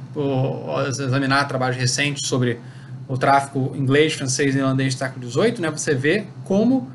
examinar 1.02 1.46
trabalhos 1.48 1.76
recentes 1.76 2.28
sobre 2.28 2.60
o 3.08 3.16
tráfico 3.16 3.72
inglês, 3.74 4.12
francês 4.12 4.54
e 4.54 4.58
irlandês 4.58 4.94
do 4.94 4.98
século 4.98 5.30
XVIII, 5.30 5.60
né, 5.60 5.70
você 5.70 5.94
vê 5.94 6.26
como 6.44 6.90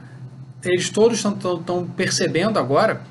eles 0.63 0.89
todos 0.89 1.17
estão 1.17 1.87
percebendo 1.95 2.57
agora 2.57 3.01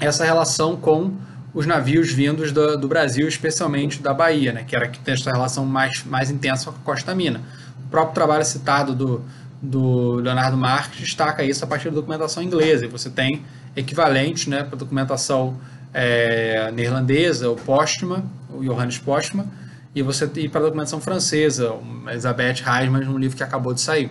essa 0.00 0.24
relação 0.24 0.76
com 0.76 1.12
os 1.54 1.66
navios 1.66 2.12
vindos 2.12 2.52
do, 2.52 2.78
do, 2.78 2.88
Brasil, 2.88 3.26
especialmente 3.26 4.00
da 4.00 4.14
Bahia, 4.14 4.52
né, 4.52 4.64
que 4.64 4.76
era 4.76 4.88
que 4.88 4.98
tem 5.00 5.14
essa 5.14 5.30
relação 5.30 5.66
mais, 5.66 6.04
mais 6.04 6.30
intensa 6.30 6.70
com 6.70 6.78
a 6.78 6.80
Costa 6.84 7.14
Mina. 7.14 7.40
O 7.86 7.88
próprio 7.90 8.14
trabalho 8.14 8.44
citado 8.44 8.94
do, 8.94 9.22
do 9.60 10.14
Leonardo 10.14 10.56
Marques 10.56 11.00
destaca 11.00 11.44
isso 11.44 11.64
a 11.64 11.66
partir 11.66 11.90
da 11.90 11.96
documentação 11.96 12.42
inglesa. 12.42 12.86
E 12.86 12.88
você 12.88 13.10
tem 13.10 13.42
equivalentes 13.76 14.46
né, 14.46 14.62
para 14.62 14.76
a 14.76 14.78
documentação 14.78 15.58
é, 15.92 16.70
neerlandesa, 16.72 17.50
o 17.50 17.56
Postma, 17.56 18.24
o 18.50 18.62
Johannes 18.62 18.98
Postma, 18.98 19.46
e 19.94 20.02
você 20.02 20.28
e 20.36 20.48
para 20.48 20.60
a 20.60 20.64
documentação 20.64 21.00
francesa, 21.00 21.74
Elizabeth 22.08 22.62
Reisman, 22.64 23.08
um 23.08 23.18
livro 23.18 23.36
que 23.36 23.42
acabou 23.42 23.74
de 23.74 23.80
sair. 23.80 24.10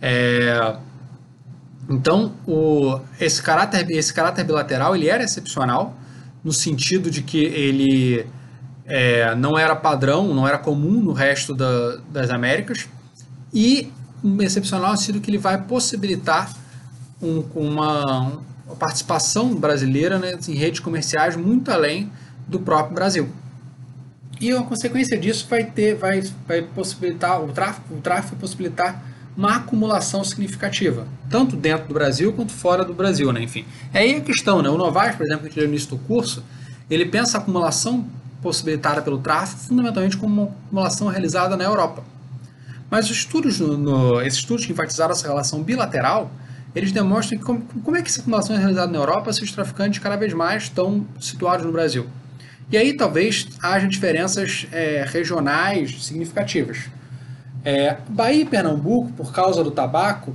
É, 0.00 0.76
então, 1.88 2.32
o, 2.46 3.00
esse, 3.18 3.42
caráter, 3.42 3.90
esse 3.90 4.14
caráter 4.14 4.44
bilateral 4.44 4.94
ele 4.94 5.08
era 5.08 5.24
excepcional, 5.24 5.96
no 6.44 6.52
sentido 6.52 7.10
de 7.10 7.22
que 7.22 7.38
ele 7.38 8.26
é, 8.86 9.34
não 9.34 9.58
era 9.58 9.74
padrão, 9.74 10.32
não 10.32 10.46
era 10.46 10.58
comum 10.58 11.02
no 11.02 11.12
resto 11.12 11.54
da, 11.54 11.96
das 12.10 12.30
Américas, 12.30 12.88
e 13.52 13.92
excepcional 14.40 14.92
no 14.92 14.96
sentido 14.96 15.20
que 15.20 15.30
ele 15.30 15.38
vai 15.38 15.60
possibilitar 15.62 16.52
um, 17.20 17.44
uma, 17.54 18.40
a 18.72 18.76
participação 18.76 19.54
brasileira 19.54 20.18
né, 20.18 20.38
em 20.48 20.54
redes 20.54 20.80
comerciais 20.80 21.36
muito 21.36 21.70
além 21.70 22.10
do 22.46 22.60
próprio 22.60 22.94
Brasil. 22.94 23.28
E 24.40 24.50
a 24.52 24.62
consequência 24.62 25.18
disso 25.18 25.46
vai 25.48 25.64
ter, 25.64 25.94
vai, 25.94 26.22
vai 26.46 26.62
possibilitar 26.62 27.42
o 27.42 27.48
tráfego, 27.52 27.96
o 27.96 28.00
tráfego 28.00 28.36
possibilitar 28.36 29.04
uma 29.36 29.56
acumulação 29.56 30.24
significativa, 30.24 31.06
tanto 31.28 31.56
dentro 31.56 31.88
do 31.88 31.94
Brasil 31.94 32.32
quanto 32.32 32.52
fora 32.52 32.84
do 32.84 32.92
Brasil, 32.92 33.32
né? 33.32 33.42
Enfim, 33.42 33.64
é 33.92 34.00
aí 34.00 34.16
a 34.16 34.20
questão, 34.20 34.62
né? 34.62 34.68
O 34.68 34.76
Novaes, 34.76 35.14
por 35.14 35.24
exemplo, 35.24 35.48
que 35.48 35.56
leu 35.56 35.68
no 35.68 35.74
início 35.74 35.90
do 35.90 35.98
curso, 35.98 36.42
ele 36.90 37.04
pensa 37.04 37.38
a 37.38 37.40
acumulação 37.40 38.06
possibilitada 38.42 39.02
pelo 39.02 39.18
tráfico 39.18 39.60
fundamentalmente 39.60 40.16
como 40.16 40.42
uma 40.42 40.50
acumulação 40.50 41.08
realizada 41.08 41.56
na 41.56 41.64
Europa. 41.64 42.02
Mas 42.90 43.06
os 43.10 43.18
estudos, 43.18 43.60
no, 43.60 43.76
no, 43.76 44.22
esses 44.22 44.40
estudos 44.40 44.66
que 44.66 44.72
enfatizaram 44.72 45.12
essa 45.12 45.26
relação 45.26 45.62
bilateral, 45.62 46.30
eles 46.74 46.92
demonstram 46.92 47.38
que 47.38 47.44
como, 47.44 47.60
como 47.60 47.96
é 47.96 48.02
que 48.02 48.08
essa 48.08 48.20
acumulação 48.20 48.54
é 48.54 48.58
realizada 48.58 48.90
na 48.90 48.98
Europa 48.98 49.32
se 49.32 49.42
os 49.42 49.52
traficantes 49.52 49.98
cada 49.98 50.16
vez 50.16 50.32
mais 50.32 50.64
estão 50.64 51.06
situados 51.20 51.66
no 51.66 51.72
Brasil. 51.72 52.06
E 52.70 52.76
aí 52.76 52.92
talvez 52.92 53.48
haja 53.60 53.88
diferenças 53.88 54.66
é, 54.70 55.04
regionais 55.06 56.04
significativas. 56.04 56.88
É, 57.64 57.96
Bahia 58.08 58.42
e 58.42 58.44
Pernambuco, 58.44 59.12
por 59.12 59.32
causa 59.32 59.62
do 59.64 59.70
tabaco 59.70 60.34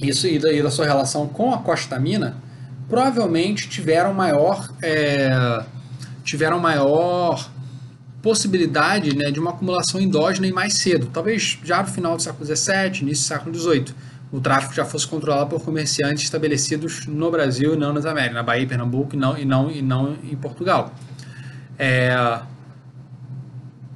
isso 0.00 0.26
e 0.26 0.38
da, 0.38 0.52
e 0.52 0.62
da 0.62 0.70
sua 0.70 0.86
relação 0.86 1.26
com 1.26 1.52
a 1.52 1.58
Costa 1.58 1.98
Mina, 1.98 2.36
provavelmente 2.88 3.68
tiveram 3.68 4.12
maior 4.12 4.70
é, 4.82 5.64
tiveram 6.24 6.58
maior 6.58 7.48
possibilidade 8.20 9.16
né, 9.16 9.30
de 9.30 9.38
uma 9.38 9.50
acumulação 9.50 10.00
endógena 10.00 10.46
e 10.48 10.52
mais 10.52 10.74
cedo, 10.74 11.08
talvez 11.12 11.58
já 11.62 11.80
no 11.82 11.88
final 11.88 12.16
do 12.16 12.22
século 12.22 12.44
XVII, 12.44 13.02
início 13.02 13.24
do 13.24 13.28
século 13.28 13.54
XVIII. 13.54 13.94
O 14.32 14.40
tráfico 14.40 14.74
já 14.74 14.84
fosse 14.84 15.06
controlado 15.06 15.50
por 15.50 15.62
comerciantes 15.62 16.24
estabelecidos 16.24 17.06
no 17.06 17.30
Brasil 17.30 17.74
e 17.74 17.76
não 17.76 17.92
nas 17.92 18.04
Américas, 18.04 18.34
na 18.34 18.42
Bahia 18.42 18.66
Pernambuco 18.66 19.14
e 19.14 19.18
não, 19.18 19.38
e 19.38 19.44
não, 19.44 19.70
e 19.70 19.82
não 19.82 20.16
em 20.24 20.36
Portugal. 20.36 20.92
É, 21.78 22.40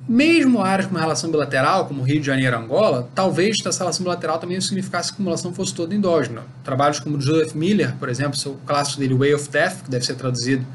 mesmo 0.08 0.60
áreas 0.60 0.88
com 0.88 0.96
relação 0.96 1.30
bilateral, 1.30 1.86
como 1.86 2.02
Rio 2.02 2.18
de 2.18 2.26
Janeiro 2.26 2.56
e 2.56 2.58
Angola, 2.58 3.08
talvez 3.14 3.56
essa 3.64 3.78
relação 3.78 4.02
bilateral 4.02 4.38
também 4.40 4.60
significasse 4.60 5.10
que 5.10 5.14
a 5.14 5.16
acumulação 5.16 5.54
fosse 5.54 5.72
toda 5.72 5.94
endógena. 5.94 6.42
Trabalhos 6.64 6.98
como 6.98 7.20
Joseph 7.20 7.54
Miller, 7.54 7.94
por 7.96 8.08
exemplo, 8.08 8.36
o 8.46 8.54
clássico 8.66 8.98
dele 8.98 9.14
Way 9.14 9.34
of 9.34 9.48
Death, 9.48 9.84
que 9.84 9.90
deve 9.90 10.04
ser 10.04 10.14
traduzido 10.14 10.66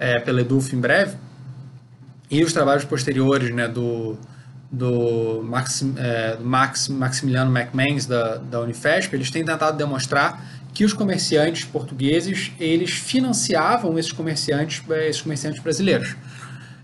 é, 0.00 0.18
pela 0.18 0.40
Edulf 0.40 0.72
em 0.72 0.80
breve, 0.80 1.16
e 2.28 2.42
os 2.42 2.52
trabalhos 2.52 2.84
posteriores 2.84 3.54
né, 3.54 3.68
do, 3.68 4.18
do, 4.72 5.44
é, 5.98 6.38
Max, 6.40 6.88
Maximiliano 6.88 7.56
McManus 7.56 8.06
da, 8.06 8.36
da 8.38 8.60
Unifesp, 8.60 9.14
eles 9.14 9.30
têm 9.30 9.44
tentado 9.44 9.76
demonstrar 9.76 10.42
que 10.72 10.82
os 10.82 10.94
comerciantes 10.94 11.64
portugueses 11.64 12.52
eles 12.58 12.92
financiavam 12.92 13.98
esses 13.98 14.12
comerciantes, 14.12 14.82
é, 14.88 15.10
esses 15.10 15.20
comerciantes 15.20 15.62
brasileiros. 15.62 16.16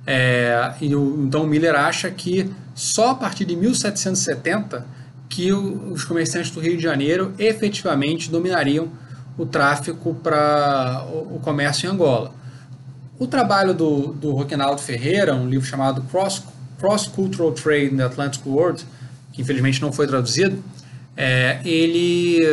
É, 0.07 0.75
e 0.83 0.95
o, 0.95 1.25
então 1.25 1.45
o 1.45 1.47
Miller 1.47 1.75
acha 1.75 2.11
que 2.11 2.51
só 2.75 3.11
a 3.11 3.15
partir 3.15 3.47
de 3.47 3.57
1770 3.57 4.85
que 5.27 5.51
o, 5.51 5.91
os 5.91 6.05
comerciantes 6.05 6.51
do 6.51 6.61
Rio 6.61 6.77
de 6.77 6.83
Janeiro 6.83 7.33
efetivamente 7.39 8.31
dominariam 8.31 8.93
o 9.39 9.47
tráfico 9.47 10.15
para 10.15 11.07
o, 11.11 11.37
o 11.37 11.41
comércio 11.41 11.89
em 11.89 11.93
Angola. 11.93 12.35
O 13.19 13.27
trabalho 13.27 13.73
do, 13.73 14.09
do 14.09 14.33
Roquinaldo 14.33 14.81
Ferreira, 14.81 15.35
um 15.35 15.49
livro 15.49 15.67
chamado 15.67 16.03
Cross, 16.03 16.43
Cross 16.79 17.09
Cultural 17.09 17.53
Trade 17.53 17.95
in 17.95 17.97
the 17.97 18.05
Atlantic 18.05 18.47
World, 18.47 18.85
que 19.33 19.43
infelizmente 19.43 19.81
não 19.81 19.93
foi 19.93 20.07
traduzido, 20.07 20.63
é, 21.17 21.61
ele 21.65 22.45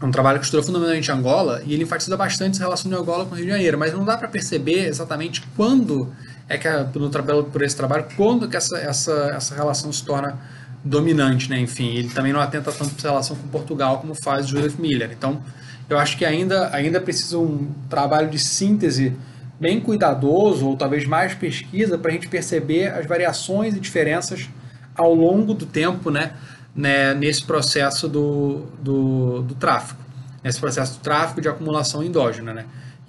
é 0.00 0.04
um 0.04 0.10
trabalho 0.10 0.38
que 0.38 0.44
estudou 0.44 0.64
fundamentalmente 0.64 1.10
Angola 1.10 1.60
e 1.66 1.74
ele 1.74 1.82
enfatiza 1.82 2.16
bastante 2.16 2.54
essa 2.54 2.62
relação 2.62 2.90
de 2.90 2.96
Angola 2.96 3.26
com 3.26 3.34
o 3.34 3.36
Rio 3.36 3.46
de 3.46 3.50
Janeiro, 3.50 3.76
mas 3.76 3.92
não 3.92 4.04
dá 4.04 4.16
para 4.16 4.28
perceber 4.28 4.86
exatamente 4.86 5.42
quando 5.56 6.12
é 6.48 6.56
que, 6.56 6.68
pelo 6.92 7.10
trabalho, 7.10 7.44
por 7.44 7.62
esse 7.62 7.76
trabalho, 7.76 8.06
quando 8.16 8.48
que 8.48 8.56
essa, 8.56 8.78
essa, 8.78 9.12
essa 9.34 9.54
relação 9.54 9.92
se 9.92 10.04
torna 10.04 10.38
dominante, 10.82 11.50
né? 11.50 11.58
Enfim, 11.60 11.88
ele 11.88 12.08
também 12.10 12.32
não 12.32 12.40
atenta 12.40 12.72
tanto 12.72 12.90
para 12.90 12.98
essa 12.98 13.08
relação 13.08 13.36
com 13.36 13.48
Portugal 13.48 13.98
como 13.98 14.14
faz 14.14 14.46
Joseph 14.46 14.78
Miller. 14.78 15.10
Então, 15.12 15.42
eu 15.90 15.98
acho 15.98 16.16
que 16.16 16.24
ainda, 16.24 16.74
ainda 16.74 17.00
precisa 17.00 17.38
um 17.38 17.70
trabalho 17.90 18.30
de 18.30 18.38
síntese 18.38 19.14
bem 19.60 19.80
cuidadoso, 19.80 20.66
ou 20.66 20.76
talvez 20.76 21.04
mais 21.06 21.34
pesquisa, 21.34 21.98
para 21.98 22.10
a 22.10 22.14
gente 22.14 22.28
perceber 22.28 22.88
as 22.88 23.06
variações 23.06 23.74
e 23.74 23.80
diferenças 23.80 24.48
ao 24.94 25.14
longo 25.14 25.52
do 25.54 25.66
tempo 25.66 26.10
né, 26.10 26.32
né, 26.74 27.14
nesse 27.14 27.44
processo 27.44 28.08
do, 28.08 28.66
do, 28.80 29.42
do 29.42 29.54
tráfico, 29.54 30.00
nesse 30.42 30.60
processo 30.60 30.98
do 30.98 31.00
tráfico 31.00 31.40
de 31.40 31.48
acumulação 31.48 32.02
endógena. 32.02 32.54
Né? 32.54 32.66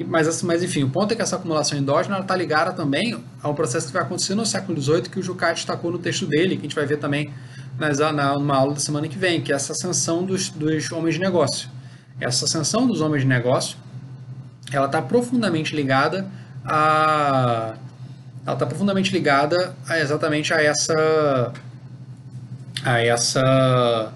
Mas, 0.07 0.41
mas 0.41 0.63
enfim, 0.63 0.83
o 0.83 0.89
ponto 0.89 1.11
é 1.11 1.15
que 1.15 1.21
essa 1.21 1.35
acumulação 1.35 1.77
endógena 1.77 2.19
está 2.19 2.35
ligada 2.35 2.71
também 2.71 3.21
a 3.43 3.49
um 3.49 3.53
processo 3.53 3.87
que 3.87 3.93
vai 3.93 4.01
acontecer 4.01 4.33
no 4.33 4.45
século 4.45 4.79
XVIII, 4.81 5.03
que 5.03 5.19
o 5.19 5.23
Jucá 5.23 5.51
destacou 5.51 5.91
no 5.91 5.99
texto 5.99 6.25
dele, 6.25 6.55
que 6.55 6.61
a 6.61 6.63
gente 6.63 6.75
vai 6.75 6.85
ver 6.85 6.97
também 6.97 7.31
nas, 7.77 7.99
na, 7.99 8.33
numa 8.33 8.55
aula 8.55 8.73
da 8.73 8.79
semana 8.79 9.07
que 9.07 9.17
vem, 9.17 9.41
que 9.41 9.51
é 9.51 9.55
essa 9.55 9.73
ascensão 9.73 10.23
dos, 10.23 10.49
dos 10.49 10.91
homens 10.91 11.15
de 11.15 11.21
negócio. 11.21 11.69
Essa 12.19 12.45
ascensão 12.45 12.87
dos 12.87 13.01
homens 13.01 13.21
de 13.21 13.27
negócio 13.27 13.77
ela 14.71 14.85
está 14.85 15.01
profundamente 15.01 15.75
ligada 15.75 16.27
a 16.65 17.75
ela 18.45 18.55
está 18.55 18.65
profundamente 18.65 19.11
ligada 19.11 19.75
a, 19.87 19.99
exatamente 19.99 20.53
a 20.53 20.61
essa 20.61 21.53
a 22.83 22.99
essa 23.03 24.13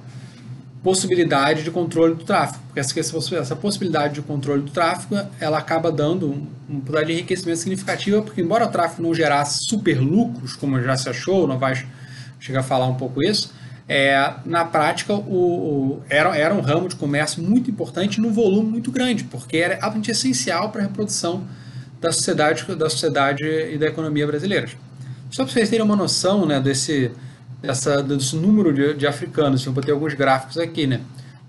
possibilidade 0.82 1.64
de 1.64 1.72
controle 1.72 2.16
do 2.16 2.24
tráfego. 2.24 2.64
Porque 2.68 2.80
essa, 2.80 3.36
essa 3.36 3.56
possibilidade 3.56 4.16
de 4.16 4.22
controle 4.22 4.64
do 4.64 4.72
tráfego 4.72 5.20
ela 5.40 5.58
acaba 5.58 5.92
dando 5.92 6.48
um, 6.70 6.80
poder 6.80 7.06
de 7.06 7.14
enriquecimento 7.14 7.60
significativo, 7.60 8.22
porque 8.24 8.42
embora 8.42 8.66
o 8.66 8.70
tráfego 8.70 9.04
não 9.04 9.14
gerasse 9.14 9.66
super 9.66 10.00
lucros, 10.00 10.56
como 10.56 10.82
já 10.82 10.98
se 10.98 11.08
achou, 11.10 11.48
não 11.48 11.60
vai 11.60 11.86
chegar 12.40 12.62
a 12.62 12.64
falar 12.64 12.88
um 12.88 12.96
pouco 12.96 13.24
isso, 13.24 13.54
é, 13.88 14.34
na 14.46 14.66
prática 14.66 15.14
o, 15.14 15.18
o, 15.18 16.02
era, 16.10 16.36
era 16.36 16.54
um 16.54 16.62
ramo 16.62 16.88
de 16.88 16.96
comércio 16.96 17.44
muito 17.44 17.70
importante 17.70 18.20
no 18.20 18.32
volume 18.32 18.70
muito 18.70 18.92
grande, 18.92 19.26
porque 19.26 19.58
era 19.58 19.76
absolutamente 19.76 20.12
essencial 20.12 20.70
para 20.70 20.82
a 20.82 20.86
reprodução 20.86 21.44
da 22.04 22.12
sociedade, 22.12 22.66
da 22.76 22.90
sociedade 22.90 23.46
e 23.46 23.78
da 23.78 23.88
economia 23.88 24.28
brasileiras. 24.28 24.76
Só 25.32 25.46
para 25.46 25.54
vocês 25.54 25.70
terem 25.70 25.86
uma 25.86 25.96
noção 25.96 26.46
né, 26.46 26.60
desse, 26.60 27.10
dessa, 27.62 28.04
desse 28.04 28.36
número 28.36 28.74
de, 28.74 28.94
de 28.94 29.08
africanos, 29.08 29.66
eu 29.66 29.72
botei 29.72 29.94
alguns 29.94 30.14
gráficos 30.14 30.58
aqui. 30.58 30.86
Né? 30.86 31.00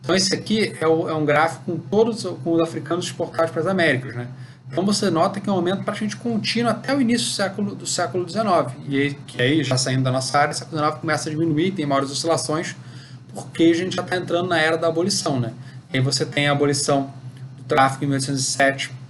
Então, 0.00 0.14
esse 0.14 0.32
aqui 0.32 0.72
é, 0.80 0.86
o, 0.86 1.08
é 1.08 1.14
um 1.14 1.24
gráfico 1.24 1.64
com 1.66 1.76
todos 1.76 2.22
com 2.22 2.52
os 2.52 2.60
africanos 2.60 3.06
exportados 3.06 3.50
para 3.50 3.62
as 3.62 3.66
Américas. 3.66 4.14
Né? 4.14 4.28
Então, 4.70 4.86
você 4.86 5.10
nota 5.10 5.40
que 5.40 5.50
é 5.50 5.52
um 5.52 5.56
aumento 5.56 5.82
praticamente 5.82 6.16
contínuo 6.16 6.70
até 6.70 6.94
o 6.94 7.00
início 7.00 7.26
do 7.26 7.32
século, 7.32 7.74
do 7.74 7.86
século 7.86 8.28
XIX. 8.28 8.46
E 8.88 8.96
aí, 8.96 9.14
que 9.26 9.42
aí, 9.42 9.64
já 9.64 9.76
saindo 9.76 10.04
da 10.04 10.12
nossa 10.12 10.38
área, 10.38 10.52
o 10.52 10.54
século 10.54 10.78
XIX 10.78 11.00
começa 11.00 11.28
a 11.28 11.32
diminuir, 11.32 11.72
tem 11.72 11.84
maiores 11.84 12.12
oscilações, 12.12 12.76
porque 13.34 13.64
a 13.64 13.74
gente 13.74 13.96
já 13.96 14.02
está 14.02 14.16
entrando 14.16 14.48
na 14.48 14.58
era 14.58 14.78
da 14.78 14.86
abolição. 14.86 15.40
Né? 15.40 15.52
Aí 15.92 16.00
você 16.00 16.24
tem 16.24 16.46
a 16.46 16.52
abolição 16.52 17.12
do 17.58 17.64
tráfico 17.64 18.04
em 18.04 18.06
1807 18.06 19.03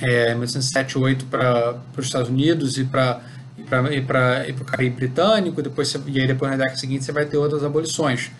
é, 0.00 0.34
1807 0.34 0.98
8 0.98 1.26
para 1.26 1.76
os 1.96 2.06
Estados 2.06 2.28
Unidos 2.28 2.78
e 2.78 2.84
para 2.84 3.20
e 3.56 4.00
para 4.02 4.44
o 4.60 4.64
Caribe 4.64 4.96
Britânico, 4.96 5.62
depois 5.62 5.88
você, 5.88 6.00
e 6.06 6.20
aí 6.20 6.26
depois 6.26 6.50
na 6.50 6.56
década 6.56 6.76
seguinte 6.76 7.04
você 7.04 7.12
vai 7.12 7.24
ter 7.24 7.38
outras 7.38 7.64
abolições. 7.64 8.30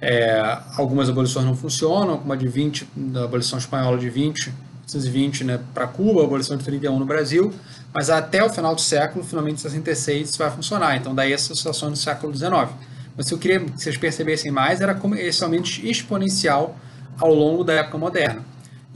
É, 0.00 0.58
algumas 0.76 1.08
abolições 1.08 1.46
não 1.46 1.56
funcionam, 1.56 2.18
como 2.18 2.32
a 2.32 2.36
de 2.36 2.46
20, 2.46 2.88
da 2.94 3.24
abolição 3.24 3.58
espanhola 3.58 3.98
de 3.98 4.10
20, 4.10 4.52
1920 4.88 5.44
né, 5.44 5.60
para 5.74 5.86
Cuba, 5.86 6.22
a 6.22 6.24
abolição 6.24 6.56
de 6.56 6.64
31 6.64 6.98
no 6.98 7.04
Brasil, 7.04 7.52
mas 7.92 8.10
até 8.10 8.44
o 8.44 8.50
final 8.50 8.74
do 8.74 8.80
século, 8.80 9.24
finalmente 9.24 9.54
em 9.54 9.58
66, 9.58 10.30
isso 10.30 10.38
vai 10.38 10.50
funcionar. 10.50 10.96
Então, 10.96 11.14
daí 11.14 11.32
essa 11.32 11.54
situação 11.54 11.90
no 11.90 11.96
século 11.96 12.34
XIX. 12.34 12.68
Mas 13.16 13.26
se 13.26 13.34
eu 13.34 13.38
queria 13.38 13.60
que 13.60 13.72
vocês 13.72 13.96
percebessem 13.96 14.52
mais, 14.52 14.80
era 14.80 14.94
como 14.94 15.14
esse 15.14 15.42
aumento 15.42 15.68
exponencial 15.84 16.76
ao 17.18 17.34
longo 17.34 17.64
da 17.64 17.74
época 17.74 17.98
moderna. 17.98 18.42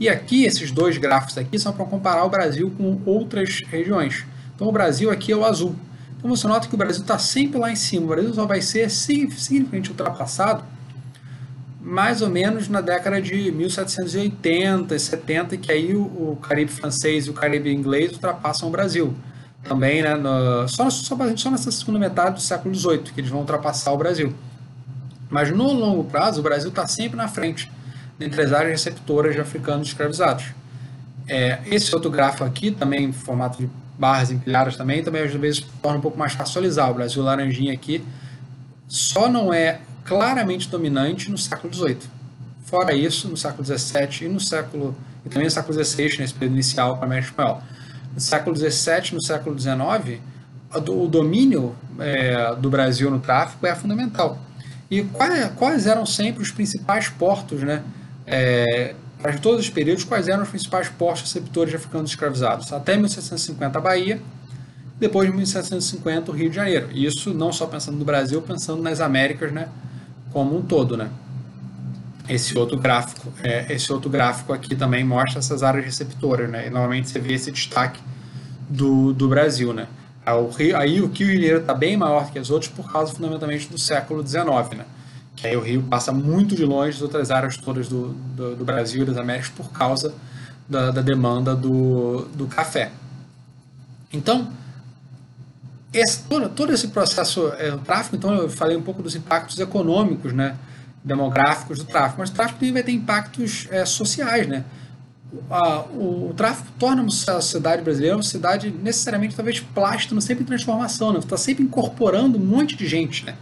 E 0.03 0.09
aqui, 0.09 0.43
esses 0.43 0.69
dois 0.69 0.97
gráficos 0.97 1.37
aqui 1.37 1.57
são 1.57 1.71
para 1.71 1.85
comparar 1.85 2.25
o 2.25 2.29
Brasil 2.29 2.69
com 2.77 2.99
outras 3.05 3.61
regiões. 3.65 4.25
Então, 4.53 4.67
o 4.67 4.71
Brasil 4.73 5.09
aqui 5.09 5.31
é 5.31 5.37
o 5.37 5.45
azul. 5.45 5.77
Então, 6.17 6.29
você 6.29 6.45
nota 6.45 6.67
que 6.67 6.75
o 6.75 6.77
Brasil 6.77 7.03
está 7.03 7.17
sempre 7.17 7.57
lá 7.57 7.71
em 7.71 7.77
cima. 7.77 8.03
O 8.03 8.09
Brasil 8.09 8.33
só 8.33 8.45
vai 8.45 8.61
ser 8.61 8.91
significativamente 8.91 9.91
ultrapassado 9.91 10.61
mais 11.79 12.21
ou 12.21 12.29
menos 12.29 12.67
na 12.67 12.81
década 12.81 13.21
de 13.21 13.49
1780 13.49 14.93
e 14.93 14.99
70, 14.99 15.55
que 15.55 15.71
aí 15.71 15.95
o, 15.95 16.01
o 16.01 16.37
Caribe 16.41 16.69
francês 16.69 17.27
e 17.27 17.29
o 17.29 17.33
Caribe 17.33 17.73
inglês 17.73 18.11
ultrapassam 18.11 18.67
o 18.67 18.71
Brasil. 18.73 19.15
Também, 19.63 20.01
né, 20.01 20.15
no, 20.15 20.67
só, 20.67 20.89
só, 20.89 21.15
só 21.37 21.49
nessa 21.49 21.71
segunda 21.71 21.97
metade 21.97 22.35
do 22.35 22.41
século 22.41 22.75
XVIII 22.75 23.03
que 23.03 23.21
eles 23.21 23.29
vão 23.29 23.39
ultrapassar 23.39 23.93
o 23.93 23.97
Brasil. 23.97 24.35
Mas 25.29 25.49
no 25.49 25.71
longo 25.71 26.03
prazo, 26.03 26.41
o 26.41 26.43
Brasil 26.43 26.67
está 26.67 26.85
sempre 26.87 27.15
na 27.15 27.29
frente 27.29 27.71
entre 28.23 28.41
as 28.41 28.53
áreas 28.53 28.71
receptoras 28.71 29.33
de 29.33 29.41
africanos 29.41 29.87
escravizados. 29.87 30.45
É, 31.27 31.59
esse 31.65 31.93
outro 31.93 32.09
gráfico 32.09 32.43
aqui, 32.43 32.71
também 32.71 33.05
em 33.05 33.13
formato 33.13 33.57
de 33.57 33.69
barras 33.97 34.31
empilhadas 34.31 34.75
também, 34.75 35.03
também 35.03 35.23
às 35.23 35.33
vezes 35.33 35.61
torna 35.81 35.99
um 35.99 36.01
pouco 36.01 36.17
mais 36.17 36.33
fácil 36.33 36.61
visualizar. 36.61 36.91
O 36.91 36.93
Brasil 36.93 37.23
laranjinha 37.23 37.73
aqui 37.73 38.03
só 38.87 39.29
não 39.29 39.53
é 39.53 39.79
claramente 40.03 40.69
dominante 40.69 41.31
no 41.31 41.37
século 41.37 41.73
XVIII. 41.73 41.99
Fora 42.65 42.93
isso, 42.93 43.27
no 43.27 43.37
século 43.37 43.63
XVII 43.65 44.25
e 44.25 44.29
no 44.29 44.39
século 44.39 44.95
e 45.25 45.29
também 45.29 45.45
no 45.45 45.51
século 45.51 45.83
XVI, 45.83 46.17
nesse 46.19 46.33
período 46.33 46.55
inicial 46.55 46.95
para 46.95 47.05
a 47.05 47.07
América 47.07 47.29
Espanhola. 47.29 47.63
No 48.13 48.19
século 48.19 48.55
XVII 48.55 49.13
no 49.13 49.23
século 49.23 49.57
XIX, 49.57 50.19
o 50.89 51.07
domínio 51.07 51.75
é, 51.99 52.55
do 52.55 52.69
Brasil 52.69 53.09
no 53.09 53.19
tráfico 53.19 53.65
é 53.65 53.73
fundamental. 53.75 54.37
E 54.89 55.03
quais, 55.03 55.51
quais 55.55 55.87
eram 55.87 56.05
sempre 56.05 56.43
os 56.43 56.51
principais 56.51 57.09
portos, 57.09 57.61
né? 57.61 57.81
É, 58.25 58.95
para 59.21 59.37
todos 59.37 59.61
os 59.61 59.69
períodos, 59.69 60.03
quais 60.03 60.27
eram 60.27 60.43
os 60.43 60.49
principais 60.49 60.89
portos 60.89 61.23
receptores 61.23 61.73
africanos 61.73 62.11
escravizados? 62.11 62.73
Até 62.73 62.97
1750 62.97 63.77
a 63.77 63.81
Bahia, 63.81 64.21
depois 64.99 65.29
de 65.29 65.35
1750 65.35 66.31
o 66.31 66.33
Rio 66.33 66.49
de 66.49 66.55
Janeiro. 66.55 66.89
Isso 66.91 67.33
não 67.33 67.51
só 67.51 67.65
pensando 67.65 67.97
no 67.97 68.05
Brasil, 68.05 68.41
pensando 68.41 68.81
nas 68.81 68.99
Américas, 68.99 69.51
né? 69.51 69.69
Como 70.31 70.57
um 70.57 70.61
todo, 70.61 70.97
né? 70.97 71.09
Esse 72.27 72.57
outro 72.57 72.77
gráfico, 72.77 73.31
é, 73.43 73.73
esse 73.73 73.91
outro 73.91 74.09
gráfico 74.09 74.53
aqui 74.53 74.75
também 74.75 75.03
mostra 75.03 75.39
essas 75.39 75.63
áreas 75.63 75.85
receptoras, 75.85 76.49
né? 76.49 76.67
E 76.67 76.69
novamente 76.69 77.09
você 77.09 77.19
vê 77.19 77.33
esse 77.33 77.51
destaque 77.51 78.01
do, 78.69 79.13
do 79.13 79.27
Brasil, 79.27 79.73
né? 79.73 79.87
Aí 80.25 81.01
o 81.01 81.07
Rio 81.07 81.11
de 81.11 81.33
Janeiro 81.33 81.59
está 81.59 81.73
bem 81.73 81.97
maior 81.97 82.31
que 82.31 82.39
as 82.39 82.49
outras 82.49 82.71
por 82.71 82.89
causa 82.91 83.13
fundamentalmente 83.13 83.67
do 83.67 83.77
século 83.77 84.25
XIX, 84.25 84.45
né? 84.77 84.85
Que 85.35 85.47
aí 85.47 85.55
o 85.55 85.61
Rio 85.61 85.83
passa 85.83 86.11
muito 86.11 86.55
de 86.55 86.63
longe 86.63 86.93
das 86.93 87.01
outras 87.01 87.31
áreas 87.31 87.57
todas 87.57 87.87
do, 87.87 88.09
do, 88.09 88.55
do 88.55 88.65
Brasil 88.65 89.03
e 89.03 89.05
das 89.05 89.17
Américas 89.17 89.49
por 89.49 89.71
causa 89.71 90.13
da, 90.69 90.91
da 90.91 91.01
demanda 91.01 91.55
do, 91.55 92.25
do 92.35 92.47
café. 92.47 92.91
Então, 94.11 94.47
esse, 95.91 96.23
todo, 96.23 96.49
todo 96.49 96.71
esse 96.71 96.87
processo, 96.89 97.47
é, 97.57 97.73
o 97.73 97.79
tráfico, 97.79 98.15
então 98.15 98.33
eu 98.33 98.49
falei 98.49 98.77
um 98.77 98.81
pouco 98.81 99.01
dos 99.01 99.15
impactos 99.15 99.59
econômicos, 99.59 100.33
né? 100.33 100.55
demográficos 101.03 101.79
do 101.79 101.85
tráfico, 101.85 102.19
mas 102.19 102.29
o 102.29 102.33
tráfico 102.33 102.59
também 102.59 102.73
vai 102.73 102.83
ter 102.83 102.93
impactos 102.93 103.67
é, 103.69 103.85
sociais, 103.85 104.47
né? 104.47 104.63
A, 105.49 105.79
o, 105.81 106.29
o, 106.29 106.33
tráfico 106.35 106.67
torna 106.79 107.03
a 107.03 107.09
sociedade 107.09 107.81
brasileira 107.81 108.15
uma 108.15 108.23
sociedade 108.23 108.71
necessariamente 108.71 109.35
talvez 109.35 109.59
plástica, 109.59 110.19
sempre 110.21 110.43
em 110.43 110.47
transformação, 110.47 111.11
né? 111.11 111.19
Está 111.19 111.37
sempre 111.37 111.63
incorporando 111.63 112.37
um 112.37 112.41
monte 112.41 112.75
de 112.75 112.87
gente, 112.87 113.25
né? 113.25 113.35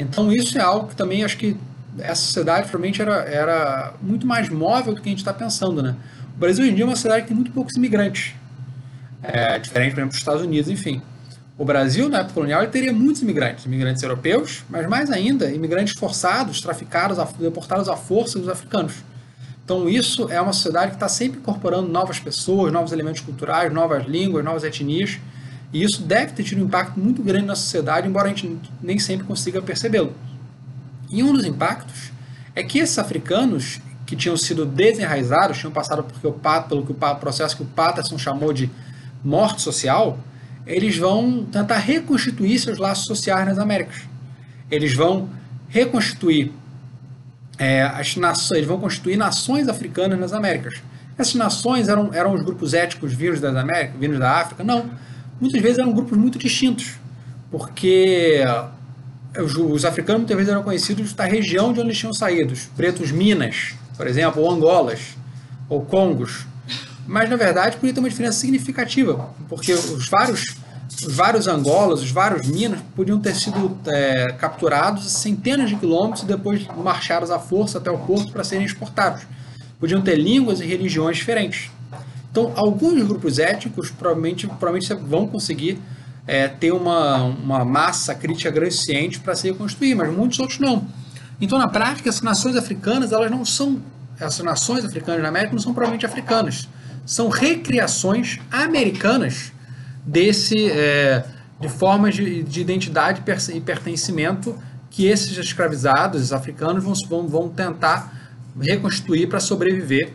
Então 0.00 0.32
isso 0.32 0.58
é 0.58 0.62
algo 0.62 0.88
que 0.88 0.96
também 0.96 1.24
acho 1.24 1.36
que 1.36 1.56
essa 1.98 2.22
sociedade 2.22 2.68
provavelmente 2.68 3.02
era, 3.02 3.16
era 3.24 3.94
muito 4.00 4.26
mais 4.26 4.48
móvel 4.48 4.94
do 4.94 5.00
que 5.00 5.08
a 5.08 5.10
gente 5.10 5.18
está 5.18 5.32
pensando, 5.32 5.82
né? 5.82 5.96
O 6.36 6.38
Brasil 6.38 6.62
hoje 6.62 6.72
em 6.72 6.74
dia 6.74 6.84
é 6.84 6.86
uma 6.86 6.96
sociedade 6.96 7.22
que 7.22 7.28
tem 7.28 7.36
muito 7.36 7.52
poucos 7.52 7.76
imigrantes, 7.76 8.34
é, 9.22 9.58
diferente, 9.58 9.90
por 9.90 9.98
exemplo, 9.98 10.10
dos 10.10 10.18
Estados 10.18 10.42
Unidos, 10.42 10.70
enfim. 10.70 11.02
O 11.58 11.64
Brasil, 11.64 12.08
na 12.08 12.20
época 12.20 12.34
colonial, 12.34 12.62
ele 12.62 12.70
teria 12.70 12.92
muitos 12.92 13.20
imigrantes, 13.20 13.66
imigrantes 13.66 14.02
europeus, 14.02 14.64
mas 14.70 14.88
mais 14.88 15.10
ainda, 15.10 15.50
imigrantes 15.50 15.92
forçados, 15.92 16.60
traficados, 16.62 17.18
deportados 17.38 17.86
à 17.86 17.96
força 17.96 18.38
dos 18.38 18.48
africanos. 18.48 18.94
Então, 19.62 19.86
isso 19.88 20.30
é 20.30 20.40
uma 20.40 20.54
sociedade 20.54 20.92
que 20.92 20.96
está 20.96 21.08
sempre 21.08 21.38
incorporando 21.38 21.88
novas 21.88 22.18
pessoas, 22.18 22.72
novos 22.72 22.92
elementos 22.92 23.20
culturais, 23.20 23.70
novas 23.70 24.06
línguas, 24.06 24.42
novas 24.42 24.64
etnias, 24.64 25.18
e 25.72 25.82
isso 25.82 26.02
deve 26.02 26.32
ter 26.32 26.42
tido 26.42 26.60
um 26.60 26.64
impacto 26.64 26.98
muito 26.98 27.22
grande 27.22 27.46
na 27.46 27.54
sociedade, 27.54 28.08
embora 28.08 28.26
a 28.26 28.28
gente 28.28 28.58
nem 28.82 28.98
sempre 28.98 29.26
consiga 29.26 29.62
percebê-lo. 29.62 30.12
E 31.08 31.22
um 31.22 31.32
dos 31.32 31.44
impactos 31.44 32.10
é 32.54 32.62
que 32.62 32.78
esses 32.78 32.98
africanos 32.98 33.80
que 34.04 34.16
tinham 34.16 34.36
sido 34.36 34.66
desenraizados, 34.66 35.58
tinham 35.58 35.72
passado 35.72 36.02
porque 36.02 36.26
o, 36.26 36.32
pelo 36.32 36.84
que 36.84 36.90
o 36.90 37.14
processo 37.16 37.56
que 37.56 37.62
o 37.62 37.66
Patterson 37.66 38.18
chamou 38.18 38.52
de 38.52 38.68
morte 39.22 39.62
social, 39.62 40.18
eles 40.66 40.96
vão 40.96 41.44
tentar 41.44 41.78
reconstituir 41.78 42.58
seus 42.58 42.78
laços 42.78 43.06
sociais 43.06 43.46
nas 43.46 43.58
Américas. 43.58 44.02
Eles 44.68 44.94
vão 44.94 45.28
reconstituir 45.68 46.52
é, 47.56 47.82
as 47.82 48.16
nações, 48.16 48.58
eles 48.58 48.68
vão 48.68 48.80
constituir 48.80 49.16
nações 49.16 49.68
africanas 49.68 50.18
nas 50.18 50.32
Américas. 50.32 50.82
Essas 51.16 51.34
nações 51.34 51.88
eram, 51.88 52.12
eram 52.12 52.34
os 52.34 52.42
grupos 52.42 52.74
étnicos 52.74 53.12
vindos 53.12 53.40
das 53.40 53.54
Américas, 53.54 54.00
vindos 54.00 54.18
da 54.18 54.40
África? 54.40 54.64
Não. 54.64 54.90
Muitas 55.40 55.62
vezes 55.62 55.78
eram 55.78 55.92
grupos 55.92 56.18
muito 56.18 56.38
distintos, 56.38 56.98
porque 57.50 58.44
os, 59.38 59.56
os 59.56 59.84
africanos 59.84 60.20
muitas 60.20 60.36
vezes 60.36 60.52
eram 60.52 60.62
conhecidos 60.62 61.12
da 61.14 61.24
região 61.24 61.72
de 61.72 61.80
onde 61.80 61.88
eles 61.88 61.98
tinham 61.98 62.12
saído, 62.12 62.52
os 62.52 62.66
pretos 62.66 63.10
Minas, 63.10 63.74
por 63.96 64.06
exemplo, 64.06 64.42
ou 64.42 64.50
Angolas, 64.50 65.16
ou 65.68 65.82
Congos, 65.82 66.46
mas 67.06 67.30
na 67.30 67.36
verdade 67.36 67.76
podia 67.76 67.94
ter 67.94 68.00
uma 68.00 68.10
diferença 68.10 68.38
significativa, 68.38 69.30
porque 69.48 69.72
os 69.72 70.08
vários, 70.08 70.56
os 71.06 71.16
vários 71.16 71.48
Angolas, 71.48 72.02
os 72.02 72.10
vários 72.10 72.46
Minas 72.46 72.80
podiam 72.94 73.18
ter 73.18 73.34
sido 73.34 73.78
é, 73.86 74.32
capturados 74.32 75.10
centenas 75.10 75.70
de 75.70 75.76
quilômetros 75.76 76.22
e 76.22 76.26
depois 76.26 76.66
marchados 76.76 77.30
à 77.30 77.38
força 77.38 77.78
até 77.78 77.90
o 77.90 77.98
porto 77.98 78.30
para 78.30 78.44
serem 78.44 78.66
exportados. 78.66 79.22
Podiam 79.78 80.02
ter 80.02 80.16
línguas 80.16 80.60
e 80.60 80.66
religiões 80.66 81.16
diferentes. 81.16 81.70
Então, 82.30 82.52
alguns 82.54 83.02
grupos 83.02 83.38
étnicos 83.38 83.90
provavelmente, 83.90 84.46
provavelmente 84.46 84.94
vão 84.94 85.26
conseguir 85.26 85.78
é, 86.26 86.46
ter 86.48 86.72
uma, 86.72 87.24
uma 87.24 87.64
massa 87.64 88.14
crítica 88.14 88.50
grande 88.50 89.18
para 89.18 89.34
se 89.34 89.48
reconstruir, 89.48 89.94
mas 89.94 90.12
muitos 90.12 90.38
outros 90.38 90.58
não. 90.58 90.86
Então, 91.40 91.58
na 91.58 91.68
prática, 91.68 92.08
essas 92.08 92.22
nações 92.22 92.56
africanas, 92.56 93.12
elas 93.12 93.30
não 93.30 93.44
são, 93.44 93.80
essas 94.18 94.44
nações 94.44 94.84
africanas 94.84 95.22
na 95.22 95.28
América 95.28 95.52
não 95.52 95.60
são 95.60 95.72
provavelmente 95.72 96.06
africanas 96.06 96.68
são 97.10 97.28
recriações 97.28 98.38
americanas 98.52 99.52
desse 100.06 100.70
é, 100.70 101.24
de 101.60 101.68
formas 101.68 102.14
de, 102.14 102.44
de, 102.44 102.60
identidade 102.60 103.20
e 103.52 103.60
pertencimento 103.60 104.56
que 104.90 105.06
esses 105.06 105.36
escravizados 105.36 106.32
africanos 106.32 106.84
vão, 107.08 107.26
vão, 107.26 107.48
tentar 107.48 108.30
reconstituir 108.60 109.28
para 109.28 109.40
sobreviver 109.40 110.12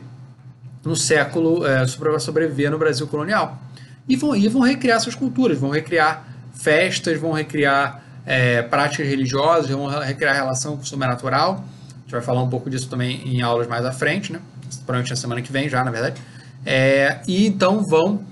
no 0.86 0.96
século 0.96 1.66
é, 1.66 1.86
para 1.86 2.20
sobreviver 2.20 2.70
no 2.70 2.78
Brasil 2.78 3.08
colonial. 3.08 3.60
E 4.08 4.16
vão, 4.16 4.36
e 4.36 4.48
vão 4.48 4.62
recriar 4.62 5.00
suas 5.02 5.16
culturas 5.16 5.58
vão 5.58 5.72
recriar 5.72 6.28
festas 6.54 7.20
vão 7.20 7.32
recriar 7.32 8.04
é, 8.26 8.62
práticas 8.62 9.08
religiosas 9.08 9.70
vão 9.70 9.88
recriar 9.88 10.36
relação 10.36 10.78
com 10.78 10.84
o 10.84 10.86
sobrenatural. 10.86 11.66
A 11.90 12.02
gente 12.02 12.12
vai 12.12 12.22
falar 12.22 12.44
um 12.44 12.50
pouco 12.50 12.70
disso 12.70 12.88
também 12.88 13.22
em 13.28 13.42
aulas 13.42 13.68
mais 13.68 13.84
à 13.84 13.92
frente 13.92 14.32
né? 14.32 14.40
Provavelmente 14.86 15.10
na 15.10 15.16
semana 15.16 15.42
que 15.42 15.52
vem 15.52 15.68
já 15.68 15.84
na 15.84 15.92
verdade. 15.92 16.22
É, 16.64 17.20
e 17.28 17.48
então 17.48 17.84
vão 17.84 18.24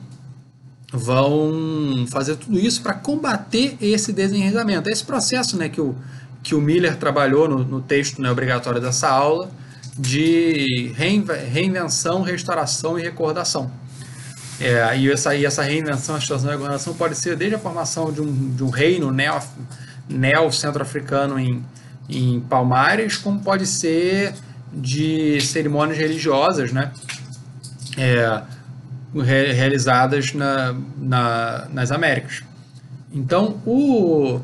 vão 0.93 2.05
fazer 2.11 2.35
tudo 2.35 2.59
isso 2.59 2.83
para 2.83 2.93
combater 2.93 3.75
esse 3.81 4.13
desenraizamento. 4.13 4.89
Esse 4.89 5.03
processo 5.03 5.57
né, 5.57 5.67
que, 5.67 5.81
o, 5.81 5.95
que 6.43 6.53
o 6.53 6.61
Miller 6.61 6.95
trabalhou 6.97 7.49
no, 7.49 7.63
no 7.63 7.81
texto 7.81 8.21
né, 8.21 8.29
obrigatório 8.29 8.79
dessa 8.79 9.09
aula 9.09 9.49
de 9.97 10.93
reinvenção, 10.95 12.21
restauração 12.21 12.97
e 12.97 13.03
recordação. 13.03 13.71
É, 14.59 14.97
e, 14.97 15.11
essa, 15.11 15.35
e 15.35 15.45
essa 15.45 15.63
reinvenção, 15.63 16.15
restauração 16.15 16.49
e 16.51 16.53
recordação 16.53 16.93
pode 16.93 17.15
ser 17.15 17.35
desde 17.35 17.55
a 17.55 17.59
formação 17.59 18.11
de 18.11 18.21
um, 18.21 18.55
de 18.55 18.63
um 18.63 18.69
reino 18.69 19.11
neo, 19.11 19.39
neo 20.07 20.49
em, 21.39 21.63
em 22.09 22.39
Palmares, 22.41 23.17
como 23.17 23.39
pode 23.39 23.65
ser 23.65 24.33
de 24.71 25.39
cerimônias 25.41 25.97
religiosas, 25.97 26.71
né? 26.71 26.91
é, 27.97 28.43
realizadas 29.13 30.33
na, 30.33 30.75
na, 30.97 31.67
nas 31.71 31.91
Américas. 31.91 32.43
Então, 33.11 33.61
o, 33.65 34.39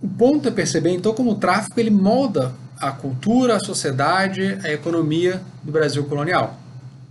o 0.00 0.08
ponto 0.18 0.48
é 0.48 0.50
perceber 0.50 0.90
então 0.90 1.14
como 1.14 1.32
o 1.32 1.34
tráfico 1.36 1.78
ele 1.78 1.90
molda 1.90 2.52
a 2.80 2.90
cultura, 2.90 3.56
a 3.56 3.60
sociedade, 3.60 4.58
a 4.64 4.70
economia 4.70 5.42
do 5.62 5.70
Brasil 5.70 6.02
colonial. 6.04 6.58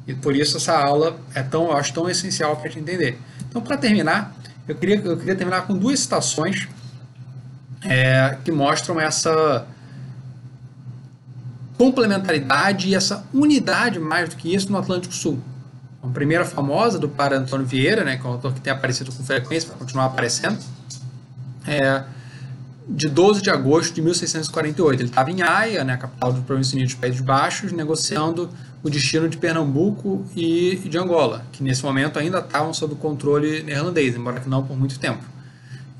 E 0.07 0.13
por 0.13 0.35
isso 0.35 0.57
essa 0.57 0.75
aula 0.75 1.19
é 1.35 1.43
tão, 1.43 1.65
eu 1.67 1.77
acho 1.77 1.93
tão 1.93 2.09
essencial 2.09 2.55
para 2.55 2.67
a 2.67 2.71
gente 2.71 2.81
entender. 2.81 3.19
Então, 3.47 3.61
para 3.61 3.77
terminar, 3.77 4.35
eu 4.67 4.75
queria, 4.75 4.95
eu 4.95 5.17
queria 5.17 5.35
terminar 5.35 5.67
com 5.67 5.77
duas 5.77 5.99
citações 5.99 6.67
é, 7.83 8.35
que 8.43 8.51
mostram 8.51 8.99
essa 8.99 9.67
complementaridade 11.77 12.89
e 12.89 12.95
essa 12.95 13.23
unidade 13.33 13.99
mais 13.99 14.29
do 14.29 14.35
que 14.35 14.53
isso 14.53 14.71
no 14.71 14.77
Atlântico 14.79 15.13
Sul. 15.13 15.39
A 16.01 16.07
primeira 16.07 16.43
famosa 16.43 16.97
do 16.97 17.07
Para 17.07 17.37
Antônio 17.37 17.65
Vieira, 17.65 18.03
né, 18.03 18.17
que 18.17 18.25
é 18.25 18.29
um 18.29 18.33
autor 18.33 18.53
que 18.53 18.61
tem 18.61 18.73
aparecido 18.73 19.11
com 19.11 19.23
frequência, 19.23 19.69
vai 19.69 19.77
continuar 19.77 20.05
aparecendo, 20.05 20.57
é 21.67 22.03
de 22.89 23.07
12 23.07 23.43
de 23.43 23.51
agosto 23.51 23.93
de 23.93 24.01
1648. 24.01 25.01
Ele 25.01 25.09
estava 25.09 25.29
em 25.29 25.43
Haia, 25.43 25.83
né, 25.83 25.95
capital 25.95 26.33
do 26.33 26.41
Província 26.41 26.75
Unida 26.75 26.87
dos 26.87 26.99
Países 26.99 27.21
Baixos, 27.21 27.71
negociando 27.71 28.49
o 28.81 28.89
destino 28.89 29.29
de 29.29 29.37
Pernambuco 29.37 30.25
e 30.35 30.75
de 30.85 30.97
Angola, 30.97 31.45
que 31.51 31.61
nesse 31.61 31.83
momento 31.83 32.17
ainda 32.17 32.39
estavam 32.39 32.73
sob 32.73 32.95
controle 32.95 33.61
neerlandês, 33.61 34.15
embora 34.15 34.39
que 34.39 34.49
não 34.49 34.65
por 34.65 34.75
muito 34.75 34.97
tempo. 34.97 35.23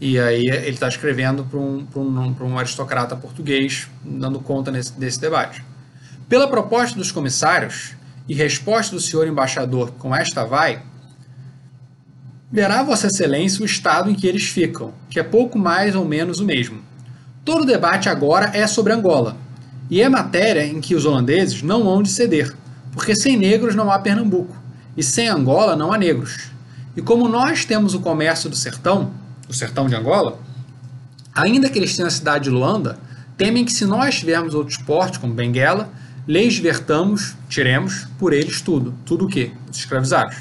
E 0.02 0.18
aí 0.18 0.48
ele 0.48 0.70
está 0.70 0.88
escrevendo 0.88 1.44
para 1.44 1.60
um, 1.60 1.86
um, 1.96 2.36
um 2.46 2.58
aristocrata 2.58 3.16
português, 3.16 3.88
dando 4.04 4.40
conta 4.40 4.72
nesse, 4.72 4.94
desse 4.94 5.20
debate. 5.20 5.64
Pela 6.28 6.48
proposta 6.48 6.98
dos 6.98 7.12
comissários 7.12 7.94
e 8.28 8.34
resposta 8.34 8.96
do 8.96 9.02
senhor 9.02 9.28
embaixador 9.28 9.92
com 10.00 10.16
esta 10.16 10.46
vai, 10.46 10.82
verá 12.52 12.84
Vossa 12.84 13.08
Excelência 13.08 13.62
o 13.62 13.66
estado 13.66 14.10
em 14.10 14.16
que 14.16 14.28
eles 14.28 14.46
ficam, 14.46 14.94
que 15.10 15.20
é 15.20 15.24
pouco 15.24 15.58
mais 15.58 15.96
ou 15.96 16.06
menos 16.06 16.40
o 16.40 16.46
mesmo. 16.46 16.82
Todo 17.46 17.64
o 17.64 17.66
debate 17.66 18.10
agora 18.10 18.52
é 18.54 18.66
sobre 18.68 18.94
Angola, 18.94 19.38
e 19.90 20.02
é 20.02 20.10
matéria 20.10 20.66
em 20.66 20.82
que 20.82 20.96
os 20.96 21.06
holandeses 21.06 21.62
não 21.62 21.88
hão 21.88 22.02
de 22.02 22.10
ceder, 22.10 22.56
porque 22.92 23.16
sem 23.16 23.38
negros 23.38 23.76
não 23.76 23.92
há 23.92 24.00
Pernambuco, 24.00 24.56
e 24.96 25.04
sem 25.04 25.28
Angola 25.28 25.76
não 25.76 25.92
há 25.92 25.98
negros. 25.98 26.52
E 26.96 27.02
como 27.02 27.28
nós 27.28 27.66
temos 27.66 27.94
o 27.94 28.00
comércio 28.00 28.50
do 28.50 28.56
sertão, 28.56 29.12
o 29.48 29.54
sertão 29.54 29.88
de 29.88 29.96
Angola, 29.96 30.40
ainda 31.34 31.70
que 31.70 31.78
eles 31.78 31.96
tenham 31.96 32.08
a 32.08 32.12
cidade 32.12 32.46
de 32.46 32.50
Luanda, 32.50 32.98
Temem 33.40 33.64
que 33.64 33.72
se 33.72 33.86
nós 33.86 34.20
tivermos 34.20 34.54
outros 34.54 34.76
portos, 34.76 35.18
como 35.18 35.34
Benguela, 35.34 35.90
leis 36.28 36.56
divertamos, 36.56 37.38
tiremos 37.48 38.06
por 38.20 38.34
eles 38.34 38.60
tudo. 38.60 38.94
Tudo 39.06 39.24
o 39.24 39.28
quê? 39.30 39.54
Os 39.72 39.78
escravizados. 39.78 40.36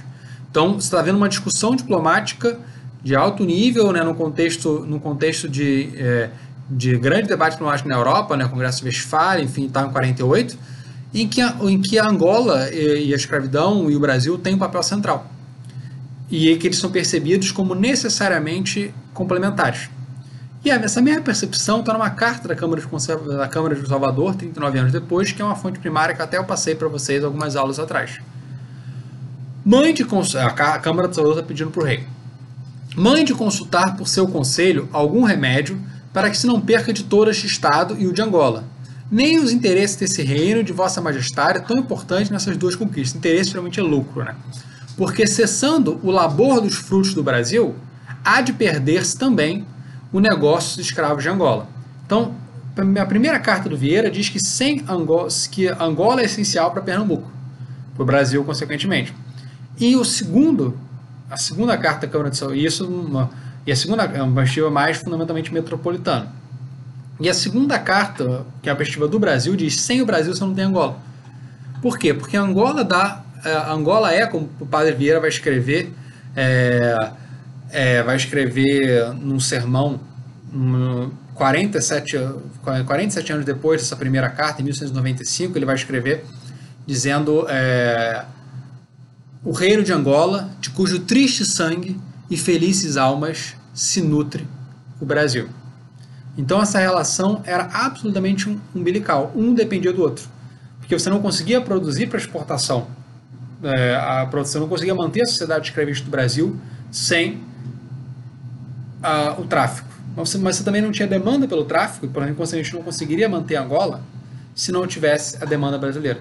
Então, 0.59 0.72
você 0.72 0.89
está 0.89 1.01
vendo 1.01 1.14
uma 1.14 1.28
discussão 1.28 1.76
diplomática 1.76 2.59
de 3.01 3.14
alto 3.14 3.44
nível, 3.44 3.93
né, 3.93 4.02
no 4.02 4.12
contexto, 4.12 4.80
no 4.80 4.98
contexto 4.98 5.48
de, 5.48 5.89
é, 5.94 6.30
de 6.68 6.98
grande 6.98 7.28
debate 7.28 7.52
diplomático 7.52 7.89
na 7.89 7.94
Europa, 7.94 8.36
né, 8.36 8.44
Congresso 8.48 8.80
de 8.80 8.86
Westfália, 8.86 9.44
enfim, 9.44 9.66
está 9.66 9.82
em 9.82 9.90
48, 9.93 10.59
em 11.14 11.28
que, 11.28 11.40
a, 11.40 11.55
em 11.62 11.80
que 11.80 11.97
a 11.97 12.10
Angola 12.10 12.68
e, 12.72 13.06
e 13.06 13.12
a 13.12 13.16
escravidão 13.16 13.89
e 13.89 13.94
o 13.94 14.01
Brasil 14.01 14.36
têm 14.36 14.56
um 14.56 14.59
papel 14.59 14.82
central. 14.82 15.30
E 16.28 16.56
que 16.56 16.66
eles 16.66 16.78
são 16.78 16.90
percebidos 16.90 17.52
como 17.52 17.72
necessariamente 17.72 18.93
complementares. 19.14 19.89
E 20.64 20.70
essa 20.70 21.01
mesma 21.01 21.22
percepção 21.22 21.78
está 21.78 21.93
numa 21.93 22.10
carta 22.10 22.48
da 22.48 22.56
Câmara, 22.56 22.80
de 22.80 23.36
da 23.36 23.47
Câmara 23.47 23.76
de 23.76 23.86
Salvador, 23.86 24.35
39 24.35 24.76
anos 24.76 24.93
depois, 24.93 25.30
que 25.30 25.40
é 25.40 25.44
uma 25.44 25.55
fonte 25.55 25.78
primária 25.78 26.16
que 26.16 26.20
até 26.20 26.36
eu 26.36 26.43
passei 26.43 26.74
para 26.74 26.89
vocês 26.89 27.22
algumas 27.22 27.55
aulas 27.55 27.78
atrás. 27.78 28.18
Mãe 29.70 29.93
de 29.93 30.03
a 30.03 30.78
Câmara 30.78 31.09
de 31.09 31.15
Salvador 31.15 31.40
está 31.40 31.47
pedindo 31.47 31.70
para 31.70 31.82
o 31.82 31.85
rei. 31.85 32.03
Mãe 32.97 33.23
de 33.23 33.35
consultar 33.35 33.99
por 33.99 34.09
seu 34.09 34.27
conselho 34.27 34.89
algum 34.90 35.24
remédio 35.24 35.78
para 36.11 36.31
que 36.31 36.39
se 36.39 36.47
não 36.47 36.59
perca 36.59 36.90
de 36.90 37.05
todo 37.05 37.31
este 37.31 37.47
Estado 37.47 37.95
e 37.99 38.07
o 38.07 38.12
de 38.15 38.23
Angola, 38.23 38.65
nem 39.11 39.39
os 39.39 39.53
interesses 39.53 39.95
desse 39.95 40.23
reino 40.23 40.65
de 40.65 40.73
Vossa 40.73 41.03
Majestade 41.03 41.69
tão 41.69 41.77
importante 41.77 42.32
nessas 42.32 42.57
duas 42.57 42.74
conquistas. 42.74 43.19
Interesse 43.19 43.51
geralmente 43.51 43.78
é 43.78 43.82
lucro, 43.82 44.24
né? 44.24 44.35
Porque 44.97 45.27
cessando 45.27 46.01
o 46.03 46.11
labor 46.11 46.62
dos 46.62 46.74
frutos 46.77 47.12
do 47.12 47.23
Brasil, 47.23 47.74
há 48.24 48.40
de 48.40 48.55
perder-se 48.55 49.19
também 49.19 49.66
o 50.11 50.19
negócio 50.19 50.78
dos 50.78 50.86
escravos 50.86 51.23
de 51.23 51.28
Angola. 51.28 51.69
Então, 52.07 52.35
a 52.99 53.05
primeira 53.05 53.39
carta 53.39 53.69
do 53.69 53.77
Vieira 53.77 54.11
diz 54.11 54.31
que 54.31 54.40
sem 54.40 54.82
Angola, 54.89 55.28
que 55.51 55.69
Angola 55.69 56.23
é 56.23 56.24
essencial 56.24 56.70
para 56.70 56.81
Pernambuco, 56.81 57.31
para 57.95 58.03
o 58.03 58.07
Brasil, 58.07 58.43
consequentemente. 58.45 59.12
E 59.81 59.95
o 59.97 60.05
segundo, 60.05 60.77
a 61.31 61.37
segunda 61.37 61.77
carta 61.79 62.07
da 62.07 62.13
Câmara 62.13 62.31
de 62.31 62.37
Saúde, 62.37 62.65
isso 62.65 62.87
uma, 62.87 63.31
e 63.67 63.71
a 63.71 63.77
segunda 63.77 64.05
é 64.05 64.23
uma 64.23 64.35
perspectiva 64.35 64.71
mais 64.71 64.99
fundamentalmente 64.99 65.53
metropolitana. 65.53 66.33
E 67.21 67.29
a 67.29 67.35
segunda 67.35 67.79
carta, 67.79 68.47
que 68.63 68.69
é 68.69 68.73
a 68.73 68.77
perspectiva 68.77 69.09
do 69.09 69.19
Brasil, 69.19 69.55
diz: 69.57 69.81
sem 69.81 70.01
o 70.01 70.07
Brasil 70.07 70.35
você 70.35 70.45
não 70.45 70.55
tem 70.55 70.65
Angola. 70.65 70.97
Por 71.81 71.99
quê? 71.99 72.13
Porque 72.13 72.37
Angola 72.37 72.85
dá, 72.85 73.23
é, 73.45 73.55
Angola 73.71 74.13
é, 74.13 74.27
como 74.27 74.49
o 74.59 74.67
Padre 74.67 74.95
Vieira 74.95 75.21
vai 75.21 75.29
escrever, 75.29 75.93
é, 76.35 77.13
é, 77.71 78.03
vai 78.03 78.17
escrever 78.17 79.13
num 79.15 79.39
sermão, 79.39 80.01
um, 80.53 81.11
47, 81.35 82.17
47 82.85 83.33
anos 83.33 83.45
depois 83.45 83.81
dessa 83.81 83.95
primeira 83.95 84.29
carta, 84.29 84.61
em 84.61 84.65
1895, 84.65 85.57
ele 85.57 85.67
vai 85.67 85.77
escrever 85.77 86.25
dizendo 86.85 87.47
é, 87.49 88.25
o 89.44 89.52
reino 89.52 89.82
de 89.82 89.93
Angola, 89.93 90.51
de 90.60 90.70
cujo 90.70 91.01
triste 91.01 91.44
sangue 91.44 91.98
e 92.31 92.36
felizes 92.36 92.97
almas 92.97 93.55
se 93.73 94.01
nutre 94.02 94.47
o 95.01 95.05
Brasil. 95.05 95.48
Então 96.36 96.60
essa 96.60 96.78
relação 96.78 97.43
era 97.44 97.69
absolutamente 97.73 98.56
umbilical, 98.74 99.32
um 99.35 99.55
dependia 99.55 99.93
do 99.93 100.02
outro, 100.02 100.28
porque 100.78 100.98
você 100.98 101.10
não 101.10 101.20
conseguia 101.20 101.60
produzir 101.60 102.06
para 102.06 102.19
exportação, 102.19 102.86
é, 103.62 103.97
a 103.97 104.27
produção 104.27 104.60
não 104.60 104.69
conseguia 104.69 104.94
manter 104.94 105.23
a 105.23 105.27
sociedade 105.27 105.69
escravista 105.69 106.05
do 106.05 106.10
Brasil 106.10 106.56
sem 106.90 107.35
uh, 109.02 109.40
o 109.40 109.44
tráfico. 109.44 109.89
Mas 110.16 110.31
você, 110.31 110.39
mas 110.39 110.56
você, 110.56 110.65
também 110.65 110.82
não 110.82 110.93
tinha 110.93 111.09
demanda 111.09 111.47
pelo 111.47 111.65
tráfico, 111.65 112.06
e 112.06 112.09
por 112.09 112.23
a 112.23 112.27
gente 112.27 112.74
não 112.74 112.82
conseguiria 112.82 113.28
manter 113.28 113.56
Angola 113.56 114.01
se 114.55 114.73
não 114.73 114.86
tivesse 114.86 115.43
a 115.43 115.47
demanda 115.47 115.78
brasileira. 115.78 116.20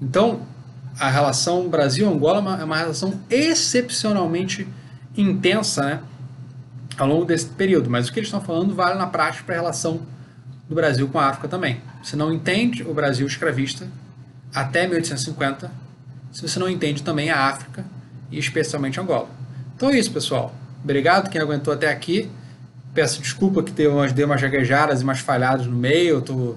Então, 0.00 0.42
a 0.98 1.10
relação 1.10 1.68
Brasil-Angola 1.68 2.38
é 2.38 2.40
uma, 2.40 2.60
é 2.60 2.64
uma 2.64 2.76
relação 2.76 3.20
excepcionalmente 3.30 4.66
intensa 5.16 5.84
né, 5.84 6.00
ao 6.96 7.06
longo 7.06 7.24
desse 7.24 7.46
período. 7.46 7.88
Mas 7.88 8.08
o 8.08 8.12
que 8.12 8.18
eles 8.18 8.28
estão 8.28 8.40
falando 8.40 8.74
vale 8.74 8.98
na 8.98 9.06
prática 9.06 9.44
para 9.44 9.54
a 9.54 9.58
relação 9.58 10.00
do 10.68 10.74
Brasil 10.74 11.08
com 11.08 11.18
a 11.18 11.26
África 11.26 11.48
também. 11.48 11.80
Você 12.02 12.16
não 12.16 12.32
entende 12.32 12.82
o 12.82 12.92
Brasil 12.92 13.26
escravista 13.26 13.88
até 14.54 14.86
1850 14.86 15.70
se 16.32 16.42
você 16.42 16.58
não 16.58 16.68
entende 16.68 17.02
também 17.02 17.30
a 17.30 17.48
África 17.48 17.84
e 18.30 18.38
especialmente 18.38 19.00
Angola. 19.00 19.28
Então 19.74 19.90
é 19.90 19.98
isso, 19.98 20.12
pessoal. 20.12 20.54
Obrigado 20.82 21.30
quem 21.30 21.40
aguentou 21.40 21.72
até 21.72 21.90
aqui. 21.90 22.30
Peço 22.92 23.22
desculpa 23.22 23.62
que 23.62 23.70
deu 23.70 23.92
umas, 23.94 24.12
deu 24.12 24.26
umas 24.26 24.40
gaguejadas 24.40 25.00
e 25.00 25.04
umas 25.04 25.20
falhadas 25.20 25.66
no 25.66 25.76
meio. 25.76 26.16
Eu 26.16 26.22
tô 26.22 26.56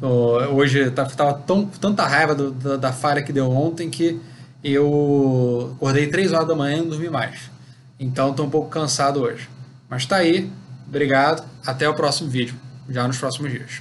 hoje 0.00 0.90
tá, 0.90 1.04
tava 1.06 1.34
tão, 1.34 1.66
tanta 1.66 2.06
raiva 2.06 2.34
do, 2.34 2.50
da, 2.50 2.76
da, 2.76 2.92
falha 2.92 3.22
que 3.22 3.32
deu 3.32 3.50
ontem 3.50 3.88
que 3.88 4.20
eu 4.62 5.74
acordei 5.76 6.08
3 6.08 6.32
horas 6.32 6.48
da 6.48 6.54
manhã 6.54 6.78
e 6.78 6.80
não 6.80 6.88
dormi 6.88 7.08
mais. 7.08 7.50
Então 7.98 8.30
estou 8.30 8.46
um 8.46 8.50
pouco 8.50 8.68
cansado 8.68 9.20
hoje. 9.22 9.48
Mas 9.88 10.04
tá 10.04 10.16
aí. 10.16 10.50
Obrigado. 10.86 11.44
Até 11.64 11.88
o 11.88 11.94
próximo 11.94 12.28
vídeo, 12.28 12.54
já 12.88 13.06
nos 13.06 13.18
próximos 13.18 13.50
dias. 13.50 13.80